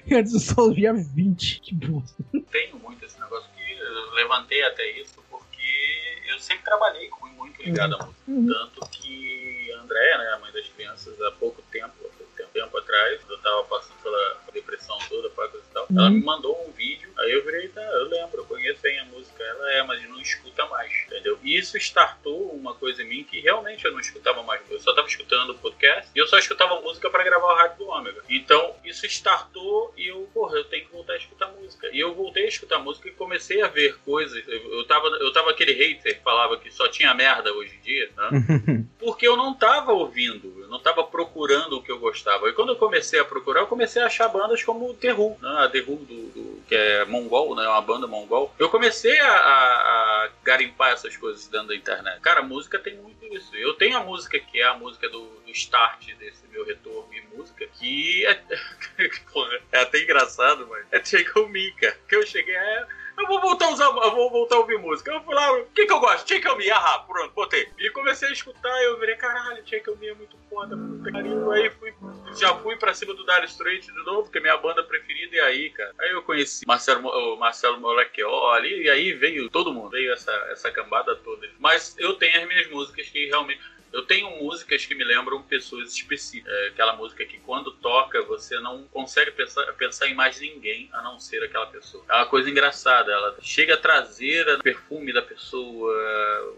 e 0.07 0.14
antes 0.14 0.33
eu 0.33 0.41
só 0.41 0.62
ouvia 0.62 0.93
20. 0.93 1.61
Que 1.61 1.75
bosta. 1.75 2.23
tenho 2.51 2.79
muito 2.79 3.05
esse 3.05 3.19
negócio 3.21 3.49
que 3.57 3.73
eu 3.73 4.14
levantei 4.14 4.62
até 4.64 5.01
isso 5.01 5.17
porque 5.31 6.23
eu 6.33 6.39
sempre 6.39 6.64
trabalhei 6.64 7.09
com 7.09 7.27
muito 7.29 7.62
ligado 7.62 7.95
à 7.95 7.99
música. 7.99 8.21
Uhum. 8.29 8.47
Tanto 8.47 8.91
que 8.91 9.73
a 9.73 9.83
Andréia, 9.83 10.19
né, 10.19 10.33
a 10.35 10.39
mãe 10.41 10.53
das 10.53 10.69
crianças, 10.69 11.21
há 11.23 11.31
pouco 11.33 11.62
tempo, 11.71 11.93
há 12.01 12.09
pouco 12.09 12.33
tempo, 12.37 12.51
tempo 12.53 12.79
atrás, 12.79 13.21
eu 13.29 13.39
tava 13.39 13.64
passando 13.64 13.97
pela 14.03 14.35
depressão 14.67 14.99
toda, 15.09 15.31
pela 15.31 15.49
coisa 15.49 15.64
e 15.71 15.73
tal, 15.73 15.87
ela 15.91 16.09
Uhum. 16.09 16.14
me 16.14 16.23
mandou 16.25 16.67
um 16.67 16.73
vídeo, 16.73 17.09
aí 17.19 17.33
eu 17.33 17.45
virei, 17.45 17.69
tá, 17.69 17.81
eu 17.81 18.09
lembro, 18.09 18.39
eu 18.41 18.45
conheço 18.45 18.81
bem 18.83 18.99
a 18.99 19.05
música, 19.07 19.43
ela 19.43 19.73
é, 19.73 19.83
mas 19.85 20.03
não 20.09 20.21
escuta 20.21 20.67
mais, 20.67 20.93
entendeu? 21.07 21.39
E 21.43 21.57
isso 21.57 21.77
startou 21.79 22.51
uma 22.51 22.75
coisa 22.75 23.03
em 23.03 23.07
mim 23.07 23.25
que 23.25 23.41
realmente 23.41 23.85
eu 23.85 23.93
não 23.93 24.01
escutava 24.01 24.43
mais, 24.43 24.61
eu 24.69 24.81
só 24.81 24.93
tava 24.93 25.07
escutando 25.07 25.51
o 25.51 25.59
podcast 25.59 26.11
e 26.14 26.19
eu 26.19 26.27
só 26.27 26.37
escutava 26.39 26.81
música 26.81 27.09
pra 27.09 27.23
gravar 27.23 27.53
o 27.53 27.57
rádio 27.57 27.79
do 27.79 27.87
Ômega. 27.89 28.23
Então, 28.29 28.75
isso 28.85 29.07
startou 29.07 29.95
e 29.97 30.09
eu, 30.09 30.29
porra, 30.35 30.57
eu 30.57 30.64
tenho 30.64 30.87
que 30.87 30.93
voltar 30.93 31.12
a 31.14 31.17
escutar 31.17 31.47
música. 31.49 31.89
E 31.93 32.01
eu 32.01 32.14
voltei 32.14 32.45
a 32.45 32.49
escutar 32.49 32.79
música 32.79 33.09
e 33.09 33.12
comecei 33.12 33.62
a 33.62 33.69
ver 33.69 33.97
coisas. 34.05 34.43
Eu, 34.49 34.73
eu, 34.79 34.85
tava, 34.87 35.07
eu 35.09 35.33
tava 35.33 35.51
aquele 35.51 35.73
hater 35.73 36.17
que 36.19 36.23
falava 36.25 36.57
que 36.59 36.71
só 36.71 36.89
tinha 36.89 37.14
merda 37.14 37.53
hoje 37.53 37.77
em 37.77 37.81
dia, 37.81 38.11
né? 38.17 38.85
Porque 38.99 39.27
eu 39.27 39.37
não 39.37 39.55
tava 39.55 39.93
ouvindo, 39.93 40.61
eu 40.61 40.69
não 40.69 40.81
tava 40.81 41.05
procurando 41.05 41.77
o 41.77 41.83
que 41.83 41.91
eu 41.93 41.99
gostava. 41.99 42.49
E 42.49 42.53
quando 42.53 42.71
eu 42.71 42.77
comecei 42.77 43.19
a 43.21 43.25
procurar, 43.25 43.61
eu 43.61 43.67
comecei 43.67 44.03
a 44.03 44.07
achar 44.07 44.29
bandas 44.29 44.56
como 44.63 44.91
o 44.91 44.95
The 44.95 45.13
Who, 45.15 45.39
né? 45.41 45.49
A 45.65 45.69
The 45.69 45.81
Who 45.81 45.97
do, 45.97 46.29
do- 46.31 46.63
que 46.67 46.75
é 46.75 47.05
mongol, 47.05 47.55
né? 47.55 47.67
Uma 47.69 47.81
banda 47.83 48.07
mongol. 48.07 48.53
Eu 48.59 48.69
comecei 48.69 49.19
a, 49.21 49.29
a- 49.33 50.25
a 50.25 50.31
garimpar 50.43 50.93
essas 50.93 51.17
coisas 51.17 51.47
dentro 51.49 51.69
da 51.69 51.77
internet. 51.77 52.21
Cara, 52.21 52.43
música 52.43 52.79
tem 52.79 52.97
muito 52.97 53.25
isso. 53.35 53.55
Eu 53.57 53.75
tenho 53.75 53.97
a 53.97 54.03
música 54.05 54.39
que 54.39 54.61
é 54.61 54.65
a 54.65 54.75
música 54.75 55.09
do, 55.09 55.21
do 55.45 55.51
start 55.53 56.07
desse 56.19 56.47
meu 56.51 56.65
retorno 56.65 57.09
em 57.15 57.37
música, 57.37 57.67
que 57.79 58.25
é, 58.27 58.35
Porra, 59.33 59.59
é 59.73 59.81
até 59.81 60.03
engraçado, 60.03 60.67
mas 60.69 60.85
é 60.91 60.99
Take 60.99 61.39
On 61.39 61.47
Me, 61.49 61.71
cara. 61.73 61.97
Que 62.09 62.17
eu 62.17 62.27
cheguei, 62.27 62.55
é, 62.57 62.87
eu 63.19 63.27
vou 63.27 63.41
voltar 63.41 63.67
a 63.67 63.71
usar, 63.71 63.91
vou 63.91 64.31
voltar 64.31 64.57
a 64.57 64.59
ouvir 64.61 64.79
música. 64.79 65.11
Eu 65.11 65.23
fui 65.23 65.35
lá, 65.35 65.53
o 65.53 65.67
que 65.67 65.87
que 65.87 65.93
eu 65.93 66.01
gosto? 66.01 66.27
Take 66.27 66.57
Me, 66.57 66.71
ahá, 66.71 66.99
pronto, 67.01 67.33
botei. 67.35 67.69
E 67.79 67.91
comecei 67.91 68.29
a 68.29 68.33
escutar 68.33 68.83
eu 68.83 68.99
virei, 68.99 69.17
caralho, 69.17 69.62
Take 69.64 69.91
Me 69.99 70.09
é 70.09 70.14
muito 70.14 70.37
foda, 70.51 70.77
puta 70.77 71.11
pariu. 71.11 71.51
Aí 71.53 71.71
fui, 71.71 71.95
já 72.39 72.55
fui 72.57 72.77
pra 72.77 72.95
cima 72.95 73.14
do 73.14 73.25
Dire 73.25 73.47
Straits 73.47 73.87
de 73.87 74.05
novo, 74.05 74.31
que 74.31 74.39
é 74.39 74.41
minha 74.41 74.57
banda 74.57 74.83
preferida, 74.83 75.37
e 75.37 75.41
aí, 75.41 75.71
cara. 75.71 75.95
Aí 75.99 76.11
eu 76.11 76.23
conheci 76.23 76.67
Marcelo, 76.67 77.09
o 77.09 77.37
Marcelo 77.37 77.81
Molequioli, 77.81 78.83
e 78.83 78.91
aí 78.91 79.12
veio 79.12 79.49
todo 79.49 79.73
mundo, 79.73 79.91
veio 79.91 80.12
essa, 80.12 80.33
essa 80.51 80.71
cambada 80.71 81.14
toda. 81.17 81.49
Mas 81.59 81.97
eu 81.99 82.14
tenho 82.14 82.41
as 82.41 82.47
minhas 82.47 82.71
músicas 82.71 83.09
que 83.09 83.27
realmente. 83.27 83.61
Eu 83.97 84.07
tenho 84.07 84.28
músicas 84.42 84.84
que 84.84 84.94
me 84.94 85.03
lembram 85.05 85.40
pessoas 85.42 85.92
específicas. 85.92 86.53
É 86.53 86.68
aquela 86.68 86.94
música 86.97 87.24
que 87.24 87.38
quando 87.38 87.72
toca 87.72 88.22
você 88.24 88.59
não 88.61 88.84
consegue 88.92 89.30
pensar, 89.30 89.64
pensar 89.72 90.07
em 90.09 90.14
mais 90.14 90.38
ninguém 90.40 90.88
a 90.92 91.03
não 91.03 91.18
ser 91.18 91.42
aquela 91.42 91.66
pessoa. 91.66 92.05
É 92.11 92.14
uma 92.16 92.26
coisa 92.26 92.51
engraçada. 92.51 93.11
Ela 93.11 93.36
chega 93.40 93.74
a 93.74 93.76
trazer 93.78 94.47
o 94.49 94.62
perfume 94.62 95.12
da 95.12 95.22
pessoa, 95.22 95.92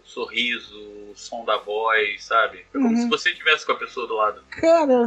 o 0.02 0.06
sorriso, 0.06 0.76
o 0.76 1.12
som 1.14 1.44
da 1.44 1.56
voz, 1.58 2.24
sabe? 2.24 2.58
É 2.58 2.64
como 2.72 2.88
Uhum. 2.88 2.96
se 2.96 3.08
você 3.08 3.30
estivesse 3.30 3.64
com 3.64 3.72
a 3.72 3.76
pessoa 3.76 4.06
do 4.06 4.14
lado. 4.14 4.42
Cara, 4.50 5.06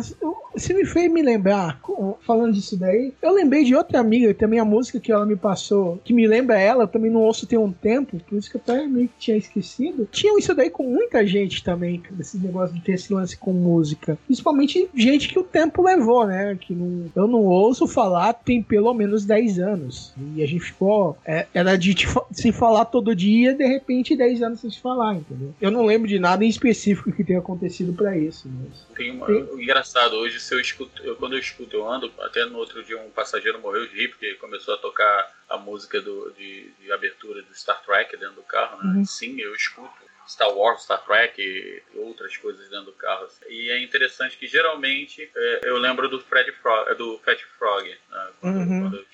você 0.53 0.73
me 0.73 0.86
fez 0.86 1.11
me 1.11 1.21
lembrar, 1.21 1.79
falando 2.21 2.53
disso 2.53 2.77
daí, 2.79 3.13
eu 3.21 3.34
lembrei 3.34 3.63
de 3.63 3.75
outra 3.75 3.99
amiga, 3.99 4.34
também 4.34 4.59
a 4.59 4.65
música 4.65 4.99
que 4.99 5.11
ela 5.11 5.25
me 5.25 5.36
passou, 5.36 5.97
que 6.05 6.13
me 6.13 6.25
lembra 6.27 6.59
ela, 6.59 6.84
eu 6.84 6.88
também 6.88 7.11
não 7.11 7.21
ouço 7.21 7.45
tem 7.47 7.59
um 7.59 7.71
tempo, 7.73 8.19
por 8.23 8.38
isso 8.38 8.49
que 8.49 8.57
eu 8.57 8.61
até 8.61 8.88
meio 8.88 9.07
que 9.09 9.17
tinha 9.19 9.38
esquecido. 9.38 10.07
Tinha 10.11 10.38
isso 10.38 10.53
daí 10.55 10.69
com 10.69 10.84
muita 10.84 11.25
gente 11.25 11.63
também, 11.63 12.01
cara, 12.22 12.28
esse 12.28 12.38
negócio 12.38 12.76
de 12.76 12.82
ter 12.82 12.93
esse 12.93 13.13
lance 13.13 13.36
com 13.36 13.51
música. 13.51 14.17
Principalmente 14.26 14.89
gente 14.93 15.28
que 15.28 15.39
o 15.39 15.43
tempo 15.43 15.84
levou, 15.84 16.26
né? 16.26 16.57
Que 16.59 16.74
não, 16.74 17.11
eu 17.15 17.28
não 17.28 17.39
ouço 17.39 17.88
falar 17.88 18.34
tem 18.34 18.61
pelo 18.61 18.93
menos 18.93 19.26
10 19.26 19.59
anos. 19.59 20.13
E 20.36 20.41
a 20.43 20.47
gente 20.47 20.61
ficou. 20.61 21.17
é, 21.26 21.47
era 21.53 21.76
de 21.76 21.93
te 21.93 22.07
se 22.32 22.51
falar 22.51 22.86
todo 22.86 23.15
dia, 23.15 23.53
de 23.53 23.65
repente 23.65 24.15
10 24.15 24.41
anos 24.43 24.59
sem 24.59 24.69
se 24.69 24.80
falar, 24.80 25.15
entendeu? 25.15 25.53
Eu 25.59 25.72
não 25.72 25.86
lembro 25.86 26.07
de 26.07 26.19
nada 26.19 26.45
em 26.45 26.49
específico 26.49 27.11
que 27.11 27.24
tenha 27.24 27.39
acontecido 27.39 27.93
pra 27.93 28.17
isso, 28.17 28.49
mas. 28.49 28.86
Tem 28.95 29.11
uma, 29.11 29.26
Sim. 29.26 29.47
engraçado, 29.61 30.15
hoje 30.15 30.39
se 30.39 30.53
eu 30.53 30.59
escuto, 30.59 31.01
eu, 31.03 31.15
quando 31.15 31.34
eu 31.34 31.39
escuto, 31.39 31.76
eu 31.76 31.89
ando, 31.89 32.11
até 32.19 32.45
no 32.45 32.57
outro 32.57 32.84
dia 32.84 32.99
um 32.99 33.09
passageiro 33.09 33.59
morreu 33.59 33.88
de 33.88 33.95
rir, 33.95 34.09
porque 34.09 34.36
começou 34.36 34.74
a 34.74 34.78
tocar 34.78 35.32
a 35.49 35.57
música 35.57 35.99
do, 36.01 36.34
de, 36.38 36.72
de 36.80 36.91
abertura 36.91 37.41
do 37.41 37.53
Star 37.53 37.82
Trek 37.84 38.15
dentro 38.17 38.36
do 38.36 38.43
carro, 38.43 38.82
né? 38.84 38.97
Uhum. 38.97 39.05
Sim, 39.05 39.39
eu 39.39 39.53
escuto 39.55 40.01
Star 40.28 40.51
Wars, 40.55 40.84
Star 40.84 41.03
Trek 41.03 41.41
e 41.41 41.84
outras 41.97 42.36
coisas 42.38 42.69
dentro 42.69 42.86
do 42.86 42.93
carro. 42.93 43.28
E 43.49 43.69
é 43.72 43.82
interessante 43.84 44.38
que 44.38 44.47
geralmente 44.47 45.30
é, 45.36 45.59
eu 45.63 45.78
lembro 45.78 46.07
do 46.07 46.19
Fred 46.22 46.51
Frog, 46.53 46.93
do 46.95 47.19
Fat 47.19 47.39
Frog, 47.57 47.89
né? 48.09 48.28
quando, 48.39 48.55
Uhum. 48.57 48.82
quando 48.82 48.97
eu 48.97 49.05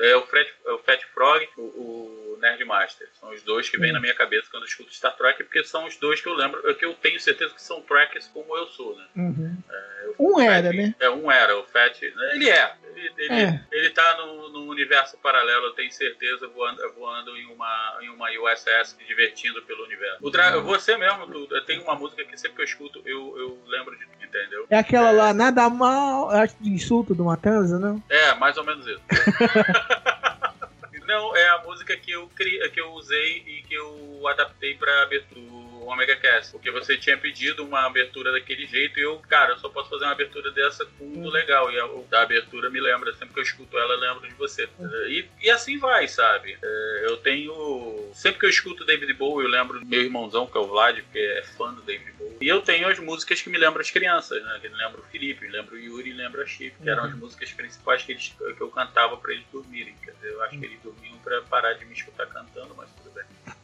É 0.00 0.16
o, 0.16 0.22
Fred, 0.26 0.50
é 0.66 0.70
o 0.72 0.78
Fat 0.78 1.00
Frog, 1.12 1.48
o, 1.56 1.62
o 1.62 2.38
Nerd 2.40 2.64
Master. 2.64 3.08
São 3.20 3.30
os 3.30 3.42
dois 3.42 3.68
que 3.68 3.78
vêm 3.78 3.88
Uhum. 3.90 3.94
na 3.94 4.00
minha 4.00 4.14
cabeça 4.14 4.48
quando 4.50 4.64
eu 4.64 4.68
escuto 4.68 4.92
Star 4.94 5.16
Trek, 5.16 5.42
porque 5.44 5.64
são 5.64 5.86
os 5.86 5.96
dois 5.96 6.20
que 6.20 6.28
eu 6.28 6.34
lembro, 6.34 6.74
que 6.74 6.84
eu 6.84 6.94
tenho 6.94 7.18
certeza 7.20 7.54
que 7.54 7.62
são 7.62 7.80
trackers 7.82 8.26
como 8.28 8.56
eu 8.56 8.66
sou, 8.68 8.96
né? 8.96 9.06
Uhum. 9.16 9.56
Eu- 10.04 10.14
Um 10.18 10.34
o 10.36 10.40
era, 10.40 10.66
Fat- 10.68 10.76
né? 10.76 10.94
É, 11.00 11.10
um 11.10 11.30
era, 11.30 11.58
o 11.58 11.64
Fat. 11.64 12.00
Ele 12.02 12.48
é. 12.50 12.72
Ele, 12.94 13.12
ele, 13.18 13.34
É. 13.34 13.60
ele 13.72 13.90
tá 13.90 14.16
no, 14.18 14.48
no 14.50 14.68
universo 14.68 15.16
paralelo, 15.18 15.66
eu 15.66 15.72
tenho 15.72 15.90
certeza, 15.92 16.46
voando, 16.48 16.80
voando 16.94 17.36
em, 17.36 17.46
uma, 17.46 17.98
em 18.02 18.08
uma 18.10 18.28
USS, 18.30 18.90
se 18.96 19.04
divertindo 19.04 19.60
pelo 19.62 19.82
universo. 19.84 20.18
O 20.20 20.30
Dra- 20.30 20.58
Você 20.60 20.96
mesmo, 20.96 21.26
tu, 21.26 21.48
tem 21.62 21.80
uma 21.80 21.94
música 21.96 22.24
que 22.24 22.36
sempre 22.38 22.56
que 22.56 22.62
eu 22.62 22.66
escuto, 22.66 23.02
eu, 23.04 23.36
eu 23.38 23.58
lembro 23.66 23.96
de 23.98 24.04
entendeu? 24.24 24.66
É 24.68 24.78
aquela 24.78 25.10
lá, 25.12 25.32
nada 25.32 25.68
mal, 25.70 26.28
acho 26.30 26.56
de 26.60 26.68
insulto 26.70 27.14
do 27.14 27.24
Matanza, 27.24 27.78
não? 27.78 28.02
É, 28.08 28.34
mais 28.34 28.56
ou 28.56 28.64
menos 28.64 28.84
isso. 28.86 29.00
Não, 31.06 31.36
é 31.36 31.48
a 31.50 31.58
música 31.58 31.96
que 31.96 32.10
eu, 32.10 32.28
cri... 32.34 32.58
que 32.70 32.80
eu 32.80 32.92
usei 32.92 33.42
e 33.46 33.62
que 33.62 33.74
eu 33.74 34.26
adaptei 34.26 34.74
pra 34.74 35.02
abertura 35.02 35.73
do 35.84 35.90
Omega 35.90 36.16
Cast. 36.16 36.52
Porque 36.52 36.70
você 36.70 36.96
tinha 36.96 37.16
pedido 37.16 37.64
uma 37.64 37.86
abertura 37.86 38.32
daquele 38.32 38.66
jeito 38.66 38.98
e 38.98 39.02
eu, 39.02 39.18
cara, 39.28 39.52
eu 39.52 39.58
só 39.58 39.68
posso 39.68 39.90
fazer 39.90 40.04
uma 40.04 40.12
abertura 40.12 40.50
dessa 40.50 40.86
muito 41.00 41.28
legal. 41.28 41.70
E 41.70 41.78
a 41.78 41.88
da 42.10 42.22
abertura 42.22 42.70
me 42.70 42.80
lembra, 42.80 43.12
sempre 43.12 43.34
que 43.34 43.40
eu 43.40 43.44
escuto 43.44 43.78
ela, 43.78 43.94
eu 43.94 44.00
lembro 44.00 44.28
de 44.28 44.34
você. 44.34 44.68
E, 45.08 45.24
e 45.42 45.50
assim 45.50 45.78
vai, 45.78 46.08
sabe? 46.08 46.56
É, 46.62 47.02
eu 47.04 47.16
tenho. 47.18 48.10
Sempre 48.14 48.40
que 48.40 48.46
eu 48.46 48.50
escuto 48.50 48.84
David 48.84 49.12
Bowie, 49.14 49.46
eu 49.46 49.50
lembro 49.50 49.80
do 49.80 49.86
meu 49.86 50.02
irmãozão, 50.02 50.46
que 50.46 50.56
é 50.56 50.60
o 50.60 50.66
Vlad, 50.66 50.98
que 51.12 51.18
é 51.18 51.42
fã 51.56 51.72
do 51.72 51.82
David 51.82 52.12
Bowie. 52.12 52.36
E 52.40 52.48
eu 52.48 52.62
tenho 52.62 52.88
as 52.88 52.98
músicas 52.98 53.40
que 53.40 53.50
me 53.50 53.58
lembram 53.58 53.80
as 53.80 53.90
crianças, 53.90 54.42
né? 54.42 54.58
Que 54.60 54.68
me 54.68 54.76
lembram 54.76 55.00
o 55.00 55.06
Felipe, 55.06 55.46
me 55.46 55.52
lembro 55.52 55.74
o 55.74 55.78
Yuri, 55.78 56.10
me 56.10 56.16
lembro 56.16 56.42
a 56.42 56.46
Chip, 56.46 56.76
que 56.80 56.88
eram 56.88 57.04
as 57.04 57.14
músicas 57.14 57.52
principais 57.52 58.02
que, 58.02 58.12
eles, 58.12 58.34
que 58.56 58.60
eu 58.60 58.70
cantava 58.70 59.16
pra 59.16 59.32
eles 59.32 59.44
dormirem. 59.52 59.94
Quer 60.02 60.12
dizer, 60.12 60.32
eu 60.32 60.42
acho 60.42 60.58
que 60.58 60.64
eles 60.64 60.80
dormiam 60.82 61.18
pra 61.18 61.40
parar 61.42 61.74
de 61.74 61.84
me 61.84 61.92
escutar 61.92 62.26
cantando, 62.26 62.74
mas. 62.76 62.88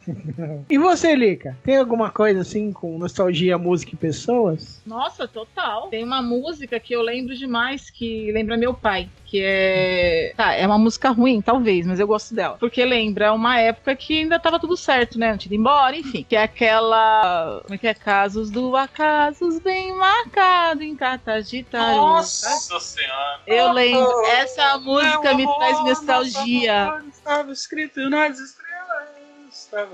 E 0.69 0.77
você, 0.77 1.15
Lica? 1.15 1.57
Tem 1.63 1.77
alguma 1.77 2.09
coisa 2.09 2.41
assim 2.41 2.71
com 2.71 2.97
nostalgia, 2.97 3.57
música 3.57 3.93
e 3.93 3.97
pessoas? 3.97 4.81
Nossa, 4.85 5.27
total. 5.27 5.87
Tem 5.87 6.03
uma 6.03 6.21
música 6.21 6.79
que 6.79 6.93
eu 6.93 7.01
lembro 7.01 7.35
demais 7.35 7.89
que 7.89 8.31
lembra 8.31 8.57
meu 8.57 8.73
pai. 8.73 9.09
Que 9.25 9.41
é. 9.43 10.33
Tá, 10.35 10.53
é 10.53 10.65
uma 10.67 10.77
música 10.77 11.09
ruim, 11.09 11.41
talvez, 11.41 11.85
mas 11.85 11.99
eu 11.99 12.07
gosto 12.07 12.35
dela. 12.35 12.57
Porque 12.59 12.83
lembra 12.83 13.31
uma 13.31 13.57
época 13.59 13.95
que 13.95 14.19
ainda 14.19 14.37
tava 14.37 14.59
tudo 14.59 14.75
certo, 14.75 15.17
né? 15.17 15.31
Não 15.31 15.37
tinha 15.37 15.53
ido 15.53 15.61
embora, 15.61 15.95
enfim. 15.95 16.25
Que 16.27 16.35
é 16.35 16.43
aquela. 16.43 17.61
Como 17.63 17.75
é 17.75 17.77
que 17.77 17.87
é? 17.87 17.93
Casos 17.93 18.49
do 18.49 18.75
Acasos 18.75 19.59
bem 19.59 19.95
marcado 19.95 20.83
em 20.83 20.95
cartas 20.95 21.49
de 21.49 21.63
tarô. 21.63 21.95
Nossa 21.95 22.79
senhora! 22.79 23.39
Eu 23.47 23.71
lembro. 23.71 24.25
Essa 24.25 24.77
música 24.79 25.33
me 25.33 25.45
traz 25.45 25.79
nostalgia. 25.85 27.01
Estava 27.13 27.51
escrito 27.51 28.09
nas 28.09 28.37
estrelas. 28.37 28.70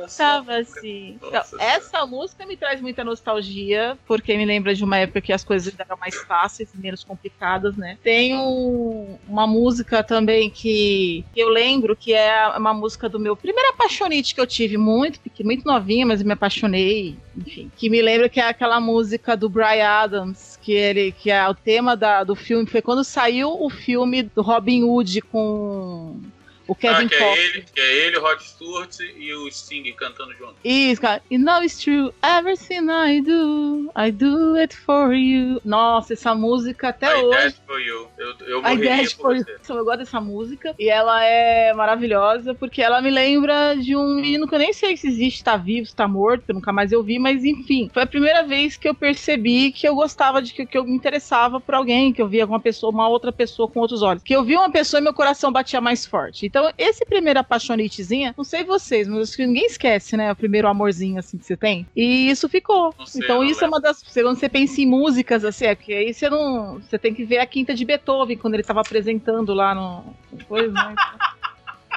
Estava 0.06 0.58
assim. 0.58 1.20
Então, 1.22 1.42
essa 1.60 2.06
música 2.06 2.46
me 2.46 2.58
traz 2.58 2.82
muita 2.82 3.04
nostalgia, 3.04 3.98
porque 4.08 4.36
me 4.36 4.46
lembra 4.46 4.74
de 4.74 4.84
uma 4.84 4.98
época 4.98 5.22
que 5.22 5.32
as 5.34 5.44
coisas 5.44 5.74
eram 5.78 5.98
mais 5.98 6.16
fáceis 6.24 6.74
e 6.74 6.78
menos 6.78 7.04
complicadas, 7.04 7.76
né? 7.78 7.98
Tem 8.04 8.36
um- 8.36 9.18
uma 9.28 9.46
música 9.46 10.04
também 10.04 10.50
que 10.50 11.24
eu 11.36 11.50
lembro 11.50 11.96
que 11.96 12.14
é 12.14 12.48
uma 12.58 12.74
música 12.74 13.08
do 13.08 13.20
meu 13.20 13.36
primeiro 13.36 13.70
apaixonite 13.70 14.34
que 14.34 14.42
eu 14.42 14.48
tive, 14.48 14.78
muito, 14.78 15.20
muito 15.44 15.66
novinha, 15.66 16.06
mas 16.06 16.22
eu 16.22 16.28
me 16.28 16.34
apaixonei, 16.34 17.16
enfim. 17.36 17.72
Que 17.78 17.90
me 17.90 18.02
lembra 18.02 18.30
que 18.30 18.40
é 18.40 18.48
aquela 18.48 18.80
música 18.80 19.38
do 19.38 19.50
Brian 19.50 19.88
Adams, 19.88 20.58
que 20.62 20.72
ele 20.74 21.12
que 21.12 21.30
é 21.30 21.48
o 21.48 21.54
tema 21.54 21.96
da- 21.96 22.24
do 22.24 22.36
filme, 22.36 22.66
foi 22.66 22.82
quando 22.82 23.04
saiu 23.04 23.50
o 23.64 23.70
filme 23.70 24.24
do 24.24 24.42
Robin 24.42 24.84
Hood 24.84 25.22
com 25.22 26.20
o 26.68 26.76
Kevin 26.76 27.06
ah, 27.06 27.10
que 27.10 27.16
é, 27.16 27.46
ele, 27.46 27.66
que 27.74 27.80
é 27.80 28.06
ele, 28.06 28.18
o 28.18 28.22
Rod 28.22 28.40
Stewart 28.40 29.00
e 29.00 29.34
o 29.34 29.50
Sting 29.52 29.84
cantando 29.94 30.34
junto. 30.34 30.56
Isso, 30.64 31.02
cara. 31.02 31.22
You 31.32 31.40
know 31.40 31.64
it's 31.64 31.80
true. 31.80 32.14
Everything 32.24 32.88
I 32.90 33.22
do, 33.22 33.92
I 33.96 34.12
do 34.12 34.56
it 34.56 34.76
for 34.76 35.14
you. 35.14 35.62
Nossa, 35.64 36.14
essa 36.14 36.36
música 36.36 36.90
até 36.90 37.08
I 37.08 37.24
hoje. 37.24 37.38
Dead 37.38 37.56
for 37.66 37.80
You. 37.80 38.08
Eu, 38.18 38.36
eu 38.48 38.60
I 38.60 38.62
morreria 38.62 39.04
por 39.04 39.16
for 39.18 39.36
You. 39.36 39.46
você. 39.62 39.72
Eu 39.72 39.86
gosto 39.86 40.00
dessa 40.00 40.20
música. 40.20 40.76
E 40.78 40.90
ela 40.90 41.24
é 41.24 41.74
maravilhosa 41.74 42.54
porque 42.54 42.82
ela 42.82 43.02
me 43.02 43.10
lembra 43.10 43.76
de 43.76 43.96
um 43.96 44.16
menino 44.16 44.48
que 44.48 44.56
eu 44.56 44.60
nem 44.60 44.74
sei 44.74 44.98
se 44.98 45.08
existe, 45.08 45.44
tá 45.44 45.56
vivo, 45.56 45.88
se 45.88 45.96
tá 45.96 46.08
morto, 46.08 46.46
que 46.46 46.52
eu 46.52 46.56
nunca 46.56 46.74
mais 46.74 46.92
eu 46.92 47.04
vi, 47.04 47.20
mas 47.20 47.46
enfim. 47.46 47.90
Foi 47.94 48.04
a 48.04 48.08
primeira 48.08 48.44
vez 48.44 48.76
que 48.76 48.88
eu 48.88 48.96
percebi 48.96 49.72
que 49.72 49.88
eu 49.88 49.96
gostava 49.96 50.42
de 50.42 50.54
que, 50.54 50.66
que 50.66 50.78
eu 50.78 50.84
me 50.84 50.96
interessava 50.96 51.60
por 51.60 51.76
alguém, 51.76 52.12
que 52.12 52.22
eu 52.22 52.28
via 52.28 52.46
uma 52.46 52.60
pessoa, 52.60 52.92
uma 52.92 53.08
outra 53.08 53.32
pessoa 53.32 53.68
com 53.68 53.80
outros 53.80 54.02
olhos. 54.02 54.24
Que 54.24 54.36
eu 54.36 54.44
vi 54.44 54.56
uma 54.56 54.70
pessoa 54.70 55.00
e 55.00 55.04
meu 55.04 55.14
coração 55.14 55.52
batia 55.52 55.80
mais 55.80 56.06
forte. 56.06 56.46
Então, 56.46 56.57
esse 56.78 57.06
primeiro 57.06 57.40
apaixonitezinha, 57.40 58.34
não 58.38 58.44
sei 58.44 58.64
vocês, 58.64 59.08
mas 59.08 59.30
acho 59.30 59.38
que 59.38 59.46
ninguém 59.46 59.66
esquece, 59.66 60.16
né? 60.16 60.32
O 60.32 60.36
primeiro 60.36 60.68
amorzinho 60.68 61.20
assim 61.20 61.38
que 61.38 61.46
você 61.46 61.58
tem. 61.58 61.88
E 61.96 62.30
isso 62.30 62.48
ficou. 62.48 62.94
sei, 63.06 63.24
então, 63.24 63.44
isso 63.44 63.64
é 63.64 63.68
uma 63.68 63.82
das. 63.82 64.02
Quando 64.04 64.38
você 64.38 64.50
pensa 64.50 64.82
em 64.82 64.86
músicas, 64.86 65.44
assim, 65.44 65.66
é 65.66 65.76
porque 65.76 65.94
aí 65.94 66.14
você 66.14 66.30
não. 66.30 66.80
Você 66.80 66.98
tem 66.98 67.14
que 67.14 67.26
ver 67.26 67.40
a 67.40 67.46
quinta 67.46 67.74
de 67.74 67.86
Beethoven 67.86 68.38
quando 68.38 68.54
ele 68.54 68.64
tava 68.64 68.82
apresentando 68.82 69.54
lá 69.54 69.76
no. 69.76 70.16
Coisa, 70.48 70.74
né? 70.74 70.96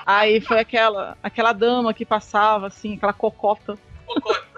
Aí 0.07 0.41
foi 0.41 0.59
aquela, 0.59 1.16
aquela 1.23 1.53
dama 1.53 1.95
que 1.95 2.05
passava, 2.05 2.66
assim, 2.66 2.95
aquela 2.95 3.12
cocota. 3.12 3.78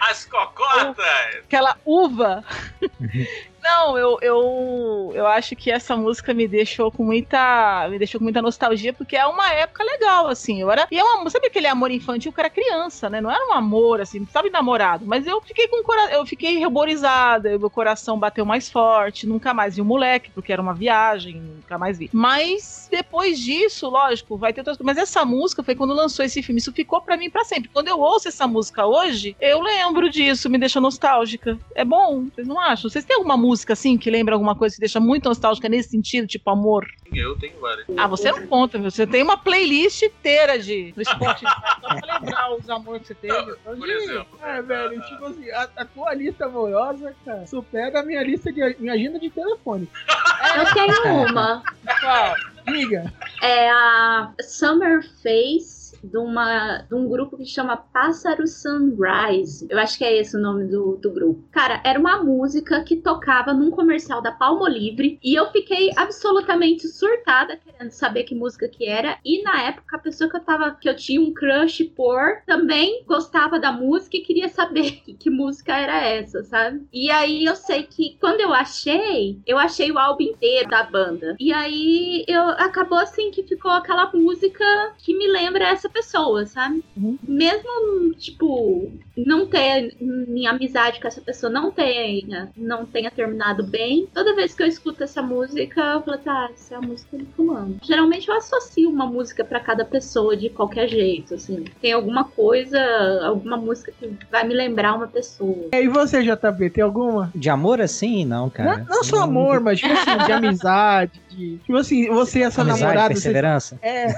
As 0.00 0.24
cocotas! 0.24 0.96
Aquela 1.44 1.76
uva. 1.84 2.42
Não, 3.62 3.98
eu, 3.98 4.18
eu, 4.22 5.12
eu 5.14 5.26
acho 5.26 5.54
que 5.54 5.70
essa 5.70 5.96
música 5.96 6.32
me 6.32 6.48
deixou 6.48 6.90
com 6.90 7.04
muita. 7.04 7.86
Me 7.90 7.98
deixou 7.98 8.18
com 8.18 8.24
muita 8.24 8.42
nostalgia, 8.42 8.92
porque 8.92 9.16
é 9.16 9.26
uma 9.26 9.52
época 9.52 9.84
legal, 9.84 10.28
assim. 10.28 10.60
Eu 10.60 10.70
era. 10.70 10.86
E 10.90 10.98
é 10.98 11.04
uma, 11.04 11.28
sabe 11.30 11.46
aquele 11.46 11.66
amor 11.66 11.90
infantil 11.90 12.32
que 12.32 12.40
era 12.40 12.50
criança, 12.50 13.10
né? 13.10 13.20
Não 13.20 13.30
era 13.30 13.46
um 13.48 13.52
amor, 13.52 14.00
assim, 14.00 14.26
sabe 14.32 14.50
namorado. 14.50 15.04
Mas 15.06 15.26
eu 15.26 15.40
fiquei 15.42 15.68
com 15.68 15.80
eu 16.12 16.24
fiquei 16.24 16.62
ruborizada, 16.64 17.58
meu 17.58 17.70
coração 17.70 18.18
bateu 18.18 18.44
mais 18.44 18.70
forte, 18.70 19.26
nunca 19.26 19.52
mais 19.52 19.76
vi 19.76 19.82
o 19.82 19.84
moleque, 19.84 20.30
porque 20.30 20.52
era 20.52 20.62
uma 20.62 20.74
viagem, 20.74 21.36
nunca 21.36 21.76
mais 21.76 21.98
vi. 21.98 22.08
Mas 22.12 22.88
depois 22.90 23.38
disso, 23.38 23.88
lógico, 23.88 24.36
vai 24.36 24.52
ter 24.52 24.60
outras 24.60 24.76
coisas. 24.76 24.94
Mas 24.94 25.02
essa 25.02 25.24
música 25.24 25.62
foi 25.62 25.74
quando 25.74 25.94
lançou 25.94 26.24
esse 26.24 26.42
filme. 26.42 26.60
Isso 26.60 26.72
ficou 26.72 27.00
pra 27.00 27.16
mim 27.16 27.28
pra 27.28 27.44
sempre. 27.44 27.68
Quando 27.68 27.88
eu 27.88 27.98
ouço 27.98 28.28
essa 28.28 28.46
música 28.46 28.86
hoje, 28.86 29.36
eu 29.40 29.60
lembro 29.60 30.08
disso, 30.08 30.48
me 30.48 30.58
deixa 30.58 30.80
nostálgica. 30.80 31.58
É 31.74 31.84
bom, 31.84 32.26
vocês 32.34 32.46
não 32.46 32.58
acham? 32.58 32.88
Vocês 32.88 33.04
têm 33.04 33.16
alguma 33.16 33.36
música 33.36 33.49
assim 33.72 33.96
que 33.96 34.10
lembra 34.10 34.34
alguma 34.34 34.54
coisa 34.54 34.74
que 34.74 34.80
deixa 34.80 35.00
muito 35.00 35.28
nostálgica 35.28 35.68
nesse 35.68 35.90
sentido, 35.90 36.26
tipo 36.26 36.48
amor? 36.50 36.86
Eu 37.12 37.36
tenho 37.38 37.58
várias. 37.60 37.86
Ah, 37.96 38.06
você 38.06 38.30
não 38.30 38.46
conta, 38.46 38.78
viu? 38.78 38.90
Você 38.90 39.06
tem 39.06 39.22
uma 39.22 39.36
playlist 39.36 40.02
inteira 40.02 40.58
de 40.58 40.92
do 40.92 41.04
Spotify 41.04 41.46
só 41.80 42.00
pra 42.00 42.18
lembrar 42.18 42.54
os 42.54 42.68
amores 42.68 43.02
que 43.02 43.08
você 43.08 43.14
teve. 43.14 43.56
Por 43.56 43.88
exemplo. 43.88 44.38
É, 44.42 44.62
velho, 44.62 45.00
tipo 45.02 45.24
assim, 45.26 45.50
a, 45.50 45.68
a 45.76 45.84
tua 45.84 46.14
lista 46.14 46.46
amorosa, 46.46 47.14
cara, 47.24 47.46
supera 47.46 48.00
a 48.00 48.02
minha 48.02 48.22
lista 48.22 48.52
de 48.52 48.76
minha 48.78 48.94
agenda 48.94 49.18
de 49.18 49.30
telefone. 49.30 49.88
Eu 50.56 50.72
tenho 50.72 51.26
uma. 51.26 51.62
Qual? 52.00 52.34
Diga. 52.66 53.12
É 53.42 53.70
a 53.70 54.32
Summer 54.40 55.02
Face 55.22 55.79
de, 56.02 56.18
uma, 56.18 56.78
de 56.78 56.94
um 56.94 57.08
grupo 57.08 57.36
que 57.36 57.44
chama 57.44 57.76
Pássaro 57.76 58.46
Sunrise. 58.46 59.66
Eu 59.68 59.78
acho 59.78 59.98
que 59.98 60.04
é 60.04 60.16
esse 60.16 60.36
o 60.36 60.40
nome 60.40 60.64
do, 60.64 60.96
do 60.96 61.10
grupo. 61.10 61.44
Cara, 61.50 61.80
era 61.84 61.98
uma 61.98 62.22
música 62.22 62.82
que 62.82 62.96
tocava 62.96 63.52
num 63.52 63.70
comercial 63.70 64.22
da 64.22 64.32
Palmolive 64.32 65.18
e 65.22 65.34
eu 65.34 65.50
fiquei 65.50 65.90
absolutamente 65.96 66.88
surtada 66.88 67.56
querendo 67.56 67.90
saber 67.90 68.24
que 68.24 68.34
música 68.34 68.68
que 68.68 68.86
era. 68.86 69.18
E 69.24 69.42
na 69.42 69.62
época, 69.62 69.96
a 69.96 70.00
pessoa 70.00 70.30
que 70.30 70.36
eu 70.36 70.40
tava, 70.40 70.72
que 70.72 70.88
eu 70.88 70.96
tinha 70.96 71.20
um 71.20 71.32
crush 71.32 71.84
por, 71.84 72.42
também 72.46 73.04
gostava 73.06 73.58
da 73.58 73.72
música 73.72 74.16
e 74.16 74.22
queria 74.22 74.48
saber 74.48 74.92
que, 75.04 75.14
que 75.14 75.30
música 75.30 75.76
era 75.76 76.04
essa, 76.04 76.42
sabe? 76.44 76.86
E 76.92 77.10
aí 77.10 77.44
eu 77.44 77.56
sei 77.56 77.82
que 77.82 78.16
quando 78.20 78.40
eu 78.40 78.52
achei, 78.52 79.40
eu 79.46 79.58
achei 79.58 79.90
o 79.90 79.98
álbum 79.98 80.22
inteiro 80.22 80.68
da 80.68 80.82
banda. 80.82 81.36
E 81.38 81.52
aí 81.52 82.24
eu 82.26 82.42
acabou 82.42 82.98
assim 82.98 83.30
que 83.30 83.42
ficou 83.42 83.70
aquela 83.70 84.10
música 84.12 84.94
que 84.98 85.16
me 85.16 85.26
lembra 85.26 85.68
essa 85.68 85.89
pessoa, 85.90 86.46
sabe? 86.46 86.82
Mesmo, 87.26 88.14
tipo, 88.18 88.90
não 89.16 89.46
ter 89.46 89.94
minha 90.00 90.50
amizade 90.50 91.00
com 91.00 91.08
essa 91.08 91.20
pessoa 91.20 91.50
não 91.50 91.70
tenha, 91.70 92.50
não 92.56 92.84
tenha 92.84 93.10
terminado 93.10 93.64
bem, 93.64 94.06
toda 94.12 94.34
vez 94.34 94.54
que 94.54 94.62
eu 94.62 94.66
escuto 94.66 95.04
essa 95.04 95.22
música, 95.22 95.80
eu 95.80 96.02
falo, 96.02 96.18
tá, 96.18 96.50
essa 96.52 96.74
é 96.74 96.76
a 96.76 96.80
música 96.80 97.16
do 97.16 97.26
fulano. 97.36 97.76
Geralmente 97.82 98.28
eu 98.28 98.36
associo 98.36 98.90
uma 98.90 99.06
música 99.06 99.44
pra 99.44 99.60
cada 99.60 99.84
pessoa 99.84 100.36
de 100.36 100.48
qualquer 100.48 100.88
jeito, 100.88 101.34
assim. 101.34 101.64
Tem 101.80 101.92
alguma 101.92 102.24
coisa, 102.24 102.80
alguma 103.24 103.56
música 103.56 103.92
que 103.98 104.10
vai 104.30 104.46
me 104.46 104.54
lembrar 104.54 104.94
uma 104.94 105.06
pessoa. 105.06 105.68
E 105.72 105.88
você, 105.88 106.22
JB, 106.22 106.70
tem 106.70 106.84
alguma? 106.84 107.30
De 107.34 107.48
amor 107.48 107.80
assim? 107.80 108.24
Não, 108.24 108.50
cara. 108.50 108.78
Não, 108.78 108.96
não 108.96 109.04
só 109.04 109.22
amor, 109.22 109.60
mas 109.60 109.78
tipo 109.78 109.92
assim, 109.92 110.24
de 110.26 110.32
amizade, 110.32 111.20
de. 111.30 111.58
Tipo 111.58 111.76
assim, 111.76 112.08
você 112.08 112.40
e 112.40 112.42
essa 112.42 112.62
Amizade, 112.62 112.82
namorada. 112.82 113.08
perseverança. 113.08 113.78
Você... 113.80 113.86
É. 113.86 114.14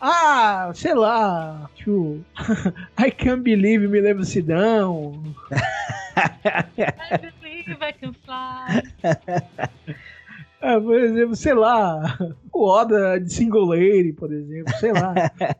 ah, 0.00 0.45
sei 0.74 0.94
lá. 0.94 1.68
Tipo. 1.74 2.24
I 2.98 3.10
can't 3.10 3.42
believe 3.42 3.86
me 3.88 4.00
lembro 4.00 4.24
Sidão. 4.24 5.22
I 6.16 7.18
believe 7.18 7.82
I 7.82 7.92
can 7.92 8.14
fly. 8.24 8.82
Ah, 10.68 10.80
por 10.80 10.98
exemplo, 10.98 11.36
sei 11.36 11.54
lá, 11.54 12.18
o 12.52 12.64
Oda 12.68 13.20
de 13.20 13.32
Single 13.32 13.66
Lady, 13.66 14.12
por 14.12 14.32
exemplo, 14.32 14.72
sei 14.80 14.92
lá. 14.92 15.14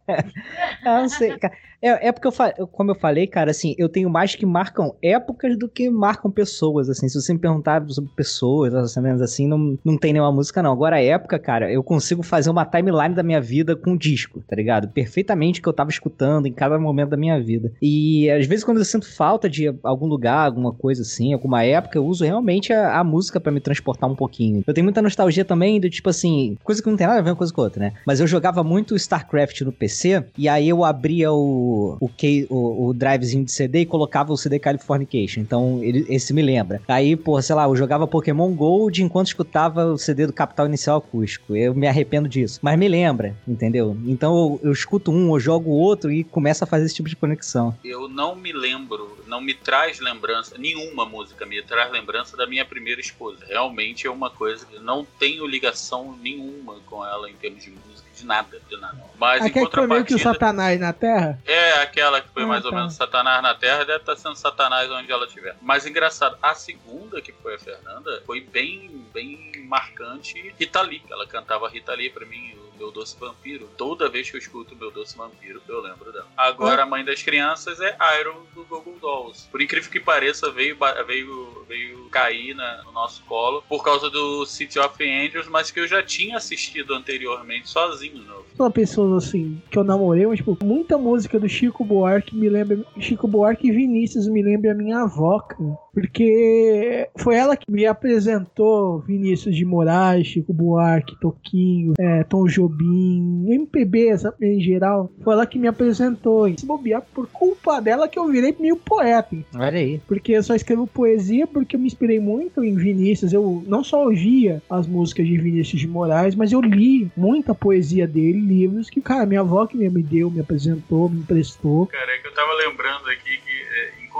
Ah, 0.84 1.00
não 1.02 1.08
sei, 1.08 1.36
cara. 1.38 1.54
É, 1.82 2.08
é 2.08 2.12
porque 2.12 2.26
eu 2.26 2.32
fa- 2.32 2.52
como 2.72 2.90
eu 2.90 2.94
falei, 2.94 3.26
cara, 3.26 3.50
assim, 3.50 3.74
eu 3.76 3.88
tenho 3.88 4.08
mais 4.08 4.34
que 4.34 4.46
marcam 4.46 4.94
épocas 5.02 5.58
do 5.58 5.68
que 5.68 5.90
marcam 5.90 6.30
pessoas, 6.30 6.88
assim. 6.88 7.08
Se 7.08 7.20
você 7.20 7.32
me 7.32 7.38
perguntar 7.38 7.84
sobre 7.88 8.10
pessoas, 8.16 8.72
assim, 8.74 9.46
não, 9.46 9.78
não 9.84 9.98
tem 9.98 10.12
nenhuma 10.12 10.32
música, 10.32 10.62
não. 10.62 10.72
Agora, 10.72 10.96
a 10.96 11.02
época, 11.02 11.38
cara, 11.38 11.70
eu 11.70 11.82
consigo 11.82 12.22
fazer 12.22 12.50
uma 12.50 12.64
timeline 12.64 13.14
da 13.14 13.22
minha 13.22 13.40
vida 13.40 13.76
com 13.76 13.96
disco, 13.96 14.42
tá 14.48 14.56
ligado? 14.56 14.88
Perfeitamente 14.88 15.60
que 15.60 15.68
eu 15.68 15.72
tava 15.72 15.90
escutando 15.90 16.46
em 16.46 16.52
cada 16.52 16.78
momento 16.78 17.10
da 17.10 17.16
minha 17.16 17.38
vida. 17.40 17.72
E 17.82 18.30
às 18.30 18.46
vezes, 18.46 18.64
quando 18.64 18.78
eu 18.78 18.84
sinto 18.84 19.12
falta 19.12 19.48
de 19.48 19.74
algum 19.82 20.06
lugar, 20.06 20.46
alguma 20.46 20.72
coisa 20.72 21.02
assim, 21.02 21.32
alguma 21.34 21.62
época, 21.64 21.98
eu 21.98 22.06
uso 22.06 22.24
realmente 22.24 22.72
a, 22.72 22.98
a 22.98 23.04
música 23.04 23.38
pra 23.38 23.52
me 23.52 23.60
transportar 23.60 24.10
um 24.10 24.16
pouquinho. 24.16 24.62
Eu 24.66 24.72
tenho 24.72 24.86
muita 24.96 25.02
nostalgia 25.02 25.44
também 25.44 25.78
do 25.80 25.90
tipo 25.90 26.08
assim, 26.08 26.56
coisa 26.64 26.82
que 26.82 26.88
não 26.88 26.96
tem 26.96 27.06
nada 27.06 27.18
a 27.18 27.22
ver 27.22 27.30
uma 27.30 27.36
coisa 27.36 27.52
com 27.52 27.60
a 27.60 27.64
outra, 27.64 27.80
né? 27.80 27.92
Mas 28.06 28.18
eu 28.20 28.26
jogava 28.26 28.64
muito 28.64 28.96
StarCraft 28.96 29.60
no 29.62 29.72
PC, 29.72 30.24
e 30.38 30.48
aí 30.48 30.68
eu 30.68 30.84
abria 30.84 31.30
o, 31.32 31.96
o, 32.00 32.08
key- 32.08 32.46
o, 32.48 32.86
o 32.88 32.94
drivezinho 32.94 33.44
de 33.44 33.52
CD 33.52 33.80
e 33.80 33.86
colocava 33.86 34.32
o 34.32 34.36
CD 34.36 34.58
Californication. 34.58 35.40
Então, 35.40 35.80
ele, 35.82 36.06
esse 36.08 36.32
me 36.32 36.40
lembra. 36.42 36.80
Aí, 36.88 37.14
pô, 37.16 37.40
sei 37.42 37.54
lá, 37.54 37.64
eu 37.64 37.76
jogava 37.76 38.06
Pokémon 38.06 38.50
Gold 38.54 39.02
enquanto 39.02 39.26
escutava 39.28 39.84
o 39.86 39.98
CD 39.98 40.26
do 40.26 40.32
Capital 40.32 40.66
Inicial 40.66 40.96
Acústico. 40.98 41.54
Eu 41.54 41.74
me 41.74 41.86
arrependo 41.86 42.28
disso. 42.28 42.58
Mas 42.62 42.78
me 42.78 42.88
lembra, 42.88 43.34
entendeu? 43.46 43.96
Então 44.06 44.34
eu, 44.62 44.68
eu 44.68 44.72
escuto 44.72 45.10
um, 45.10 45.34
eu 45.34 45.40
jogo 45.40 45.70
outro 45.70 46.10
e 46.10 46.24
começa 46.24 46.64
a 46.64 46.66
fazer 46.66 46.86
esse 46.86 46.94
tipo 46.94 47.08
de 47.08 47.16
conexão. 47.16 47.74
Eu 47.84 48.08
não 48.08 48.34
me 48.34 48.52
lembro, 48.52 49.18
não 49.26 49.40
me 49.40 49.54
traz 49.54 49.98
lembrança, 50.00 50.56
nenhuma 50.58 51.04
música 51.04 51.44
me 51.46 51.60
traz 51.62 51.90
lembrança 51.90 52.36
da 52.36 52.46
minha 52.46 52.64
primeira 52.64 53.00
esposa. 53.00 53.44
Realmente 53.46 54.06
é 54.06 54.10
uma 54.10 54.30
coisa 54.30 54.64
que 54.66 54.78
não 54.78 55.04
tenho 55.18 55.46
ligação 55.46 56.16
nenhuma 56.20 56.80
com 56.86 57.04
ela 57.04 57.28
em 57.30 57.34
termos 57.34 57.62
de 57.64 57.70
música, 57.70 58.06
de 58.14 58.24
nada, 58.24 58.60
de 58.68 58.76
nada. 58.78 58.96
Mas 59.18 59.42
em 59.44 59.48
Aquele 59.48 59.66
que 59.66 59.74
foi 59.74 59.86
meio 59.86 60.04
que 60.04 60.14
o 60.14 60.16
contrapartida, 60.16 60.32
Satanás 60.46 60.80
na 60.80 60.92
Terra? 60.92 61.38
é 61.44 61.72
aquela 61.82 62.20
que 62.20 62.28
foi 62.30 62.42
Ah, 62.44 62.46
mais 62.46 62.64
ou 62.64 62.70
tá. 62.70 62.76
menos 62.78 62.94
Satanás 62.94 63.42
na 63.42 63.54
Terra, 63.54 63.84
deve 63.84 63.98
estar 64.00 64.16
sendo 64.16 64.36
Satanás 64.36 64.90
onde 64.90 65.10
ela 65.12 65.26
estiver. 65.26 65.56
Mas 65.60 65.86
engraçado, 65.86 66.38
a 66.42 66.54
segunda, 66.54 67.20
que 67.20 67.32
foi 67.32 67.54
a 67.54 67.58
Fernanda, 67.58 68.22
foi 68.24 68.40
bem, 68.40 69.04
bem 69.12 69.52
marcante. 69.66 70.54
Rita 70.58 70.80
Lee, 70.82 71.02
ela 71.10 71.26
cantava 71.26 71.68
Rita 71.68 71.92
Lee 71.94 72.10
pra 72.10 72.24
mim, 72.26 72.54
Meu 72.78 72.90
Doce 72.90 73.16
Vampiro. 73.18 73.68
Toda 73.76 74.08
vez 74.08 74.30
que 74.30 74.36
eu 74.36 74.40
escuto 74.40 74.76
Meu 74.76 74.90
Doce 74.90 75.16
Vampiro, 75.16 75.60
eu 75.68 75.80
lembro 75.80 76.12
dela. 76.12 76.26
Agora, 76.36 76.82
a 76.82 76.86
mãe 76.86 77.04
das 77.04 77.22
crianças 77.22 77.80
é 77.80 77.96
Iron 78.20 78.42
do 78.54 78.64
Google 78.64 78.96
Dolls. 79.00 79.48
Por 79.50 79.60
incrível 79.62 79.90
que 79.90 80.00
pareça, 80.00 80.50
veio, 80.50 80.76
veio, 81.06 81.64
veio 81.68 82.08
cair 82.10 82.54
na- 82.54 82.82
no 82.84 82.92
nosso 82.92 83.22
colo 83.24 83.62
por 83.68 83.82
causa 83.82 84.08
do 84.10 84.44
City 84.46 84.78
of 84.78 85.02
Angels, 85.02 85.48
mas 85.48 85.70
que 85.70 85.80
eu 85.80 85.86
já 85.88 86.02
tinha 86.02 86.36
assistido 86.36 86.94
anteriormente 86.94 87.68
sozinho. 87.68 88.18
No... 88.22 88.44
São 88.56 88.70
pessoas 88.70 89.24
assim, 89.24 89.60
que 89.70 89.78
eu 89.78 89.84
namorei, 89.84 90.26
mas 90.26 90.38
tipo, 90.38 90.56
muita 90.62 90.96
música 90.98 91.38
do 91.38 91.48
Chico 91.48 91.84
Buarque 91.84 92.34
me 92.36 92.48
lembra. 92.48 92.78
Chico 93.00 93.26
Buarque 93.28 93.68
e 93.68 93.72
Vinícius 93.72 94.28
me 94.28 94.42
lembra 94.42 94.72
a 94.72 94.74
minha 94.74 95.00
avó, 95.00 95.38
cara. 95.40 95.78
Porque 95.96 97.08
foi 97.16 97.36
ela 97.36 97.56
que 97.56 97.72
me 97.72 97.86
apresentou 97.86 98.98
Vinícius 98.98 99.56
de 99.56 99.64
Moraes, 99.64 100.26
Chico 100.26 100.52
Buarque, 100.52 101.18
Toquinho, 101.18 101.94
é, 101.98 102.22
Tom 102.24 102.44
Jobim, 102.46 103.46
MPB 103.48 104.14
em 104.42 104.60
geral. 104.60 105.10
Foi 105.24 105.32
ela 105.32 105.46
que 105.46 105.58
me 105.58 105.66
apresentou. 105.66 106.46
E 106.48 106.60
se 106.60 106.66
bobear, 106.66 107.02
por 107.14 107.26
culpa 107.28 107.80
dela 107.80 108.08
que 108.08 108.18
eu 108.18 108.28
virei 108.28 108.54
meio 108.60 108.76
poeta. 108.76 109.34
Olha 109.54 109.78
aí. 109.78 109.98
Porque 110.06 110.32
eu 110.32 110.42
só 110.42 110.54
escrevo 110.54 110.86
poesia 110.86 111.46
porque 111.46 111.76
eu 111.76 111.80
me 111.80 111.86
inspirei 111.86 112.20
muito 112.20 112.62
em 112.62 112.76
Vinícius. 112.76 113.32
Eu 113.32 113.64
não 113.66 113.82
só 113.82 114.04
ouvia 114.04 114.62
as 114.68 114.86
músicas 114.86 115.26
de 115.26 115.38
Vinícius 115.38 115.80
de 115.80 115.88
Moraes, 115.88 116.34
mas 116.34 116.52
eu 116.52 116.60
li 116.60 117.10
muita 117.16 117.54
poesia 117.54 118.06
dele, 118.06 118.38
livros 118.38 118.90
que, 118.90 119.00
cara, 119.00 119.24
minha 119.24 119.40
avó 119.40 119.66
que 119.66 119.78
me 119.78 120.02
deu, 120.02 120.30
me 120.30 120.40
apresentou, 120.40 121.08
me 121.08 121.20
emprestou. 121.20 121.86
Cara, 121.86 122.12
é 122.12 122.18
que 122.18 122.28
eu 122.28 122.34
tava 122.34 122.52
lembrando 122.52 123.08
aqui 123.08 123.38
que, 123.38 123.55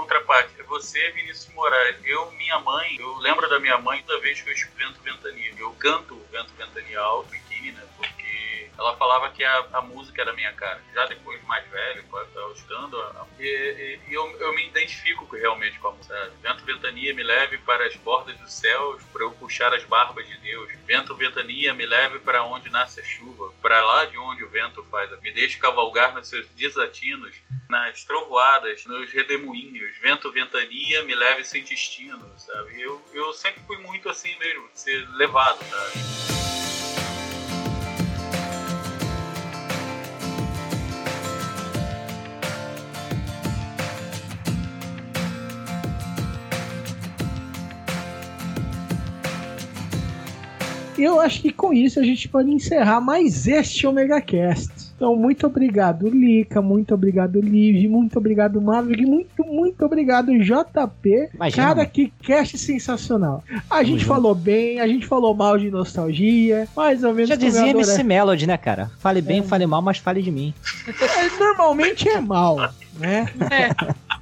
contraparte, 0.07 0.63
você 0.63 0.99
é 1.01 1.11
Vinícius 1.11 1.47
de 1.47 1.53
Moraes. 1.53 1.97
Eu, 2.05 2.31
minha 2.31 2.57
mãe, 2.59 2.95
eu 2.97 3.17
lembro 3.17 3.49
da 3.49 3.59
minha 3.59 3.77
mãe 3.77 4.01
toda 4.07 4.21
vez 4.21 4.41
que 4.41 4.49
eu 4.49 4.55
vento 4.77 5.01
Ventania. 5.03 5.53
Eu 5.59 5.71
canto 5.73 6.15
Vento 6.31 6.53
Ventania 6.57 6.99
alto 6.99 7.33
aqui, 7.35 7.71
né? 7.73 7.83
Ela 8.77 8.95
falava 8.97 9.29
que 9.31 9.43
a, 9.43 9.65
a 9.73 9.81
música 9.81 10.21
era 10.21 10.33
minha 10.33 10.53
cara. 10.53 10.81
Já 10.93 11.05
depois, 11.07 11.41
mais 11.43 11.65
velho, 11.69 12.03
a- 12.13 13.25
e, 13.39 13.99
e- 14.07 14.13
eu, 14.13 14.25
eu 14.39 14.53
me 14.53 14.67
identifico 14.67 15.27
realmente 15.35 15.77
com 15.79 15.89
a 15.89 15.91
música. 15.91 16.31
Vento 16.41 16.63
Ventania 16.65 17.13
me 17.13 17.23
leve 17.23 17.57
para 17.59 17.85
as 17.85 17.95
bordas 17.97 18.37
dos 18.39 18.53
céus, 18.53 19.01
para 19.11 19.23
eu 19.23 19.31
puxar 19.31 19.73
as 19.73 19.83
barbas 19.83 20.27
de 20.27 20.37
Deus. 20.37 20.71
Vento 20.85 21.15
Ventania 21.15 21.73
me 21.73 21.85
leve 21.85 22.19
para 22.19 22.43
onde 22.43 22.69
nasce 22.69 22.99
a 22.99 23.03
chuva, 23.03 23.51
para 23.61 23.83
lá 23.83 24.05
de 24.05 24.17
onde 24.17 24.43
o 24.43 24.49
vento 24.49 24.83
faz. 24.85 25.09
Me 25.21 25.31
deixe 25.31 25.57
cavalgar 25.57 26.13
nos 26.13 26.27
seus 26.27 26.47
desatinos, 26.49 27.35
nas 27.69 28.03
trovoadas, 28.03 28.85
nos 28.85 29.11
redemoinhos. 29.11 29.97
Vento 29.99 30.31
Ventania 30.31 31.03
me 31.03 31.15
leve 31.15 31.43
sem 31.43 31.63
destino, 31.63 32.31
sabe? 32.37 32.81
Eu, 32.81 33.01
eu 33.13 33.33
sempre 33.33 33.61
fui 33.63 33.77
muito 33.77 34.09
assim 34.09 34.37
mesmo, 34.39 34.69
ser 34.73 35.07
levado, 35.15 35.59
sabe? 35.65 36.36
Eu 51.03 51.19
acho 51.19 51.41
que 51.41 51.51
com 51.51 51.73
isso 51.73 51.99
a 51.99 52.03
gente 52.03 52.27
pode 52.27 52.49
encerrar 52.51 53.01
mais 53.01 53.47
este 53.47 53.85
Omega 53.85 54.19
Cast. 54.21 54.87
Então, 54.95 55.15
muito 55.15 55.45
obrigado, 55.45 56.09
Lica, 56.09 56.59
muito 56.59 56.93
obrigado, 56.93 57.39
Liv, 57.39 57.87
muito 57.87 58.17
obrigado, 58.17 58.59
Maverick, 58.59 59.05
muito, 59.05 59.45
muito 59.45 59.85
obrigado, 59.85 60.31
JP. 60.31 61.29
Imagina, 61.35 61.63
Cara, 61.63 61.75
mano. 61.77 61.89
que 61.89 62.11
cast 62.23 62.57
sensacional. 62.57 63.43
A 63.69 63.83
gente 63.83 63.99
junto. 63.99 64.07
falou 64.07 64.33
bem, 64.33 64.79
a 64.79 64.87
gente 64.87 65.05
falou 65.05 65.35
mal 65.35 65.57
de 65.57 65.69
nostalgia, 65.69 66.67
mais 66.75 67.03
ou 67.03 67.13
menos 67.13 67.29
Já 67.29 67.35
dizia 67.35 67.69
MC 67.69 68.03
Melody, 68.03 68.47
né, 68.47 68.57
cara? 68.57 68.89
Fale 68.97 69.21
bem, 69.21 69.43
fale 69.43 69.67
mal, 69.67 69.83
mas 69.83 69.99
fale 69.99 70.21
de 70.23 70.31
mim. 70.31 70.51
É, 70.87 71.37
Normalmente 71.37 72.09
é 72.09 72.19
mal, 72.19 72.57
né? 72.99 73.29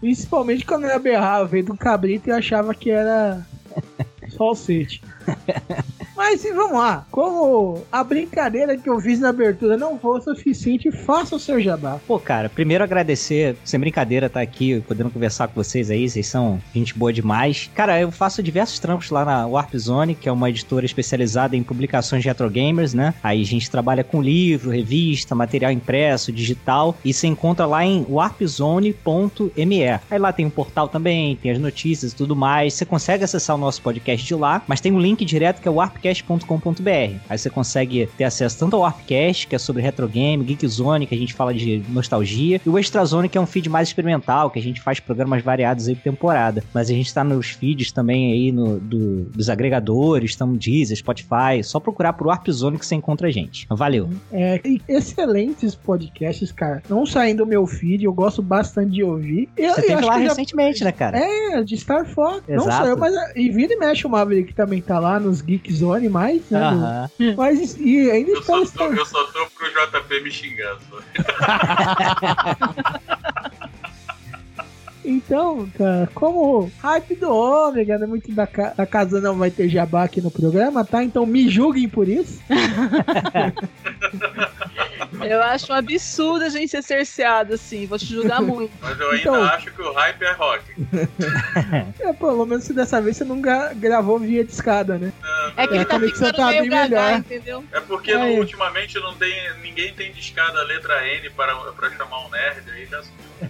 Principalmente 0.01 0.65
quando 0.65 0.85
eu 0.85 0.99
berrava, 0.99 1.45
veio 1.45 1.65
do 1.65 1.77
cabrito 1.77 2.27
e 2.27 2.33
achava 2.33 2.73
que 2.75 2.91
era 2.91 3.45
falsete. 4.37 5.01
Mas 6.15 6.43
vamos 6.43 6.77
lá. 6.79 7.05
Como 7.11 7.83
a 7.91 8.03
brincadeira 8.03 8.75
que 8.77 8.89
eu 8.89 8.99
fiz 8.99 9.19
na 9.19 9.29
abertura 9.29 9.77
não 9.77 9.99
foi 9.99 10.19
o 10.19 10.21
suficiente, 10.21 10.91
faça 10.91 11.35
o 11.35 11.39
seu 11.39 11.61
jabá. 11.61 11.99
Pô, 12.07 12.17
cara, 12.17 12.49
primeiro 12.49 12.83
agradecer, 12.83 13.55
sem 13.63 13.79
brincadeira, 13.79 14.25
estar 14.25 14.39
tá 14.39 14.43
aqui 14.43 14.81
podendo 14.87 15.11
conversar 15.11 15.47
com 15.47 15.53
vocês 15.55 15.91
aí. 15.91 16.09
Vocês 16.09 16.25
são 16.25 16.59
gente 16.73 16.97
boa 16.97 17.13
demais. 17.13 17.69
Cara, 17.75 17.99
eu 17.99 18.11
faço 18.11 18.41
diversos 18.41 18.79
trampos 18.79 19.11
lá 19.11 19.23
na 19.23 19.45
Warp 19.45 19.75
Zone, 19.75 20.15
que 20.15 20.27
é 20.27 20.31
uma 20.31 20.49
editora 20.49 20.85
especializada 20.85 21.55
em 21.55 21.61
publicações 21.61 22.23
de 22.23 22.27
retro 22.27 22.49
gamers, 22.49 22.93
né? 22.93 23.13
Aí 23.21 23.41
a 23.41 23.45
gente 23.45 23.69
trabalha 23.69 24.03
com 24.03 24.21
livro, 24.21 24.71
revista, 24.71 25.35
material 25.35 25.71
impresso, 25.71 26.31
digital 26.31 26.97
e 27.05 27.13
se 27.13 27.27
encontra 27.27 27.65
lá 27.65 27.85
em 27.85 28.03
warpzone.me. 28.09 29.83
Aí 30.09 30.17
lá 30.17 30.33
tem 30.33 30.45
um 30.45 30.49
portal 30.49 30.87
também, 30.87 31.35
tem 31.35 31.51
as 31.51 31.59
notícias 31.59 32.13
e 32.13 32.15
tudo 32.15 32.35
mais. 32.35 32.73
Você 32.73 32.85
consegue 32.85 33.23
acessar 33.23 33.55
o 33.55 33.59
nosso 33.59 33.81
podcast 33.81 34.25
de 34.25 34.33
lá, 34.33 34.63
mas 34.67 34.81
tem 34.81 34.91
um 34.91 34.99
link 34.99 35.14
direto 35.23 35.61
que 35.61 35.67
é 35.67 35.71
warpcast.com.br. 35.71 37.15
Aí 37.29 37.37
você 37.37 37.49
consegue 37.49 38.09
ter 38.17 38.25
acesso 38.25 38.57
tanto 38.59 38.75
ao 38.75 38.81
Warpcast, 38.81 39.47
que 39.47 39.55
é 39.55 39.59
sobre 39.59 39.81
retro 39.81 40.07
game, 40.07 40.43
Geek 40.43 40.67
Zone, 40.67 41.05
que 41.05 41.15
a 41.15 41.17
gente 41.17 41.33
fala 41.33 41.53
de 41.53 41.83
nostalgia, 41.89 42.59
e 42.65 42.69
o 42.69 42.77
Extra 42.77 43.05
Zone, 43.05 43.29
que 43.29 43.37
é 43.37 43.41
um 43.41 43.45
feed 43.45 43.69
mais 43.69 43.87
experimental, 43.87 44.49
que 44.49 44.59
a 44.59 44.61
gente 44.61 44.81
faz 44.81 44.99
programas 44.99 45.43
variados 45.43 45.87
aí 45.87 45.95
por 45.95 46.03
temporada. 46.03 46.63
Mas 46.73 46.89
a 46.89 46.93
gente 46.93 47.13
tá 47.13 47.23
nos 47.23 47.51
feeds 47.51 47.91
também 47.91 48.33
aí 48.33 48.51
no, 48.51 48.79
do, 48.79 49.23
dos 49.25 49.49
agregadores, 49.49 50.31
estamos 50.31 50.57
Deezer, 50.57 50.97
Spotify, 50.97 51.63
só 51.63 51.79
procurar 51.79 52.13
por 52.13 52.27
Warp 52.27 52.47
Zone 52.49 52.79
que 52.79 52.85
você 52.85 52.95
encontra 52.95 53.27
a 53.27 53.31
gente. 53.31 53.67
Valeu. 53.69 54.09
É, 54.31 54.59
excelentes 54.87 55.75
podcasts, 55.75 56.51
cara. 56.51 56.81
Não 56.89 57.05
saindo 57.05 57.35
do 57.35 57.45
meu 57.45 57.67
feed, 57.67 58.05
eu 58.05 58.13
gosto 58.13 58.41
bastante 58.41 58.91
de 58.91 59.03
ouvir. 59.03 59.49
Eu, 59.57 59.73
você 59.73 59.81
teve 59.83 60.01
lá 60.01 60.17
recentemente, 60.17 60.79
já... 60.79 60.85
né, 60.85 60.91
cara? 60.91 61.19
É, 61.19 61.63
de 61.63 61.77
Star 61.77 62.05
Fox. 62.05 62.41
Exato. 62.47 62.67
Não 62.67 62.71
só 62.71 62.85
eu, 62.85 62.97
mas 62.97 63.13
e 63.35 63.49
vira 63.49 63.73
e 63.73 63.77
mexe 63.77 64.07
o 64.07 64.09
Maverick 64.09 64.53
também 64.53 64.81
tá 64.81 64.99
lá 64.99 65.04
nos 65.19 65.41
Geek 65.41 65.73
Zone 65.73 66.09
mais, 66.09 66.41
né? 66.49 66.69
Uh 66.69 67.09
-huh. 67.19 67.35
Mas 67.37 67.75
e 67.79 68.09
ainda 68.11 68.31
eu 68.31 68.43
só, 68.43 68.65
tô, 68.65 68.85
eu 68.85 69.05
só 69.05 69.23
tô 69.25 69.45
pro 69.51 69.67
JP 69.67 70.23
me 70.23 70.31
xingando. 70.31 70.79
Então, 75.05 75.69
cara, 75.77 76.09
como 76.15 76.71
hype 76.79 77.13
do 77.15 77.31
ômega, 77.31 77.99
né? 77.99 78.07
Muito 78.07 78.31
da, 78.31 78.47
ca 78.47 78.73
da 78.75 78.87
casa 78.87 79.21
não 79.21 79.37
vai 79.37 79.51
ter 79.51 79.69
jabá 79.69 80.03
aqui 80.03 80.19
no 80.19 80.31
programa, 80.31 80.83
tá? 80.83 81.03
Então 81.03 81.27
me 81.27 81.47
julguem 81.47 81.87
por 81.87 82.09
isso. 82.09 82.41
Eu 85.25 85.41
acho 85.41 85.71
um 85.71 85.75
absurdo 85.75 86.45
a 86.45 86.49
gente 86.49 86.69
ser 86.69 86.83
cerceado 86.83 87.53
assim, 87.53 87.85
vou 87.85 87.97
te 87.97 88.05
julgar 88.05 88.41
muito. 88.43 88.71
Mas 88.81 88.99
eu 88.99 89.11
ainda 89.11 89.21
então... 89.21 89.43
acho 89.43 89.71
que 89.71 89.81
o 89.81 89.93
hype 89.93 90.21
é 90.23 90.31
rock. 90.33 90.63
é, 91.99 92.13
pelo 92.13 92.45
menos 92.45 92.63
se 92.63 92.73
dessa 92.73 93.01
vez 93.01 93.17
você 93.17 93.23
não 93.23 93.41
gra 93.41 93.73
gravou 93.73 94.19
via 94.19 94.43
de 94.43 94.51
escada, 94.51 94.97
né? 94.97 95.11
Não, 95.21 95.53
é 95.57 95.67
que 95.67 95.73
ele 95.73 95.85
tá 95.85 95.99
ficando 95.99 96.33
tá 96.33 96.47
meio 96.47 96.67
melhor. 96.67 97.13
entendeu? 97.13 97.63
É 97.71 97.79
porque 97.79 98.11
é. 98.11 98.39
ultimamente 98.39 98.99
não 98.99 99.15
tem, 99.15 99.33
ninguém 99.61 99.93
tem 99.93 100.11
discada 100.11 100.59
a 100.59 100.63
letra 100.63 101.07
N 101.07 101.29
para, 101.31 101.55
para 101.71 101.89
chamar 101.91 102.25
um 102.25 102.29
nerd, 102.29 102.69
aí 102.71 102.85
já 102.85 103.01
subiu. 103.01 103.49